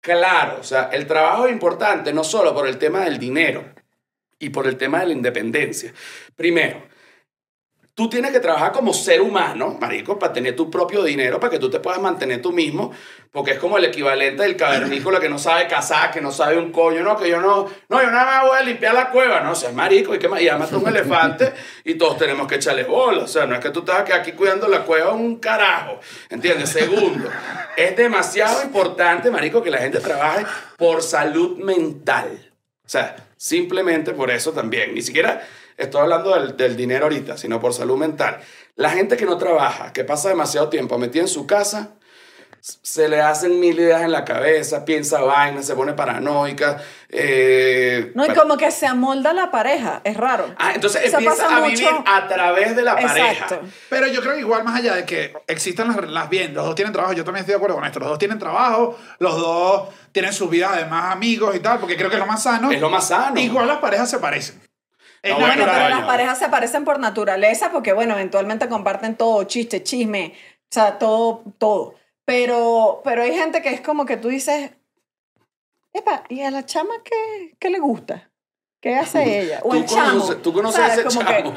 claro. 0.00 0.58
O 0.60 0.64
sea, 0.64 0.90
el 0.92 1.06
trabajo 1.06 1.46
es 1.46 1.52
importante 1.52 2.12
no 2.12 2.22
solo 2.22 2.54
por 2.54 2.68
el 2.68 2.78
tema 2.78 3.04
del 3.04 3.18
dinero 3.18 3.64
y 4.38 4.50
por 4.50 4.66
el 4.66 4.76
tema 4.76 5.00
de 5.00 5.06
la 5.06 5.12
independencia. 5.12 5.92
Primero, 6.36 6.82
tú 7.94 8.08
tienes 8.08 8.32
que 8.32 8.40
trabajar 8.40 8.72
como 8.72 8.92
ser 8.92 9.20
humano, 9.20 9.78
marico, 9.80 10.18
para 10.18 10.32
tener 10.32 10.56
tu 10.56 10.68
propio 10.68 11.04
dinero, 11.04 11.38
para 11.38 11.52
que 11.52 11.60
tú 11.60 11.70
te 11.70 11.78
puedas 11.78 12.00
mantener 12.00 12.42
tú 12.42 12.52
mismo, 12.52 12.92
porque 13.30 13.52
es 13.52 13.58
como 13.58 13.78
el 13.78 13.84
equivalente 13.84 14.42
del 14.42 14.56
cavernícola 14.56 15.20
que 15.20 15.28
no 15.28 15.38
sabe 15.38 15.68
cazar, 15.68 16.10
que 16.10 16.20
no 16.20 16.32
sabe 16.32 16.58
un 16.58 16.72
coño, 16.72 17.04
no, 17.04 17.16
que 17.16 17.28
yo 17.28 17.40
no, 17.40 17.70
no, 17.88 18.02
yo 18.02 18.10
nada 18.10 18.24
más 18.24 18.48
voy 18.48 18.58
a 18.58 18.62
limpiar 18.62 18.94
la 18.94 19.10
cueva, 19.10 19.40
no, 19.40 19.52
o 19.52 19.54
sea, 19.54 19.70
marico, 19.70 20.12
y 20.14 20.18
que 20.18 20.28
y 20.40 20.48
además 20.48 20.70
tú 20.70 20.78
un 20.78 20.88
elefante 20.88 21.52
y 21.84 21.94
todos 21.94 22.18
tenemos 22.18 22.48
que 22.48 22.56
echarle 22.56 22.82
bola, 22.82 23.24
o 23.24 23.28
sea, 23.28 23.46
no 23.46 23.54
es 23.54 23.60
que 23.60 23.70
tú 23.70 23.80
estás 23.80 24.10
aquí 24.10 24.32
cuidando 24.32 24.66
la 24.66 24.80
cueva 24.80 25.12
un 25.12 25.36
carajo, 25.36 26.00
¿entiendes? 26.30 26.70
Segundo, 26.70 27.30
es 27.76 27.96
demasiado 27.96 28.64
importante, 28.64 29.30
marico, 29.30 29.62
que 29.62 29.70
la 29.70 29.78
gente 29.78 30.00
trabaje 30.00 30.46
por 30.76 31.00
salud 31.00 31.58
mental. 31.58 32.50
O 32.84 32.88
sea, 32.88 33.16
simplemente 33.36 34.12
por 34.12 34.30
eso 34.30 34.52
también. 34.52 34.94
Ni 34.94 35.00
siquiera 35.00 35.42
estoy 35.76 36.00
hablando 36.02 36.34
del, 36.34 36.56
del 36.56 36.76
dinero 36.76 37.04
ahorita, 37.04 37.36
sino 37.36 37.60
por 37.60 37.72
salud 37.74 37.96
mental. 37.96 38.38
La 38.76 38.90
gente 38.90 39.16
que 39.16 39.26
no 39.26 39.36
trabaja, 39.38 39.92
que 39.92 40.04
pasa 40.04 40.28
demasiado 40.28 40.68
tiempo 40.68 40.98
metida 40.98 41.22
en 41.22 41.28
su 41.28 41.46
casa, 41.46 41.90
se 42.60 43.10
le 43.10 43.20
hacen 43.20 43.60
mil 43.60 43.78
ideas 43.78 44.00
en 44.00 44.10
la 44.10 44.24
cabeza, 44.24 44.86
piensa 44.86 45.20
vainas, 45.20 45.66
se 45.66 45.74
pone 45.74 45.92
paranoica. 45.92 46.78
eh, 47.10 48.10
No, 48.14 48.24
y 48.24 48.30
como 48.30 48.56
que 48.56 48.70
se 48.70 48.86
amolda 48.86 49.34
la 49.34 49.50
pareja, 49.50 50.00
es 50.02 50.16
raro. 50.16 50.46
Ah, 50.56 50.72
entonces 50.74 51.02
Eso 51.04 51.18
empieza 51.18 51.42
pasa 51.42 51.56
a 51.56 51.60
mucho. 51.60 51.72
vivir 51.72 51.88
a 52.06 52.26
través 52.26 52.74
de 52.74 52.82
la 52.82 52.94
pareja. 52.96 53.32
Exacto. 53.32 53.60
Pero 53.90 54.06
yo 54.06 54.22
creo 54.22 54.32
que 54.32 54.40
igual 54.40 54.64
más 54.64 54.76
allá 54.80 54.94
de 54.94 55.04
que 55.04 55.34
existan 55.46 55.88
las, 55.88 56.08
las 56.10 56.30
bien, 56.30 56.54
los 56.54 56.64
dos 56.64 56.74
tienen 56.74 56.94
trabajo, 56.94 57.12
yo 57.12 57.22
también 57.22 57.40
estoy 57.42 57.52
de 57.52 57.56
acuerdo 57.56 57.76
con 57.76 57.84
esto, 57.84 57.98
los 58.00 58.08
dos 58.08 58.18
tienen 58.18 58.38
trabajo, 58.38 58.98
los 59.18 59.36
dos 59.36 59.88
tienen 60.12 60.32
su 60.32 60.48
vida 60.48 60.70
además 60.72 61.12
amigos 61.12 61.54
y 61.54 61.60
tal, 61.60 61.78
porque 61.80 61.96
creo 61.98 62.08
que 62.08 62.16
es 62.16 62.20
lo 62.20 62.26
más 62.26 62.42
sano. 62.42 62.70
Es 62.72 62.80
lo 62.80 62.88
más 62.88 63.06
sano. 63.08 63.38
Igual 63.38 63.66
las 63.66 63.78
parejas 63.78 64.08
se 64.08 64.18
parecen. 64.18 64.58
No, 65.24 65.38
Bueno, 65.38 65.64
pero 65.66 65.88
las 65.88 66.04
parejas 66.04 66.38
se 66.38 66.48
parecen 66.48 66.84
por 66.84 67.00
naturaleza 67.00 67.70
porque, 67.72 67.92
bueno, 67.92 68.14
eventualmente 68.14 68.68
comparten 68.68 69.16
todo, 69.16 69.44
chiste, 69.44 69.82
chisme, 69.82 70.34
o 70.64 70.66
sea, 70.70 70.98
todo, 70.98 71.42
todo. 71.58 71.94
Pero, 72.26 73.00
pero 73.04 73.22
hay 73.22 73.34
gente 73.34 73.62
que 73.62 73.70
es 73.70 73.80
como 73.80 74.04
que 74.04 74.18
tú 74.18 74.28
dices, 74.28 74.70
epa, 75.92 76.24
¿y 76.28 76.42
a 76.42 76.50
la 76.50 76.66
chama 76.66 76.94
qué, 77.04 77.56
qué 77.58 77.70
le 77.70 77.78
gusta? 77.78 78.30
¿Qué 78.84 78.94
hace 78.96 79.40
ella? 79.40 79.60
O 79.62 79.70
Tú 79.70 79.76
el 79.76 79.86
chamo. 79.86 80.20
conoces- 80.20 80.42
tú 80.42 80.52
conoces 80.52 80.76
¿sabes? 80.78 80.98
a 80.98 81.00
ese 81.00 81.04
como 81.08 81.26
que- 81.26 81.42
chamo. 81.42 81.54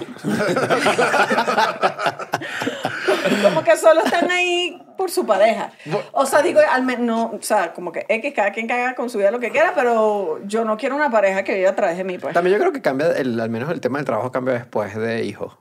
como 3.44 3.64
que 3.66 3.76
solo 3.76 4.00
están 4.06 4.32
ahí 4.32 4.82
por 4.98 5.12
su 5.12 5.26
pareja. 5.26 5.72
O 6.14 6.26
sea, 6.26 6.42
digo, 6.42 6.62
al 6.72 6.84
menos, 6.84 7.06
no, 7.06 7.24
o 7.38 7.42
sea, 7.42 7.74
como 7.74 7.92
que 7.92 8.06
X, 8.08 8.34
cada 8.34 8.52
quien 8.54 8.66
caga 8.66 8.96
con 8.96 9.10
su 9.10 9.18
vida 9.18 9.30
lo 9.32 9.42
que 9.42 9.52
quiera, 9.52 9.74
pero 9.76 10.40
yo 10.46 10.64
no 10.64 10.78
quiero 10.78 10.96
una 10.96 11.12
pareja 11.12 11.44
que 11.44 11.54
viva 11.56 11.70
a 11.72 11.76
través 11.76 11.98
de 11.98 12.06
mí, 12.06 12.18
pues. 12.18 12.34
También 12.34 12.56
yo 12.56 12.62
creo 12.62 12.72
que 12.72 12.82
cambia, 12.82 13.08
el, 13.12 13.38
al 13.42 13.50
menos 13.50 13.70
el 13.72 13.82
tema 13.82 13.98
del 14.00 14.06
trabajo 14.06 14.32
cambia 14.32 14.54
después 14.54 14.96
de 14.96 15.26
hijos. 15.26 15.58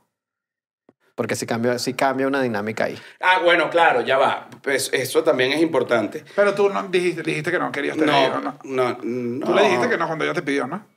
Porque 1.17 1.35
sí 1.35 1.47
cambia, 1.47 1.81
sí 1.81 1.95
cambia 1.95 2.29
una 2.29 2.43
dinámica 2.43 2.85
ahí. 2.85 2.97
Ah, 3.21 3.41
bueno, 3.43 3.71
claro, 3.71 4.03
ya 4.03 4.19
va. 4.19 4.49
Pues 4.63 4.91
eso 4.93 5.25
también 5.25 5.51
es 5.53 5.61
importante. 5.63 6.25
Pero 6.37 6.55
tú 6.55 6.69
no 6.69 6.85
dijiste, 6.85 7.23
dijiste 7.23 7.51
que 7.51 7.59
no 7.59 7.73
querías 7.73 7.97
tener 7.97 8.29
hijos, 8.29 8.41
No, 8.45 8.53
¿no? 8.53 8.59
no, 8.93 8.99
no. 9.03 9.47
Tú 9.47 9.53
le 9.55 9.63
dijiste 9.65 9.89
que 9.89 9.97
no 9.99 10.07
cuando 10.07 10.25
ella 10.27 10.35
te 10.35 10.43
pidió, 10.43 10.69
¿no? 10.69 10.95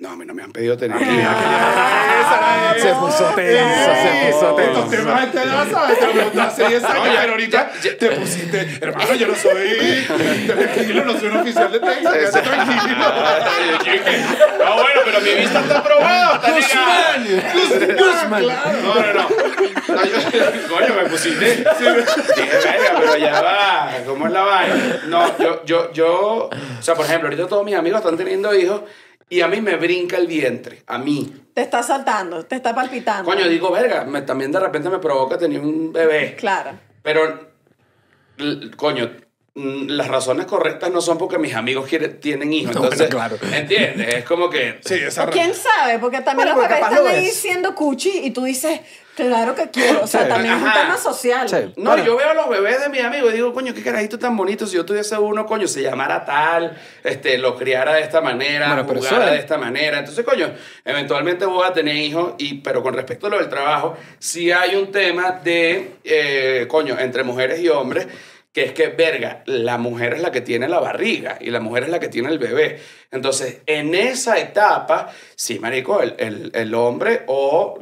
No, 0.00 0.10
a 0.10 0.16
mí 0.16 0.24
no 0.24 0.32
me 0.32 0.44
han 0.44 0.52
pedido 0.52 0.76
tener 0.76 0.96
Ah. 0.96 2.70
hijos. 2.72 2.82
Se 2.82 2.88
puso 2.94 3.24
tenso, 3.34 3.90
se 3.96 4.30
puso 4.32 4.60
Estos 4.60 4.90
tenso. 4.90 5.02
temas 5.08 5.32
de 5.32 5.42
edad, 5.42 5.66
¿sabes? 5.72 5.98
Te 5.98 6.06
pregunté 6.06 6.40
hace 6.40 6.68
10 6.68 6.84
años, 6.84 7.16
pero 7.20 7.32
ahorita 7.32 7.70
te 7.98 8.10
pusiste, 8.12 8.78
hermano, 8.80 9.14
yo 9.14 9.26
no 9.26 9.34
soy, 9.34 10.06
tranquilo, 10.46 11.04
no 11.04 11.18
soy 11.18 11.28
un 11.30 11.36
oficial 11.38 11.72
de 11.72 11.80
Texas, 11.80 12.12
quédate 12.14 12.40
tranquilo. 12.42 13.04
No, 14.64 14.74
bueno, 14.74 15.00
pero 15.04 15.20
mi 15.20 15.34
vista 15.34 15.60
está 15.60 15.78
aprobada, 15.78 16.40
está. 16.46 16.52
Guzmán, 17.98 18.42
No, 18.46 18.94
no, 18.94 19.12
no. 19.14 19.28
Coño, 20.68 20.94
me 21.02 21.08
pusiste. 21.10 21.44
Dije, 21.56 21.64
verga, 22.62 23.00
pero 23.00 23.16
ya 23.16 23.42
va. 23.42 23.90
¿Cómo 24.06 24.26
es 24.28 24.32
la 24.32 24.42
vaina? 24.42 25.00
No, 25.06 25.38
yo, 25.38 25.64
yo, 25.64 25.92
yo. 25.92 26.12
O 26.78 26.82
sea, 26.82 26.94
por 26.94 27.04
ejemplo, 27.04 27.28
ahorita 27.28 27.48
todos 27.48 27.64
mis 27.64 27.74
amigos 27.74 27.98
están 28.00 28.16
teniendo 28.16 28.54
hijos 28.54 28.82
y 29.28 29.40
a 29.40 29.48
mí 29.48 29.60
me 29.60 29.76
brinca 29.76 30.16
el 30.16 30.26
vientre. 30.26 30.82
A 30.86 30.98
mí. 30.98 31.32
Te 31.54 31.62
está 31.62 31.82
saltando, 31.82 32.44
te 32.46 32.56
está 32.56 32.74
palpitando. 32.74 33.24
Coño, 33.30 33.48
digo, 33.48 33.70
verga, 33.70 34.04
me- 34.04 34.22
también 34.22 34.52
de 34.52 34.60
repente 34.60 34.88
me 34.88 34.98
provoca 34.98 35.36
tener 35.38 35.60
un 35.60 35.92
bebé. 35.92 36.36
Claro. 36.36 36.70
Pero, 37.02 37.50
coño, 38.76 39.10
las 39.54 40.06
razones 40.08 40.46
correctas 40.46 40.90
no 40.92 41.00
son 41.00 41.18
porque 41.18 41.36
mis 41.38 41.54
amigos 41.54 41.88
quieren, 41.88 42.20
tienen 42.20 42.52
hijos. 42.52 42.74
No, 42.76 42.84
Entonces, 42.84 43.10
bueno, 43.12 43.36
claro. 43.36 43.56
¿entiendes? 43.56 44.14
Es 44.14 44.24
como 44.24 44.48
que... 44.48 44.78
Sí, 44.84 44.94
esa 44.94 45.24
O 45.24 45.30
quién 45.30 45.52
sabe, 45.54 45.98
porque 45.98 46.20
también 46.20 46.48
Bueno, 46.54 46.60
los 46.60 46.68
porque 46.68 46.74
bebés 46.74 46.90
están 46.92 47.04
lo 47.04 47.10
ahí 47.10 47.26
siendo 47.30 47.74
cuchi 47.74 48.18
y 48.22 48.30
tú 48.30 48.44
dices, 48.44 48.80
claro 49.16 49.56
que 49.56 49.68
quiero. 49.70 50.02
O 50.04 50.06
sea, 50.06 50.22
Sí. 50.22 50.28
también 50.28 50.54
es 50.54 50.62
un 50.62 50.72
tema 50.72 50.96
social. 50.96 51.48
Sí. 51.48 51.72
No, 51.76 51.90
Bueno. 51.90 52.04
yo 52.04 52.16
veo 52.16 52.30
a 52.30 52.34
los 52.34 52.48
bebés 52.48 52.80
de 52.80 52.88
mis 52.88 53.02
amigos 53.02 53.30
y 53.32 53.36
digo, 53.36 53.52
coño, 53.52 53.74
qué 53.74 53.82
carajito 53.82 54.16
tan 54.16 54.36
bonito. 54.36 54.64
Si 54.64 54.76
yo 54.76 54.84
tuviese 54.84 55.18
uno, 55.18 55.44
coño, 55.44 55.66
se 55.66 55.82
llamara 55.82 56.24
tal, 56.24 56.76
este, 57.02 57.36
lo 57.38 57.56
criara 57.56 57.94
de 57.94 58.02
esta 58.02 58.20
manera, 58.20 58.84
jugara 58.84 59.32
de 59.32 59.38
esta 59.38 59.58
manera. 59.58 59.98
Entonces, 59.98 60.24
coño, 60.24 60.52
eventualmente 60.84 61.46
voy 61.46 61.66
a 61.66 61.72
tener 61.72 61.96
hijos, 61.96 62.34
y, 62.38 62.58
pero 62.60 62.80
con 62.80 62.94
respecto 62.94 63.26
a 63.26 63.30
lo 63.30 63.38
del 63.38 63.48
trabajo, 63.48 63.96
sí 64.20 64.52
hay 64.52 64.76
un 64.76 64.92
tema 64.92 65.32
de, 65.42 65.94
eh, 66.04 66.66
coño, 66.68 66.96
entre 66.96 67.24
mujeres 67.24 67.58
y 67.58 67.68
hombres, 67.68 68.06
que 68.52 68.64
es 68.64 68.72
que, 68.72 68.88
verga, 68.88 69.42
la 69.46 69.78
mujer 69.78 70.14
es 70.14 70.22
la 70.22 70.32
que 70.32 70.40
tiene 70.40 70.68
la 70.68 70.80
barriga 70.80 71.38
y 71.40 71.50
la 71.50 71.60
mujer 71.60 71.84
es 71.84 71.90
la 71.90 72.00
que 72.00 72.08
tiene 72.08 72.28
el 72.30 72.38
bebé. 72.38 72.80
Entonces, 73.10 73.60
en 73.66 73.94
esa 73.94 74.38
etapa, 74.38 75.12
sí, 75.36 75.58
marico, 75.58 76.00
el, 76.00 76.14
el, 76.18 76.50
el 76.54 76.74
hombre 76.74 77.24
o 77.26 77.78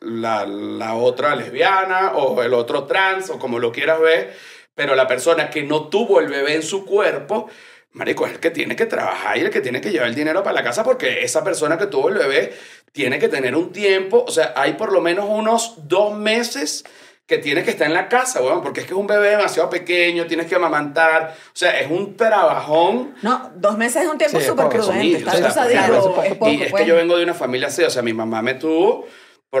la, 0.00 0.46
la 0.46 0.94
otra 0.94 1.34
lesbiana 1.34 2.12
o 2.14 2.42
el 2.42 2.54
otro 2.54 2.84
trans 2.84 3.30
o 3.30 3.38
como 3.38 3.58
lo 3.58 3.72
quieras 3.72 4.00
ver, 4.00 4.34
pero 4.74 4.94
la 4.94 5.08
persona 5.08 5.50
que 5.50 5.62
no 5.62 5.88
tuvo 5.88 6.20
el 6.20 6.28
bebé 6.28 6.54
en 6.54 6.62
su 6.62 6.84
cuerpo, 6.84 7.48
marico, 7.92 8.26
es 8.26 8.34
el 8.34 8.40
que 8.40 8.50
tiene 8.50 8.76
que 8.76 8.86
trabajar 8.86 9.38
y 9.38 9.40
el 9.40 9.50
que 9.50 9.62
tiene 9.62 9.80
que 9.80 9.90
llevar 9.90 10.08
el 10.08 10.14
dinero 10.14 10.42
para 10.42 10.54
la 10.54 10.62
casa 10.62 10.84
porque 10.84 11.24
esa 11.24 11.42
persona 11.42 11.78
que 11.78 11.86
tuvo 11.86 12.10
el 12.10 12.18
bebé 12.18 12.52
tiene 12.92 13.18
que 13.18 13.28
tener 13.28 13.56
un 13.56 13.72
tiempo, 13.72 14.24
o 14.26 14.30
sea, 14.30 14.52
hay 14.56 14.74
por 14.74 14.92
lo 14.92 15.00
menos 15.00 15.26
unos 15.28 15.88
dos 15.88 16.16
meses 16.16 16.84
que 17.26 17.38
tiene 17.38 17.64
que 17.64 17.70
estar 17.70 17.88
en 17.88 17.94
la 17.94 18.08
casa, 18.08 18.40
weón, 18.40 18.62
porque 18.62 18.80
es 18.80 18.86
que 18.86 18.92
es 18.92 18.98
un 18.98 19.06
bebé 19.06 19.30
demasiado 19.30 19.68
pequeño, 19.68 20.26
tienes 20.26 20.46
que 20.46 20.54
amamantar, 20.54 21.34
o 21.46 21.50
sea, 21.56 21.80
es 21.80 21.90
un 21.90 22.16
trabajón 22.16 23.14
No, 23.22 23.50
dos 23.56 23.76
meses 23.76 24.04
es 24.04 24.08
un 24.08 24.16
tiempo 24.16 24.40
súper 24.40 24.68
prudente. 24.68 25.02
Sí, 25.02 25.14
Está 25.14 25.32
o 25.32 25.36
sea, 25.36 25.48
o 25.48 25.50
sea, 25.50 25.62
por 25.62 25.70
digo, 25.70 25.98
ejemplo, 25.98 26.22
es 26.22 26.34
poco, 26.36 26.50
y 26.50 26.62
es 26.62 26.70
pues. 26.70 26.82
que 26.82 26.88
yo 26.88 26.94
vengo 26.94 27.16
de 27.16 27.24
una 27.24 27.34
familia 27.34 27.66
así, 27.66 27.82
o 27.82 27.90
sea, 27.90 28.02
mi 28.02 28.12
mamá 28.14 28.42
me 28.42 28.54
tuvo, 28.54 29.06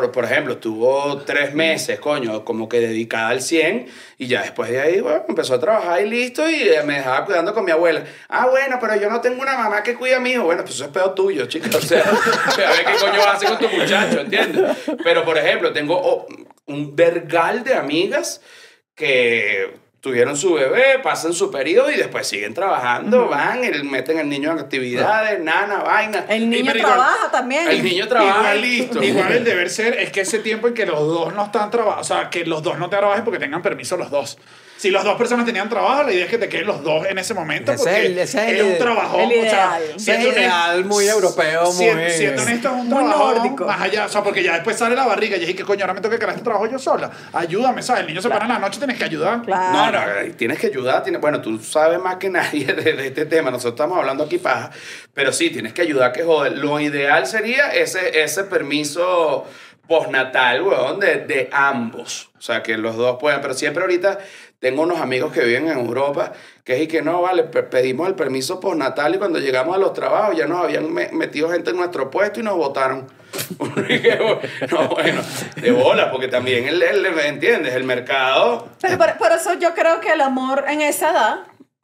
por, 0.00 0.12
por 0.12 0.24
ejemplo, 0.26 0.58
tuvo 0.58 1.22
tres 1.22 1.54
meses, 1.54 1.98
coño, 1.98 2.44
como 2.44 2.68
que 2.68 2.80
dedicada 2.80 3.30
al 3.30 3.40
100, 3.40 3.86
y 4.18 4.26
ya 4.26 4.42
después 4.42 4.70
de 4.70 4.78
ahí, 4.78 5.00
bueno, 5.00 5.24
empezó 5.26 5.54
a 5.54 5.60
trabajar 5.60 6.02
y 6.02 6.10
listo, 6.10 6.46
y 6.48 6.68
me 6.84 6.96
dejaba 6.96 7.24
cuidando 7.24 7.54
con 7.54 7.64
mi 7.64 7.70
abuela. 7.70 8.04
Ah, 8.28 8.46
bueno, 8.46 8.76
pero 8.78 8.94
yo 8.96 9.08
no 9.08 9.22
tengo 9.22 9.40
una 9.40 9.56
mamá 9.56 9.82
que 9.82 9.94
cuida 9.94 10.18
a 10.18 10.20
mi 10.20 10.32
hijo. 10.32 10.44
Bueno, 10.44 10.62
pues 10.64 10.74
eso 10.74 10.84
es 10.84 10.90
peor 10.90 11.14
tuyo, 11.14 11.46
chicos. 11.46 11.74
O 11.74 11.80
sea, 11.80 12.02
a 12.04 12.70
ver 12.72 12.84
qué 12.84 12.98
coño 13.00 13.18
vas 13.18 13.26
a 13.26 13.32
hacer 13.32 13.48
con 13.48 13.58
tu 13.58 13.68
muchacho, 13.70 14.20
¿entiendes? 14.20 14.76
Pero, 15.02 15.24
por 15.24 15.38
ejemplo, 15.38 15.72
tengo 15.72 15.98
oh, 15.98 16.26
un 16.66 16.94
vergal 16.94 17.64
de 17.64 17.74
amigas 17.74 18.42
que 18.94 19.85
tuvieron 20.06 20.36
su 20.36 20.54
bebé, 20.54 21.00
pasan 21.02 21.32
su 21.32 21.50
periodo 21.50 21.90
y 21.90 21.96
después 21.96 22.28
siguen 22.28 22.54
trabajando, 22.54 23.26
van, 23.26 23.64
y 23.64 23.82
meten 23.82 24.18
al 24.18 24.28
niño 24.28 24.52
en 24.52 24.60
actividades, 24.60 25.40
nana, 25.40 25.78
vaina. 25.78 26.26
El 26.28 26.48
niño 26.48 26.70
igual- 26.70 26.80
trabaja 26.94 27.30
también. 27.32 27.66
El 27.68 27.82
niño 27.82 28.06
trabaja 28.06 28.54
igual, 28.54 28.60
listo. 28.60 29.02
Igual 29.02 29.32
el 29.32 29.42
deber 29.44 29.68
ser 29.68 29.94
es 29.98 30.12
que 30.12 30.20
ese 30.20 30.38
tiempo 30.38 30.68
en 30.68 30.74
que 30.74 30.86
los 30.86 31.00
dos 31.00 31.34
no 31.34 31.46
están 31.46 31.72
trabajando, 31.72 32.02
o 32.02 32.04
sea, 32.04 32.30
que 32.30 32.46
los 32.46 32.62
dos 32.62 32.78
no 32.78 32.88
te 32.88 32.96
trabajen 32.96 33.24
porque 33.24 33.40
tengan 33.40 33.62
permiso 33.62 33.96
los 33.96 34.08
dos. 34.10 34.38
Si 34.76 34.90
las 34.90 35.04
dos 35.04 35.16
personas 35.16 35.46
tenían 35.46 35.68
trabajo, 35.70 36.02
la 36.02 36.12
idea 36.12 36.24
es 36.26 36.30
que 36.30 36.36
te 36.36 36.48
queden 36.50 36.66
los 36.66 36.82
dos 36.82 37.06
en 37.06 37.16
ese 37.18 37.32
momento 37.32 37.72
Ese 37.72 37.82
porque 37.82 37.98
es 38.00 38.04
el- 38.06 38.18
ese 38.18 38.44
es 38.54 38.60
el- 38.60 38.66
un 38.66 38.78
trabajo. 38.78 39.18
el 39.18 39.26
o 39.26 39.42
sea, 39.48 39.78
ideal. 39.80 39.82
Es 39.96 40.08
ideal 40.08 40.84
muy 40.84 41.08
europeo, 41.08 41.72
si- 41.72 41.84
muy- 41.90 42.10
Siendo 42.10 42.42
honesto, 42.42 42.68
es 42.68 42.74
un 42.74 42.88
Muy 42.88 43.04
trabajo 43.04 43.34
nórdico. 43.34 43.64
más 43.66 43.80
allá, 43.80 44.04
o 44.04 44.08
sea, 44.10 44.22
porque 44.22 44.42
ya 44.42 44.52
después 44.54 44.76
sale 44.76 44.94
la 44.94 45.06
barriga 45.06 45.36
y 45.38 45.44
es 45.44 45.54
que 45.54 45.64
coño, 45.64 45.82
ahora 45.82 45.94
me 45.94 46.00
tengo 46.02 46.12
que 46.12 46.18
quedar 46.18 46.30
este 46.34 46.44
trabajo 46.44 46.66
yo 46.66 46.78
sola. 46.78 47.10
Ayúdame, 47.32 47.82
¿sabes? 47.82 48.02
El 48.02 48.08
niño 48.08 48.20
se 48.20 48.28
para 48.28 48.44
en 48.44 48.52
la 48.52 48.58
noche, 48.58 48.78
tienes 48.78 48.98
que 48.98 49.04
ayudar. 49.04 49.40
Claro. 49.42 49.72
No, 49.72 49.90
no, 50.26 50.34
tienes 50.36 50.58
que 50.58 50.66
ayudar. 50.66 51.02
Tienes, 51.02 51.20
bueno, 51.22 51.40
tú 51.40 51.58
sabes 51.58 51.98
más 51.98 52.16
que 52.16 52.28
nadie 52.30 52.66
de, 52.66 52.92
de 52.92 53.06
este 53.06 53.24
tema. 53.24 53.50
Nosotros 53.50 53.72
estamos 53.74 53.96
hablando 53.98 54.24
aquí 54.24 54.36
paja. 54.38 54.70
Pero 55.14 55.32
sí, 55.32 55.48
tienes 55.50 55.72
que 55.72 55.80
ayudar 55.82 56.12
que 56.12 56.22
joder. 56.22 56.58
Lo 56.58 56.78
ideal 56.80 57.26
sería 57.26 57.68
ese, 57.72 58.22
ese 58.22 58.44
permiso 58.44 59.46
postnatal, 59.88 60.62
weón, 60.62 60.98
de, 61.00 61.18
de 61.26 61.48
ambos. 61.52 62.30
O 62.38 62.42
sea, 62.42 62.62
que 62.62 62.76
los 62.76 62.96
dos 62.96 63.16
puedan. 63.20 63.40
Pero 63.40 63.54
siempre 63.54 63.82
ahorita 63.82 64.18
tengo 64.58 64.82
unos 64.82 65.00
amigos 65.00 65.32
que 65.32 65.40
viven 65.44 65.68
en 65.68 65.78
Europa 65.78 66.32
que 66.64 66.76
es 66.76 66.82
y 66.82 66.86
que 66.88 67.02
no, 67.02 67.22
vale, 67.22 67.44
pe- 67.44 67.62
pedimos 67.62 68.08
el 68.08 68.14
permiso 68.14 68.58
postnatal 68.58 69.14
y 69.14 69.18
cuando 69.18 69.38
llegamos 69.38 69.74
a 69.76 69.78
los 69.78 69.92
trabajos 69.92 70.36
ya 70.36 70.46
nos 70.46 70.64
habían 70.64 70.92
me- 70.92 71.08
metido 71.12 71.50
gente 71.50 71.70
en 71.70 71.76
nuestro 71.76 72.10
puesto 72.10 72.40
y 72.40 72.42
nos 72.42 72.56
votaron. 72.56 73.06
No, 74.70 74.88
bueno, 74.88 75.20
de 75.60 75.70
bola, 75.72 76.10
porque 76.10 76.28
también, 76.28 76.66
el, 76.66 76.82
el- 76.82 77.12
¿me 77.14 77.26
entiendes? 77.28 77.74
El 77.74 77.84
mercado 77.84 78.68
por, 78.96 79.18
por 79.18 79.32
eso 79.32 79.54
yo 79.54 79.74
creo 79.74 80.00
que 80.00 80.12
el 80.12 80.20
amor 80.20 80.64
en 80.68 80.80
esa 80.80 81.10
edad 81.10 81.38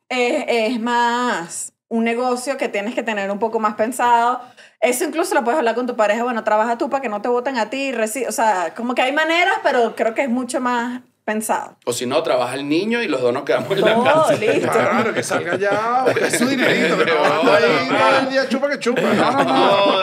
es, 0.09 0.45
es 0.49 0.81
más 0.81 1.73
un 1.89 2.05
negocio 2.05 2.57
que 2.57 2.69
tienes 2.69 2.95
que 2.95 3.03
tener 3.03 3.31
un 3.31 3.39
poco 3.39 3.61
más 3.61 3.75
pensado. 3.75 4.41
Eso 4.81 5.05
incluso 5.05 5.35
lo 5.35 5.45
puedes 5.45 5.59
hablar 5.59 5.75
con 5.75 5.87
tu 5.87 5.95
pareja. 5.95 6.23
Bueno, 6.25 6.43
trabaja 6.43 6.79
tú 6.79 6.89
para 6.89 7.03
que 7.03 7.09
no 7.11 7.21
te 7.21 7.29
voten 7.29 7.59
a 7.59 7.69
ti. 7.69 7.93
O 8.27 8.33
sea, 8.33 8.73
como 8.75 8.95
que 8.95 9.03
hay 9.03 9.13
maneras, 9.13 9.57
pero 9.63 9.95
creo 9.95 10.15
que 10.15 10.23
es 10.23 10.31
mucho 10.31 10.59
más 10.61 11.03
pensado. 11.25 11.77
O 11.85 11.93
si 11.93 12.07
no, 12.07 12.23
trabaja 12.23 12.55
el 12.55 12.69
niño 12.69 13.03
y 13.03 13.09
los 13.09 13.21
dos 13.21 13.33
nos 13.33 13.45
quedamos 13.45 13.71
en 13.73 13.81
la 13.81 13.95
Todo 13.95 14.05
casa. 14.05 14.35
listo. 14.35 14.71
Claro, 14.71 15.15
que 15.15 15.23
salga 15.23 15.57
ya, 15.57 16.05
buscar 16.07 16.31
su 16.31 16.47
dinerito, 16.49 16.99
que 16.99 17.05
no 17.13 17.25
anda 17.25 17.57
ahí 17.57 17.89
todo 17.89 18.19
el 18.21 18.31
día 18.31 18.49
chupa 18.49 18.69
que 18.71 18.79
chupa. 18.79 19.01
No, 19.03 19.45
no. 19.45 19.97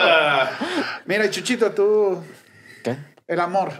Mira, 1.06 1.24
y 1.26 1.30
Chuchito, 1.30 1.70
tú, 1.72 2.22
¿Qué? 2.84 2.96
el 3.26 3.40
amor. 3.40 3.72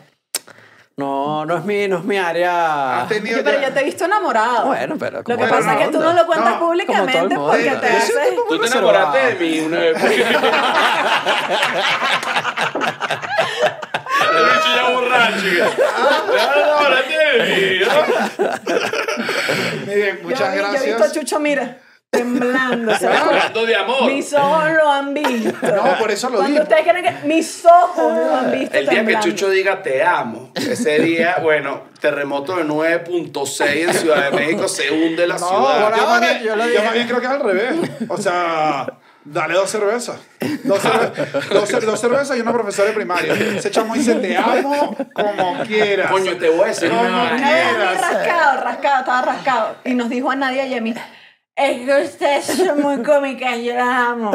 No, 0.97 1.47
no 1.47 1.57
es 1.57 1.65
mi, 1.65 1.89
no 1.89 1.99
es 1.99 2.05
mi 2.05 2.19
área. 2.19 3.03
Has 3.03 3.09
tenido 3.09 3.37
Oye, 3.37 3.45
pero 3.45 3.61
ya- 3.61 3.69
yo 3.69 3.75
te 3.75 3.81
he 3.81 3.85
visto 3.85 4.05
enamorado. 4.05 4.67
Bueno, 4.67 4.97
pero 4.99 5.23
Lo 5.27 5.37
que 5.39 5.47
pasa 5.47 5.75
es 5.81 5.87
que 5.87 5.93
tú 5.93 6.01
no 6.01 6.13
lo 6.13 6.27
cuentas 6.27 6.55
No, 6.55 6.59
públicamente 6.61 7.37
porque 7.37 7.71
te 7.71 7.87
haces... 7.87 8.17
Tú 8.49 8.59
te 8.59 8.67
enamoraste 8.67 9.19
de 9.19 9.35
mí 9.37 9.61
una 9.61 9.79
vez. 9.79 9.97
El 14.41 14.47
bicho 14.57 14.71
ya 14.77 14.91
borracho. 14.91 15.43
que, 15.43 15.63
"Ah, 15.97 16.23
te 16.31 16.37
enamoraste 16.61 17.19
de 17.19 17.27
mí, 17.57 17.65
¿no?" 17.87 17.95
Miren, 19.87 20.21
muchas 20.23 20.41
yo, 20.41 20.47
vi- 20.53 20.59
Yo 20.61 20.69
he 20.69 20.73
visto 20.73 20.77
a 20.95 20.97
gracias. 20.99 21.13
Chucho, 21.13 21.41
mira, 21.41 21.79
temblando. 22.11 22.95
¿sabes? 22.99 23.21
Hablando 23.21 23.67
de 23.67 23.77
amor. 23.77 24.13
Mis 24.13 24.33
ojos 24.33 24.71
lo 24.73 24.91
han 24.91 25.15
visto. 25.15 25.67
No, 25.67 25.99
por 25.99 26.11
eso 26.11 26.29
lo 26.31 26.37
Cuando 26.39 26.53
digo. 26.53 26.63
ustedes 26.65 26.83
creen 26.89 27.05
que 27.05 27.27
mis 27.27 27.65
ojos 27.67 28.13
lo 28.17 28.35
han 28.37 28.51
visto 28.51 28.77
El 28.77 28.85
día 28.85 28.91
que 28.91 28.97
temblando. 28.97 29.27
Chucho 29.29 29.51
diga 29.51 29.83
te 29.83 30.03
amo, 30.03 30.51
ese 30.55 30.99
día, 31.01 31.37
bueno, 31.43 31.83
terremoto 32.01 32.57
de 32.57 32.65
9.6 32.65 33.89
en 33.89 33.95
Ciudad 33.95 34.31
de 34.31 34.37
México, 34.37 34.69
se 34.69 34.91
hunde 34.91 35.27
la 35.27 35.37
No, 35.39 35.49
ciudad. 35.49 35.81
yo, 35.91 35.91
más 35.91 36.01
ahora 36.01 36.21
bien, 36.31 36.43
yo 36.43 36.57
lo 36.57 36.69
yo 36.69 36.83
más 36.85 36.93
bien 36.95 37.07
creo 37.07 37.21
que 37.21 37.27
es 37.27 37.33
al 37.33 37.41
revés. 37.41 37.75
O 38.09 38.17
sea, 38.17 38.87
Dale 39.33 39.55
dos 39.55 39.71
cervezas. 39.71 40.19
Dos, 40.65 40.83
cerve- 40.83 41.13
dos 41.53 41.71
cer- 41.73 41.81
dos 41.85 42.01
cervezas 42.01 42.37
y 42.37 42.41
una 42.41 42.53
profesora 42.53 42.89
de 42.89 42.95
primaria. 42.95 43.33
Ese 43.33 43.71
chamo 43.71 43.95
dice, 43.95 44.17
te 44.17 44.37
amo 44.37 44.97
como 45.13 45.63
quieras. 45.65 46.11
Coño, 46.11 46.37
te 46.37 46.49
voy 46.49 46.65
a 46.65 46.67
decir 46.67 46.91
Como 46.91 47.03
mí 47.05 47.09
quieras. 47.37 48.01
rascado, 48.01 48.61
rascado, 48.63 48.99
estaba 49.01 49.23
rascado. 49.23 49.77
Y 49.85 49.95
nos 49.95 50.09
dijo 50.11 50.33
a 50.33 50.35
Nadia 50.37 50.67
y 50.67 50.75
a 50.75 50.81
mí, 50.81 50.93
es 51.55 51.87
que 51.87 52.03
ustedes 52.03 52.45
son 52.45 52.81
muy 52.83 53.03
cómicas, 53.05 53.57
yo 53.59 53.73
las 53.75 53.87
amo. 53.89 54.33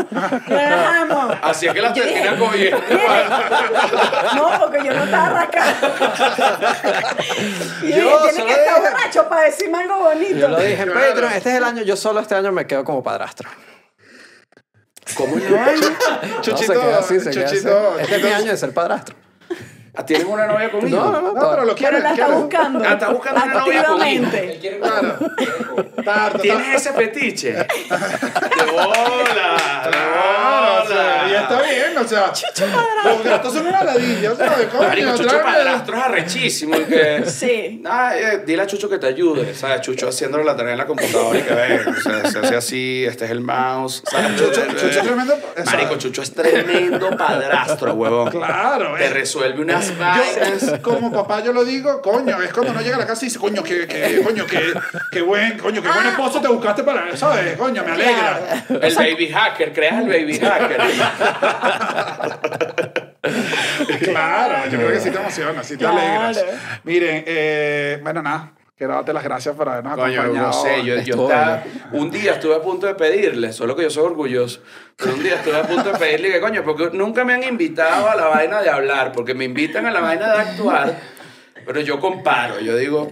Yo 0.47 0.55
las 0.55 0.95
amo. 0.95 1.29
Así 1.41 1.67
es 1.67 1.73
que 1.73 1.81
las 1.81 1.93
terminan 1.93 2.37
cogiendo. 2.37 2.77
No, 4.35 4.59
porque 4.61 4.77
yo 4.85 4.93
no 4.93 5.03
estaba 5.03 5.29
rascado. 5.29 5.73
Y 7.83 7.89
yo, 7.91 7.95
dije, 8.23 8.33
tiene 8.35 8.45
que 8.53 8.61
estar 8.61 8.81
borracho 8.81 9.27
para 9.27 9.41
decirme 9.41 9.77
algo 9.79 9.99
bonito. 9.99 10.35
Yo 10.37 10.47
lo 10.47 10.57
dije. 10.59 10.85
Patreon, 10.85 11.33
este 11.33 11.49
es 11.49 11.55
el 11.55 11.63
año, 11.65 11.81
yo 11.83 11.97
solo 11.97 12.21
este 12.21 12.35
año 12.35 12.53
me 12.53 12.65
quedo 12.65 12.85
como 12.85 13.03
padrastro. 13.03 13.49
¿Cómo 15.13 15.35
la? 15.37 15.49
No, 15.73 16.41
Chuchito, 16.41 16.73
se 16.73 16.79
queda 16.79 16.97
así, 16.99 17.19
se 17.19 17.29
queda 17.31 17.45
así. 17.45 17.55
Chuchito, 17.57 17.99
Este 17.99 18.15
es 18.15 18.23
mi 18.23 18.31
año 18.31 18.51
de 18.51 18.57
ser 18.57 18.73
padrastro. 18.73 19.15
Ah, 19.97 20.05
¿Tienes 20.05 20.27
una 20.27 20.45
novia 20.45 20.69
conmigo? 20.69 20.97
No, 20.97 21.09
no, 21.09 21.21
no. 21.21 21.33
No, 21.33 21.49
pero 21.51 21.63
lo 21.63 21.73
Pero 21.73 21.75
quiere. 21.75 21.99
la 22.01 22.11
está 22.11 22.27
buscando. 22.27 22.83
Ah, 22.85 22.93
está 22.93 23.09
buscando 23.11 23.43
una 23.45 23.53
novia 23.53 23.83
conmigo. 23.85 24.25
Activamente. 24.25 24.79
Claro. 24.81 25.17
Tarta, 26.03 26.39
¿Tienes 26.39 26.75
ese 26.75 26.91
fetiche? 26.93 27.51
De 27.53 28.71
bola, 28.73 29.83
o 29.87 29.91
sea, 30.95 31.23
bola. 31.23 31.27
y 31.29 31.35
está 31.35 31.61
bien, 31.61 31.97
o 31.97 32.07
sea. 32.07 32.33
Los 33.05 33.23
gatos 33.23 33.53
son 33.53 33.67
una 33.67 33.83
ladilla, 33.83 34.35
¿sabes? 34.35 34.67
Coño, 34.67 34.87
Marico, 34.87 35.15
Chucho 35.17 35.29
tráeme- 35.29 35.43
padrastro 35.43 35.97
es 35.97 36.03
arrechísimo. 36.03 36.75
Y 36.77 36.83
que, 36.85 37.23
Sí. 37.27 37.81
Ah, 37.85 38.13
eh, 38.17 38.43
dile 38.45 38.61
a 38.63 38.67
Chucho 38.67 38.89
que 38.89 38.97
te 38.97 39.07
ayude, 39.07 39.53
¿sabes? 39.53 39.81
Chucho 39.81 40.07
haciéndole 40.09 40.43
la 40.43 40.55
tarea 40.55 40.73
en 40.73 40.77
la 40.79 40.85
computadora 40.85 41.37
y 41.39 41.41
que 41.43 41.53
ve, 41.53 41.81
o 41.87 42.01
sea, 42.01 42.29
se 42.31 42.39
hace 42.39 42.55
así, 42.55 43.05
este 43.05 43.25
es 43.25 43.31
el 43.31 43.41
mouse, 43.41 44.03
¿sabes? 44.09 44.35
Chucho, 44.35 44.65
Chucho 44.67 44.87
es 44.87 45.01
tremendo. 45.01 45.33
o 45.33 45.55
sea, 45.55 45.65
Marico, 45.65 45.95
Chucho 45.97 46.21
es 46.21 46.33
tremendo 46.33 47.09
padrastro, 47.17 47.93
huevón. 47.93 48.29
Claro, 48.31 48.95
Te 48.97 49.05
eh. 49.05 49.09
resuelve 49.09 49.61
unas 49.61 49.89
Yo, 49.89 49.95
vainas. 49.99 50.79
como 50.81 51.11
papá, 51.11 51.43
yo 51.43 51.53
lo 51.53 51.63
digo, 51.63 52.01
coño, 52.01 52.41
es 52.41 52.51
cuando 52.53 52.73
no 52.73 52.81
llega 52.81 52.95
a 52.95 52.99
la 52.99 53.07
casa 53.07 53.23
y 53.25 53.27
dice, 53.29 53.39
coño, 53.39 53.63
que, 53.63 53.87
que, 53.87 54.21
coño, 54.23 54.45
que, 54.45 54.73
que 55.11 55.21
buen, 55.21 55.57
coño, 55.57 55.81
qué 55.81 55.87
buen 55.89 56.07
esposo 56.07 56.41
te 56.41 56.47
buscaste 56.47 56.83
para, 56.83 57.15
¿sabes? 57.17 57.55
Coño, 57.57 57.83
me 57.83 57.91
alegra. 57.91 58.65
El 58.81 58.95
baby 58.95 59.29
hacker, 59.29 59.73
creas 59.73 60.01
el 60.01 60.07
baby 60.07 60.39
hacker. 60.39 60.81
Claro, 64.03 64.69
yo 64.69 64.77
creo 64.77 64.91
que 64.91 64.99
sí 64.99 65.09
te 65.11 65.17
emociona, 65.17 65.63
sí 65.63 65.73
te 65.77 65.79
Claro. 65.79 65.97
alegras. 65.97 66.45
Miren, 66.83 67.23
eh, 67.27 67.99
bueno, 68.03 68.21
nada, 68.21 68.51
quiero 68.77 68.93
darte 68.93 69.13
las 69.13 69.23
gracias 69.23 69.55
por 69.55 69.67
habernos 69.67 69.95
Coño, 69.95 70.21
acompañado. 70.21 70.47
no 70.47 70.53
sé, 70.53 70.77
yo, 70.83 70.95
yo 70.95 71.01
Estuvo 71.01 71.29
estaba, 71.31 71.63
un 71.93 72.11
día 72.11 72.33
estuve 72.33 72.55
a 72.55 72.61
punto 72.61 72.85
de 72.87 72.93
pedirle, 72.95 73.51
solo 73.51 73.75
que 73.75 73.83
yo 73.83 73.89
soy 73.89 74.05
orgulloso, 74.05 74.61
pero 74.95 75.13
un 75.13 75.23
día 75.23 75.35
estuve 75.35 75.57
a 75.57 75.63
punto 75.63 75.91
de 75.91 75.97
pedirle 75.97 76.31
que 76.31 76.39
coño, 76.39 76.63
porque 76.63 76.89
nunca 76.93 77.25
me 77.25 77.33
han 77.33 77.43
invitado 77.43 78.09
a 78.09 78.15
la 78.15 78.27
vaina 78.27 78.61
de 78.61 78.69
hablar, 78.69 79.11
porque 79.11 79.33
me 79.33 79.45
invitan 79.45 79.85
a 79.87 79.91
la 79.91 80.01
vaina 80.01 80.31
de 80.33 80.39
actuar, 80.39 80.95
pero 81.65 81.81
yo 81.81 81.99
comparo, 81.99 82.59
yo 82.59 82.75
digo... 82.77 83.11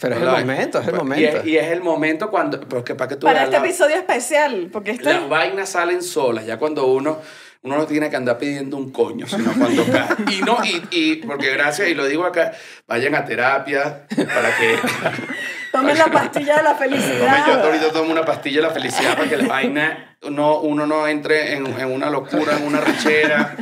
Pero 0.00 0.16
es 0.16 0.22
el 0.22 0.28
momento, 0.28 0.80
es 0.80 0.88
el 0.88 0.94
Y 0.94 0.98
momento. 0.98 1.36
es, 1.38 1.46
y 1.46 1.56
es 1.56 1.66
el 1.72 1.80
momento 1.80 2.30
cuando, 2.30 2.60
porque 2.60 2.94
para 2.94 3.08
que 3.08 3.16
tú 3.16 3.26
Para 3.26 3.40
veas 3.40 3.44
este 3.48 3.58
la- 3.60 3.64
episodio 3.66 3.96
especial, 3.96 4.68
porque 4.72 4.94
las 5.00 5.28
vainas 5.28 5.68
salen 5.70 6.02
solas, 6.02 6.44
ya 6.46 6.58
cuando 6.58 6.86
uno, 6.86 7.18
uno 7.62 7.76
no 7.78 7.86
tiene 7.86 8.10
que 8.10 8.16
andar 8.16 8.36
pidiendo 8.38 8.76
un 8.76 8.90
coño, 8.92 9.26
sino 9.26 9.52
cuando 9.58 9.84
cae. 9.86 10.08
Y 10.30 10.42
no, 10.42 10.58
y, 10.64 10.82
y 10.90 11.16
porque 11.16 11.50
gracias, 11.52 11.88
y 11.88 11.94
lo 11.94 12.06
digo 12.06 12.24
acá, 12.24 12.52
vayan 12.86 13.14
a 13.14 13.24
terapia 13.24 14.06
para 14.08 14.56
que... 14.56 14.76
Tomen 15.74 15.98
la 15.98 16.06
pastilla 16.06 16.56
de 16.58 16.62
la 16.62 16.74
Tome, 16.76 16.88
yo 16.90 16.96
felicidad. 17.02 17.64
ahorita 17.64 17.90
tomo 17.92 18.12
una 18.12 18.24
pastilla 18.24 18.56
de 18.60 18.62
la 18.68 18.70
felicidad 18.72 19.16
para 19.16 19.28
que 19.28 19.36
la 19.36 19.48
vaina, 19.48 20.16
no, 20.30 20.60
uno 20.60 20.86
no 20.86 21.06
entre 21.08 21.54
en, 21.54 21.66
en 21.66 21.92
una 21.92 22.08
locura, 22.10 22.56
en 22.56 22.64
una 22.64 22.80
rechera. 22.80 23.56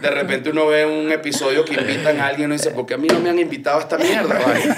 De 0.00 0.10
repente 0.10 0.50
uno 0.50 0.66
ve 0.66 0.86
un 0.86 1.12
episodio 1.12 1.64
que 1.66 1.74
invitan 1.74 2.18
a 2.20 2.26
alguien 2.28 2.42
y 2.42 2.44
uno 2.46 2.54
dice, 2.54 2.70
¿por 2.70 2.86
qué 2.86 2.94
a 2.94 2.96
mí 2.96 3.06
no 3.08 3.20
me 3.20 3.28
han 3.30 3.38
invitado 3.38 3.78
a 3.78 3.82
esta 3.82 3.98
mierda? 3.98 4.38
vaina?". 4.44 4.76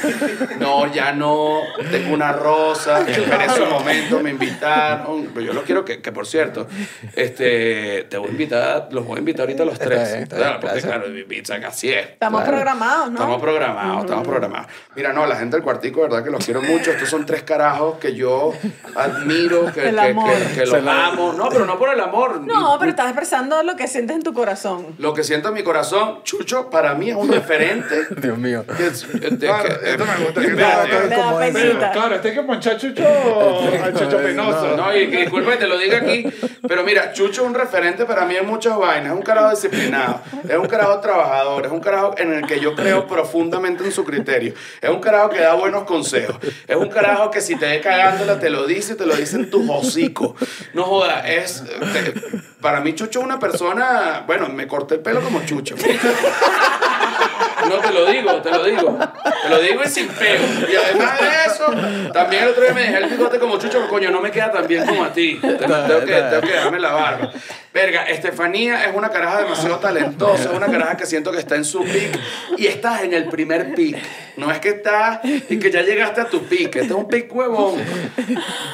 No, 0.59 0.93
ya 0.93 1.13
no, 1.13 1.61
tengo 1.93 2.13
una 2.13 2.33
rosa, 2.33 3.01
esperé 3.09 3.49
su 3.51 3.65
momento, 3.67 4.21
me 4.21 4.31
invitaron. 4.31 5.29
Pero 5.33 5.47
yo 5.47 5.53
lo 5.53 5.63
quiero 5.63 5.85
que, 5.85 6.03
que 6.03 6.11
por 6.13 6.27
cierto, 6.27 6.67
este, 7.15 8.05
te 8.11 8.19
voy 8.19 8.29
a 8.29 8.33
invitar, 8.33 8.89
los 8.91 9.07
voy 9.07 9.17
a 9.17 9.19
invitar 9.21 9.43
ahorita 9.43 9.63
a 9.63 9.67
los 9.67 9.75
Está 9.75 9.85
tres. 9.87 10.09
bien, 10.11 10.23
está 10.25 10.37
bien, 10.37 10.49
Claro, 10.49 10.61
porque 10.61 10.81
claro. 10.83 11.05
pizzan 11.29 11.65
así 11.65 11.91
es. 11.93 12.09
Estamos 12.11 12.41
Claro. 12.43 12.57
programados, 12.57 13.07
¿no? 13.11 13.15
Estamos 13.15 13.41
programados, 13.41 14.05
estamos 14.05 14.27
programados. 14.27 14.67
Mira, 14.97 15.13
no, 15.13 15.27
la 15.27 15.37
gente 15.37 15.57
del 15.57 15.63
cuartico, 15.63 16.03
verdad 16.03 16.25
que 16.25 16.31
los 16.31 16.45
quiero 16.45 16.61
mucho. 16.63 16.80
Estos 16.89 17.09
son 17.09 17.27
tres 17.27 17.43
carajos 17.43 17.99
que 17.99 18.15
yo 18.15 18.53
admiro, 18.95 19.67
que, 19.75 19.89
El 19.89 19.97
que- 19.97 20.01
amor. 20.01 20.31
que- 20.33 20.55
que 20.61 20.67
los 20.67 20.87
amo. 20.87 21.33
No, 21.33 21.49
pero 21.49 21.67
no 21.67 21.79
por 21.79 21.91
el 21.93 22.01
amor. 22.01 22.41
No, 22.41 22.77
Y- 22.77 22.79
pero 22.79 22.91
estás 22.91 23.07
expresando 23.07 23.63
lo 23.63 23.77
que 23.77 23.87
sientes 23.89 24.17
en 24.17 24.23
tu 24.23 24.33
corazón. 24.33 24.87
Lo 24.99 25.15
que 25.15 25.23
siento 25.25 25.49
en 25.49 25.55
mi 25.55 25.63
corazón, 25.63 26.23
Chucho, 26.25 26.71
para 26.71 26.95
mí 26.95 27.11
es 27.11 27.17
un 27.17 27.31
referente. 27.31 28.07
Dios 28.21 28.39
mío. 28.39 28.65
que 28.77 28.87
es- 28.87 29.07
de- 29.21 29.39
Claro, 29.39 29.69
que- 29.81 29.91
esto 29.91 30.05
me 30.05 30.25
gusta, 30.25 30.41
que 30.41 30.47
espérate. 30.49 30.89
no, 30.93 31.01
Le 31.01 31.09
da 31.17 31.23
como 31.25 31.41
es. 31.41 31.53
Pero, 31.55 31.69
pesita. 31.71 31.93
claro, 31.93 32.15
este 32.15 32.29
hay 32.29 32.35
que 32.35 32.43
ponchar 32.43 32.75
a 32.75 32.77
Chucho, 32.79 33.03
a 33.07 33.93
Chucho 33.93 34.17
Penoso. 34.19 34.77
No, 34.77 34.97
y 34.97 35.11
que 35.11 35.17
disculpa 35.23 35.53
que 35.53 35.57
te 35.59 35.67
lo 35.67 35.79
diga 35.79 35.99
aquí, 35.99 36.25
pero 36.67 36.83
mira, 36.85 37.13
Chucho 37.13 37.43
es 37.43 37.47
un 37.49 37.55
referente 37.55 38.05
para 38.05 38.25
mí 38.25 38.37
en 38.37 38.47
muchas 38.47 38.77
vainas. 38.77 39.13
Es 39.13 39.17
un 39.17 39.23
carajo 39.23 39.51
disciplinado, 39.51 40.21
es 40.49 40.57
un 40.57 40.67
carajo 40.67 41.01
trabajador, 41.01 41.67
es 41.67 41.73
un 41.73 41.81
carajo 41.81 42.15
en 42.19 42.33
el 42.33 42.47
que 42.47 42.61
yo 42.61 42.75
creo 42.75 43.07
profundamente 43.07 43.85
en 43.85 43.93
su 43.93 44.05
criterio. 44.05 44.55
Es 44.81 44.91
un 44.91 45.01
carajo 45.01 45.31
que 45.31 45.41
da 45.41 45.55
buenos 45.55 45.85
consejos. 45.85 46.37
Es 46.71 46.77
un 46.77 46.89
carajo 46.89 47.31
que 47.31 47.41
si 47.41 47.57
te 47.57 47.67
ve 47.67 47.81
cagándola 47.81 48.39
te 48.39 48.49
lo 48.49 48.67
dice, 48.67 48.95
te 48.95 49.05
lo 49.07 49.15
dice 49.17 49.37
en 49.37 49.51
tu 49.51 49.71
hocico. 49.73 50.37
No 50.73 50.85
joda, 50.85 51.27
es. 51.29 51.65
te- 51.65 52.15
para 52.61 52.81
mí, 52.81 52.95
Chucho 52.95 53.19
es 53.21 53.25
una 53.25 53.39
persona. 53.39 54.23
Bueno, 54.27 54.49
me 54.49 54.67
corté 54.69 54.95
el 54.97 55.01
pelo 55.01 55.21
como 55.21 55.45
Chucho. 55.45 55.75
No, 57.69 57.77
te 57.79 57.93
lo 57.93 58.07
digo, 58.07 58.33
te 58.41 58.51
lo 58.51 58.65
digo. 58.65 58.99
Te 59.43 59.49
lo 59.49 59.61
digo 59.61 59.83
y 59.85 59.89
sin 59.89 60.09
pego. 60.09 60.45
Y 60.71 60.77
además 60.77 61.21
de 61.21 61.27
eso, 61.47 62.11
también 62.13 62.45
el 62.45 62.49
otro 62.51 62.63
día 62.63 62.73
me 62.73 62.81
dejé 62.83 62.99
el 62.99 63.11
bigote 63.11 63.39
como 63.39 63.59
chucho, 63.59 63.79
pero 63.79 63.89
coño, 63.89 64.11
no 64.11 64.21
me 64.21 64.31
queda 64.31 64.51
tan 64.51 64.67
bien 64.67 64.87
como 64.87 65.05
a 65.05 65.13
ti. 65.13 65.39
Tengo, 65.41 65.57
tengo 65.59 66.01
que, 66.01 66.15
tengo 66.15 66.41
que 66.43 66.53
dejarme 66.53 66.81
la 66.81 66.93
barba. 66.93 67.31
Verga, 67.73 68.03
Estefanía 68.03 68.85
es 68.87 68.97
una 68.97 69.11
caraja 69.11 69.43
demasiado 69.43 69.77
talentosa, 69.79 70.43
es 70.51 70.57
una 70.57 70.67
caraja 70.67 70.97
que 70.97 71.07
siento 71.07 71.31
que 71.31 71.39
está 71.39 71.55
en 71.55 71.65
su 71.65 71.85
pick 71.85 72.19
y 72.59 72.67
estás 72.67 73.03
en 73.05 73.13
el 73.15 73.27
primer 73.29 73.75
pick. 73.77 73.97
No 74.37 74.51
es 74.51 74.59
que 74.59 74.71
estás 74.71 75.21
y 75.25 75.57
que 75.59 75.71
ya 75.71 75.83
llegaste 75.83 76.21
a 76.21 76.25
tu 76.25 76.43
pick. 76.47 76.75
Este 76.75 76.81
es 76.87 76.91
un 76.91 77.07
pick 77.07 77.33
huevón. 77.33 77.81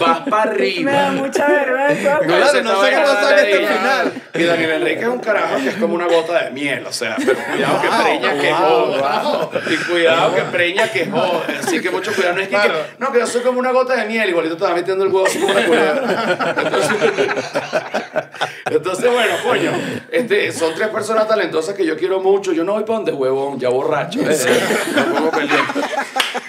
Vas 0.01 0.21
para 0.31 0.53
Me 0.53 0.83
da 0.85 1.09
arriba. 1.09 1.11
mucha 1.13 1.47
vergüenza. 1.47 2.19
Claro, 2.21 2.63
no 2.63 2.83
sé 2.85 2.91
qué 2.91 2.97
pasó 2.97 3.31
este 3.37 3.55
ahí. 3.59 3.67
final. 3.67 4.13
Y 4.35 4.43
Daniel 4.45 4.71
Enrique 4.71 5.01
es 5.03 5.09
un 5.09 5.19
carajo 5.19 5.57
que 5.57 5.69
es 5.69 5.75
como 5.77 5.95
una 5.95 6.07
gota 6.07 6.45
de 6.45 6.51
miel, 6.53 6.87
o 6.87 6.93
sea, 6.93 7.17
pero 7.19 7.37
cuidado 7.53 7.83
que 7.83 7.89
Wow, 7.89 8.03
preña 8.03 8.39
que 8.41 8.51
wow, 8.51 8.61
joda. 8.95 9.61
Y 9.71 9.77
cuidado 9.91 10.35
que 10.37 10.43
preña 10.43 10.89
que 10.91 11.07
joda. 11.11 11.43
Así 11.63 11.81
que 11.83 11.91
mucho 11.91 12.15
cuidado. 12.15 12.35
No 12.37 12.41
es 12.41 12.49
que, 12.49 12.55
Claro. 12.55 12.73
que- 12.75 12.95
no, 12.99 13.13
que 13.13 13.19
yo 13.19 13.27
soy 13.27 13.43
como 13.43 13.59
una 13.59 13.73
gota 13.73 13.95
de 13.97 14.07
miel, 14.07 14.31
igualito 14.31 14.57
te 14.57 14.65
vas 14.65 14.75
metiendo 14.75 15.05
el 15.05 15.13
huevo 15.13 15.27
así 15.27 15.39
como 15.39 15.53
una 15.53 15.67
culebra. 15.67 16.55
Entonces, 16.57 16.97
entonces, 18.87 19.13
bueno, 19.13 19.35
coño, 19.43 19.73
este, 20.13 20.53
son 20.53 20.75
tres 20.75 20.89
personas 20.89 21.27
talentosas 21.27 21.75
que 21.75 21.85
yo 21.85 21.97
quiero 21.97 22.21
mucho. 22.21 22.53
Yo 22.53 22.63
no 22.65 22.75
voy 22.75 22.85
para 22.85 22.97
donde 22.99 23.13
huevón, 23.13 23.59
ya 23.59 23.69
borracho. 23.69 24.21
eh, 24.21 24.61
me 24.95 25.03
pongo 25.03 25.31
pendiente. 25.31 25.81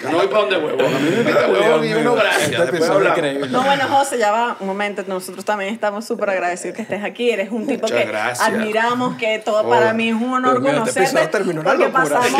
Yo 0.02 0.10
no 0.10 0.18
voy 0.18 0.26
para 0.28 0.40
donde 0.42 0.56
huevón. 0.58 0.94
A 0.94 0.98
mí 1.00 1.10
me 1.10 1.16
invita 1.18 1.48
huevón 1.48 1.84
y 1.84 1.94
uno 1.94 2.14
gracias. 2.14 2.50
Este 2.52 2.72
Después. 2.78 3.50
No, 3.50 3.62
bueno, 3.62 3.88
José, 3.88 4.18
ya 4.18 4.30
va 4.30 4.56
un 4.60 4.66
momento. 4.68 5.02
Nosotros 5.06 5.44
también 5.44 5.72
estamos 5.74 6.04
súper 6.06 6.30
agradecidos 6.30 6.76
que 6.76 6.82
estés 6.82 7.02
aquí. 7.02 7.30
Eres 7.30 7.50
un 7.50 7.66
tipo 7.66 7.82
Muchas 7.86 7.98
que 8.02 8.06
gracias. 8.08 8.48
admiramos, 8.48 9.16
que 9.16 9.38
todo 9.44 9.58
Oh. 9.64 9.68
para 9.70 9.92
mí 9.92 10.08
es 10.10 10.14
un 10.14 10.32
honor 10.34 10.60
mío, 10.60 10.68
este 10.70 10.78
conocerte. 10.80 11.00
episodio 11.02 11.30
terminó 11.30 11.62
porque 11.64 11.78
locura. 11.84 12.02
pasamos, 12.04 12.30
la 12.32 12.38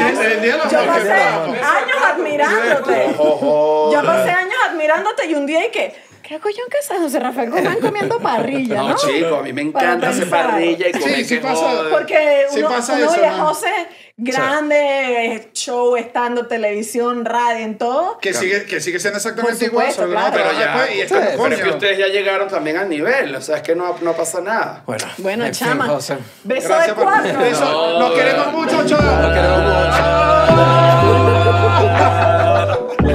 yo 0.70 0.86
pasé 0.86 1.09
¿qué 1.09 1.12
años 1.12 1.99
admirándote. 2.14 3.07
Yo 3.18 4.03
pasé 4.05 4.30
años 4.30 4.55
admirándote 4.70 5.26
y 5.26 5.34
un 5.34 5.46
día 5.46 5.66
y 5.66 5.70
que, 5.70 5.94
¿qué 6.29 6.35
hago 6.35 6.49
yo 6.51 6.62
en 6.95 7.03
José 7.03 7.18
Rafael 7.20 7.51
Guzmán 7.51 7.79
comiendo 7.81 8.18
parrilla, 8.20 8.76
no? 8.83 8.89
No, 8.91 8.97
chico, 8.97 9.37
a 9.37 9.43
mí 9.43 9.53
me 9.53 9.62
encanta 9.62 10.11
hacer 10.11 10.29
parrilla 10.29 10.89
y 10.89 10.93
comer 10.93 11.16
Sí, 11.16 11.24
sí 11.24 11.35
que 11.37 11.41
pasa. 11.41 11.62
joder. 11.62 11.91
Porque 11.93 12.45
Sí 12.51 12.59
uno, 12.61 12.68
pasa 12.68 12.95
uno 12.95 13.05
eso, 13.05 13.12
veía 13.14 13.35
a 13.35 13.37
¿no? 13.39 13.47
José 13.47 13.72
grande, 14.20 15.49
show, 15.55 15.97
estando, 15.97 16.47
televisión, 16.47 17.24
radio, 17.24 17.64
en 17.64 17.79
todo. 17.79 18.18
Que 18.18 18.35
sigue, 18.35 18.64
que 18.66 18.81
sigue 18.81 18.99
siendo 18.99 19.16
exactamente 19.18 19.64
igual, 19.66 19.87
no, 19.97 20.07
claro. 20.09 20.33
pero 20.35 20.53
ya, 20.53 20.76
después, 20.76 20.97
y 20.97 21.01
es 21.01 21.09
Sí, 21.09 21.14
como, 21.14 21.26
pero 21.26 21.43
Pero 21.45 21.55
es 21.55 21.61
que 21.62 21.68
ustedes 21.70 21.99
ya 21.99 22.07
llegaron 22.09 22.49
también 22.49 22.76
al 22.79 22.89
nivel, 22.89 23.35
o 23.35 23.41
sea, 23.41 23.57
es 23.59 23.62
que 23.62 23.74
no, 23.76 23.97
no 24.03 24.12
pasa 24.14 24.41
nada. 24.41 24.83
Bueno, 24.87 25.05
Bueno, 25.18 25.47
en 25.47 25.55
fin, 25.55 25.68
chama. 25.68 25.87
José. 25.87 26.18
Beso 26.45 26.68
Gracias 26.68 26.87
de 26.89 26.95
por 26.95 27.05
cuatro. 27.05 27.41
eso. 27.45 27.99
Nos 28.01 28.12
queremos 28.12 28.53
mucho, 28.53 28.87
chao. 28.87 29.01
Nos 29.01 29.33
queremos 29.33 29.62
mucho. 29.62 29.99